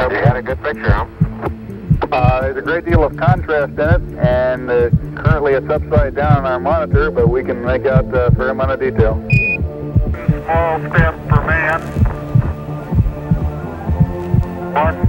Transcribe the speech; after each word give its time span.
You 0.00 0.24
got 0.24 0.36
a 0.36 0.42
good 0.42 0.62
picture, 0.62 0.90
huh? 0.90 1.06
Uh, 2.12 2.40
there's 2.40 2.56
a 2.56 2.62
great 2.62 2.84
deal 2.84 3.04
of 3.04 3.16
contrast 3.16 3.72
in 3.72 3.80
it, 3.80 4.18
and 4.18 4.70
uh, 4.70 4.90
currently 5.20 5.52
it's 5.52 5.68
upside 5.68 6.14
down 6.14 6.38
on 6.38 6.46
our 6.46 6.60
monitor, 6.60 7.10
but 7.10 7.28
we 7.28 7.42
can 7.44 7.62
make 7.62 7.84
out 7.84 8.06
a 8.14 8.30
fair 8.36 8.48
amount 8.50 8.70
of 8.70 8.80
detail. 8.80 9.14
Small 10.44 10.78
step 10.88 11.14
for 11.28 11.42
man, 11.44 11.82
one 14.72 15.07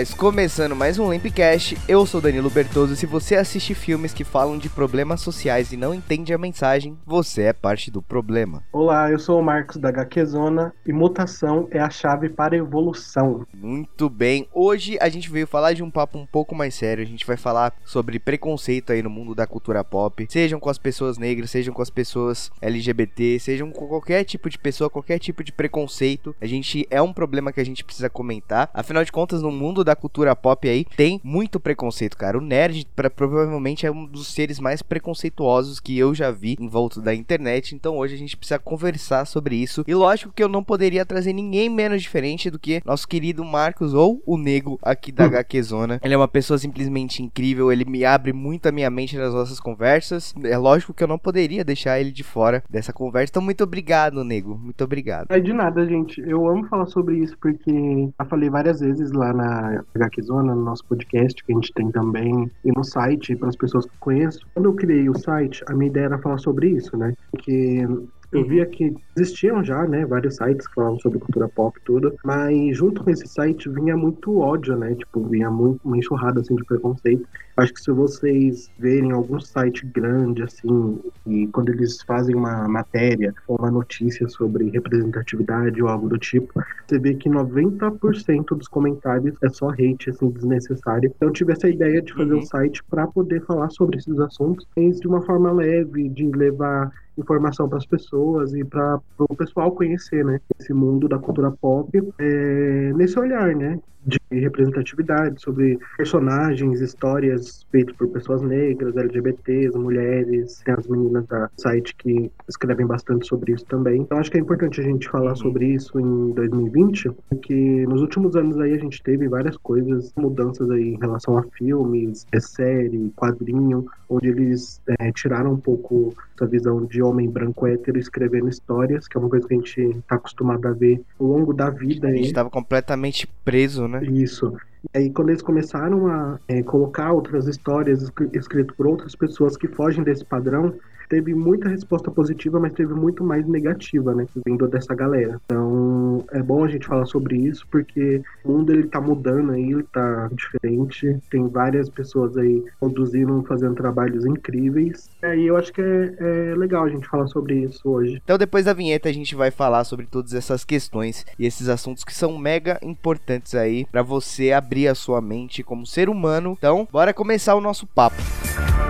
guys. 0.00 0.14
Começando 0.14 0.74
mais 0.74 0.98
um 0.98 1.12
Limpcast. 1.12 1.76
Eu 1.88 2.06
sou 2.06 2.20
Danilo 2.20 2.50
Bertoso. 2.50 2.96
Se 2.96 3.06
você 3.06 3.36
assiste 3.36 3.74
filmes 3.74 4.12
que 4.12 4.24
falam 4.24 4.56
de 4.56 4.68
problemas 4.68 5.20
sociais 5.20 5.72
e 5.72 5.76
não 5.76 5.94
entende 5.94 6.32
a 6.32 6.38
mensagem, 6.38 6.96
você 7.06 7.42
é 7.42 7.52
parte 7.52 7.90
do 7.90 8.00
problema. 8.00 8.62
Olá, 8.72 9.10
eu 9.10 9.18
sou 9.18 9.38
o 9.38 9.42
Marcos 9.42 9.76
da 9.76 9.88
HQ 9.88 10.24
Zona 10.26 10.72
e 10.86 10.92
mutação 10.92 11.68
é 11.70 11.78
a 11.78 11.90
chave 11.90 12.28
para 12.28 12.54
a 12.54 12.58
evolução. 12.58 13.46
Muito 13.52 14.08
bem. 14.08 14.48
Hoje 14.52 14.96
a 15.00 15.08
gente 15.08 15.30
veio 15.30 15.46
falar 15.46 15.72
de 15.72 15.82
um 15.82 15.90
papo 15.90 16.18
um 16.18 16.26
pouco 16.26 16.54
mais 16.54 16.74
sério. 16.74 17.02
A 17.02 17.06
gente 17.06 17.26
vai 17.26 17.36
falar 17.36 17.72
sobre 17.84 18.18
preconceito 18.18 18.92
aí 18.92 19.02
no 19.02 19.10
mundo 19.10 19.34
da 19.34 19.46
cultura 19.46 19.84
pop, 19.84 20.26
sejam 20.30 20.60
com 20.60 20.70
as 20.70 20.78
pessoas 20.78 21.18
negras, 21.18 21.50
sejam 21.50 21.74
com 21.74 21.82
as 21.82 21.90
pessoas 21.90 22.50
LGBT, 22.60 23.38
sejam 23.38 23.70
com 23.70 23.86
qualquer 23.86 24.24
tipo 24.24 24.48
de 24.48 24.58
pessoa, 24.58 24.90
qualquer 24.90 25.18
tipo 25.18 25.44
de 25.44 25.52
preconceito. 25.52 26.34
A 26.40 26.46
gente 26.46 26.86
é 26.90 27.02
um 27.02 27.12
problema 27.12 27.52
que 27.52 27.60
a 27.60 27.64
gente 27.64 27.84
precisa 27.84 28.08
comentar. 28.08 28.70
Afinal 28.72 29.04
de 29.04 29.12
contas, 29.12 29.42
no 29.42 29.50
mundo 29.50 29.82
da 29.84 29.89
cultura 29.96 30.34
pop 30.34 30.68
aí 30.68 30.84
tem 30.96 31.20
muito 31.22 31.60
preconceito, 31.60 32.16
cara. 32.16 32.38
O 32.38 32.40
nerd 32.40 32.86
pra, 32.94 33.10
provavelmente 33.10 33.86
é 33.86 33.90
um 33.90 34.06
dos 34.06 34.28
seres 34.28 34.58
mais 34.58 34.82
preconceituosos 34.82 35.80
que 35.80 35.98
eu 35.98 36.14
já 36.14 36.30
vi 36.30 36.56
em 36.58 36.68
volta 36.68 37.00
da 37.00 37.14
internet. 37.14 37.74
Então 37.74 37.96
hoje 37.98 38.14
a 38.14 38.18
gente 38.18 38.36
precisa 38.36 38.58
conversar 38.58 39.24
sobre 39.24 39.56
isso. 39.56 39.84
E 39.86 39.94
lógico 39.94 40.32
que 40.32 40.42
eu 40.42 40.48
não 40.48 40.62
poderia 40.62 41.04
trazer 41.04 41.32
ninguém 41.32 41.68
menos 41.68 42.02
diferente 42.02 42.50
do 42.50 42.58
que 42.58 42.82
nosso 42.84 43.06
querido 43.06 43.44
Marcos 43.44 43.94
ou 43.94 44.22
o 44.26 44.36
Nego 44.36 44.78
aqui 44.82 45.12
da 45.12 45.24
HQ 45.24 45.62
Zona. 45.62 46.00
Ele 46.02 46.14
é 46.14 46.16
uma 46.16 46.28
pessoa 46.28 46.58
simplesmente 46.58 47.22
incrível, 47.22 47.72
ele 47.72 47.84
me 47.84 48.04
abre 48.04 48.32
muito 48.32 48.66
a 48.66 48.72
minha 48.72 48.90
mente 48.90 49.16
nas 49.16 49.34
nossas 49.34 49.60
conversas. 49.60 50.34
É 50.44 50.56
lógico 50.56 50.94
que 50.94 51.02
eu 51.02 51.08
não 51.08 51.18
poderia 51.18 51.64
deixar 51.64 52.00
ele 52.00 52.10
de 52.10 52.22
fora 52.22 52.62
dessa 52.68 52.92
conversa. 52.92 53.30
Então 53.30 53.42
muito 53.42 53.64
obrigado, 53.64 54.24
Nego. 54.24 54.56
Muito 54.56 54.82
obrigado. 54.84 55.26
É 55.30 55.40
de 55.40 55.52
nada, 55.52 55.86
gente. 55.86 56.20
Eu 56.20 56.46
amo 56.48 56.66
falar 56.68 56.86
sobre 56.86 57.18
isso 57.18 57.36
porque 57.40 58.10
já 58.18 58.26
falei 58.26 58.50
várias 58.50 58.80
vezes 58.80 59.12
lá 59.12 59.32
na 59.32 59.79
HQ 59.94 60.22
Zona, 60.22 60.54
no 60.54 60.62
nosso 60.62 60.84
podcast, 60.84 61.42
que 61.44 61.52
a 61.52 61.54
gente 61.54 61.72
tem 61.72 61.90
também, 61.90 62.50
e 62.64 62.72
no 62.72 62.84
site, 62.84 63.36
para 63.36 63.48
as 63.48 63.56
pessoas 63.56 63.86
que 63.86 63.96
conheço. 63.98 64.40
Quando 64.54 64.66
eu 64.66 64.74
criei 64.74 65.08
o 65.08 65.18
site, 65.18 65.64
a 65.68 65.74
minha 65.74 65.90
ideia 65.90 66.06
era 66.06 66.18
falar 66.18 66.38
sobre 66.38 66.68
isso, 66.68 66.96
né? 66.96 67.14
Porque 67.30 67.86
eu 68.32 68.44
via 68.44 68.64
que 68.64 68.94
existiam 69.16 69.62
já, 69.64 69.86
né, 69.86 70.06
vários 70.06 70.36
sites 70.36 70.66
que 70.66 70.74
falavam 70.74 70.98
sobre 71.00 71.18
cultura 71.18 71.48
pop 71.48 71.76
e 71.78 71.84
tudo, 71.84 72.14
mas 72.24 72.76
junto 72.76 73.02
com 73.02 73.10
esse 73.10 73.26
site 73.26 73.68
vinha 73.68 73.96
muito 73.96 74.38
ódio, 74.38 74.76
né, 74.76 74.94
tipo, 74.94 75.20
vinha 75.24 75.50
muito, 75.50 75.80
uma 75.84 75.98
enxurrada, 75.98 76.40
assim, 76.40 76.54
de 76.54 76.64
preconceito. 76.64 77.26
Acho 77.60 77.74
que 77.74 77.80
se 77.80 77.90
vocês 77.92 78.70
verem 78.78 79.12
algum 79.12 79.38
site 79.38 79.84
grande, 79.86 80.42
assim, 80.42 80.98
e 81.26 81.46
quando 81.48 81.68
eles 81.68 82.00
fazem 82.06 82.34
uma 82.34 82.66
matéria 82.66 83.34
ou 83.46 83.58
uma 83.58 83.70
notícia 83.70 84.26
sobre 84.28 84.70
representatividade 84.70 85.82
ou 85.82 85.88
algo 85.88 86.08
do 86.08 86.16
tipo, 86.18 86.52
você 86.88 86.98
vê 86.98 87.14
que 87.14 87.28
90% 87.28 88.56
dos 88.56 88.66
comentários 88.66 89.36
é 89.42 89.48
só 89.50 89.68
hate, 89.70 90.08
assim, 90.10 90.30
desnecessário. 90.30 91.12
Então 91.14 91.28
eu 91.28 91.32
tive 91.32 91.52
essa 91.52 91.68
ideia 91.68 92.00
de 92.00 92.14
fazer 92.14 92.32
Uhum. 92.32 92.38
um 92.38 92.42
site 92.42 92.82
para 92.88 93.06
poder 93.06 93.44
falar 93.44 93.68
sobre 93.70 93.98
esses 93.98 94.18
assuntos, 94.20 94.66
de 94.76 95.06
uma 95.06 95.20
forma 95.22 95.52
leve, 95.52 96.08
de 96.08 96.26
levar 96.30 96.90
informação 97.18 97.68
para 97.68 97.78
as 97.78 97.86
pessoas 97.86 98.54
e 98.54 98.64
para 98.64 98.98
o 99.18 99.36
pessoal 99.36 99.72
conhecer, 99.72 100.24
né, 100.24 100.40
esse 100.58 100.72
mundo 100.72 101.08
da 101.08 101.18
cultura 101.18 101.50
pop, 101.60 101.90
é, 102.18 102.92
nesse 102.94 103.18
olhar, 103.18 103.54
né, 103.54 103.78
de 104.06 104.18
representatividade 104.30 105.40
sobre 105.40 105.78
personagens, 105.96 106.80
histórias 106.80 107.66
feitas 107.70 107.94
por 107.96 108.08
pessoas 108.08 108.42
negras, 108.42 108.96
LGBTs, 108.96 109.76
mulheres, 109.76 110.62
tem 110.64 110.74
as 110.74 110.86
meninas 110.86 111.26
da 111.26 111.50
site 111.56 111.94
que 111.96 112.30
escrevem 112.48 112.86
bastante 112.86 113.26
sobre 113.26 113.52
isso 113.52 113.64
também. 113.66 114.00
Então 114.00 114.18
acho 114.18 114.30
que 114.30 114.38
é 114.38 114.40
importante 114.40 114.80
a 114.80 114.84
gente 114.84 115.08
falar 115.08 115.34
sobre 115.34 115.66
isso 115.66 115.98
em 115.98 116.32
2020, 116.32 117.10
porque 117.28 117.86
nos 117.86 118.00
últimos 118.00 118.36
anos 118.36 118.58
aí 118.58 118.72
a 118.74 118.78
gente 118.78 119.02
teve 119.02 119.28
várias 119.28 119.56
coisas, 119.56 120.12
mudanças 120.16 120.70
aí 120.70 120.94
em 120.94 120.98
relação 120.98 121.36
a 121.36 121.42
filmes, 121.42 122.26
é, 122.32 122.40
série, 122.40 123.12
quadrinho, 123.16 123.86
onde 124.08 124.28
eles 124.28 124.80
é, 124.98 125.12
tiraram 125.12 125.52
um 125.52 125.60
pouco 125.60 126.14
essa 126.34 126.46
visão 126.46 126.84
de 126.84 127.02
homem 127.02 127.28
branco 127.28 127.66
hétero 127.66 127.98
escrevendo 127.98 128.48
histórias, 128.48 129.06
que 129.06 129.16
é 129.16 129.20
uma 129.20 129.28
coisa 129.28 129.46
que 129.46 129.54
a 129.54 129.56
gente 129.56 129.80
está 129.80 130.16
acostumado 130.16 130.66
a 130.66 130.72
ver 130.72 131.00
ao 131.18 131.26
longo 131.26 131.52
da 131.52 131.70
vida. 131.70 132.08
A 132.08 132.16
gente 132.16 132.32
tava 132.32 132.50
completamente 132.50 133.26
preso, 133.44 133.86
né? 133.90 134.04
Isso. 134.04 134.56
E 134.94 134.98
aí, 134.98 135.10
quando 135.10 135.28
eles 135.30 135.42
começaram 135.42 136.06
a 136.06 136.38
é, 136.48 136.62
colocar 136.62 137.12
outras 137.12 137.46
histórias 137.46 138.02
escri- 138.02 138.30
escritas 138.32 138.74
por 138.76 138.86
outras 138.86 139.14
pessoas 139.14 139.56
que 139.56 139.68
fogem 139.68 140.02
desse 140.02 140.24
padrão, 140.24 140.74
teve 141.10 141.34
muita 141.34 141.68
resposta 141.68 142.08
positiva, 142.10 142.60
mas 142.60 142.72
teve 142.72 142.94
muito 142.94 143.24
mais 143.24 143.46
negativa, 143.46 144.14
né? 144.14 144.26
Vindo 144.46 144.66
dessa 144.68 144.94
galera. 144.94 145.40
Então, 145.44 146.24
é 146.30 146.40
bom 146.40 146.64
a 146.64 146.68
gente 146.68 146.86
falar 146.86 147.04
sobre 147.04 147.36
isso, 147.36 147.66
porque 147.68 148.22
o 148.44 148.52
mundo 148.52 148.72
ele 148.72 148.86
tá 148.86 149.00
mudando 149.00 149.50
aí, 149.50 149.72
ele 149.72 149.82
tá 149.82 150.30
diferente. 150.32 151.18
Tem 151.28 151.46
várias 151.48 151.90
pessoas 151.90 152.36
aí 152.36 152.64
produzindo, 152.78 153.44
fazendo 153.46 153.74
trabalhos 153.74 154.24
incríveis. 154.24 155.10
E 155.20 155.26
aí 155.26 155.46
eu 155.46 155.56
acho 155.56 155.72
que 155.72 155.82
é, 155.82 156.14
é 156.20 156.54
legal 156.54 156.84
a 156.84 156.88
gente 156.88 157.08
falar 157.08 157.26
sobre 157.26 157.56
isso 157.56 157.88
hoje. 157.88 158.20
Então 158.22 158.38
depois 158.38 158.64
da 158.64 158.72
vinheta 158.72 159.08
a 159.08 159.12
gente 159.12 159.34
vai 159.34 159.50
falar 159.50 159.82
sobre 159.82 160.06
todas 160.06 160.32
essas 160.32 160.64
questões 160.64 161.26
e 161.38 161.44
esses 161.44 161.68
assuntos 161.68 162.04
que 162.04 162.14
são 162.14 162.38
mega 162.38 162.78
importantes 162.82 163.56
aí 163.56 163.84
pra 163.90 164.02
você 164.02 164.52
abrir 164.52 164.86
a 164.86 164.94
sua 164.94 165.20
mente 165.20 165.64
como 165.64 165.84
ser 165.84 166.08
humano. 166.08 166.54
Então, 166.56 166.86
bora 166.92 167.12
começar 167.12 167.56
o 167.56 167.60
nosso 167.60 167.86
papo. 167.86 168.16
velho. 168.16 168.89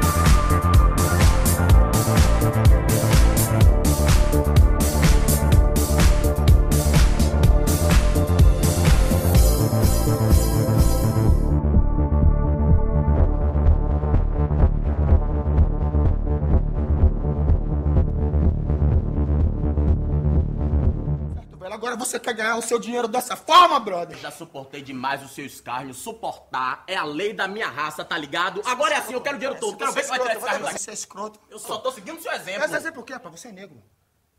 Agora 21.90 22.04
você 22.06 22.20
quer 22.20 22.34
ganhar 22.34 22.56
o 22.56 22.62
seu 22.62 22.78
dinheiro 22.78 23.08
dessa 23.08 23.34
forma, 23.34 23.80
brother? 23.80 24.16
Já 24.16 24.30
suportei 24.30 24.80
demais 24.80 25.24
o 25.24 25.28
seu 25.28 25.44
escárnio. 25.44 25.92
Suportar 25.92 26.84
é 26.86 26.94
a 26.94 27.02
lei 27.02 27.32
da 27.32 27.48
minha 27.48 27.66
raça, 27.68 28.04
tá 28.04 28.16
ligado? 28.16 28.62
Agora 28.64 28.94
é 28.94 28.98
assim, 28.98 29.14
eu 29.14 29.20
quero 29.20 29.34
o 29.34 29.38
dinheiro 29.40 29.58
todo. 29.58 29.76
Quero 29.76 29.92
ver 29.92 30.04
se 30.04 30.08
vai 30.08 30.20
tirar 30.20 30.34
esse 30.34 30.38
escárnio 30.44 30.66
daqui. 30.66 30.78
Você 30.78 30.90
é 30.90 30.94
escroto. 30.94 31.40
Eu 31.50 31.58
só 31.58 31.78
tô 31.78 31.90
seguindo 31.90 32.18
o 32.18 32.22
seu 32.22 32.30
exemplo. 32.30 32.64
Esse 32.64 32.76
exemplo 32.76 33.02
o 33.02 33.04
quê, 33.04 33.12
rapaz? 33.14 33.40
Você 33.40 33.48
é 33.48 33.52
negro. 33.52 33.82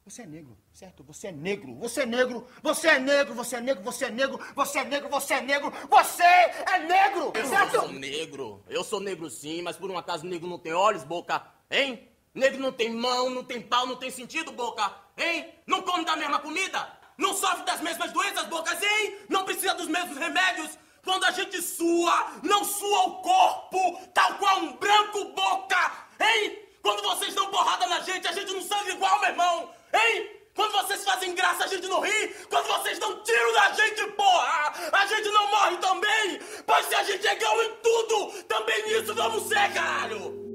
Você 0.06 0.22
é 0.22 0.26
negro, 0.26 0.58
certo? 0.72 1.04
Você 1.04 1.28
é 1.28 1.32
negro, 1.34 1.76
você 1.76 2.02
é 2.02 2.06
negro, 2.06 2.48
você 2.64 2.88
é 2.88 3.00
negro, 3.00 3.34
você 3.36 3.56
é 3.56 3.60
negro, 3.60 3.84
você 3.84 4.06
é 4.06 4.10
negro, 4.10 4.40
você 4.56 4.78
é 4.80 4.84
negro, 4.86 5.10
você 5.10 5.34
é 5.34 5.42
negro, 5.42 5.74
você 5.90 6.24
é 6.24 6.80
negro, 6.80 7.32
Eu 7.36 7.48
certo? 7.48 7.72
sou 7.82 7.92
negro. 7.92 8.64
Eu 8.70 8.84
sou 8.84 9.00
negro 9.02 9.30
sim, 9.30 9.62
mas 9.62 9.76
por 9.76 9.92
um 9.92 9.98
acaso 9.98 10.26
negro 10.26 10.48
não 10.48 10.58
tem 10.58 10.72
olhos, 10.74 11.04
boca, 11.04 11.46
hein? 11.70 12.08
Negro 12.34 12.62
não 12.62 12.72
tem 12.72 12.90
mão, 12.96 13.30
não 13.30 13.44
tem 13.44 13.62
pau, 13.62 13.86
não 13.86 13.98
tem 13.98 14.10
sentido, 14.10 14.54
boca, 14.54 14.90
hein? 15.18 15.54
Não 15.68 15.82
come 15.82 16.06
da 16.06 16.16
mesma 16.16 16.40
comida? 16.40 17.01
Não 17.18 17.34
sofre 17.34 17.64
das 17.64 17.82
mesmas 17.82 18.12
doenças, 18.12 18.48
bocas, 18.48 18.82
hein? 18.82 19.18
Não 19.30 19.44
precisa 19.44 19.74
dos 19.76 19.88
mesmos 19.88 20.18
remédios? 20.18 20.78
Quando 21.04 21.24
a 21.26 21.32
gente 21.32 21.62
sua, 21.62 22.32
não 22.44 22.64
sua 22.64 23.08
o 23.08 23.22
corpo, 23.22 24.00
tal 24.14 24.36
qual 24.36 24.60
um 24.60 24.74
branco, 24.74 25.26
boca, 25.26 25.92
hein? 26.20 26.60
Quando 26.82 27.02
vocês 27.04 27.34
dão 27.34 27.48
porrada 27.50 27.88
na 27.88 28.00
gente, 28.02 28.28
a 28.28 28.32
gente 28.32 28.54
não 28.54 28.62
sangue 28.62 28.92
igual, 28.92 29.20
meu 29.20 29.30
irmão, 29.30 29.70
hein? 29.94 30.42
Quando 30.54 30.72
vocês 30.74 31.04
fazem 31.04 31.34
graça, 31.34 31.64
a 31.64 31.68
gente 31.68 31.88
não 31.88 32.02
ri. 32.02 32.28
Quando 32.50 32.68
vocês 32.68 33.00
dão 33.00 33.24
tiro 33.24 33.54
na 33.54 33.72
gente, 33.72 34.06
porra, 34.12 34.74
a 34.92 35.06
gente 35.06 35.30
não 35.30 35.48
morre 35.50 35.78
também. 35.78 36.40
Pois 36.66 36.86
se 36.86 36.96
a 36.96 37.04
gente 37.04 37.26
é 37.26 37.34
igual 37.34 37.64
em 37.64 37.76
tudo, 37.78 38.44
também 38.44 38.84
nisso 38.86 39.16
vamos 39.16 39.48
ser, 39.48 39.74
caralho. 39.74 40.51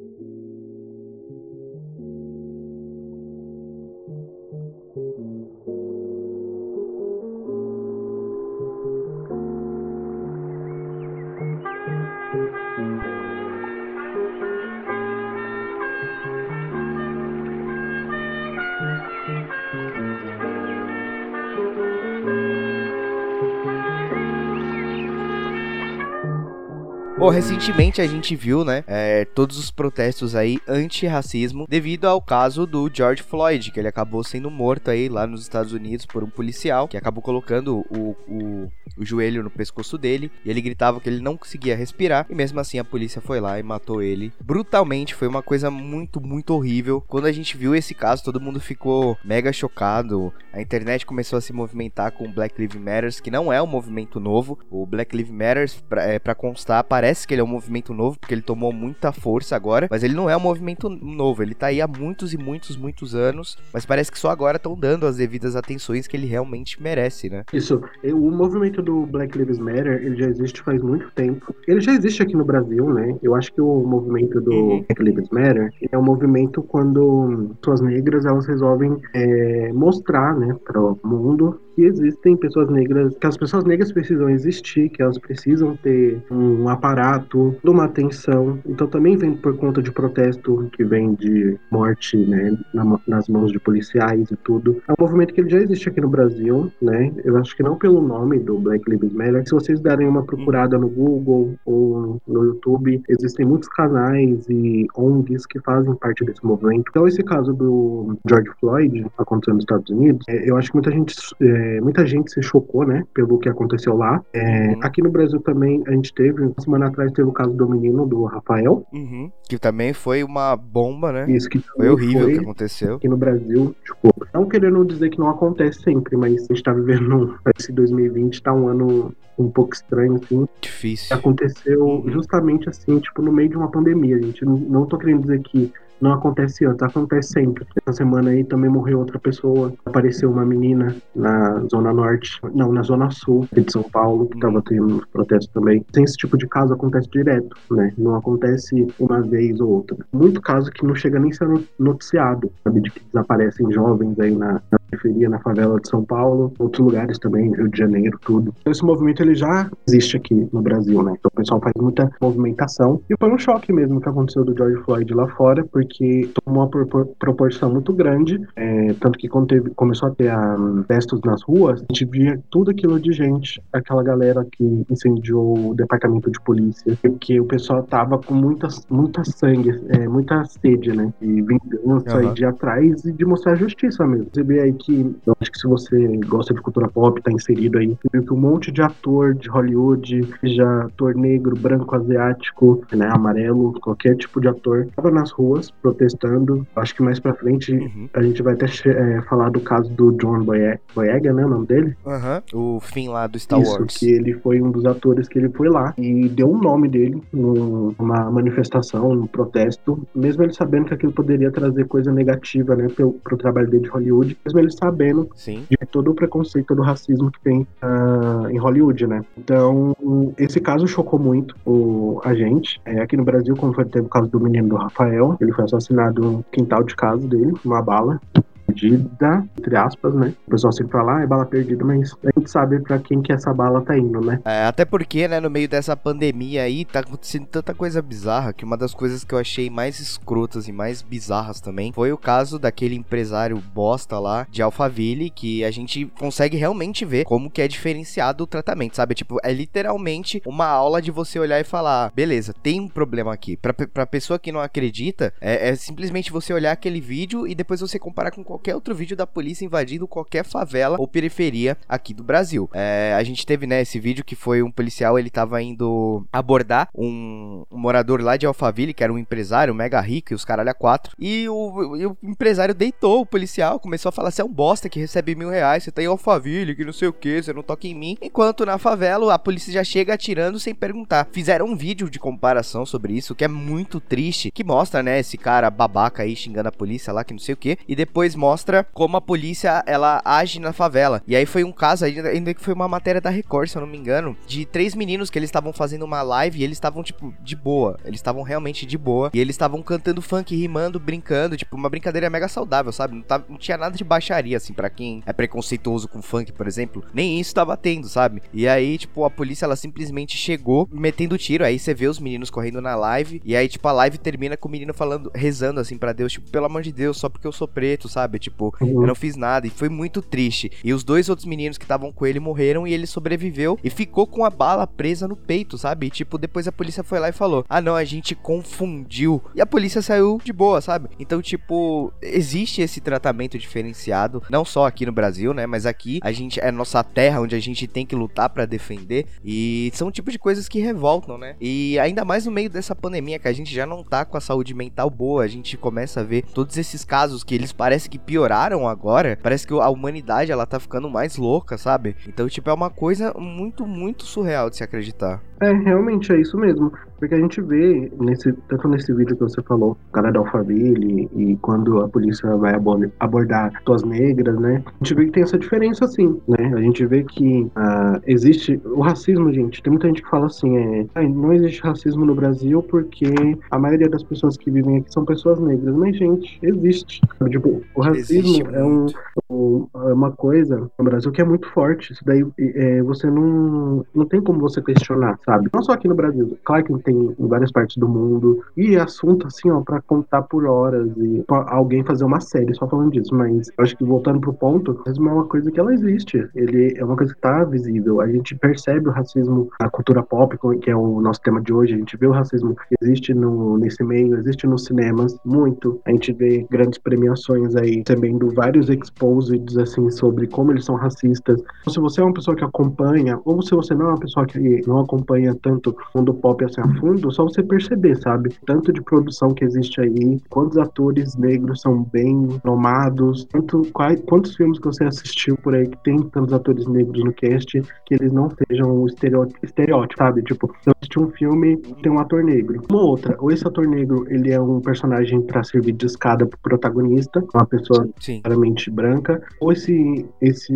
Bom, 27.26 27.32
recentemente 27.32 28.00
a 28.00 28.06
gente 28.06 28.37
viu, 28.37 28.64
né, 28.64 28.84
é, 28.87 29.25
todos 29.25 29.58
os 29.58 29.69
protestos 29.69 30.37
aí 30.37 30.61
anti-racismo 30.69 31.67
devido 31.69 32.05
ao 32.05 32.23
caso 32.23 32.64
do 32.69 32.88
George 32.88 33.20
Floyd, 33.20 33.73
que 33.73 33.81
ele 33.81 33.88
acabou 33.88 34.23
sendo 34.23 34.49
morto 34.49 34.93
aí 34.93 35.08
lá 35.08 35.26
nos 35.26 35.43
Estados 35.43 35.73
Unidos 35.73 36.06
por 36.06 36.23
um 36.23 36.31
policial 36.31 36.87
que 36.87 36.96
acabou 36.96 37.20
colocando 37.20 37.84
o, 37.90 38.17
o, 38.28 38.70
o 38.96 39.05
joelho 39.05 39.43
no 39.43 39.50
pescoço 39.50 39.99
dele 39.99 40.31
e 40.44 40.50
ele 40.50 40.61
gritava 40.61 41.00
que 41.00 41.08
ele 41.08 41.20
não 41.20 41.37
conseguia 41.37 41.75
respirar 41.75 42.26
e 42.31 42.34
mesmo 42.34 42.61
assim 42.61 42.78
a 42.78 42.84
polícia 42.84 43.20
foi 43.20 43.40
lá 43.40 43.58
e 43.58 43.62
matou 43.64 44.00
ele 44.00 44.32
brutalmente. 44.40 45.12
Foi 45.12 45.26
uma 45.26 45.43
coisa 45.43 45.69
muito, 45.69 46.20
muito 46.20 46.55
horrível. 46.55 47.02
Quando 47.08 47.26
a 47.26 47.32
gente 47.32 47.56
viu 47.56 47.75
esse 47.75 47.93
caso, 47.93 48.23
todo 48.23 48.40
mundo 48.40 48.61
ficou 48.61 49.19
mega 49.25 49.52
chocado. 49.52 50.32
A 50.52 50.62
internet 50.62 51.05
começou 51.05 51.38
a 51.38 51.43
se 51.43 51.52
movimentar 51.52 52.12
com 52.12 52.25
o 52.25 52.32
Black 52.32 52.55
Lives 52.56 52.81
Matter, 52.81 53.20
que 53.20 53.32
não 53.32 53.52
é 53.52 53.61
um 53.61 53.67
movimento 53.67 54.20
novo. 54.20 54.56
O 54.70 54.87
Black 54.87 55.17
Lives 55.17 55.32
Matter, 55.32 55.69
pra, 55.88 56.05
é, 56.05 56.20
pra 56.20 56.32
constar, 56.32 56.84
parece 56.84 57.15
que 57.24 57.32
ele 57.32 57.40
é 57.40 57.44
um 57.44 57.48
movimento 57.48 57.94
novo, 57.94 58.18
porque 58.18 58.34
ele 58.34 58.42
tomou 58.42 58.72
muita 58.72 59.12
força 59.12 59.54
agora, 59.54 59.86
mas 59.88 60.02
ele 60.02 60.14
não 60.14 60.28
é 60.28 60.36
um 60.36 60.40
movimento 60.40 60.88
novo. 60.88 61.42
Ele 61.42 61.54
tá 61.54 61.66
aí 61.68 61.80
há 61.80 61.86
muitos 61.86 62.34
e 62.34 62.38
muitos, 62.38 62.76
muitos 62.76 63.14
anos, 63.14 63.56
mas 63.72 63.86
parece 63.86 64.10
que 64.10 64.18
só 64.18 64.30
agora 64.30 64.56
estão 64.56 64.74
dando 64.74 65.06
as 65.06 65.16
devidas 65.16 65.54
atenções 65.54 66.06
que 66.06 66.16
ele 66.16 66.26
realmente 66.26 66.82
merece, 66.82 67.30
né? 67.30 67.44
Isso. 67.52 67.80
O 68.04 68.30
movimento 68.30 68.82
do 68.82 69.06
Black 69.06 69.38
Lives 69.38 69.58
Matter, 69.58 70.02
ele 70.04 70.16
já 70.16 70.26
existe 70.26 70.60
faz 70.62 70.82
muito 70.82 71.10
tempo. 71.12 71.54
Ele 71.66 71.80
já 71.80 71.92
existe 71.92 72.22
aqui 72.22 72.36
no 72.36 72.44
Brasil, 72.44 72.92
né? 72.92 73.16
Eu 73.22 73.34
acho 73.34 73.52
que 73.52 73.60
o 73.60 73.84
movimento 73.86 74.40
do 74.40 74.50
uhum. 74.50 74.84
Black 74.88 75.02
Lives 75.02 75.28
Matter 75.30 75.72
é 75.90 75.96
um 75.96 76.02
movimento 76.02 76.62
quando 76.62 77.54
pessoas 77.60 77.80
negras 77.80 78.24
elas 78.24 78.46
resolvem 78.46 78.96
é, 79.14 79.72
mostrar, 79.72 80.36
né, 80.36 80.56
para 80.64 80.80
o 80.80 80.98
mundo 81.04 81.60
que 81.76 81.82
existem 81.84 82.34
pessoas 82.37 82.70
negras, 82.70 83.14
que 83.19 83.26
as 83.26 83.37
pessoas 83.37 83.64
negras 83.64 83.93
precisam 83.93 84.31
existir, 84.31 84.88
que 84.88 85.02
elas 85.02 85.19
precisam 85.19 85.76
ter 85.76 86.19
um 86.31 86.67
aparato, 86.70 87.55
uma 87.62 87.84
atenção. 87.84 88.58
Então 88.67 88.87
também 88.87 89.17
vem 89.17 89.37
por 89.37 89.56
conta 89.58 89.82
de 89.82 89.93
protesto 89.93 90.69
que 90.73 90.82
vem 90.82 91.14
de 91.14 91.58
morte, 91.70 92.17
né, 92.17 92.56
na, 92.73 92.99
nas 93.06 93.28
mãos 93.28 93.52
de 93.52 93.61
policiais 93.61 94.31
e 94.31 94.37
tudo. 94.37 94.82
É 94.88 94.93
um 94.93 94.96
movimento 94.99 95.34
que 95.34 95.40
ele 95.43 95.50
já 95.50 95.58
existe 95.58 95.90
aqui 95.90 96.00
no 96.00 96.08
Brasil, 96.08 96.73
né? 96.81 97.12
Eu 97.23 97.37
acho 97.37 97.55
que 97.55 97.62
não 97.62 97.76
pelo 97.76 98.00
nome 98.00 98.38
do 98.38 98.58
Black 98.58 98.88
Lives 98.88 99.12
Matter. 99.12 99.46
Se 99.46 99.55
vocês 99.55 99.78
derem 99.78 100.08
uma 100.08 100.25
procurada 100.25 100.78
no 100.78 100.88
Google 100.88 101.55
ou 101.67 102.19
no 102.26 102.44
YouTube, 102.44 103.02
existem 103.11 103.44
muitos 103.44 103.69
canais 103.69 104.46
e 104.49 104.87
ONGs 104.96 105.44
que 105.44 105.61
fazem 105.61 105.94
parte 105.96 106.25
desse 106.25 106.44
movimento. 106.44 106.87
Então 106.88 107.06
esse 107.06 107.23
caso 107.23 107.52
do 107.52 108.17
George 108.26 108.50
Floyd 108.61 109.06
acontecendo 109.19 109.56
nos 109.56 109.64
Estados 109.64 109.90
Unidos, 109.90 110.25
é, 110.28 110.49
eu 110.49 110.56
acho 110.56 110.70
que 110.70 110.76
muita 110.76 110.90
gente 110.90 111.14
é, 111.43 111.65
é, 111.66 111.80
muita 111.80 112.06
gente 112.06 112.30
se 112.30 112.42
chocou, 112.42 112.86
né, 112.86 113.04
pelo 113.12 113.38
que 113.38 113.48
aconteceu 113.48 113.96
lá. 113.96 114.22
É, 114.32 114.68
uhum. 114.68 114.80
Aqui 114.82 115.02
no 115.02 115.10
Brasil 115.10 115.40
também 115.40 115.82
a 115.86 115.92
gente 115.92 116.14
teve, 116.14 116.42
uma 116.42 116.54
semana 116.58 116.86
atrás 116.86 117.10
teve 117.12 117.28
o 117.28 117.32
caso 117.32 117.52
do 117.52 117.68
menino, 117.68 118.06
do 118.06 118.24
Rafael. 118.24 118.86
Uhum. 118.92 119.30
Que 119.48 119.58
também 119.58 119.92
foi 119.92 120.22
uma 120.22 120.54
bomba, 120.56 121.12
né? 121.12 121.26
Isso, 121.28 121.48
que 121.48 121.58
foi 121.58 121.88
horrível 121.88 122.26
o 122.26 122.30
que 122.30 122.38
aconteceu. 122.38 122.96
Aqui 122.96 123.08
no 123.08 123.16
Brasil, 123.16 123.74
tipo, 123.84 124.14
não 124.32 124.48
querendo 124.48 124.84
dizer 124.84 125.10
que 125.10 125.18
não 125.18 125.28
acontece 125.28 125.82
sempre, 125.82 126.16
mas 126.16 126.44
a 126.44 126.54
gente 126.54 126.62
tá 126.62 126.72
vivendo, 126.72 127.36
esse 127.58 127.72
2020 127.72 128.42
tá 128.42 128.52
um 128.52 128.68
ano 128.68 129.12
um 129.38 129.50
pouco 129.50 129.74
estranho, 129.74 130.14
assim. 130.22 130.46
Difícil. 130.60 131.16
Aconteceu 131.16 131.82
uhum. 131.82 132.10
justamente 132.10 132.68
assim, 132.68 132.98
tipo, 133.00 133.20
no 133.22 133.32
meio 133.32 133.48
de 133.48 133.56
uma 133.56 133.70
pandemia. 133.70 134.16
A 134.16 134.20
gente 134.20 134.44
não, 134.44 134.56
não 134.56 134.86
tô 134.86 134.96
querendo 134.96 135.22
dizer 135.22 135.40
que 135.42 135.72
não 136.00 136.12
acontece 136.12 136.64
antes, 136.64 136.82
acontece 136.82 137.31
sempre. 137.31 137.66
Essa 137.76 137.98
semana 137.98 138.31
aí 138.31 138.44
também 138.44 138.70
morreu 138.70 138.98
outra 138.98 139.19
pessoa. 139.19 139.72
Apareceu 139.84 140.31
uma 140.31 140.44
menina 140.44 140.94
na 141.14 141.60
Zona 141.70 141.93
Norte, 141.93 142.40
não, 142.54 142.72
na 142.72 142.82
Zona 142.82 143.10
Sul 143.10 143.48
de 143.52 143.70
São 143.70 143.82
Paulo, 143.82 144.26
que 144.28 144.37
estava 144.37 144.62
tendo 144.62 145.06
protestos 145.12 145.52
também. 145.52 145.84
Tem 145.93 146.04
esse 146.04 146.16
tipo 146.16 146.37
de 146.37 146.46
caso 146.46 146.75
acontece 146.75 147.08
direto, 147.10 147.56
né? 147.70 147.93
Não 147.96 148.16
acontece 148.16 148.87
uma 148.98 149.22
vez 149.22 149.60
ou 149.60 149.70
outra. 149.70 149.96
Muito 150.12 150.40
caso 150.40 150.70
que 150.70 150.84
não 150.84 150.94
chega 150.94 151.19
nem 151.19 151.31
a 151.31 151.34
ser 151.34 151.48
noticiado, 151.78 152.50
sabe? 152.62 152.81
De 152.81 152.90
que 152.90 153.00
desaparecem 153.12 153.70
jovens 153.72 154.19
aí 154.19 154.34
na, 154.34 154.60
na 154.70 154.75
periferia, 154.91 155.29
na 155.29 155.38
favela 155.41 155.81
de 155.81 155.88
São 155.88 156.05
Paulo, 156.05 156.53
outros 156.59 156.85
lugares 156.85 157.19
também, 157.19 157.55
Rio 157.55 157.69
de 157.69 157.79
Janeiro, 157.79 158.19
tudo. 158.23 158.55
Então, 158.61 158.71
esse 158.71 158.85
movimento 158.85 159.23
ele 159.23 159.35
já 159.35 159.71
existe 159.88 160.17
aqui 160.17 160.49
no 160.53 160.62
Brasil, 160.62 161.03
né? 161.03 161.15
Então 161.19 161.31
o 161.33 161.37
pessoal 161.37 161.61
faz 161.61 161.73
muita 161.79 162.11
movimentação. 162.21 163.00
E 163.11 163.15
foi 163.19 163.33
um 163.33 163.38
choque 163.38 163.73
mesmo 163.73 164.00
que 164.00 164.09
aconteceu 164.09 164.44
do 164.44 164.56
George 164.56 164.83
Floyd 164.85 165.12
lá 165.15 165.29
fora, 165.29 165.65
porque 165.65 166.29
tomou 166.44 166.62
uma 166.62 166.69
propor 166.69 167.06
proporção 167.19 167.71
muito 167.71 167.93
grande, 167.93 168.41
é, 168.56 168.93
tanto 168.94 169.19
que 169.19 169.29
quando 169.29 169.49
teve, 169.49 169.71
começou 169.71 170.09
a 170.09 170.12
ter 170.12 170.33
um, 170.37 170.83
testos 170.83 171.21
nas 171.25 171.43
ruas, 171.43 171.83
a 171.83 171.93
gente 171.93 172.05
via 172.05 172.41
tudo 172.50 172.71
aquilo 172.71 172.99
de 173.00 173.12
gente, 173.12 173.62
aquela 173.73 174.03
galera 174.03 174.47
que 174.50 174.85
incendiou 174.91 175.71
o 175.71 175.75
departamento 175.75 176.31
de 176.31 176.41
polícia, 176.41 176.97
porque 177.03 177.41
o 177.41 177.44
pessoal 177.44 177.83
tava 177.83 178.19
com 178.19 178.35
muita, 178.35 178.69
muita 178.91 179.25
sangue, 179.25 179.81
é, 179.88 180.09
muita 180.09 180.44
sede, 180.44 180.94
né, 180.94 181.12
de 181.21 181.43
vingança 181.43 182.19
uhum. 182.19 182.31
e 182.31 182.35
de 182.35 182.44
atrás 182.44 183.05
e 183.05 183.12
de 183.12 183.25
mostrar 183.25 183.56
justiça 183.56 184.06
mesmo. 184.06 184.29
Você 184.33 184.43
vê 184.43 184.61
aí 184.61 184.73
que, 184.76 185.17
eu 185.26 185.37
acho 185.40 185.50
que 185.50 185.58
se 185.58 185.67
você 185.67 186.17
gosta 186.26 186.55
de 186.55 186.61
cultura 186.61 186.88
pop, 186.88 187.20
tá 187.23 187.31
inserido 187.31 187.78
aí, 187.78 187.96
viu 188.12 188.23
que 188.25 188.32
um 188.32 188.37
monte 188.37 188.70
de 188.70 188.82
ator 188.82 189.34
de 189.34 189.49
Hollywood, 189.49 190.28
seja 190.40 190.84
ator 190.84 191.14
negro, 191.14 191.56
branco, 191.56 191.94
asiático, 191.96 192.82
né, 192.93 193.08
amarelo, 193.11 193.73
qualquer 193.81 194.17
tipo 194.17 194.40
de 194.40 194.49
ator, 194.49 194.88
tava 194.94 195.11
nas 195.11 195.31
ruas 195.31 195.70
protestando. 195.82 196.67
Acho 196.76 196.94
que 196.94 197.02
mais 197.02 197.19
pra 197.19 197.34
frente 197.34 197.73
uhum. 197.73 198.08
a 198.14 198.23
gente 198.23 198.43
vai 198.43 198.55
até 198.55 198.67
é, 198.88 199.23
falar 199.23 199.50
do 199.50 199.61
caso 199.61 199.90
do 199.90 200.12
John 200.12 200.43
Boyega, 200.43 200.81
Boyega 200.94 201.32
né? 201.32 201.44
O 201.44 201.49
nome 201.49 201.67
dele? 201.67 201.96
Aham, 202.06 202.43
uhum. 202.52 202.76
o 202.76 202.81
fim 202.81 203.08
lá 203.08 203.26
do 203.26 203.38
Star 203.38 203.61
Isso, 203.61 203.78
Wars. 203.78 203.96
que 203.96 204.11
ele 204.11 204.34
foi 204.34 204.61
um 204.61 204.70
dos 204.70 204.84
atores 204.84 205.28
que 205.28 205.38
ele 205.38 205.49
foi 205.50 205.69
lá 205.69 205.94
e 205.99 206.28
deu 206.28 206.50
um 206.50 206.58
nome 206.58 206.88
dele 206.88 207.23
numa 207.32 208.31
manifestação, 208.31 209.14
num 209.14 209.26
protesto, 209.26 210.06
mesmo 210.14 210.43
ele 210.43 210.52
sabendo 210.52 210.87
que 210.87 210.94
aquilo 210.94 211.12
poderia 211.12 211.50
trazer 211.50 211.87
coisa 211.87 212.12
negativa, 212.12 212.75
né, 212.75 212.88
pro, 212.88 213.12
pro 213.12 213.37
trabalho 213.37 213.69
dele 213.69 213.84
de 213.84 213.88
Hollywood, 213.88 214.37
mesmo 214.44 214.61
ele 214.61 214.65
sabendo 214.70 215.28
Sim. 215.34 215.64
de 215.70 215.86
todo 215.86 216.10
o 216.10 216.14
preconceito, 216.14 216.66
todo 216.66 216.80
o 216.80 216.84
racismo 216.84 217.30
que 217.30 217.40
tem 217.40 217.66
uh, 217.82 218.48
em 218.50 218.58
Hollywood, 218.58 219.06
né. 219.06 219.24
Então, 219.36 219.96
esse 220.38 220.60
caso 220.60 220.86
chocou 220.86 221.18
muito 221.18 221.56
o, 221.64 222.20
a 222.24 222.34
gente. 222.34 222.80
É, 222.84 223.00
aqui 223.00 223.16
no 223.16 223.24
Brasil, 223.24 223.56
como 223.56 223.72
foi, 223.72 223.84
teve 223.84 224.06
o 224.06 224.08
caso 224.08 224.28
do 224.28 224.40
menino 224.40 224.68
do 224.68 224.76
Rafael, 224.76 225.36
ele 225.40 225.52
foi 225.52 225.64
assassinado 225.64 226.22
no 226.22 226.44
quintal 226.50 226.82
de 226.82 226.94
casa 226.94 227.26
dele, 227.26 227.52
uma 227.64 227.82
bala 227.82 228.20
perdida, 228.66 229.46
entre 229.58 229.76
aspas, 229.76 230.14
né? 230.14 230.34
O 230.46 230.50
pessoal 230.50 230.72
sempre 230.72 230.92
fala, 230.92 231.18
ah, 231.18 231.22
é 231.22 231.26
bala 231.26 231.46
perdida, 231.46 231.84
mas 231.84 232.12
a 232.24 232.38
gente 232.38 232.50
sabe 232.50 232.80
pra 232.80 232.99
quem 232.99 233.23
que 233.23 233.32
essa 233.32 233.52
bala 233.54 233.80
tá 233.80 233.96
indo, 233.96 234.20
né? 234.20 234.40
É, 234.44 234.66
até 234.66 234.85
porque, 234.85 235.26
né, 235.26 235.40
no 235.40 235.50
meio 235.50 235.68
dessa 235.68 235.96
pandemia 235.96 236.62
aí, 236.62 236.85
tá 236.85 237.00
acontecendo 237.00 237.46
tanta 237.46 237.75
coisa 237.75 238.02
bizarra 238.02 238.52
que 238.52 238.64
uma 238.64 238.76
das 238.76 238.94
coisas 238.94 239.25
que 239.25 239.35
eu 239.35 239.38
achei 239.38 239.70
mais 239.70 239.99
escrotas 240.00 240.68
e 240.68 240.73
mais 240.73 241.02
bizarras 241.02 241.61
também 241.61 241.92
foi 241.92 242.12
o 242.12 242.18
caso 242.18 242.58
daquele 242.58 242.94
empresário 242.94 243.62
bosta 243.75 244.18
lá 244.18 244.46
de 244.50 244.62
Alphaville, 244.62 245.30
que 245.30 245.64
a 245.64 245.70
gente 245.70 246.06
consegue 246.18 246.56
realmente 246.56 247.04
ver 247.04 247.25
como 247.25 247.50
que 247.50 247.62
é 247.62 247.68
diferenciado 247.68 248.44
o 248.44 248.46
tratamento, 248.46 248.96
sabe? 248.96 249.14
Tipo, 249.14 249.38
é 249.42 249.52
literalmente 249.52 250.42
uma 250.46 250.66
aula 250.66 251.00
de 251.00 251.11
você 251.11 251.38
olhar 251.38 251.61
e 251.61 251.64
falar, 251.64 252.12
beleza, 252.14 252.54
tem 252.62 252.80
um 252.80 252.88
problema 252.88 253.32
aqui. 253.32 253.56
Pra, 253.56 253.73
pra 253.73 254.06
pessoa 254.06 254.38
que 254.38 254.52
não 254.52 254.61
acredita, 254.61 255.32
é, 255.40 255.70
é 255.70 255.75
simplesmente 255.75 256.32
você 256.32 256.52
olhar 256.52 256.73
aquele 256.73 257.00
vídeo 257.00 257.46
e 257.46 257.54
depois 257.54 257.80
você 257.80 257.99
comparar 257.99 258.30
com 258.30 258.44
qualquer 258.44 258.55
outro 258.75 258.94
vídeo 258.94 259.16
da 259.16 259.26
polícia 259.26 259.64
invadindo 259.64 260.06
qualquer 260.06 260.44
favela 260.44 260.96
ou 260.98 261.08
periferia 261.08 261.76
aqui 261.88 262.12
do 262.12 262.22
Brasil. 262.22 262.68
É, 262.72 263.14
a 263.16 263.22
gente 263.22 263.44
teve, 263.46 263.66
né, 263.66 263.82
esse 263.82 263.98
vídeo 263.98 264.25
que 264.25 264.34
foi 264.34 264.62
um 264.62 264.70
policial, 264.70 265.18
ele 265.18 265.30
tava 265.30 265.60
indo 265.62 266.26
abordar 266.32 266.88
um, 266.94 267.64
um 267.70 267.78
morador 267.78 268.20
lá 268.20 268.36
de 268.36 268.46
Alphaville, 268.46 268.94
que 268.94 269.02
era 269.02 269.12
um 269.12 269.18
empresário 269.18 269.75
mega 269.75 270.00
rico 270.00 270.32
e 270.32 270.34
os 270.34 270.44
caralho 270.44 270.70
a 270.70 270.75
quatro. 270.75 271.14
E 271.18 271.48
o, 271.48 271.96
e 271.96 272.06
o 272.06 272.16
empresário 272.22 272.75
deitou 272.75 273.22
o 273.22 273.26
policial, 273.26 273.80
começou 273.80 274.08
a 274.08 274.12
falar: 274.12 274.30
você 274.30 274.42
é 274.42 274.44
um 274.44 274.52
bosta 274.52 274.88
que 274.88 275.00
recebe 275.00 275.34
mil 275.34 275.50
reais, 275.50 275.84
você 275.84 275.90
tá 275.90 276.02
em 276.02 276.06
Alphaville, 276.06 276.75
que 276.75 276.84
não 276.84 276.92
sei 276.92 277.08
o 277.08 277.12
que, 277.12 277.42
você 277.42 277.52
não 277.52 277.62
toca 277.62 277.86
em 277.86 277.94
mim. 277.94 278.16
Enquanto 278.20 278.64
na 278.66 278.78
favela 278.78 279.16
a 279.32 279.38
polícia 279.38 279.72
já 279.72 279.84
chega 279.84 280.14
atirando 280.14 280.58
sem 280.58 280.75
perguntar. 280.75 281.28
Fizeram 281.32 281.66
um 281.66 281.76
vídeo 281.76 282.08
de 282.10 282.18
comparação 282.18 282.84
sobre 282.84 283.14
isso, 283.14 283.34
que 283.34 283.44
é 283.44 283.48
muito 283.48 284.00
triste, 284.00 284.50
que 284.50 284.64
mostra, 284.64 285.02
né, 285.02 285.20
esse 285.20 285.36
cara 285.36 285.70
babaca 285.70 286.22
aí 286.22 286.34
xingando 286.36 286.68
a 286.68 286.72
polícia 286.72 287.12
lá, 287.12 287.25
que 287.25 287.32
não 287.32 287.38
sei 287.38 287.54
o 287.54 287.56
que, 287.56 287.78
e 287.88 287.96
depois 287.96 288.34
mostra 288.34 288.46
mostra 288.47 288.85
como 288.93 289.17
a 289.17 289.21
polícia 289.21 289.83
ela 289.87 290.23
age 290.25 290.61
na 290.61 290.73
favela. 290.73 291.21
E 291.26 291.35
aí 291.35 291.45
foi 291.45 291.65
um 291.65 291.73
caso, 291.73 292.05
ainda 292.05 292.55
que 292.55 292.61
foi 292.61 292.73
uma 292.73 292.87
matéria 292.87 293.21
da 293.21 293.29
Record, 293.29 293.69
se 293.69 293.76
eu 293.76 293.81
não 293.81 293.88
me 293.88 293.99
engano, 293.99 294.37
de 294.47 294.65
três 294.65 294.95
meninos 294.95 295.29
que 295.29 295.37
eles 295.37 295.49
estavam 295.49 295.73
fazendo 295.73 296.05
uma 296.05 296.23
live 296.23 296.61
e 296.61 296.62
eles 296.62 296.76
estavam, 296.76 297.03
tipo, 297.03 297.35
de 297.43 297.57
boa. 297.57 297.99
Eles 298.05 298.21
estavam 298.21 298.43
realmente 298.43 298.87
de 298.87 298.97
boa. 298.97 299.31
E 299.35 299.41
eles 299.41 299.55
estavam 299.55 299.83
cantando 299.83 300.23
funk, 300.23 300.55
rimando, 300.55 301.00
brincando, 301.00 301.57
tipo, 301.57 301.75
uma 301.75 301.91
brincadeira 301.91 302.31
mega 302.31 302.47
saudável, 302.47 302.93
sabe? 302.93 303.17
Não, 303.17 303.23
tava, 303.23 303.45
não 303.49 303.59
tinha 303.59 303.76
nada 303.76 303.97
de 303.97 304.05
baixaria, 304.05 304.57
assim, 304.57 304.73
para 304.73 304.88
quem 304.88 305.25
é 305.26 305.33
preconceituoso 305.33 306.07
com 306.07 306.23
funk, 306.23 306.53
por 306.53 306.69
exemplo. 306.69 307.05
Nem 307.12 307.41
isso 307.41 307.53
tava 307.53 307.76
tendo, 307.76 308.09
sabe? 308.09 308.43
E 308.53 308.69
aí, 308.69 308.97
tipo, 308.97 309.25
a 309.25 309.31
polícia, 309.31 309.65
ela 309.65 309.75
simplesmente 309.75 310.37
chegou 310.37 310.88
metendo 310.93 311.37
tiro. 311.37 311.65
Aí 311.65 311.81
você 311.81 311.93
vê 311.93 312.07
os 312.07 312.21
meninos 312.21 312.49
correndo 312.49 312.81
na 312.81 312.95
live. 312.95 313.43
E 313.45 313.57
aí, 313.57 313.69
tipo, 313.69 313.88
a 313.88 313.93
live 313.93 314.19
termina 314.19 314.57
com 314.57 314.69
o 314.69 314.71
menino 314.71 314.95
falando, 314.95 315.33
rezando, 315.35 315.81
assim, 315.81 315.99
para 315.99 316.12
Deus, 316.12 316.31
tipo, 316.31 316.49
pelo 316.49 316.67
amor 316.67 316.83
de 316.83 316.93
Deus, 316.93 317.17
só 317.17 317.29
porque 317.29 317.47
eu 317.47 317.53
sou 317.53 317.67
preto, 317.67 318.09
sabe? 318.09 318.36
Sabe? 318.37 318.38
Tipo, 318.38 318.75
Uhum. 318.81 319.02
eu 319.02 319.07
não 319.07 319.14
fiz 319.14 319.37
nada 319.37 319.66
e 319.66 319.71
foi 319.71 319.88
muito 319.88 320.21
triste. 320.23 320.71
E 320.85 320.93
os 320.93 321.02
dois 321.05 321.28
outros 321.28 321.47
meninos 321.47 321.78
que 321.78 321.85
estavam 321.85 322.12
com 322.12 322.26
ele 322.26 322.38
morreram 322.40 322.87
e 322.87 322.93
ele 322.93 323.07
sobreviveu 323.07 323.78
e 323.83 323.90
ficou 323.90 324.26
com 324.26 324.45
a 324.45 324.50
bala 324.50 324.87
presa 324.87 325.26
no 325.26 325.37
peito, 325.37 325.78
sabe? 325.78 326.07
E, 326.07 326.11
tipo, 326.11 326.38
depois 326.38 326.69
a 326.69 326.73
polícia 326.73 327.02
foi 327.02 327.19
lá 327.19 327.28
e 327.28 327.33
falou: 327.33 327.64
"Ah, 327.69 327.81
não, 327.81 327.95
a 327.97 328.05
gente 328.05 328.35
confundiu". 328.35 329.43
E 329.55 329.61
a 329.61 329.66
polícia 329.66 330.02
saiu 330.02 330.40
de 330.45 330.52
boa, 330.52 330.81
sabe? 330.81 331.09
Então, 331.19 331.40
tipo, 331.40 332.12
existe 332.21 332.83
esse 332.83 333.00
tratamento 333.00 333.59
diferenciado, 333.59 334.43
não 334.50 334.64
só 334.64 334.87
aqui 334.87 335.07
no 335.07 335.12
Brasil, 335.12 335.55
né, 335.55 335.66
mas 335.66 335.87
aqui 335.87 336.21
a 336.23 336.33
gente 336.33 336.61
é 336.61 336.71
nossa 336.71 337.02
terra 337.02 337.40
onde 337.40 337.55
a 337.55 337.61
gente 337.61 337.87
tem 337.87 338.05
que 338.05 338.14
lutar 338.14 338.49
pra 338.50 338.66
defender 338.66 339.26
e 339.45 339.90
são 339.95 340.11
tipo 340.11 340.31
de 340.31 340.38
coisas 340.38 340.69
que 340.69 340.81
revoltam, 340.81 341.38
né? 341.38 341.57
E 341.61 341.99
ainda 341.99 342.25
mais 342.25 342.47
no 342.47 342.52
meio 342.52 342.69
dessa 342.69 342.95
pandemia 342.95 343.38
que 343.38 343.49
a 343.49 343.52
gente 343.52 343.73
já 343.75 343.87
não 343.87 344.02
tá 344.02 344.25
com 344.25 344.37
a 344.37 344.40
saúde 344.40 344.75
mental 344.75 345.09
boa, 345.11 345.45
a 345.45 345.49
gente 345.49 345.76
começa 345.76 346.21
a 346.21 346.23
ver 346.25 346.45
todos 346.55 346.76
esses 346.76 347.05
casos 347.05 347.43
que 347.45 347.55
eles 347.55 347.73
parecem 347.73 348.11
que 348.11 348.19
pioraram 348.26 348.88
agora, 348.88 349.38
parece 349.40 349.66
que 349.66 349.73
a 349.73 349.88
humanidade 349.88 350.50
ela 350.50 350.66
tá 350.66 350.80
ficando 350.80 351.09
mais 351.09 351.37
louca, 351.37 351.78
sabe? 351.78 352.16
Então, 352.26 352.49
tipo, 352.49 352.68
é 352.68 352.73
uma 352.73 352.90
coisa 352.90 353.33
muito, 353.38 353.87
muito 353.87 354.25
surreal 354.25 354.68
de 354.68 354.76
se 354.76 354.85
acreditar. 354.85 355.40
É, 355.61 355.73
realmente 355.73 356.33
é 356.33 356.40
isso 356.40 356.59
mesmo. 356.59 356.92
Porque 357.18 357.35
a 357.35 357.38
gente 357.38 357.61
vê, 357.61 358.11
nesse, 358.20 358.52
tanto 358.68 358.88
nesse 358.88 359.12
vídeo 359.12 359.37
que 359.37 359.42
você 359.42 359.62
falou, 359.62 359.92
o 360.08 360.12
cara 360.12 360.30
da 360.30 360.38
Alphaville, 360.38 361.28
e 361.35 361.56
quando 361.62 362.00
a 362.00 362.08
polícia 362.08 362.54
vai 362.56 362.75
abo- 362.75 363.11
abordar 363.20 363.73
pessoas 363.73 364.02
negras, 364.04 364.58
né? 364.58 364.82
A 364.87 365.04
gente 365.04 365.14
vê 365.14 365.25
que 365.26 365.32
tem 365.32 365.42
essa 365.42 365.58
diferença, 365.58 366.06
sim, 366.06 366.40
né? 366.49 366.73
A 366.75 366.80
gente 366.80 367.04
vê 367.06 367.25
que 367.25 367.70
ah, 367.76 368.20
existe 368.26 368.80
o 368.85 369.00
racismo, 369.00 369.52
gente. 369.52 369.82
Tem 369.82 369.90
muita 369.90 370.08
gente 370.08 370.23
que 370.23 370.28
fala 370.30 370.46
assim, 370.46 370.76
é, 370.76 371.06
"Ai, 371.14 371.28
não 371.28 371.52
existe 371.52 371.82
racismo 371.82 372.25
no 372.25 372.35
Brasil 372.35 372.82
porque 372.82 373.26
a 373.70 373.78
maioria 373.78 374.08
das 374.08 374.23
pessoas 374.23 374.56
que 374.56 374.70
vivem 374.70 374.99
aqui 374.99 375.12
são 375.12 375.25
pessoas 375.25 375.58
negras. 375.61 375.94
Mas, 375.94 376.16
gente, 376.16 376.58
existe. 376.62 377.20
Tipo, 377.50 377.82
o 377.94 378.00
racismo 378.00 378.68
é 378.75 378.85
um, 378.85 379.06
um- 379.50 379.87
é 379.94 380.12
uma 380.12 380.32
coisa 380.32 380.90
no 380.99 381.04
Brasil 381.04 381.30
que 381.32 381.40
é 381.40 381.44
muito 381.44 381.68
forte. 381.70 382.12
Isso 382.12 382.25
daí 382.25 382.44
é, 382.58 383.02
você 383.02 383.28
não, 383.30 384.04
não 384.14 384.26
tem 384.26 384.40
como 384.40 384.58
você 384.61 384.80
questionar, 384.82 385.38
sabe? 385.44 385.68
Não 385.73 385.82
só 385.82 385.92
aqui 385.92 386.08
no 386.08 386.14
Brasil, 386.14 386.56
claro 386.64 386.85
que 386.85 386.92
tem 387.06 387.34
em 387.38 387.46
várias 387.46 387.70
partes 387.70 387.96
do 387.96 388.08
mundo. 388.08 388.62
E 388.76 388.96
é 388.96 389.00
assunto 389.00 389.46
assim, 389.46 389.70
ó, 389.70 389.80
pra 389.80 390.00
contar 390.02 390.42
por 390.42 390.66
horas 390.66 391.08
e 391.16 391.44
alguém 391.48 392.04
fazer 392.04 392.25
uma 392.25 392.40
série 392.40 392.75
só 392.75 392.86
falando 392.86 393.12
disso. 393.12 393.34
Mas 393.34 393.70
acho 393.78 393.96
que 393.96 394.04
voltando 394.04 394.40
pro 394.40 394.52
ponto, 394.52 395.00
racismo 395.06 395.28
é 395.28 395.32
uma 395.32 395.44
coisa 395.44 395.70
que 395.70 395.78
ela 395.78 395.94
existe. 395.94 396.46
Ele 396.54 396.94
é 396.96 397.04
uma 397.04 397.16
coisa 397.16 397.32
que 397.32 397.40
tá 397.40 397.64
visível. 397.64 398.20
A 398.20 398.28
gente 398.28 398.54
percebe 398.56 399.08
o 399.08 399.12
racismo 399.12 399.70
na 399.80 399.88
cultura 399.88 400.22
pop, 400.22 400.56
que 400.80 400.90
é 400.90 400.96
o 400.96 401.20
nosso 401.20 401.40
tema 401.40 401.60
de 401.60 401.72
hoje. 401.72 401.94
A 401.94 401.98
gente 401.98 402.16
vê 402.16 402.26
o 402.26 402.32
racismo 402.32 402.75
que 402.75 402.96
existe 403.00 403.32
no, 403.32 403.78
nesse 403.78 404.02
meio, 404.02 404.36
existe 404.36 404.66
nos 404.66 404.84
cinemas, 404.84 405.38
muito. 405.44 406.00
A 406.04 406.10
gente 406.10 406.32
vê 406.32 406.66
grandes 406.70 406.98
premiações 406.98 407.76
aí, 407.76 408.02
recebendo 408.06 408.52
vários 408.54 408.90
exposeds, 408.90 409.76
assim, 409.78 410.10
sobre 410.10 410.46
como 410.48 410.72
eles 410.72 410.84
são 410.84 410.96
racistas. 410.96 411.62
Então, 411.80 411.92
se 411.92 412.00
você 412.00 412.20
é 412.20 412.25
uma 412.25 412.34
pessoa 412.34 412.56
que 412.56 412.64
acompanha, 412.64 413.40
ou 413.44 413.62
se 413.62 413.75
você 413.75 413.94
não 413.94 414.06
é 414.06 414.08
uma 414.10 414.18
pessoa 414.18 414.46
que 414.46 414.82
não 414.86 415.00
acompanha 415.00 415.54
tanto 415.62 415.96
o 416.14 416.18
mundo 416.18 416.34
pop 416.34 416.64
assim 416.64 416.80
a 416.80 416.88
fundo, 416.99 417.31
só 417.33 417.45
você 417.45 417.62
perceber, 417.62 418.17
sabe? 418.17 418.50
Tanto 418.67 418.93
de 418.93 419.00
produção 419.03 419.50
que 419.50 419.65
existe 419.65 420.00
aí, 420.00 420.41
quantos 420.49 420.76
atores 420.79 421.37
negros 421.37 421.81
são 421.81 422.03
bem 422.05 422.49
nomados, 422.65 423.45
tanto, 423.47 423.83
quais, 423.93 424.21
quantos 424.23 424.57
filmes 424.57 424.79
que 424.79 424.87
você 424.87 425.05
assistiu 425.05 425.57
por 425.57 425.75
aí 425.75 425.87
que 425.87 426.03
tem 426.05 426.19
tantos 426.31 426.53
atores 426.53 426.87
negros 426.87 427.23
no 427.25 427.33
cast, 427.33 427.81
que 428.07 428.15
eles 428.15 428.33
não 428.33 428.49
sejam 428.69 428.91
o 428.91 429.07
estereótipo, 429.07 429.59
estereótipo 429.62 430.17
sabe? 430.19 430.43
Tipo, 430.43 430.75
eu 430.87 430.93
assisti 430.97 431.19
um 431.19 431.31
filme, 431.31 431.76
tem 432.03 432.11
um 432.11 432.19
ator 432.19 432.43
negro. 432.43 432.83
Uma 432.91 433.03
outra, 433.03 433.37
ou 433.38 433.50
esse 433.50 433.67
ator 433.67 433.87
negro, 433.87 434.26
ele 434.29 434.50
é 434.50 434.61
um 434.61 434.81
personagem 434.81 435.41
pra 435.43 435.62
servir 435.62 435.93
de 435.93 436.07
escada 436.07 436.47
pro 436.47 436.59
protagonista, 436.59 437.45
uma 437.55 437.67
pessoa 437.67 438.09
Sim. 438.21 438.41
claramente 438.43 438.91
branca, 438.91 439.43
ou 439.61 439.73
esse, 439.73 440.26
esse, 440.41 440.75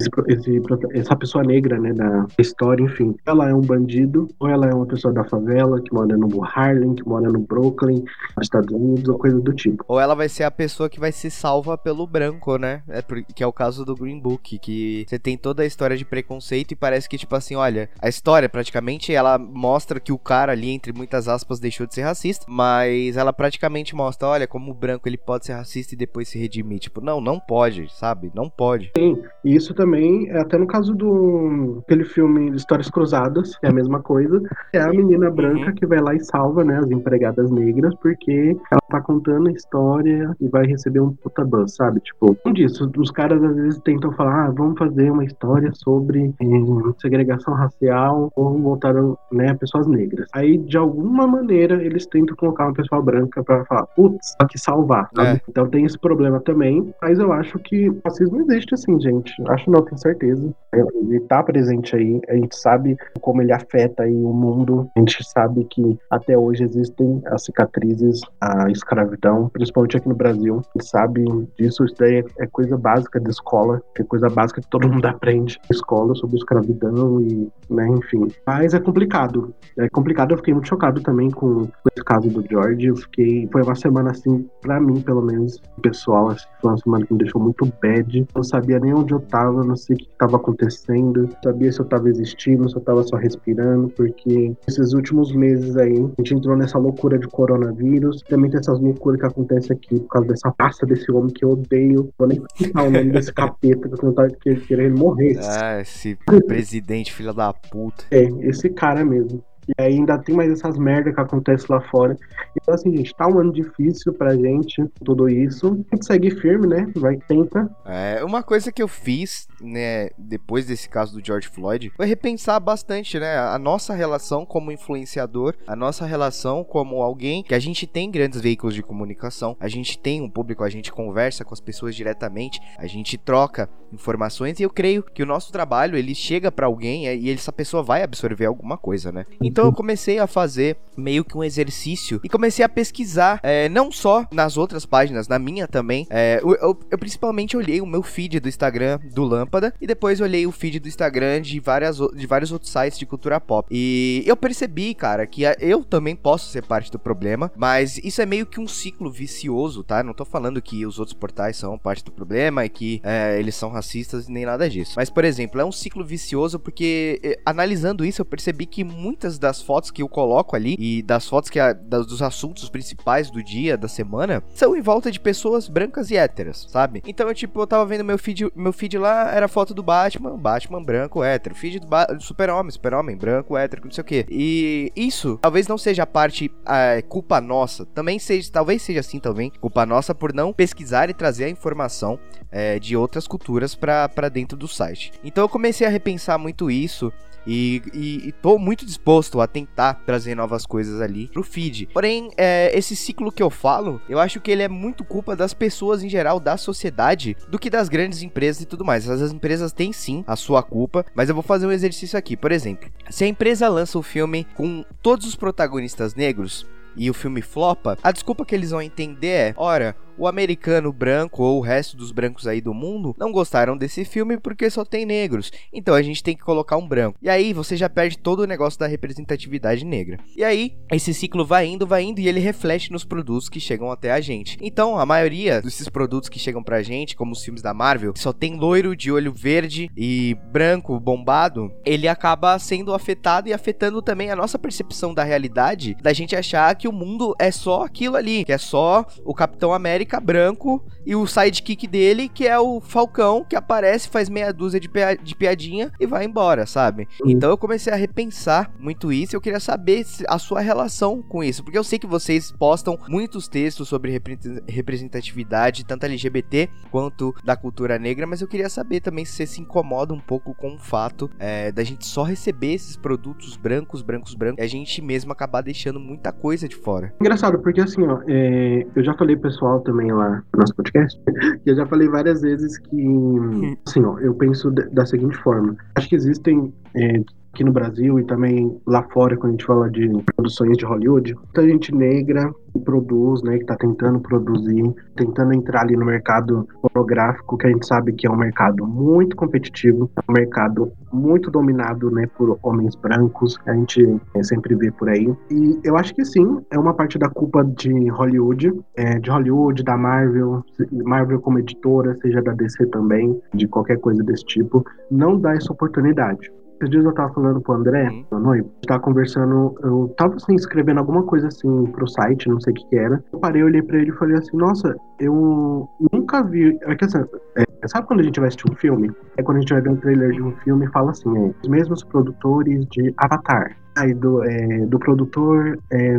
esse, 0.00 0.10
esse 0.28 0.62
essa 0.92 1.16
pessoa 1.16 1.44
negra, 1.44 1.78
né, 1.78 1.92
da 1.92 2.26
história, 2.38 2.82
enfim, 2.82 3.14
ela 3.26 3.48
é 3.48 3.54
um 3.54 3.60
bandido, 3.60 4.28
ou 4.38 4.48
ela 4.48 4.68
é 4.68 4.74
uma 4.74 4.86
pessoa 4.86 5.12
da 5.12 5.24
favela, 5.32 5.80
que 5.80 5.92
mora 5.92 6.16
no 6.16 6.44
Harlem, 6.44 6.94
que 6.94 7.08
mora 7.08 7.28
no 7.30 7.38
Brooklyn, 7.38 8.04
nos 8.36 8.44
Estados 8.44 8.72
Unidos, 8.72 9.08
ou 9.08 9.18
coisa 9.18 9.40
do 9.40 9.52
tipo. 9.52 9.84
Ou 9.88 9.98
ela 9.98 10.14
vai 10.14 10.28
ser 10.28 10.44
a 10.44 10.50
pessoa 10.50 10.90
que 10.90 11.00
vai 11.00 11.10
ser 11.10 11.30
salva 11.30 11.78
pelo 11.78 12.06
branco, 12.06 12.58
né? 12.58 12.82
É 12.88 13.02
que 13.34 13.42
é 13.42 13.46
o 13.46 13.52
caso 13.52 13.84
do 13.84 13.94
Green 13.94 14.20
Book, 14.20 14.58
que 14.58 15.04
você 15.08 15.18
tem 15.18 15.36
toda 15.36 15.62
a 15.62 15.66
história 15.66 15.96
de 15.96 16.04
preconceito 16.04 16.72
e 16.72 16.76
parece 16.76 17.08
que, 17.08 17.16
tipo 17.16 17.34
assim, 17.34 17.56
olha, 17.56 17.88
a 18.00 18.08
história 18.08 18.48
praticamente 18.48 19.14
ela 19.14 19.38
mostra 19.38 19.98
que 19.98 20.12
o 20.12 20.18
cara 20.18 20.52
ali, 20.52 20.70
entre 20.70 20.92
muitas 20.92 21.28
aspas, 21.28 21.58
deixou 21.58 21.86
de 21.86 21.94
ser 21.94 22.02
racista, 22.02 22.44
mas 22.48 23.16
ela 23.16 23.32
praticamente 23.32 23.94
mostra, 23.94 24.28
olha, 24.28 24.46
como 24.46 24.70
o 24.70 24.74
branco 24.74 25.08
ele 25.08 25.16
pode 25.16 25.46
ser 25.46 25.54
racista 25.54 25.94
e 25.94 25.98
depois 25.98 26.28
se 26.28 26.38
redimir. 26.38 26.78
Tipo, 26.78 27.00
não, 27.00 27.20
não 27.20 27.38
pode, 27.38 27.92
sabe? 27.94 28.30
Não 28.34 28.48
pode. 28.48 28.92
E 28.96 29.54
isso 29.54 29.74
também 29.74 30.28
é 30.28 30.38
até 30.38 30.58
no 30.58 30.66
caso 30.66 30.94
do 30.94 31.82
aquele 31.84 32.04
filme 32.04 32.54
Histórias 32.56 32.90
Cruzadas, 32.90 33.52
é 33.62 33.68
a 33.68 33.72
mesma 33.72 34.00
coisa. 34.00 34.42
É 34.72 34.80
a 34.80 34.88
menina 34.88 35.21
branca 35.30 35.72
que 35.72 35.86
vai 35.86 36.00
lá 36.00 36.14
e 36.14 36.20
salva, 36.20 36.64
né, 36.64 36.78
as 36.78 36.90
empregadas 36.90 37.50
negras, 37.50 37.94
porque 37.96 38.56
ela 38.70 38.80
tá 38.90 39.00
contando 39.00 39.48
a 39.48 39.52
história 39.52 40.34
e 40.40 40.48
vai 40.48 40.66
receber 40.66 41.00
um 41.00 41.12
puta 41.12 41.44
buzz, 41.44 41.74
sabe? 41.74 42.00
Tipo, 42.00 42.36
um 42.44 42.52
disso, 42.52 42.90
os 42.96 43.10
caras 43.10 43.42
às 43.42 43.54
vezes 43.56 43.80
tentam 43.80 44.12
falar, 44.12 44.46
ah, 44.46 44.50
vamos 44.50 44.78
fazer 44.78 45.10
uma 45.10 45.24
história 45.24 45.70
sobre 45.74 46.34
eh, 46.40 46.92
segregação 47.00 47.54
racial 47.54 48.30
ou 48.36 48.58
voltaram, 48.58 49.16
né, 49.30 49.54
pessoas 49.54 49.86
negras. 49.86 50.28
Aí, 50.32 50.58
de 50.58 50.76
alguma 50.76 51.26
maneira, 51.26 51.82
eles 51.82 52.06
tentam 52.06 52.36
colocar 52.36 52.66
uma 52.66 52.74
pessoa 52.74 53.02
branca 53.02 53.42
pra 53.42 53.64
falar, 53.64 53.86
putz, 53.86 54.34
só 54.40 54.46
que 54.46 54.58
salvar, 54.58 55.08
sabe? 55.14 55.38
É. 55.38 55.40
Então 55.48 55.68
tem 55.68 55.84
esse 55.84 55.98
problema 55.98 56.40
também, 56.40 56.92
mas 57.00 57.18
eu 57.18 57.32
acho 57.32 57.58
que 57.58 57.88
o 57.88 58.00
racismo 58.04 58.40
existe 58.40 58.74
assim, 58.74 59.00
gente. 59.00 59.32
Acho 59.48 59.70
não, 59.70 59.82
tenho 59.82 59.98
certeza. 59.98 60.54
Ele 60.72 61.20
tá 61.20 61.42
presente 61.42 61.94
aí, 61.96 62.20
a 62.28 62.34
gente 62.34 62.56
sabe 62.56 62.96
como 63.20 63.42
ele 63.42 63.52
afeta 63.52 64.04
aí 64.04 64.14
o 64.14 64.32
mundo, 64.32 64.90
a 64.96 65.00
gente 65.00 65.11
sabe 65.22 65.64
que 65.64 65.98
até 66.10 66.36
hoje 66.36 66.64
existem 66.64 67.20
as 67.26 67.44
cicatrizes, 67.44 68.20
a 68.40 68.70
escravidão, 68.70 69.48
principalmente 69.48 69.96
aqui 69.96 70.08
no 70.08 70.14
Brasil. 70.14 70.56
A 70.56 70.78
gente 70.78 70.88
sabe 70.88 71.24
disso, 71.58 71.84
isso 71.84 71.94
daí 71.98 72.24
é, 72.38 72.46
coisa 72.46 72.76
básica 72.76 73.20
da 73.20 73.30
escola, 73.30 73.82
é 73.98 74.02
coisa 74.02 74.28
básica 74.28 74.60
que 74.60 74.68
todo 74.68 74.88
mundo 74.88 75.04
aprende 75.06 75.58
na 75.68 75.74
escola 75.74 76.14
sobre 76.14 76.36
escravidão 76.36 77.20
e, 77.20 77.50
né, 77.70 77.88
enfim. 77.88 78.28
Mas 78.46 78.74
é 78.74 78.80
complicado. 78.80 79.54
É 79.78 79.88
complicado, 79.88 80.32
eu 80.32 80.36
fiquei 80.36 80.54
muito 80.54 80.68
chocado 80.68 81.00
também 81.00 81.30
com 81.30 81.68
esse 81.92 82.04
caso 82.04 82.28
do 82.28 82.44
George. 82.48 82.86
Eu 82.86 82.96
fiquei. 82.96 83.48
Foi 83.50 83.62
uma 83.62 83.74
semana 83.74 84.10
assim, 84.10 84.48
pra 84.60 84.80
mim, 84.80 85.00
pelo 85.00 85.22
menos, 85.22 85.60
pessoal, 85.80 86.28
assim, 86.28 86.46
foi 86.60 86.70
uma 86.70 86.78
semana 86.78 87.06
que 87.06 87.12
me 87.12 87.18
deixou 87.18 87.40
muito 87.40 87.66
bad. 87.82 88.26
Não 88.34 88.42
sabia 88.42 88.78
nem 88.78 88.94
onde 88.94 89.12
eu 89.12 89.20
tava, 89.20 89.64
não 89.64 89.76
sei 89.76 89.96
o 89.96 89.98
que 89.98 90.08
tava 90.18 90.36
acontecendo. 90.36 91.22
Não 91.22 91.42
sabia 91.42 91.72
se 91.72 91.80
eu 91.80 91.84
tava 91.84 92.08
existindo, 92.08 92.68
se 92.68 92.76
eu 92.76 92.80
tava 92.80 93.02
só 93.02 93.16
respirando, 93.16 93.88
porque 93.90 94.54
esses 94.66 94.92
últimos 95.02 95.32
meses 95.32 95.76
aí, 95.76 95.96
a 95.96 96.22
gente 96.22 96.34
entrou 96.34 96.56
nessa 96.56 96.78
loucura 96.78 97.18
de 97.18 97.26
coronavírus. 97.26 98.22
Também 98.22 98.50
tem 98.50 98.60
essas 98.60 98.80
loucuras 98.80 99.20
que 99.20 99.26
acontecem 99.26 99.76
aqui 99.76 100.00
por 100.00 100.08
causa 100.08 100.28
dessa 100.28 100.50
pasta 100.52 100.86
desse 100.86 101.10
homem 101.10 101.32
que 101.32 101.44
eu 101.44 101.50
odeio. 101.50 102.12
Vou 102.16 102.28
nem 102.28 102.40
citar 102.54 102.86
o 102.86 102.90
nome 102.90 103.10
desse 103.10 103.32
capeta 103.34 103.88
que 103.88 103.94
eu 103.94 104.04
não 104.04 104.14
tava 104.14 104.30
querendo 104.66 104.98
morrer. 104.98 105.38
Ah, 105.42 105.80
esse 105.80 106.16
presidente, 106.46 107.12
filha 107.12 107.32
da 107.32 107.52
puta. 107.52 108.04
É, 108.10 108.22
esse 108.48 108.70
cara 108.70 109.04
mesmo. 109.04 109.42
E 109.68 109.82
ainda 109.82 110.18
tem 110.18 110.34
mais 110.34 110.50
essas 110.50 110.76
merdas 110.76 111.14
que 111.14 111.20
acontecem 111.20 111.66
lá 111.70 111.80
fora. 111.82 112.16
Então, 112.60 112.74
assim, 112.74 112.94
gente, 112.96 113.14
tá 113.14 113.26
um 113.28 113.38
ano 113.38 113.52
difícil 113.52 114.12
pra 114.12 114.34
gente, 114.34 114.84
tudo 115.04 115.28
isso. 115.28 115.84
A 115.90 115.94
gente 115.94 116.06
segue 116.06 116.30
firme, 116.30 116.66
né? 116.66 116.90
Vai, 116.96 117.16
tenta. 117.16 117.70
É, 117.84 118.24
uma 118.24 118.42
coisa 118.42 118.72
que 118.72 118.82
eu 118.82 118.88
fiz, 118.88 119.46
né, 119.60 120.10
depois 120.18 120.66
desse 120.66 120.88
caso 120.88 121.18
do 121.18 121.24
George 121.24 121.48
Floyd, 121.48 121.92
foi 121.96 122.06
repensar 122.06 122.58
bastante, 122.60 123.18
né, 123.18 123.38
a 123.38 123.58
nossa 123.58 123.94
relação 123.94 124.44
como 124.44 124.72
influenciador, 124.72 125.54
a 125.66 125.76
nossa 125.76 126.04
relação 126.04 126.64
como 126.64 127.02
alguém 127.02 127.42
que 127.42 127.54
a 127.54 127.58
gente 127.58 127.86
tem 127.86 128.10
grandes 128.10 128.40
veículos 128.40 128.74
de 128.74 128.82
comunicação, 128.82 129.56
a 129.60 129.68
gente 129.68 129.98
tem 129.98 130.20
um 130.20 130.28
público, 130.28 130.64
a 130.64 130.70
gente 130.70 130.92
conversa 130.92 131.44
com 131.44 131.54
as 131.54 131.60
pessoas 131.60 131.94
diretamente, 131.94 132.60
a 132.78 132.86
gente 132.86 133.16
troca 133.16 133.68
informações 133.92 134.58
e 134.58 134.62
eu 134.62 134.70
creio 134.70 135.02
que 135.02 135.22
o 135.22 135.26
nosso 135.26 135.52
trabalho, 135.52 135.96
ele 135.96 136.14
chega 136.14 136.50
pra 136.50 136.66
alguém 136.66 137.06
é, 137.06 137.16
e 137.16 137.30
essa 137.30 137.52
pessoa 137.52 137.82
vai 137.82 138.02
absorver 138.02 138.46
alguma 138.46 138.76
coisa, 138.76 139.12
né? 139.12 139.26
Então 139.40 139.51
eu 139.60 139.72
comecei 139.72 140.18
a 140.18 140.26
fazer 140.26 140.76
meio 140.96 141.24
que 141.24 141.36
um 141.36 141.42
exercício 141.44 142.20
e 142.22 142.28
comecei 142.28 142.64
a 142.64 142.68
pesquisar, 142.68 143.40
é, 143.42 143.68
não 143.68 143.90
só 143.90 144.26
nas 144.32 144.56
outras 144.56 144.84
páginas, 144.84 145.26
na 145.28 145.38
minha 145.38 145.66
também. 145.66 146.06
É, 146.10 146.40
eu, 146.42 146.54
eu- 146.56 146.78
eu 146.90 146.98
principalmente 146.98 147.56
olhei 147.56 147.80
o 147.80 147.86
meu 147.86 148.02
feed 148.02 148.38
do 148.40 148.48
Instagram 148.48 148.98
do 149.12 149.24
Lâmpada 149.24 149.74
e 149.80 149.86
depois 149.86 150.20
olhei 150.20 150.46
o 150.46 150.52
feed 150.52 150.78
do 150.80 150.88
Instagram 150.88 151.40
de, 151.40 151.58
várias, 151.60 151.96
de 152.14 152.26
vários 152.26 152.52
outros 152.52 152.70
sites 152.70 152.98
de 152.98 153.06
cultura 153.06 153.40
pop. 153.40 153.66
E 153.70 154.22
eu 154.26 154.36
percebi, 154.36 154.94
cara, 154.94 155.26
que 155.26 155.42
eu 155.60 155.82
também 155.84 156.14
posso 156.14 156.50
ser 156.50 156.64
parte 156.64 156.90
do 156.90 156.98
problema, 156.98 157.50
mas 157.56 157.98
isso 157.98 158.20
é 158.20 158.26
meio 158.26 158.44
que 158.46 158.60
um 158.60 158.68
ciclo 158.68 159.10
vicioso, 159.10 159.82
tá? 159.82 160.02
Não 160.02 160.12
tô 160.14 160.24
falando 160.24 160.60
que 160.60 160.84
os 160.84 160.98
outros 160.98 161.14
portais 161.16 161.56
são 161.56 161.78
parte 161.78 162.04
do 162.04 162.12
problema 162.12 162.64
e 162.64 162.68
que 162.68 163.00
é, 163.02 163.38
eles 163.38 163.54
são 163.54 163.70
racistas 163.70 164.28
nem 164.28 164.44
nada 164.44 164.68
disso. 164.68 164.92
Mas, 164.96 165.08
por 165.10 165.24
exemplo, 165.24 165.60
é 165.60 165.64
um 165.64 165.72
ciclo 165.72 166.04
vicioso 166.04 166.58
porque, 166.58 167.18
eh, 167.22 167.38
analisando 167.46 168.04
isso, 168.04 168.20
eu 168.20 168.26
percebi 168.26 168.66
que 168.66 168.84
muitas 168.84 169.38
das 169.42 169.60
fotos 169.60 169.90
que 169.90 170.02
eu 170.02 170.08
coloco 170.08 170.56
ali 170.56 170.76
e 170.78 171.02
das 171.02 171.28
fotos 171.28 171.50
que 171.50 171.60
a, 171.60 171.72
das, 171.72 172.06
dos 172.06 172.22
assuntos 172.22 172.68
principais 172.68 173.30
do 173.30 173.42
dia, 173.42 173.76
da 173.76 173.88
semana, 173.88 174.42
são 174.54 174.74
em 174.76 174.80
volta 174.80 175.10
de 175.10 175.20
pessoas 175.20 175.68
brancas 175.68 176.10
e 176.10 176.16
héteras, 176.16 176.66
sabe? 176.70 177.02
Então, 177.06 177.28
eu, 177.28 177.34
tipo, 177.34 177.60
eu 177.60 177.66
tava 177.66 177.84
vendo 177.84 178.04
meu 178.04 178.16
feed, 178.16 178.50
meu 178.54 178.72
feed 178.72 178.96
lá, 178.96 179.30
era 179.34 179.48
foto 179.48 179.74
do 179.74 179.82
Batman, 179.82 180.38
Batman 180.38 180.82
branco, 180.82 181.22
hétero. 181.22 181.54
Feed 181.54 181.80
do, 181.80 181.86
do 181.86 182.22
Super-Homem, 182.22 182.70
Super-Homem 182.70 183.16
branco, 183.16 183.56
hétero, 183.56 183.82
não 183.84 183.90
sei 183.90 184.02
o 184.02 184.04
que. 184.04 184.26
E 184.30 184.92
isso 184.94 185.38
talvez 185.42 185.66
não 185.66 185.76
seja 185.76 186.04
a 186.04 186.06
parte 186.06 186.50
a, 186.64 187.02
culpa 187.02 187.40
nossa. 187.40 187.84
Também 187.86 188.18
seja, 188.18 188.50
talvez 188.50 188.80
seja 188.82 189.00
assim 189.00 189.18
também, 189.18 189.52
culpa 189.60 189.84
nossa 189.84 190.14
por 190.14 190.32
não 190.32 190.52
pesquisar 190.52 191.10
e 191.10 191.14
trazer 191.14 191.44
a 191.44 191.50
informação 191.50 192.18
é, 192.50 192.78
de 192.78 192.96
outras 192.96 193.26
culturas 193.26 193.74
para 193.74 194.28
dentro 194.32 194.56
do 194.56 194.68
site. 194.68 195.12
Então 195.24 195.42
eu 195.42 195.48
comecei 195.48 195.86
a 195.86 195.90
repensar 195.90 196.38
muito 196.38 196.70
isso 196.70 197.12
e, 197.46 197.82
e, 197.92 198.28
e, 198.28 198.32
tô 198.32 198.58
muito 198.58 198.86
disposto 198.86 199.40
a 199.40 199.46
tentar 199.46 199.94
trazer 200.06 200.34
novas 200.34 200.66
coisas 200.66 201.00
ali 201.00 201.28
pro 201.28 201.42
feed. 201.42 201.88
Porém, 201.92 202.30
é, 202.36 202.76
esse 202.76 202.94
ciclo 202.94 203.32
que 203.32 203.42
eu 203.42 203.50
falo, 203.50 204.00
eu 204.08 204.18
acho 204.18 204.40
que 204.40 204.50
ele 204.50 204.62
é 204.62 204.68
muito 204.68 205.04
culpa 205.04 205.34
das 205.34 205.52
pessoas 205.52 206.02
em 206.02 206.08
geral, 206.08 206.38
da 206.38 206.56
sociedade, 206.56 207.36
do 207.48 207.58
que 207.58 207.70
das 207.70 207.88
grandes 207.88 208.22
empresas 208.22 208.62
e 208.62 208.66
tudo 208.66 208.84
mais. 208.84 209.08
As 209.08 209.32
empresas 209.32 209.72
têm 209.72 209.92
sim 209.92 210.24
a 210.26 210.36
sua 210.36 210.62
culpa, 210.62 211.04
mas 211.14 211.28
eu 211.28 211.34
vou 211.34 211.42
fazer 211.42 211.66
um 211.66 211.72
exercício 211.72 212.18
aqui. 212.18 212.36
Por 212.36 212.52
exemplo, 212.52 212.90
se 213.10 213.24
a 213.24 213.28
empresa 213.28 213.68
lança 213.68 213.98
um 213.98 214.02
filme 214.02 214.46
com 214.54 214.84
todos 215.02 215.26
os 215.26 215.36
protagonistas 215.36 216.14
negros, 216.14 216.66
e 216.96 217.08
o 217.10 217.14
filme 217.14 217.40
flopa, 217.40 217.96
a 218.02 218.12
desculpa 218.12 218.44
que 218.44 218.54
eles 218.54 218.70
vão 218.70 218.82
entender 218.82 219.28
é: 219.28 219.54
ora, 219.56 219.96
o 220.16 220.26
americano 220.26 220.92
branco 220.92 221.42
ou 221.42 221.58
o 221.58 221.62
resto 221.62 221.96
dos 221.96 222.12
brancos 222.12 222.46
aí 222.46 222.60
do 222.60 222.74
mundo 222.74 223.14
não 223.18 223.32
gostaram 223.32 223.76
desse 223.76 224.04
filme 224.04 224.38
porque 224.38 224.68
só 224.70 224.84
tem 224.84 225.04
negros. 225.06 225.50
Então 225.72 225.94
a 225.94 226.02
gente 226.02 226.22
tem 226.22 226.36
que 226.36 226.42
colocar 226.42 226.76
um 226.76 226.86
branco. 226.86 227.18
E 227.22 227.28
aí 227.28 227.52
você 227.52 227.76
já 227.76 227.88
perde 227.88 228.18
todo 228.18 228.40
o 228.40 228.46
negócio 228.46 228.78
da 228.78 228.86
representatividade 228.86 229.84
negra. 229.84 230.18
E 230.36 230.44
aí 230.44 230.76
esse 230.90 231.12
ciclo 231.14 231.44
vai 231.44 231.66
indo, 231.66 231.86
vai 231.86 232.02
indo 232.02 232.20
e 232.20 232.28
ele 232.28 232.40
reflete 232.40 232.92
nos 232.92 233.04
produtos 233.04 233.48
que 233.48 233.60
chegam 233.60 233.90
até 233.90 234.12
a 234.12 234.20
gente. 234.20 234.58
Então 234.60 234.98
a 234.98 235.06
maioria 235.06 235.60
desses 235.60 235.88
produtos 235.88 236.28
que 236.28 236.38
chegam 236.38 236.62
pra 236.62 236.82
gente, 236.82 237.16
como 237.16 237.32
os 237.32 237.44
filmes 237.44 237.62
da 237.62 237.74
Marvel, 237.74 238.12
só 238.16 238.32
tem 238.32 238.56
loiro 238.56 238.96
de 238.96 239.10
olho 239.10 239.32
verde 239.32 239.90
e 239.96 240.36
branco 240.50 240.98
bombado, 241.00 241.72
ele 241.84 242.08
acaba 242.08 242.58
sendo 242.58 242.94
afetado 242.94 243.48
e 243.48 243.52
afetando 243.52 244.02
também 244.02 244.30
a 244.30 244.36
nossa 244.36 244.58
percepção 244.58 245.14
da 245.14 245.24
realidade, 245.24 245.96
da 246.02 246.12
gente 246.12 246.36
achar 246.36 246.74
que 246.74 246.88
o 246.88 246.92
mundo 246.92 247.34
é 247.38 247.50
só 247.50 247.84
aquilo 247.84 248.16
ali, 248.16 248.44
que 248.44 248.52
é 248.52 248.58
só 248.58 249.04
o 249.24 249.34
Capitão 249.34 249.72
América 249.72 250.01
América 250.02 250.20
branco 250.20 250.84
e 251.06 251.14
o 251.14 251.26
sidekick 251.26 251.86
dele, 251.86 252.28
que 252.28 252.46
é 252.46 252.58
o 252.58 252.80
Falcão, 252.80 253.44
que 253.44 253.56
aparece, 253.56 254.08
faz 254.08 254.28
meia 254.28 254.52
dúzia 254.52 254.80
de, 254.80 254.90
de 255.22 255.34
piadinha 255.34 255.92
e 255.98 256.06
vai 256.06 256.24
embora, 256.24 256.66
sabe? 256.66 257.08
Então 257.24 257.50
eu 257.50 257.58
comecei 257.58 257.92
a 257.92 257.96
repensar 257.96 258.70
muito 258.78 259.12
isso 259.12 259.34
e 259.34 259.36
eu 259.36 259.40
queria 259.40 259.60
saber 259.60 260.04
a 260.28 260.38
sua 260.38 260.60
relação 260.60 261.22
com 261.22 261.42
isso, 261.42 261.62
porque 261.62 261.78
eu 261.78 261.84
sei 261.84 261.98
que 261.98 262.06
vocês 262.06 262.52
postam 262.52 262.98
muitos 263.08 263.48
textos 263.48 263.88
sobre 263.88 264.20
representatividade, 264.68 265.84
tanto 265.84 266.04
LGBT 266.04 266.68
quanto 266.90 267.34
da 267.44 267.56
cultura 267.56 267.98
negra, 267.98 268.26
mas 268.26 268.40
eu 268.40 268.48
queria 268.48 268.68
saber 268.68 269.00
também 269.00 269.24
se 269.24 269.32
você 269.32 269.46
se 269.46 269.60
incomoda 269.60 270.14
um 270.14 270.20
pouco 270.20 270.54
com 270.54 270.74
o 270.74 270.78
fato 270.78 271.30
é, 271.38 271.70
da 271.70 271.84
gente 271.84 272.06
só 272.06 272.22
receber 272.22 272.74
esses 272.74 272.96
produtos 272.96 273.56
brancos, 273.56 274.02
brancos, 274.02 274.34
brancos, 274.34 274.58
e 274.58 274.64
a 274.64 274.68
gente 274.68 275.02
mesmo 275.02 275.32
acabar 275.32 275.62
deixando 275.62 276.00
muita 276.00 276.32
coisa 276.32 276.68
de 276.68 276.76
fora. 276.76 277.12
Engraçado, 277.20 277.58
porque 277.58 277.80
assim, 277.80 278.02
ó, 278.02 278.20
é, 278.26 278.86
eu 278.94 279.04
já 279.04 279.14
falei 279.14 279.36
pessoal 279.36 279.80
também 279.80 279.91
lá 279.92 280.42
no 280.52 280.60
nosso 280.60 280.74
podcast, 280.74 281.20
que 281.62 281.70
eu 281.70 281.76
já 281.76 281.86
falei 281.86 282.08
várias 282.08 282.42
vezes 282.42 282.78
que, 282.78 283.78
assim, 283.86 284.02
ó, 284.04 284.18
eu 284.18 284.34
penso 284.34 284.70
da 284.70 285.04
seguinte 285.06 285.36
forma. 285.38 285.76
Acho 285.94 286.08
que 286.08 286.16
existem 286.16 286.72
é, 286.94 287.22
aqui 287.52 287.64
no 287.64 287.72
Brasil 287.72 288.18
e 288.18 288.24
também 288.24 288.80
lá 288.86 289.02
fora, 289.12 289.36
quando 289.36 289.50
a 289.50 289.52
gente 289.52 289.66
fala 289.66 289.90
de 289.90 290.08
produções 290.34 290.76
de 290.78 290.86
Hollywood, 290.86 291.34
muita 291.34 291.68
gente 291.68 291.94
negra 291.94 292.50
que 292.72 292.78
produz, 292.80 293.42
né, 293.42 293.56
que 293.56 293.64
está 293.64 293.76
tentando 293.76 294.18
produzir, 294.20 294.94
tentando 295.14 295.52
entrar 295.52 295.82
ali 295.82 295.94
no 295.94 296.06
mercado 296.06 296.66
fonográfico, 296.80 297.58
que 297.58 297.66
a 297.66 297.70
gente 297.70 297.86
sabe 297.86 298.14
que 298.14 298.26
é 298.26 298.30
um 298.30 298.36
mercado 298.36 298.86
muito 298.86 299.36
competitivo, 299.36 300.10
é 300.16 300.30
um 300.30 300.32
mercado 300.32 300.90
muito 301.12 301.50
dominado, 301.50 302.10
né, 302.10 302.26
por 302.38 302.58
homens 302.62 302.96
brancos, 302.96 303.58
a 303.66 303.74
gente 303.74 304.18
é, 304.34 304.42
sempre 304.42 304.74
vê 304.74 304.90
por 304.90 305.10
aí. 305.10 305.30
E 305.50 305.80
eu 305.84 305.96
acho 305.98 306.14
que 306.14 306.24
sim, 306.24 306.64
é 306.70 306.78
uma 306.78 306.94
parte 306.94 307.18
da 307.18 307.28
culpa 307.28 307.62
de 307.62 308.08
Hollywood, 308.08 308.72
é, 308.96 309.18
de 309.18 309.30
Hollywood, 309.30 309.84
da 309.84 309.96
Marvel, 309.98 310.64
Marvel 311.04 311.40
como 311.40 311.58
editora, 311.58 312.16
seja 312.22 312.40
da 312.40 312.52
DC 312.52 312.86
também, 312.86 313.38
de 313.52 313.68
qualquer 313.68 313.98
coisa 313.98 314.22
desse 314.22 314.46
tipo, 314.46 314.82
não 315.10 315.38
dá 315.38 315.52
essa 315.54 315.70
oportunidade. 315.70 316.50
Esses 316.82 316.90
dias 316.90 317.04
eu 317.04 317.14
tava 317.14 317.32
falando 317.32 317.60
com 317.60 317.70
o 317.70 317.74
André, 317.76 318.08
uhum. 318.08 318.24
meu 318.32 318.40
noivo, 318.40 318.70
tava 318.88 318.98
conversando, 318.98 319.72
eu 319.84 320.12
tava 320.16 320.34
assim, 320.34 320.56
escrevendo 320.56 320.98
alguma 320.98 321.22
coisa 321.22 321.46
assim 321.46 321.86
pro 321.92 322.08
site, 322.08 322.48
não 322.48 322.60
sei 322.60 322.72
o 322.72 322.74
que, 322.74 322.88
que 322.88 322.96
era. 322.96 323.22
Eu 323.32 323.38
parei, 323.38 323.62
olhei 323.62 323.80
pra 323.80 323.98
ele 323.98 324.10
e 324.10 324.14
falei 324.14 324.36
assim, 324.36 324.56
nossa, 324.56 324.96
eu 325.20 325.88
nunca 326.12 326.42
vi. 326.42 326.76
É 326.82 326.96
que 326.96 327.04
assim, 327.04 327.18
é, 327.56 327.64
sabe 327.86 328.08
quando 328.08 328.18
a 328.18 328.24
gente 328.24 328.40
vai 328.40 328.48
assistir 328.48 328.68
um 328.68 328.74
filme? 328.74 329.12
É 329.36 329.44
quando 329.44 329.58
a 329.58 329.60
gente 329.60 329.72
vai 329.72 329.80
ver 329.80 329.90
um 329.90 329.96
trailer 329.96 330.32
de 330.32 330.42
um 330.42 330.50
filme 330.56 330.84
e 330.84 330.90
fala 330.90 331.12
assim, 331.12 331.30
é, 331.38 331.54
os 331.62 331.68
mesmos 331.68 332.02
produtores 332.02 332.84
de 332.86 333.14
Avatar 333.16 333.76
aí 333.96 334.14
do, 334.14 334.42
é, 334.42 334.86
do 334.86 334.98
produtor 334.98 335.78
é, 335.90 336.14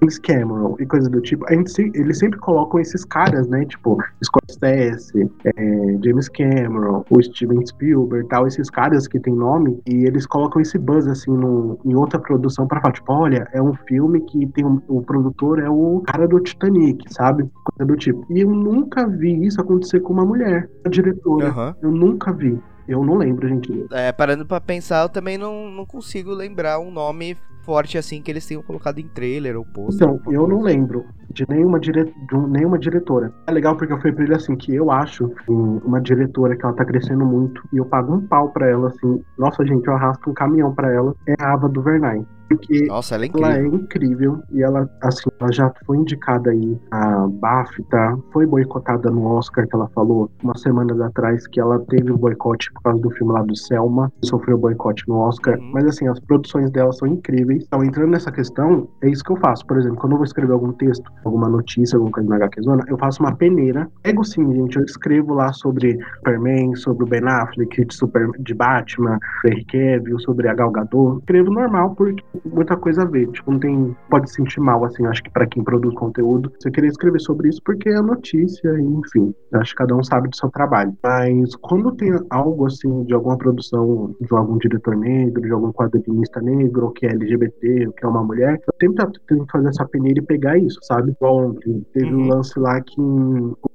James 0.00 0.18
Cameron 0.18 0.76
e 0.78 0.86
coisa 0.86 1.08
do 1.08 1.20
tipo, 1.20 1.44
a 1.48 1.54
gente, 1.54 1.90
eles 1.94 2.18
sempre 2.18 2.38
colocam 2.38 2.80
esses 2.80 3.04
caras, 3.04 3.46
né? 3.48 3.64
Tipo, 3.64 3.98
Scorsese, 4.22 5.30
é, 5.44 5.98
James 6.04 6.28
Cameron, 6.28 7.04
o 7.10 7.22
Steven 7.22 7.64
Spielberg 7.66 8.28
tal, 8.28 8.46
esses 8.46 8.70
caras 8.70 9.06
que 9.06 9.18
tem 9.20 9.34
nome, 9.34 9.80
e 9.86 10.04
eles 10.04 10.26
colocam 10.26 10.60
esse 10.60 10.78
buzz 10.78 11.06
assim 11.06 11.30
no, 11.30 11.78
em 11.84 11.94
outra 11.94 12.18
produção 12.18 12.66
para 12.66 12.80
falar, 12.80 12.94
tipo, 12.94 13.12
olha, 13.12 13.48
é 13.52 13.60
um 13.60 13.74
filme 13.74 14.20
que 14.22 14.46
tem 14.48 14.64
um, 14.64 14.80
o 14.88 15.02
produtor 15.02 15.58
é 15.58 15.68
o 15.68 16.02
cara 16.06 16.26
do 16.26 16.40
Titanic, 16.40 17.02
sabe? 17.12 17.48
Coisa 17.64 17.90
do 17.90 17.96
tipo. 17.96 18.24
E 18.30 18.40
eu 18.40 18.50
nunca 18.50 19.06
vi 19.06 19.44
isso 19.46 19.60
acontecer 19.60 20.00
com 20.00 20.12
uma 20.12 20.24
mulher, 20.24 20.68
a 20.84 20.88
diretora. 20.88 21.52
Uhum. 21.52 21.74
Eu 21.82 21.90
nunca 21.90 22.32
vi. 22.32 22.58
Eu 22.88 23.04
não 23.04 23.16
lembro, 23.16 23.46
gente. 23.46 23.86
É, 23.92 24.10
parando 24.10 24.46
pra 24.46 24.60
pensar, 24.60 25.02
eu 25.02 25.08
também 25.10 25.36
não, 25.36 25.70
não 25.70 25.84
consigo 25.84 26.32
lembrar 26.32 26.80
um 26.80 26.90
nome 26.90 27.36
forte 27.62 27.98
assim 27.98 28.22
que 28.22 28.30
eles 28.30 28.46
tenham 28.46 28.62
colocado 28.62 28.98
em 28.98 29.06
trailer 29.06 29.54
ou 29.58 29.62
post. 29.62 29.96
Então, 29.96 30.18
eu 30.32 30.48
não 30.48 30.62
lembro 30.62 31.04
de 31.30 31.44
nenhuma, 31.46 31.78
dire... 31.78 32.04
de 32.04 32.36
nenhuma 32.48 32.78
diretora. 32.78 33.30
É 33.46 33.52
legal 33.52 33.76
porque 33.76 33.92
eu 33.92 33.98
falei 33.98 34.12
pra 34.12 34.24
ele 34.24 34.34
assim, 34.34 34.56
que 34.56 34.74
eu 34.74 34.90
acho 34.90 35.30
uma 35.46 36.00
diretora 36.00 36.56
que 36.56 36.64
ela 36.64 36.74
tá 36.74 36.84
crescendo 36.86 37.26
muito 37.26 37.62
e 37.70 37.76
eu 37.76 37.84
pago 37.84 38.14
um 38.14 38.26
pau 38.26 38.48
pra 38.48 38.66
ela, 38.66 38.88
assim. 38.88 39.22
Nossa, 39.36 39.66
gente, 39.66 39.86
eu 39.86 39.92
arrasto 39.92 40.30
um 40.30 40.32
caminhão 40.32 40.74
pra 40.74 40.90
ela. 40.90 41.14
É 41.26 41.34
a 41.38 41.52
Ava 41.52 41.68
DuVernay. 41.68 42.24
Porque 42.48 42.86
Nossa, 42.86 43.14
ela 43.14 43.24
é 43.24 43.28
incrível. 43.28 43.50
Ela 43.50 43.58
é 43.58 43.66
incrível 43.66 44.42
e 44.52 44.62
ela, 44.62 44.90
assim, 45.02 45.30
ela 45.40 45.52
já 45.52 45.72
foi 45.84 45.98
indicada 45.98 46.50
aí 46.50 46.78
a 46.90 47.26
BAFTA, 47.28 48.18
foi 48.32 48.46
boicotada 48.46 49.10
no 49.10 49.24
Oscar, 49.26 49.66
que 49.66 49.74
ela 49.74 49.88
falou 49.88 50.30
umas 50.42 50.60
semanas 50.60 51.00
atrás 51.00 51.46
que 51.46 51.60
ela 51.60 51.78
teve 51.88 52.10
o 52.10 52.14
um 52.14 52.18
boicote 52.18 52.72
por 52.72 52.82
causa 52.82 53.00
do 53.00 53.10
filme 53.10 53.32
lá 53.32 53.42
do 53.42 53.56
Selma, 53.56 54.12
sofreu 54.24 54.56
boicote 54.58 55.06
no 55.08 55.16
Oscar. 55.16 55.58
Uhum. 55.58 55.70
Mas, 55.74 55.84
assim, 55.86 56.08
as 56.08 56.18
produções 56.20 56.70
dela 56.70 56.92
são 56.92 57.06
incríveis. 57.06 57.64
Então, 57.66 57.84
entrando 57.84 58.10
nessa 58.10 58.32
questão, 58.32 58.88
é 59.02 59.10
isso 59.10 59.22
que 59.22 59.32
eu 59.32 59.36
faço. 59.36 59.66
Por 59.66 59.78
exemplo, 59.78 59.98
quando 59.98 60.12
eu 60.12 60.18
vou 60.18 60.24
escrever 60.24 60.52
algum 60.52 60.72
texto, 60.72 61.10
alguma 61.24 61.48
notícia, 61.48 61.96
alguma 61.96 62.12
coisa 62.12 62.28
na 62.28 62.36
HQ 62.36 62.62
Zona, 62.62 62.84
eu 62.88 62.98
faço 62.98 63.22
uma 63.22 63.34
peneira. 63.34 63.88
Pego 64.02 64.24
sim, 64.24 64.52
gente, 64.54 64.76
eu 64.76 64.84
escrevo 64.84 65.34
lá 65.34 65.52
sobre 65.52 65.98
Superman, 66.16 66.74
sobre 66.76 67.04
o 67.04 67.06
Ben 67.06 67.24
Affleck, 67.24 67.84
de, 67.84 67.94
Super, 67.94 68.30
de 68.38 68.54
Batman, 68.54 69.18
Henry 69.44 69.64
Cavill, 69.64 70.18
sobre 70.20 70.48
a 70.48 70.54
Gal 70.54 70.70
Gadot. 70.70 71.18
Escrevo 71.20 71.50
normal, 71.50 71.94
porque 71.94 72.22
muita 72.44 72.76
coisa 72.76 73.02
a 73.02 73.06
ver. 73.06 73.28
Tipo, 73.28 73.52
não 73.52 73.58
tem. 73.58 73.96
Pode 74.10 74.30
sentir 74.30 74.60
mal, 74.60 74.84
assim, 74.84 75.06
acho 75.06 75.22
que 75.22 75.30
para 75.30 75.46
quem 75.46 75.62
produz 75.62 75.94
conteúdo. 75.94 76.52
Você 76.60 76.70
queria 76.70 76.88
escrever 76.88 77.20
sobre 77.20 77.48
isso 77.48 77.60
porque 77.64 77.88
é 77.88 78.00
notícia, 78.00 78.70
enfim. 78.80 79.34
Acho 79.54 79.72
que 79.72 79.78
cada 79.78 79.94
um 79.94 80.02
sabe 80.02 80.28
do 80.28 80.36
seu 80.36 80.50
trabalho. 80.50 80.94
Mas 81.02 81.54
quando 81.56 81.92
tem 81.92 82.10
algo, 82.30 82.66
assim, 82.66 83.04
de 83.04 83.14
alguma 83.14 83.36
produção 83.36 84.14
de 84.20 84.34
algum 84.34 84.58
diretor 84.58 84.96
negro, 84.96 85.42
de 85.42 85.52
algum 85.52 85.72
quadrinista 85.72 86.40
negro, 86.40 86.86
ou 86.86 86.90
que 86.90 87.06
é 87.06 87.10
LGBT, 87.10 87.86
ou 87.86 87.92
que 87.92 88.04
é 88.04 88.08
uma 88.08 88.22
mulher, 88.22 88.60
eu 88.66 88.74
sempre 88.80 89.20
tento 89.26 89.46
fazer 89.50 89.68
essa 89.68 89.86
peneira 89.86 90.20
e 90.20 90.22
pegar 90.22 90.58
isso, 90.58 90.78
sabe? 90.82 91.14
Ontem, 91.20 91.84
teve 91.92 92.12
uhum. 92.12 92.22
um 92.22 92.28
lance 92.28 92.58
lá 92.58 92.80
que 92.80 93.00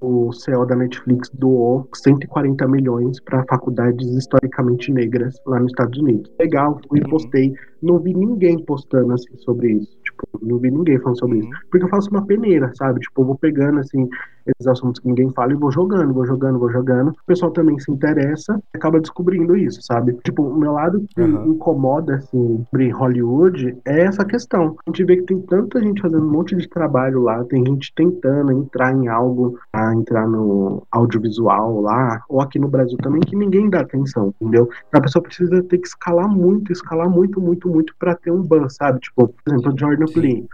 o 0.02 0.32
CEO 0.32 0.65
da 0.65 0.76
Netflix 0.76 1.30
doou 1.34 1.88
140 1.93 2.67
milhões 2.67 3.19
para 3.21 3.43
faculdades 3.49 4.08
historicamente 4.15 4.91
negras 4.91 5.36
lá 5.45 5.60
nos 5.60 5.71
Estados 5.71 5.99
Unidos. 5.99 6.32
Legal, 6.39 6.80
fui 6.88 6.99
e 6.99 7.04
uhum. 7.04 7.10
postei 7.10 7.54
não 7.84 8.00
vi 8.00 8.13
ninguém 8.13 8.58
postando 8.58 9.13
assim 9.13 9.36
sobre 9.38 9.74
isso. 9.74 10.03
Tipo, 10.19 10.45
não 10.45 10.58
vi 10.58 10.71
ninguém 10.71 10.99
falando 10.99 11.19
sobre 11.19 11.39
uhum. 11.39 11.49
isso. 11.49 11.60
Porque 11.69 11.86
eu 11.86 11.89
faço 11.89 12.10
uma 12.10 12.26
peneira, 12.26 12.71
sabe? 12.76 12.99
Tipo, 12.99 13.21
eu 13.21 13.26
vou 13.26 13.38
pegando 13.38 13.80
assim, 13.80 14.10
esses 14.45 14.67
assuntos 14.67 14.99
que 14.99 15.08
ninguém 15.08 15.32
fala 15.32 15.54
e 15.54 15.56
vou 15.56 15.71
jogando, 15.71 16.13
vou 16.13 16.26
jogando, 16.26 16.60
vou 16.60 16.71
jogando. 16.71 17.10
O 17.10 17.26
pessoal 17.26 17.52
também 17.52 17.80
se 17.80 17.91
interessa 17.91 18.62
e 18.73 18.78
acaba 18.78 18.99
descobrindo 18.99 19.56
isso, 19.56 19.82
sabe? 19.82 20.13
Tipo, 20.23 20.43
o 20.43 20.58
meu 20.58 20.73
lado 20.73 21.06
que 21.10 21.21
uhum. 21.21 21.54
incomoda, 21.54 22.15
assim, 22.15 22.65
sobre 22.69 22.89
Hollywood 22.89 23.78
é 23.86 24.02
essa 24.02 24.26
questão. 24.26 24.76
A 24.86 24.89
gente 24.89 25.04
vê 25.06 25.17
que 25.17 25.23
tem 25.23 25.41
tanta 25.41 25.80
gente 25.80 26.02
fazendo 26.02 26.26
um 26.26 26.32
monte 26.32 26.56
de 26.56 26.67
trabalho 26.67 27.21
lá, 27.21 27.43
tem 27.45 27.65
gente 27.65 27.93
tentando 27.95 28.52
entrar 28.52 28.93
em 28.93 29.08
algo, 29.08 29.58
a 29.71 29.93
entrar 29.95 30.28
no 30.28 30.86
audiovisual 30.91 31.82
lá, 31.82 32.21
ou 32.30 32.41
aqui 32.41 32.60
no 32.60 32.67
Brasil 32.67 32.97
também, 32.97 33.21
que 33.21 33.36
ninguém 33.36 33.69
dá 33.69 33.82
atenção, 33.82 34.34
entendeu? 34.41 34.69
A 34.91 35.02
pessoa 35.02 35.23
precisa 35.23 35.63
ter 35.63 35.78
que 35.78 35.88
escalar 35.88 36.28
muito, 36.28 36.71
escalar 36.71 37.10
muito, 37.10 37.39
muito, 37.39 37.69
muito 37.69 37.93
para 37.97 38.15
ter 38.15 38.32
um 38.32 38.41
buzz, 38.41 38.76
sabe? 38.76 38.99
Tipo, 38.99 39.28
por 39.28 39.54
exemplo, 39.54 39.73
o 39.73 39.80
Jordan 39.80 40.03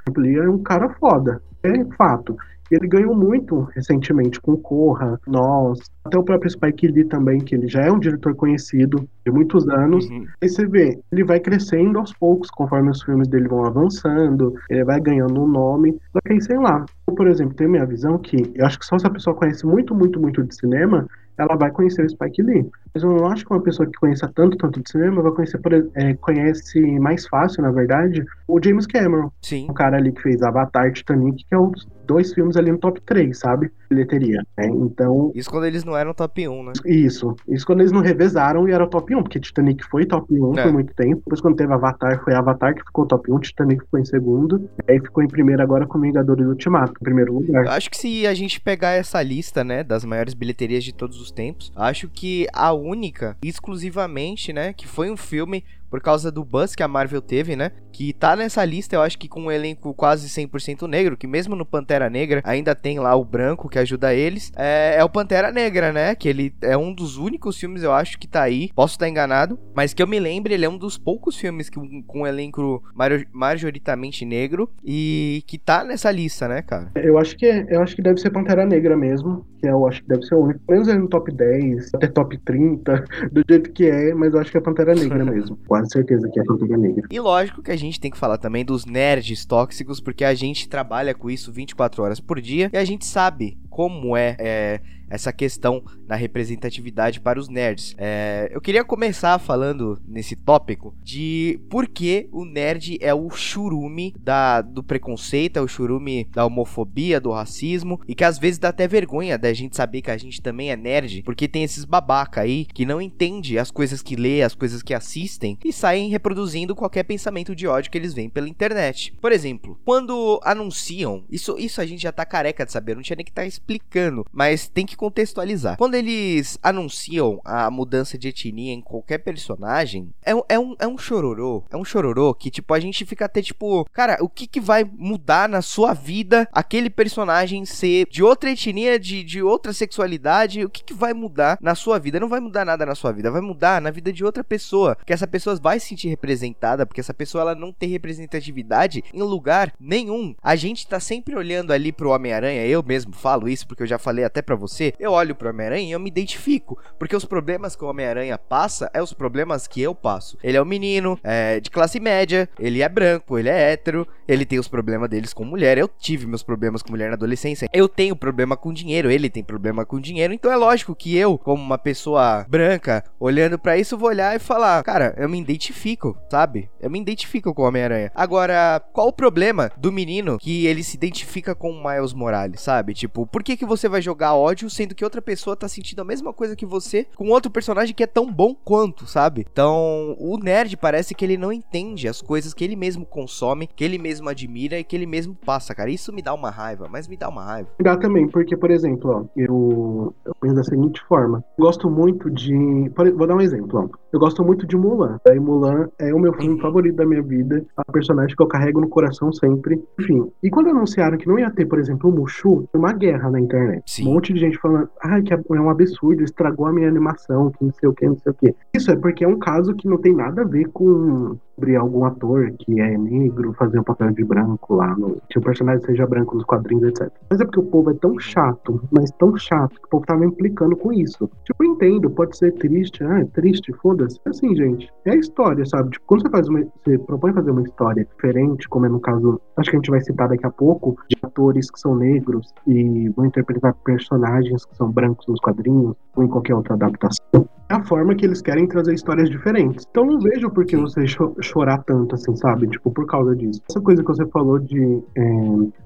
O 0.08 0.12
Peele 0.12 0.38
é 0.38 0.50
um 0.50 0.60
cara 0.60 0.90
foda, 1.00 1.42
é 1.64 1.84
fato. 1.98 2.36
Ele 2.72 2.88
ganhou 2.88 3.16
muito 3.16 3.62
recentemente 3.76 4.40
com 4.40 4.56
Corra, 4.58 5.20
Nós, 5.26 5.80
até 6.04 6.18
o 6.18 6.24
próprio 6.24 6.50
Spike 6.50 6.88
Lee 6.88 7.06
também, 7.06 7.40
que 7.40 7.56
ele 7.56 7.68
já 7.68 7.82
é 7.82 7.92
um 7.92 8.00
diretor 8.00 8.36
conhecido 8.36 9.08
de 9.26 9.32
muitos 9.32 9.68
anos. 9.70 10.10
Uhum. 10.10 10.26
Aí 10.42 10.50
você 10.50 10.66
vê, 10.66 11.00
ele 11.12 11.24
vai 11.24 11.40
crescendo 11.40 12.00
aos 12.00 12.14
poucos, 12.14 12.50
conforme 12.50 12.90
os 12.90 13.04
filmes 13.04 13.28
dele 13.28 13.48
vão 13.48 13.66
avançando, 13.66 14.54
ele 14.70 14.84
vai 14.84 15.00
ganhando 15.00 15.42
um 15.42 15.48
nome. 15.48 15.98
Só 16.12 16.20
que 16.22 16.34
aí, 16.34 16.42
sei 16.42 16.58
lá, 16.58 16.86
eu, 17.08 17.14
por 17.14 17.28
exemplo, 17.28 17.54
tenho 17.56 17.70
minha 17.70 17.86
visão 17.86 18.18
que 18.18 18.52
eu 18.56 18.66
acho 18.66 18.80
que 18.80 18.86
só 18.86 18.98
se 18.98 19.08
a 19.08 19.10
pessoa 19.10 19.36
conhece 19.36 19.66
muito, 19.66 19.94
muito, 19.96 20.20
muito 20.20 20.44
de 20.44 20.56
cinema, 20.56 21.08
ela 21.40 21.56
vai 21.56 21.72
conhecer 21.72 22.06
o 22.06 22.10
Spike 22.10 22.42
Lee. 22.42 22.70
Mas 22.94 23.02
eu 23.02 23.12
não 23.12 23.28
acho 23.28 23.46
que 23.46 23.54
uma 23.54 23.62
pessoa 23.62 23.88
que 23.88 23.98
conheça 23.98 24.30
tanto, 24.36 24.58
tanto 24.58 24.82
de 24.82 24.92
cinema 24.92 25.22
vai 25.22 25.32
conhecer, 25.32 25.58
por, 25.60 25.74
é, 25.74 26.14
conhece 26.16 26.82
mais 27.00 27.26
fácil, 27.28 27.64
na 27.64 27.72
verdade, 27.72 28.26
o 28.48 28.60
James 28.62 28.86
Cameron. 28.86 29.32
Sim. 29.42 29.68
O 29.70 29.74
cara 29.74 29.98
ali 29.98 30.12
que 30.12 30.22
fez 30.22 30.42
Avatar 30.42 30.92
Titanic, 30.92 31.46
que 31.46 31.56
é 31.56 31.58
um 31.58 31.72
dos 31.72 31.88
dois 32.10 32.34
filmes 32.34 32.58
ali 32.58 32.72
no 32.72 32.80
top 32.80 33.00
3, 33.02 33.38
sabe? 33.38 33.72
Bilheteria. 33.88 34.44
Né? 34.58 34.66
Então. 34.66 35.32
Isso 35.36 35.48
quando 35.48 35.66
eles 35.66 35.84
não 35.84 35.96
eram 35.96 36.12
top 36.12 36.48
1, 36.48 36.64
né? 36.64 36.74
Isso. 36.84 37.36
Isso 37.48 37.66
quando 37.68 37.82
eles 37.82 37.92
não 37.92 38.02
revezaram 38.02 38.68
e 38.68 38.72
era 38.72 38.88
top 38.88 39.16
1, 39.16 39.22
porque 39.22 39.40
Titanic 39.40 39.86
foi 39.86 40.08
top 40.08 40.34
1 40.34 40.58
é. 40.58 40.64
por 40.64 40.74
muito 40.74 40.94
tempo. 40.96 41.18
Depois, 41.18 41.40
quando 41.40 41.56
teve 41.56 41.72
Avatar, 41.72 42.24
foi 42.24 42.34
Avatar 42.34 42.74
que 42.74 42.82
ficou 42.82 43.06
top 43.06 43.32
1, 43.32 43.40
Titanic 43.42 43.84
ficou 43.84 44.00
em 44.00 44.06
segundo. 44.06 44.68
Aí 44.88 45.00
ficou 45.00 45.24
em 45.24 45.28
primeiro 45.28 45.62
agora 45.62 45.86
com 45.86 46.00
Vingadores 46.00 46.48
Ultimato, 46.48 46.94
em 47.00 47.04
primeiro 47.04 47.34
lugar. 47.34 47.66
Eu 47.66 47.72
acho 47.72 47.92
que 47.92 47.98
se 47.98 48.26
a 48.26 48.34
gente 48.34 48.60
pegar 48.60 48.94
essa 48.94 49.22
lista, 49.22 49.64
né, 49.64 49.84
das 49.84 50.04
maiores 50.04 50.34
bilheterias 50.34 50.84
de 50.84 50.94
todos 50.94 51.22
os 51.22 51.30
tempos, 51.30 51.72
acho 51.76 52.10
que 52.10 52.48
a 52.52 52.74
única, 52.74 53.38
exclusivamente, 53.44 54.52
né, 54.52 54.74
que 54.74 54.88
foi 54.88 55.12
um 55.12 55.18
filme 55.18 55.64
por 55.90 56.02
causa 56.02 56.32
do 56.32 56.44
buzz 56.44 56.76
que 56.76 56.84
a 56.84 56.88
Marvel 56.88 57.22
teve, 57.22 57.56
né? 57.56 57.72
Que 57.92 58.14
tá 58.14 58.36
nessa 58.36 58.64
lista, 58.64 58.96
eu 58.96 59.02
acho 59.02 59.18
que 59.18 59.28
com 59.28 59.44
um 59.44 59.52
elenco 59.52 59.94
quase 59.94 60.28
100% 60.28 60.88
negro, 60.88 61.18
que 61.18 61.28
mesmo 61.28 61.56
no 61.56 61.66
Pantera 61.66 62.10
Negra 62.10 62.42
ainda 62.46 62.76
tem 62.76 63.00
lá 63.00 63.16
o 63.16 63.26
branco 63.26 63.70
que 63.70 63.80
ajuda 63.80 64.14
eles. 64.14 64.52
É, 64.56 64.96
é, 64.98 65.04
o 65.04 65.10
Pantera 65.10 65.52
Negra, 65.52 65.92
né? 65.92 66.16
Que 66.16 66.30
ele 66.30 66.54
é 66.62 66.78
um 66.78 66.94
dos 66.94 67.18
únicos 67.18 67.58
filmes, 67.58 67.84
eu 67.84 67.92
acho, 67.92 68.18
que 68.20 68.28
tá 68.28 68.44
aí. 68.44 68.70
Posso 68.76 68.96
estar 68.96 69.10
enganado, 69.10 69.60
mas 69.76 69.94
que 69.94 70.02
eu 70.02 70.08
me 70.08 70.20
lembre, 70.20 70.54
ele 70.54 70.66
é 70.66 70.70
um 70.70 70.78
dos 70.78 70.98
poucos 70.98 71.38
filmes 71.38 71.70
que, 71.70 71.80
com 72.04 72.22
um 72.22 72.28
elenco 72.28 72.84
majoritariamente 73.32 74.26
negro 74.26 74.70
e 74.84 75.44
que 75.48 75.58
tá 75.58 75.84
nessa 75.84 76.12
lista, 76.12 76.48
né, 76.48 76.62
cara? 76.62 76.92
Eu 76.96 77.18
acho 77.18 77.36
que, 77.36 77.46
é, 77.46 77.66
eu 77.70 77.82
acho 77.82 77.96
que 77.96 78.02
deve 78.02 78.20
ser 78.20 78.30
Pantera 78.30 78.66
Negra 78.66 78.96
mesmo, 78.96 79.46
que 79.60 79.68
eu 79.68 79.88
acho 79.88 80.02
que 80.02 80.10
deve 80.10 80.24
ser 80.24 80.36
o 80.36 80.40
único. 80.40 80.60
Pelo 80.62 80.80
menos 80.80 80.88
ele 80.88 81.00
no 81.00 81.08
top 81.08 81.32
10, 81.32 81.94
até 81.94 82.08
top 82.08 82.38
30, 82.38 83.04
do 83.32 83.44
jeito 83.48 83.72
que 83.72 83.86
é, 83.86 84.14
mas 84.14 84.34
eu 84.34 84.40
acho 84.40 84.52
que 84.52 84.58
é 84.58 84.62
Pantera 84.62 84.96
Negra 84.96 85.24
mesmo 85.26 85.58
quase 85.68 85.90
certeza 85.92 86.30
que 86.30 86.40
é 86.40 86.44
Pantera 86.44 86.78
Negra. 86.78 87.08
E 87.10 87.20
lógico 87.20 87.62
que 87.62 87.72
a 87.72 87.78
gente 87.78 88.00
tem 88.00 88.12
que 88.12 88.18
falar 88.18 88.38
também 88.38 88.66
dos 88.66 88.86
nerds 88.86 89.46
tóxicos, 89.46 90.00
porque 90.00 90.24
a 90.24 90.34
gente 90.34 90.70
trabalha 90.70 91.14
com 91.14 91.30
isso 91.30 91.52
24 91.52 92.04
horas 92.04 92.20
por 92.20 92.40
dia 92.42 92.70
e 92.74 92.78
a 92.78 92.86
gente 92.86 93.06
sabe 93.06 93.58
como 93.70 94.16
é, 94.18 94.36
é 94.40 94.82
essa 95.10 95.34
questão 95.34 95.84
na 96.08 96.16
representatividade 96.16 97.20
para 97.20 97.40
os 97.40 97.50
nerds. 97.50 97.96
É, 97.98 98.50
eu 98.52 98.62
queria 98.62 98.84
começar 98.84 99.40
falando 99.40 100.00
nesse 100.08 100.36
tópico 100.36 100.96
de 101.04 101.60
por 101.70 101.88
que 101.88 102.28
o 102.32 102.46
nerd 102.46 102.98
é 103.02 103.14
o 103.14 103.30
churume 103.30 104.14
da, 104.20 104.62
do 104.62 104.84
preconceito, 104.84 105.58
é 105.58 105.62
o 105.62 105.68
churume 105.68 106.26
da 106.26 106.46
homofobia, 106.46 107.20
do 107.20 107.32
racismo, 107.32 108.00
e 108.08 108.16
que 108.16 108.24
às 108.24 108.38
vezes 108.38 108.60
dá 108.60 108.70
até 108.70 108.88
vergonha 108.88 109.38
da 109.38 109.54
gente 109.54 109.76
saber 109.76 110.02
que 110.02 110.12
a 110.12 110.18
gente 110.18 110.42
também 110.42 110.72
é 110.72 110.76
nerd, 110.76 111.24
porque 111.24 111.48
tem 111.48 111.64
esses 111.64 111.86
babaca 111.86 112.42
aí 112.42 112.66
que 112.66 112.86
não 112.86 113.02
entende 113.02 113.58
as 113.58 113.72
coisas 113.72 114.02
que 114.02 114.16
lê, 114.16 114.42
as 114.42 114.56
coisas 114.56 114.82
que 114.82 114.94
assistem 114.94 115.58
e 115.64 115.74
saem 115.74 116.10
reproduzindo 116.10 116.76
qualquer 116.76 117.04
pensamento 117.04 117.56
de 117.56 117.68
ódio 117.68 117.92
que 117.92 117.98
eles 117.98 118.14
veem 118.14 118.30
pela 118.30 118.50
internet. 118.50 119.14
Por 119.22 119.32
exemplo, 119.32 119.80
quando 119.86 120.40
anunciam, 120.44 121.24
isso, 121.30 121.58
isso 121.58 121.82
a 121.82 121.86
gente 121.86 122.02
já 122.02 122.12
tá 122.12 122.26
careca 122.26 122.66
de 122.66 122.72
saber, 122.72 122.96
não 122.96 123.02
tinha 123.02 123.16
nem 123.16 123.26
que 123.26 123.32
estar 123.32 123.44
tá 123.44 123.48
explicando, 123.48 124.26
mas 124.32 124.68
tem 124.68 124.86
que 124.86 124.96
contextualizar. 125.00 125.78
Quando 125.78 125.96
eles 125.96 126.60
anunciam 126.62 127.40
a 127.46 127.72
mudança 127.72 128.18
de 128.18 128.28
etnia 128.28 128.74
em 128.74 128.82
qualquer 128.82 129.20
personagem, 129.20 130.14
é, 130.26 130.34
é, 130.50 130.60
um, 130.60 130.76
é 130.78 130.86
um 130.86 130.98
chororô. 130.98 131.64
É 131.72 131.78
um 131.78 131.86
chororô 131.86 132.34
que, 132.34 132.52
tipo, 132.52 132.74
a 132.74 132.80
gente 132.82 133.06
fica 133.06 133.24
até 133.24 133.42
tipo, 133.42 133.86
cara, 133.94 134.18
o 134.20 134.28
que, 134.28 134.46
que 134.46 134.60
vai 134.60 134.84
mudar 134.84 135.48
na 135.48 135.62
sua 135.62 135.94
vida 135.94 136.50
aquele 136.52 136.90
personagem 136.90 137.64
ser 137.64 138.08
de 138.12 138.22
outra 138.22 138.52
etnia, 138.52 139.00
de, 139.00 139.24
de 139.24 139.42
outra 139.42 139.72
sexualidade? 139.72 140.66
O 140.66 140.70
que, 140.70 140.84
que 140.84 140.94
vai 140.94 141.14
mudar 141.14 141.58
na 141.62 141.76
sua 141.76 141.98
vida? 141.98 142.20
Não 142.20 142.28
vai 142.28 142.42
mudar 142.42 142.66
nada 142.66 142.86
na 142.86 142.94
sua 142.94 143.14
vida, 143.14 143.32
vai 143.32 143.42
mudar 143.42 143.82
na 143.82 143.92
vida 143.92 144.12
de 144.12 144.26
outra 144.26 144.44
pessoa. 144.44 144.98
Que 145.06 145.14
essa 145.14 145.26
pessoa 145.26 145.56
vai 145.56 145.80
se 145.80 145.88
sentir 145.88 146.10
representada, 146.10 146.86
porque 146.86 147.00
essa 147.00 147.14
pessoa 147.14 147.44
ela 147.44 147.56
não 147.56 147.72
tem 147.72 147.88
representatividade 147.88 149.02
em 149.14 149.22
lugar 149.22 149.74
nenhum. 149.80 150.36
A 150.44 150.58
gente 150.58 150.86
tá 150.86 151.00
sempre 151.00 151.38
olhando 151.38 151.72
ali 151.72 151.94
pro 151.94 152.10
Homem-Aranha, 152.10 152.66
eu 152.66 152.84
mesmo 152.84 153.14
falo 153.14 153.48
isso 153.48 153.66
porque 153.66 153.84
eu 153.84 153.88
já 153.88 153.98
falei 153.98 154.26
até 154.26 154.42
para 154.42 154.58
você 154.58 154.89
eu 155.00 155.12
olho 155.12 155.36
pro 155.36 155.50
Homem-Aranha 155.50 155.90
e 155.90 155.92
eu 155.92 156.00
me 156.00 156.10
identifico. 156.10 156.78
Porque 156.98 157.16
os 157.16 157.26
problemas 157.26 157.76
que 157.76 157.84
o 157.84 157.88
Homem-Aranha 157.88 158.38
passa 158.38 158.90
é 158.94 159.02
os 159.02 159.14
problemas 159.14 159.68
que 159.68 159.82
eu 159.82 159.94
passo. 159.94 160.38
Ele 160.44 160.58
é 160.58 160.62
um 160.62 160.66
menino 160.66 161.20
é, 161.24 161.60
de 161.60 161.70
classe 161.70 162.00
média, 162.00 162.50
ele 162.60 162.82
é 162.82 162.90
branco, 162.90 163.38
ele 163.38 163.50
é 163.50 163.72
hétero, 163.72 164.08
ele 164.28 164.46
tem 164.46 164.60
os 164.60 164.68
problemas 164.68 165.10
deles 165.10 165.34
com 165.34 165.44
mulher. 165.44 165.78
Eu 165.78 165.88
tive 165.88 166.26
meus 166.26 166.44
problemas 166.44 166.82
com 166.82 166.92
mulher 166.92 167.10
na 167.10 167.16
adolescência. 167.16 167.68
Eu 167.74 167.88
tenho 167.88 168.16
problema 168.16 168.56
com 168.56 168.74
dinheiro, 168.74 169.12
ele 169.12 169.30
tem 169.30 169.44
problema 169.44 169.86
com 169.86 170.00
dinheiro. 170.00 170.34
Então 170.34 170.52
é 170.52 170.56
lógico 170.56 170.96
que 170.96 171.16
eu, 171.18 171.38
como 171.38 171.62
uma 171.62 171.78
pessoa 171.78 172.46
branca, 172.48 173.04
olhando 173.20 173.58
para 173.58 173.78
isso, 173.78 173.98
vou 173.98 174.10
olhar 174.10 174.36
e 174.36 174.40
falar: 174.40 174.84
Cara, 174.84 175.14
eu 175.18 175.30
me 175.30 175.40
identifico, 175.40 176.18
sabe? 176.30 176.70
Eu 176.80 176.90
me 176.90 177.00
identifico 177.00 177.54
com 177.54 177.64
o 177.64 177.66
Homem-Aranha. 177.66 178.12
Agora, 178.14 178.82
qual 178.94 179.08
o 179.08 179.14
problema 179.14 179.72
do 179.78 179.92
menino 179.92 180.38
que 180.38 180.66
ele 180.66 180.84
se 180.84 180.96
identifica 180.96 181.56
com 181.56 181.72
o 181.72 181.84
Miles 181.84 182.14
Morales, 182.14 182.62
sabe? 182.62 182.94
Tipo, 182.94 183.26
por 183.26 183.44
que, 183.44 183.58
que 183.58 183.66
você 183.66 183.88
vai 183.90 184.02
jogar 184.02 184.36
ódio 184.36 184.70
sendo 184.80 184.96
que 184.96 185.04
outra 185.04 185.22
pessoa 185.22 185.58
tá 185.58 185.68
sentindo 185.68 186.02
a 186.02 186.06
mesma 186.06 186.32
coisa 186.32 186.56
que 186.56 186.66
você 186.66 187.06
com 187.18 187.28
outro 187.30 187.52
personagem 187.52 187.94
que 187.94 188.02
é 188.02 188.08
tão 188.08 188.32
bom 188.32 188.56
quanto, 188.56 189.06
sabe? 189.06 189.46
Então, 189.52 190.16
o 190.18 190.38
nerd 190.38 190.78
parece 190.78 191.14
que 191.14 191.26
ele 191.26 191.36
não 191.36 191.52
entende 191.52 192.08
as 192.08 192.22
coisas 192.22 192.54
que 192.54 192.64
ele 192.64 192.78
mesmo 192.78 193.06
consome, 193.06 193.68
que 193.68 193.84
ele 193.84 193.98
mesmo 193.98 194.30
admira 194.30 194.80
e 194.80 194.84
que 194.86 194.96
ele 194.96 195.06
mesmo 195.06 195.36
passa, 195.36 195.76
cara. 195.76 195.90
Isso 195.90 196.14
me 196.14 196.22
dá 196.22 196.34
uma 196.34 196.50
raiva, 196.50 196.88
mas 196.90 197.10
me 197.10 197.18
dá 197.18 197.28
uma 197.28 197.44
raiva. 197.44 197.68
Dá 197.82 197.98
também, 197.98 198.30
porque, 198.30 198.56
por 198.56 198.72
exemplo, 198.72 199.12
ó, 199.12 199.26
eu, 199.36 200.14
eu 200.24 200.34
penso 200.40 200.56
da 200.56 200.64
seguinte 200.64 201.02
forma: 201.10 201.44
gosto 201.58 201.90
muito 201.90 202.30
de. 202.30 202.90
Vou 203.16 203.28
dar 203.28 203.36
um 203.36 203.42
exemplo, 203.42 203.90
ó. 203.94 204.00
Eu 204.14 204.20
gosto 204.20 204.44
muito 204.44 204.66
de 204.66 204.78
Mulan. 204.78 205.20
E 205.26 205.40
Mulan 205.40 205.90
é 206.00 206.14
o 206.14 206.20
meu 206.20 206.34
filme 206.34 206.60
favorito 206.62 206.96
da 206.96 207.06
minha 207.06 207.22
vida, 207.22 207.66
a 207.76 207.92
personagem 207.92 208.36
que 208.36 208.42
eu 208.42 208.48
carrego 208.48 208.80
no 208.80 208.88
coração 208.88 209.32
sempre. 209.32 209.84
Enfim. 210.00 210.32
E 210.42 210.50
quando 210.50 210.70
anunciaram 210.70 211.18
que 211.18 211.28
não 211.28 211.38
ia 211.38 211.52
ter, 211.52 211.66
por 211.66 211.80
exemplo, 211.80 212.10
o 212.10 212.14
Mushu, 212.14 212.68
uma 212.74 212.94
guerra 212.94 213.30
na 213.30 213.40
internet. 213.40 213.84
Sim. 213.86 214.08
Um 214.08 214.14
monte 214.14 214.34
de 214.34 214.40
gente 214.40 214.58
falando, 214.58 214.69
ai, 215.04 215.22
que 215.22 215.34
é 215.34 215.40
um 215.50 215.70
absurdo, 215.70 216.24
estragou 216.24 216.66
a 216.66 216.74
minha 216.74 216.88
animação, 216.88 217.52
que 217.52 217.64
não 217.64 217.72
sei 217.74 217.90
o 217.90 217.94
que, 217.94 218.06
não 218.06 218.18
sei 218.18 218.32
o 218.32 218.36
que. 218.36 218.56
Isso 218.74 218.92
é 218.92 218.96
porque 218.96 219.24
é 219.24 219.28
um 219.28 219.40
caso 219.40 219.76
que 219.76 219.88
não 219.88 219.98
tem 219.98 220.16
nada 220.16 220.42
a 220.42 220.46
ver 220.46 220.70
com 220.70 221.38
sobre 221.60 221.76
algum 221.76 222.06
ator 222.06 222.52
que 222.58 222.80
é 222.80 222.98
negro 222.98 223.54
fazer 223.54 223.80
um 223.80 223.84
papel 223.84 224.12
de 224.12 224.24
branco 224.24 224.76
lá, 224.76 224.96
no, 224.96 225.22
que 225.30 225.38
o 225.38 225.42
personagem 225.42 225.86
seja 225.86 226.08
branco 226.08 226.36
nos 226.36 226.46
quadrinhos, 226.46 226.88
etc. 226.88 227.12
Mas 227.30 227.42
é 227.42 227.46
porque 227.46 227.60
o 227.60 227.64
povo 227.64 227.92
é 227.92 227.94
tão 227.96 228.18
chato, 228.18 228.82
mas 228.90 229.12
tão 229.12 229.36
chato, 229.38 229.76
que 229.76 229.86
o 229.86 229.90
povo 229.90 230.06
tá 230.06 230.16
me 230.16 230.28
implicando 230.28 230.76
com 230.78 230.94
isso. 230.94 231.30
Tipo, 231.44 231.64
eu 231.64 231.72
entendo, 231.72 232.10
pode 232.10 232.38
ser 232.38 232.54
triste, 232.54 233.04
ah, 233.04 233.20
é 233.20 233.26
triste, 233.26 233.74
foda-se. 233.74 234.20
Assim, 234.26 234.56
gente, 234.56 234.90
é 235.06 235.12
a 235.12 235.16
história, 235.16 235.66
sabe? 235.66 235.92
Tipo, 235.92 236.06
quando 236.08 236.22
você 236.22 236.30
faz 236.30 236.48
uma, 236.48 236.64
você 236.84 236.98
propõe 236.98 237.34
fazer 237.34 237.52
uma 237.52 237.64
história 237.64 238.06
diferente, 238.06 238.70
como 238.70 238.86
é 238.86 238.90
no 238.90 239.02
caso, 239.02 239.42
acho 239.58 239.70
que 239.70 239.76
a 239.76 239.80
gente 239.80 239.92
vai 239.92 240.02
citar 240.02 240.30
daqui 240.30 240.46
a 240.46 240.52
pouco, 240.52 240.96
de 241.10 241.18
atores 241.22 241.70
que 241.70 241.80
são 241.80 241.96
negros 241.96 242.54
e 242.66 243.10
vão 243.10 243.26
interpretar 243.26 243.74
personagens 243.84 244.66
que 244.66 244.76
são 244.78 244.90
brancos 244.90 245.28
nos 245.28 245.40
quadrinhos 245.42 245.96
ou 246.16 246.24
em 246.24 246.28
qualquer 246.28 246.56
outra 246.56 246.76
adaptação 246.76 247.20
é 247.34 247.59
a 247.70 247.84
forma 247.84 248.16
que 248.16 248.26
eles 248.26 248.42
querem 248.42 248.68
trazer 248.68 248.94
histórias 248.94 249.30
diferentes. 249.30 249.86
Então 249.90 250.04
não 250.04 250.20
vejo 250.20 250.50
por 250.50 250.66
que 250.66 250.76
você 250.76 251.08
cho 251.08 251.36
chorar 251.42 251.84
tanto, 251.84 252.16
assim, 252.16 252.36
sabe? 252.36 252.68
Tipo, 252.68 252.92
por 252.92 253.06
causa 253.06 253.36
disso. 253.36 253.62
Essa 253.70 253.80
coisa 253.80 254.02
que 254.02 254.08
você 254.08 254.26
falou 254.28 254.58
de 254.58 255.04
é, 255.16 255.22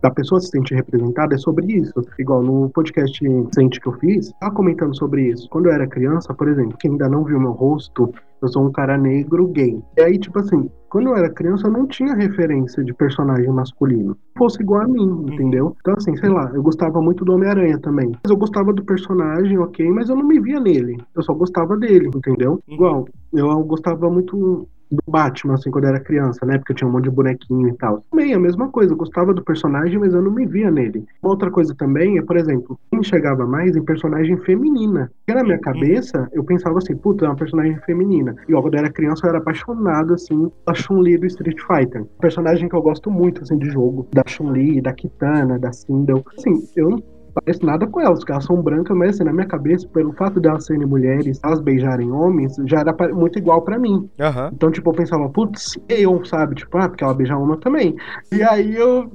da 0.02 0.10
pessoa 0.10 0.40
se 0.40 0.48
sentir 0.48 0.76
representada 0.76 1.36
é 1.36 1.38
sobre 1.38 1.66
isso. 1.74 1.94
Igual 2.18 2.42
no 2.42 2.70
podcast 2.70 3.22
recente 3.28 3.82
que 3.82 3.88
eu 3.88 3.94
fiz, 3.94 4.32
tava 4.40 4.54
comentando 4.54 4.96
sobre 4.96 5.30
isso. 5.30 5.48
Quando 5.50 5.66
eu 5.68 5.74
era 5.74 5.86
criança, 5.86 6.34
por 6.34 6.48
exemplo, 6.48 6.78
quem 6.78 6.92
ainda 6.92 7.10
não 7.10 7.24
viu 7.24 7.40
meu 7.40 7.52
rosto 7.52 8.14
Eu 8.44 8.50
sou 8.50 8.66
um 8.68 8.72
cara 8.74 8.98
negro 8.98 9.48
gay. 9.48 9.82
E 9.98 10.02
aí, 10.02 10.18
tipo 10.20 10.38
assim, 10.38 10.70
quando 10.90 11.08
eu 11.08 11.16
era 11.16 11.30
criança, 11.30 11.66
eu 11.68 11.72
não 11.72 11.88
tinha 11.88 12.14
referência 12.14 12.84
de 12.84 12.94
personagem 12.94 13.48
masculino. 13.50 14.18
Fosse 14.38 14.62
igual 14.62 14.82
a 14.82 14.88
mim, 14.88 15.00
Uhum. 15.08 15.26
entendeu? 15.34 15.76
Então, 15.80 15.94
assim, 15.98 16.14
sei 16.18 16.28
lá, 16.30 16.52
eu 16.54 16.62
gostava 16.62 17.02
muito 17.02 17.24
do 17.24 17.34
Homem-Aranha 17.34 17.80
também. 17.80 18.10
Mas 18.22 18.30
eu 18.30 18.36
gostava 18.36 18.74
do 18.74 18.84
personagem, 18.84 19.58
ok, 19.58 19.90
mas 19.92 20.10
eu 20.10 20.18
não 20.18 20.26
me 20.28 20.42
via 20.42 20.60
nele. 20.60 20.98
Eu 21.16 21.24
só 21.24 21.34
gostava 21.34 21.78
dele, 21.78 22.10
entendeu? 22.14 22.60
Uhum. 22.68 22.74
Igual, 22.76 23.08
eu 23.34 23.64
gostava 23.64 24.10
muito 24.10 24.68
do 24.94 25.12
Batman, 25.12 25.56
assim, 25.56 25.72
quando 25.72 25.86
eu 25.86 25.92
era 25.92 26.00
criança, 26.00 26.46
né? 26.46 26.58
Porque 26.58 26.72
eu 26.72 26.76
tinha 26.76 26.88
um 26.88 26.92
monte 26.92 27.06
de 27.06 27.10
bonequinho 27.10 27.70
e 27.70 27.74
tal. 27.74 28.04
Também, 28.12 28.34
a 28.34 28.40
mesma 28.40 28.70
coisa, 28.70 28.94
eu 28.94 28.98
gostava 28.98 29.34
do 29.34 29.44
personagem, 29.44 29.98
mas 29.98 30.14
eu 30.14 30.22
não 30.22 30.32
me 30.32 30.46
via 30.46 30.70
nele. 30.70 31.06
Uma 31.22 31.32
outra 31.32 31.50
coisa 31.50 31.76
também 31.76 32.18
é, 32.18 32.22
por 32.22 32.38
exemplo, 32.38 32.80
eu 32.92 33.00
enxergava 33.00 33.46
mais 33.46 33.76
em 33.76 33.84
personagem 33.84 34.38
feminina. 34.38 35.12
Porque 35.26 35.38
na 35.38 35.44
minha 35.44 35.60
cabeça, 35.60 36.30
eu 36.34 36.44
pensava 36.44 36.78
assim, 36.78 36.96
puta, 36.96 37.26
é 37.26 37.30
uma 37.30 37.36
personagem 37.36 37.78
feminina. 37.86 38.36
E 38.48 38.54
ó, 38.54 38.62
quando 38.62 38.76
eu 38.76 38.80
era 38.80 38.92
criança, 38.92 39.26
eu 39.26 39.30
era 39.30 39.40
apaixonado, 39.40 40.14
assim, 40.14 40.52
da 40.66 40.74
Chun-Li 40.74 41.18
do 41.18 41.26
Street 41.28 41.58
Fighter. 41.62 42.06
Personagem 42.20 42.70
que 42.70 42.76
eu 42.76 42.82
gosto 42.82 43.10
muito, 43.10 43.42
assim, 43.42 43.58
de 43.58 43.70
jogo. 43.70 44.08
Da 44.14 44.24
Chun-Li, 44.26 44.82
da 44.82 44.94
Kitana, 44.94 45.58
da 45.58 45.72
Sindel. 45.72 46.24
Assim, 46.38 46.68
eu 46.76 46.90
não 46.90 47.13
parece 47.34 47.64
nada 47.66 47.88
com 47.88 48.00
elas, 48.00 48.20
porque 48.20 48.32
elas 48.32 48.46
são 48.46 48.62
brancas, 48.62 48.96
mas 48.96 49.10
assim, 49.12 49.24
na 49.24 49.34
minha 49.34 49.48
cabeça, 49.48 49.88
pelo 49.90 50.14
fato 50.14 50.40
de 50.40 50.48
elas 50.48 50.66
serem 50.66 50.86
mulheres, 50.86 51.40
elas 51.44 51.60
beijarem 51.62 52.12
homens, 52.12 52.56
já 52.66 52.80
era 52.80 52.96
muito 53.14 53.38
igual 53.40 53.62
pra 53.62 53.80
mim. 53.80 54.10
Aham. 54.20 54.52
Então, 54.54 54.72
tipo, 54.72 54.90
eu 54.90 54.94
pensava, 54.96 55.30
putz, 55.30 55.78
eu, 55.90 56.24
sabe? 56.26 56.56
Tipo, 56.56 56.78
ah, 56.78 56.88
porque 56.90 57.04
ela 57.04 57.14
beija 57.14 57.38
uma 57.38 57.58
também. 57.58 57.96
E 58.32 58.44
aí 58.44 58.76
eu. 58.76 59.12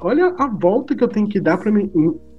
Olha 0.00 0.34
a 0.38 0.46
volta 0.48 0.94
que 0.94 1.02
eu 1.02 1.08
tenho 1.08 1.28
que 1.28 1.40
dar 1.40 1.58
pra 1.58 1.70
mim. 1.72 1.90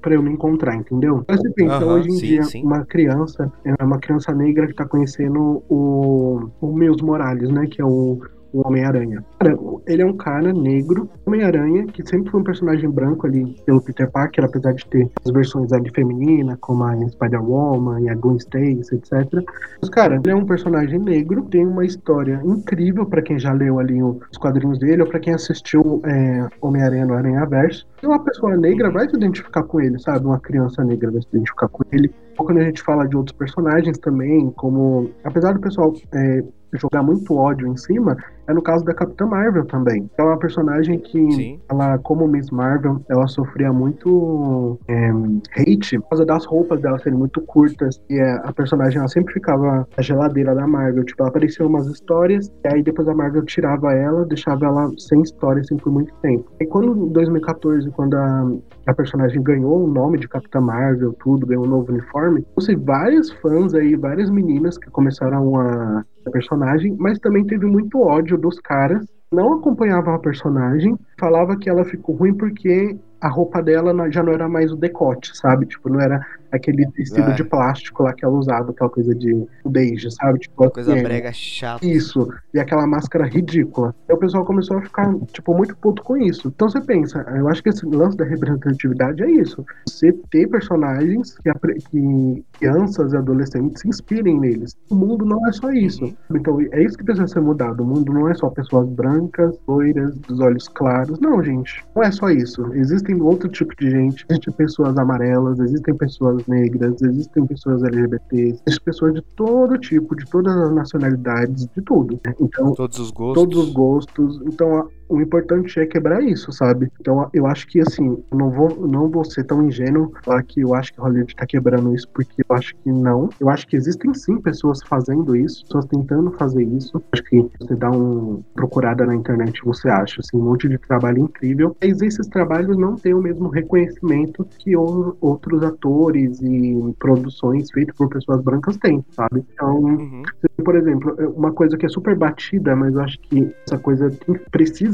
Pra 0.02 0.14
eu 0.14 0.22
me 0.22 0.30
encontrar, 0.30 0.76
entendeu? 0.76 1.24
Mas 1.28 1.40
você 1.40 1.50
pensa, 1.54 1.84
Aham, 1.84 1.94
hoje 1.94 2.10
em 2.10 2.14
sim, 2.14 2.28
dia, 2.28 2.44
sim. 2.44 2.64
uma 2.64 2.86
criança, 2.86 3.52
é 3.64 3.84
uma 3.84 3.98
criança 3.98 4.32
negra 4.36 4.68
que 4.68 4.76
tá 4.76 4.86
conhecendo 4.86 5.64
o, 5.68 6.48
o 6.62 6.74
Miles 6.74 7.02
Morales, 7.02 7.50
né? 7.50 7.66
Que 7.66 7.82
é 7.82 7.86
o, 7.86 8.20
o 8.56 8.68
Homem-Aranha. 8.68 9.24
Cara, 9.39 9.58
ele 9.86 10.02
é 10.02 10.06
um 10.06 10.15
cara 10.15 10.54
negro, 10.54 11.10
Homem-Aranha, 11.26 11.86
que 11.88 12.08
sempre 12.08 12.32
foi 12.32 12.39
um 12.39 12.44
personagem 12.44 12.89
branco 12.89 13.28
ali 13.28 13.56
pelo 13.65 13.82
Peter 13.82 14.10
Parker, 14.10 14.46
apesar 14.46 14.74
de 14.74 14.86
ter 14.88 15.10
as 15.26 15.32
versões 15.32 15.72
ali 15.74 15.89
feminina, 15.94 16.58
como 16.62 16.84
a 16.84 16.96
Spider-Woman 17.10 18.02
e 18.02 18.10
a 18.10 18.15
Gwen 18.15 18.38
Stacy, 18.38 18.96
etc. 18.96 19.44
Mas, 19.82 19.89
cara, 19.89 20.15
ele 20.15 20.32
é 20.32 20.36
um 20.36 20.46
personagem 20.46 21.00
negro, 21.00 21.44
tem 21.44 21.65
uma 21.65 21.86
história 21.86 22.41
incrível 22.44 23.06
pra 23.06 23.22
quem 23.22 23.38
já 23.38 23.52
leu 23.52 23.80
ali 23.80 24.02
os 24.02 24.38
quadrinhos 24.39 24.80
dele, 24.80 25.02
ou 25.02 25.08
pra 25.08 25.20
quem 25.20 25.34
assistiu 25.34 26.02
é, 26.06 26.48
Homem-Aranha 26.62 27.06
no 27.06 27.13
Aranha-Verso. 27.15 27.86
E 28.02 28.06
uma 28.06 28.24
pessoa 28.24 28.56
negra 28.56 28.89
vai 28.91 29.10
se 29.10 29.15
identificar 29.15 29.63
com 29.63 29.82
ele, 29.82 30.00
sabe? 30.00 30.26
Uma 30.26 30.39
criança 30.39 30.84
negra 30.84 31.12
vai 31.12 31.22
se 31.22 31.28
identificar 31.30 31.68
com 31.68 31.84
ele. 31.91 32.13
Ou 32.38 32.46
quando 32.46 32.60
a 32.60 32.63
gente 32.63 32.82
fala 32.82 33.08
de 33.08 33.15
outros 33.15 33.38
personagens 33.38 33.98
também, 33.98 34.52
como. 34.52 35.10
Apesar 35.24 35.54
do 35.54 35.60
pessoal 35.60 35.94
é, 36.13 36.44
jogar 36.78 37.04
muito 37.04 37.34
ódio 37.36 37.68
em 37.68 37.78
cima, 37.78 38.18
é 38.48 38.54
no 38.54 38.62
caso 38.62 38.86
da 38.86 38.94
Capitã 38.94 39.26
Marvel 39.26 39.66
também. 39.66 40.10
É 40.18 40.24
uma 40.24 40.38
personagem 40.38 41.00
que, 41.00 41.32
Sim. 41.32 41.60
ela, 41.70 41.98
como 42.00 42.28
Miss 42.28 42.50
Marvel, 42.52 43.02
ela 43.10 43.28
sofria 43.28 43.74
muito 43.74 44.80
é, 44.88 45.12
hate 45.60 46.00
por 46.00 46.10
causa 46.10 46.26
das 46.26 46.46
roupas 46.46 46.82
dela 46.82 47.00
serem 47.00 47.18
muito 47.18 47.42
curtas. 47.42 48.00
E 48.10 48.20
é, 48.20 48.34
a 48.44 48.54
personagem 48.54 49.00
ela 49.00 49.08
sempre 49.08 49.34
ficava 49.34 49.88
na 49.98 50.04
geladeira 50.04 50.54
da 50.54 50.68
Marvel. 50.68 51.04
Tipo, 51.04 51.24
ela 51.24 51.30
aparecia 51.30 51.66
umas 51.66 51.88
histórias, 51.88 52.52
e 52.64 52.68
aí 52.68 52.84
depois 52.84 53.08
a 53.08 53.16
Marvel 53.16 53.44
tirava 53.46 53.94
ela, 53.94 54.26
deixava 54.26 54.66
ela 54.66 54.90
sem 54.98 55.22
história 55.22 55.62
assim 55.62 55.78
por 55.78 55.92
muito 55.92 56.14
tempo. 56.22 56.50
E 56.60 56.66
quando 56.66 57.08
em 57.08 57.12
2014, 57.12 57.90
quando 57.92 58.16
a, 58.16 58.52
a 58.88 58.94
personagem 58.94 59.42
ganhou 59.42 59.84
o 59.84 59.88
nome 59.88 60.20
de 60.20 60.28
Capitã 60.28 60.62
Marvel, 60.62 61.14
tudo, 61.20 61.48
ganhou 61.48 61.66
um 61.66 61.70
novo 61.70 61.92
uniforme, 61.92 62.44
trouxe 62.56 62.76
vários 62.76 63.32
fãs 63.42 63.74
aí, 63.74 63.96
várias 63.96 64.30
meninas 64.30 64.78
que 64.78 64.90
começaram 64.92 65.60
a 65.60 66.06
personagem, 66.32 66.96
mas 67.00 67.20
também 67.20 67.46
teve 67.46 67.66
muito 67.66 68.00
ódio 68.00 68.38
dos 68.38 68.60
caras. 68.60 69.06
Não 69.32 69.54
acompanhavam 69.54 70.14
a 70.14 70.20
personagem, 70.20 70.98
falava 71.17 71.58
que 71.58 71.69
ela 71.69 71.84
ficou 71.86 72.15
ruim 72.15 72.34
porque 72.34 72.97
a 73.21 73.30
roupa 73.30 73.62
dela 73.63 73.93
já 74.12 74.21
não 74.21 74.34
era 74.34 74.47
mais 74.47 74.71
o 74.71 74.75
decote, 74.75 75.36
sabe? 75.36 75.65
Tipo, 75.65 75.89
não 75.89 75.99
era 75.99 76.23
aquele 76.51 76.86
tecido 76.91 77.32
É. 77.32 77.34
de 77.34 77.43
plástico 77.43 78.04
lá 78.04 78.13
que 78.13 78.23
ela 78.23 78.34
usava, 78.36 78.71
aquela 78.71 78.89
coisa 78.89 79.15
de 79.15 79.45
beige, 79.65 80.10
sabe? 80.12 80.39
Tipo, 80.39 80.69
Coisa 80.69 80.93
assim, 80.93 81.04
brega 81.04 81.32
chata. 81.34 81.86
isso, 81.86 82.30
e 82.54 82.60
aquela 82.60 82.86
máscara 82.86 83.25
ridícula. 83.25 83.95
Aí 84.08 84.15
o 84.15 84.17
pessoal 84.19 84.45
começou 84.45 84.78
a 84.78 84.82
ficar, 84.82 85.13
tipo, 85.34 85.54
muito 85.56 85.75
puto 85.78 86.04
com 86.04 86.15
isso. 86.17 86.49
Então 86.56 86.69
você 86.69 86.80
pensa, 86.82 87.25
eu 87.36 87.49
acho 87.49 87.63
que 87.63 87.69
esse 87.69 87.86
lance 87.86 88.15
da 88.15 88.25
representatividade 88.25 89.23
é 89.23 89.32
isso. 89.32 89.65
Você 89.88 90.13
ter 90.30 90.47
personagens 90.47 91.36
que, 91.39 91.51
que 91.89 92.45
crianças 92.54 93.12
e 93.13 93.17
adolescentes 93.17 93.82
se 93.82 93.88
inspirem 93.89 94.39
neles. 94.39 94.78
O 94.89 94.95
mundo 94.95 95.25
não 95.25 95.45
é 95.47 95.51
só 95.51 95.71
isso. 95.71 96.13
Então 96.32 96.62
é 96.71 96.84
isso 96.84 96.97
que 96.97 97.04
precisa 97.04 97.28
ser 97.28 97.41
mudado. 97.41 97.82
O 97.82 97.86
mundo 97.86 98.13
não 98.13 98.30
é 98.30 98.34
só 98.36 98.49
pessoas 98.49 98.88
brancas, 98.88 99.58
loiras, 99.67 100.15
dos 100.19 100.39
olhos 100.39 100.67
claros. 100.67 101.05
Não, 101.22 101.44
gente. 101.44 101.84
Não 101.96 102.04
é 102.04 102.12
só 102.12 102.30
isso. 102.30 102.74
Existem 102.74 103.22
outro 103.22 103.50
tipo 103.50 103.76
de 103.76 103.89
gente. 103.89 104.26
Existem 104.30 104.54
pessoas 104.54 104.98
amarelas, 104.98 105.60
existem 105.60 105.96
pessoas 105.96 106.46
negras, 106.48 107.02
existem 107.02 107.46
pessoas 107.46 107.84
LGBTs, 107.84 108.62
existem 108.65 108.86
pessoas 108.86 109.13
de 109.13 109.22
todo 109.36 109.78
tipo, 109.78 110.15
de 110.15 110.26
todas 110.30 110.56
as 110.56 110.74
nacionalidades, 110.74 111.68
de 111.68 111.82
tudo. 111.82 112.20
Então, 112.39 112.74
Todos 112.74 113.00
os 113.00 113.12
gostos. 113.12 113.44
todos 113.44 113.58
os 113.58 113.74
gostos. 113.74 114.41
Então, 114.46 114.89
o 115.08 115.22
importante 115.22 115.80
é 115.80 115.86
quebrar 115.86 116.22
isso, 116.24 116.52
sabe? 116.52 116.89
Então, 117.00 117.30
eu 117.34 117.46
acho 117.46 117.68
que, 117.68 117.80
assim, 117.80 118.24
eu 118.32 118.38
não 118.38 118.50
vou, 118.50 118.88
não 118.88 119.10
vou 119.10 119.24
ser 119.24 119.44
tão 119.44 119.65
ingênuo 119.65 120.12
falar 120.24 120.44
que 120.44 120.62
eu 120.62 120.74
acho 120.74 120.94
que 120.94 121.00
Hollywood 121.02 121.36
tá 121.36 121.46
quebrando 121.46 121.94
isso, 121.94 122.08
porque 122.13 122.41
eu 122.48 122.56
acho 122.56 122.74
que 122.84 122.91
não. 122.91 123.30
Eu 123.39 123.50
acho 123.50 123.68
que 123.68 123.76
existem, 123.76 124.13
sim, 124.13 124.39
pessoas 124.41 124.80
fazendo 124.88 125.36
isso, 125.36 125.63
pessoas 125.65 125.86
tentando 125.86 126.32
fazer 126.32 126.63
isso. 126.63 127.02
Acho 127.12 127.24
que 127.24 127.48
você 127.60 127.76
dá 127.76 127.89
uma 127.91 128.39
procurada 128.54 129.06
na 129.06 129.15
internet, 129.15 129.62
você 129.63 129.89
acha, 129.89 130.22
assim, 130.22 130.38
um 130.38 130.44
monte 130.44 130.68
de 130.68 130.78
trabalho 130.78 131.20
incrível. 131.20 131.76
Mas 131.82 132.02
esses 132.02 132.28
trabalhos 132.28 132.78
não 132.78 132.96
têm 132.96 133.13
o 133.13 133.22
mesmo 133.22 133.48
reconhecimento 133.50 134.48
que 134.60 134.76
outros 134.76 135.63
atores 135.63 136.41
e 136.41 136.94
produções 137.00 137.70
feitas 137.72 137.96
por 137.96 138.10
pessoas 138.10 138.41
brancas 138.41 138.78
têm, 138.78 139.04
sabe? 139.12 139.44
Então, 139.54 139.76
Uhum. 139.76 140.24
por 140.63 140.76
exemplo, 140.76 141.15
uma 141.36 141.52
coisa 141.52 141.78
que 141.78 141.86
é 141.86 141.89
super 141.89 142.15
batida, 142.15 142.76
mas 142.76 142.96
eu 142.96 143.02
acho 143.02 143.18
que 143.22 143.52
essa 143.68 143.78
coisa 143.78 144.10
tem- 144.10 144.39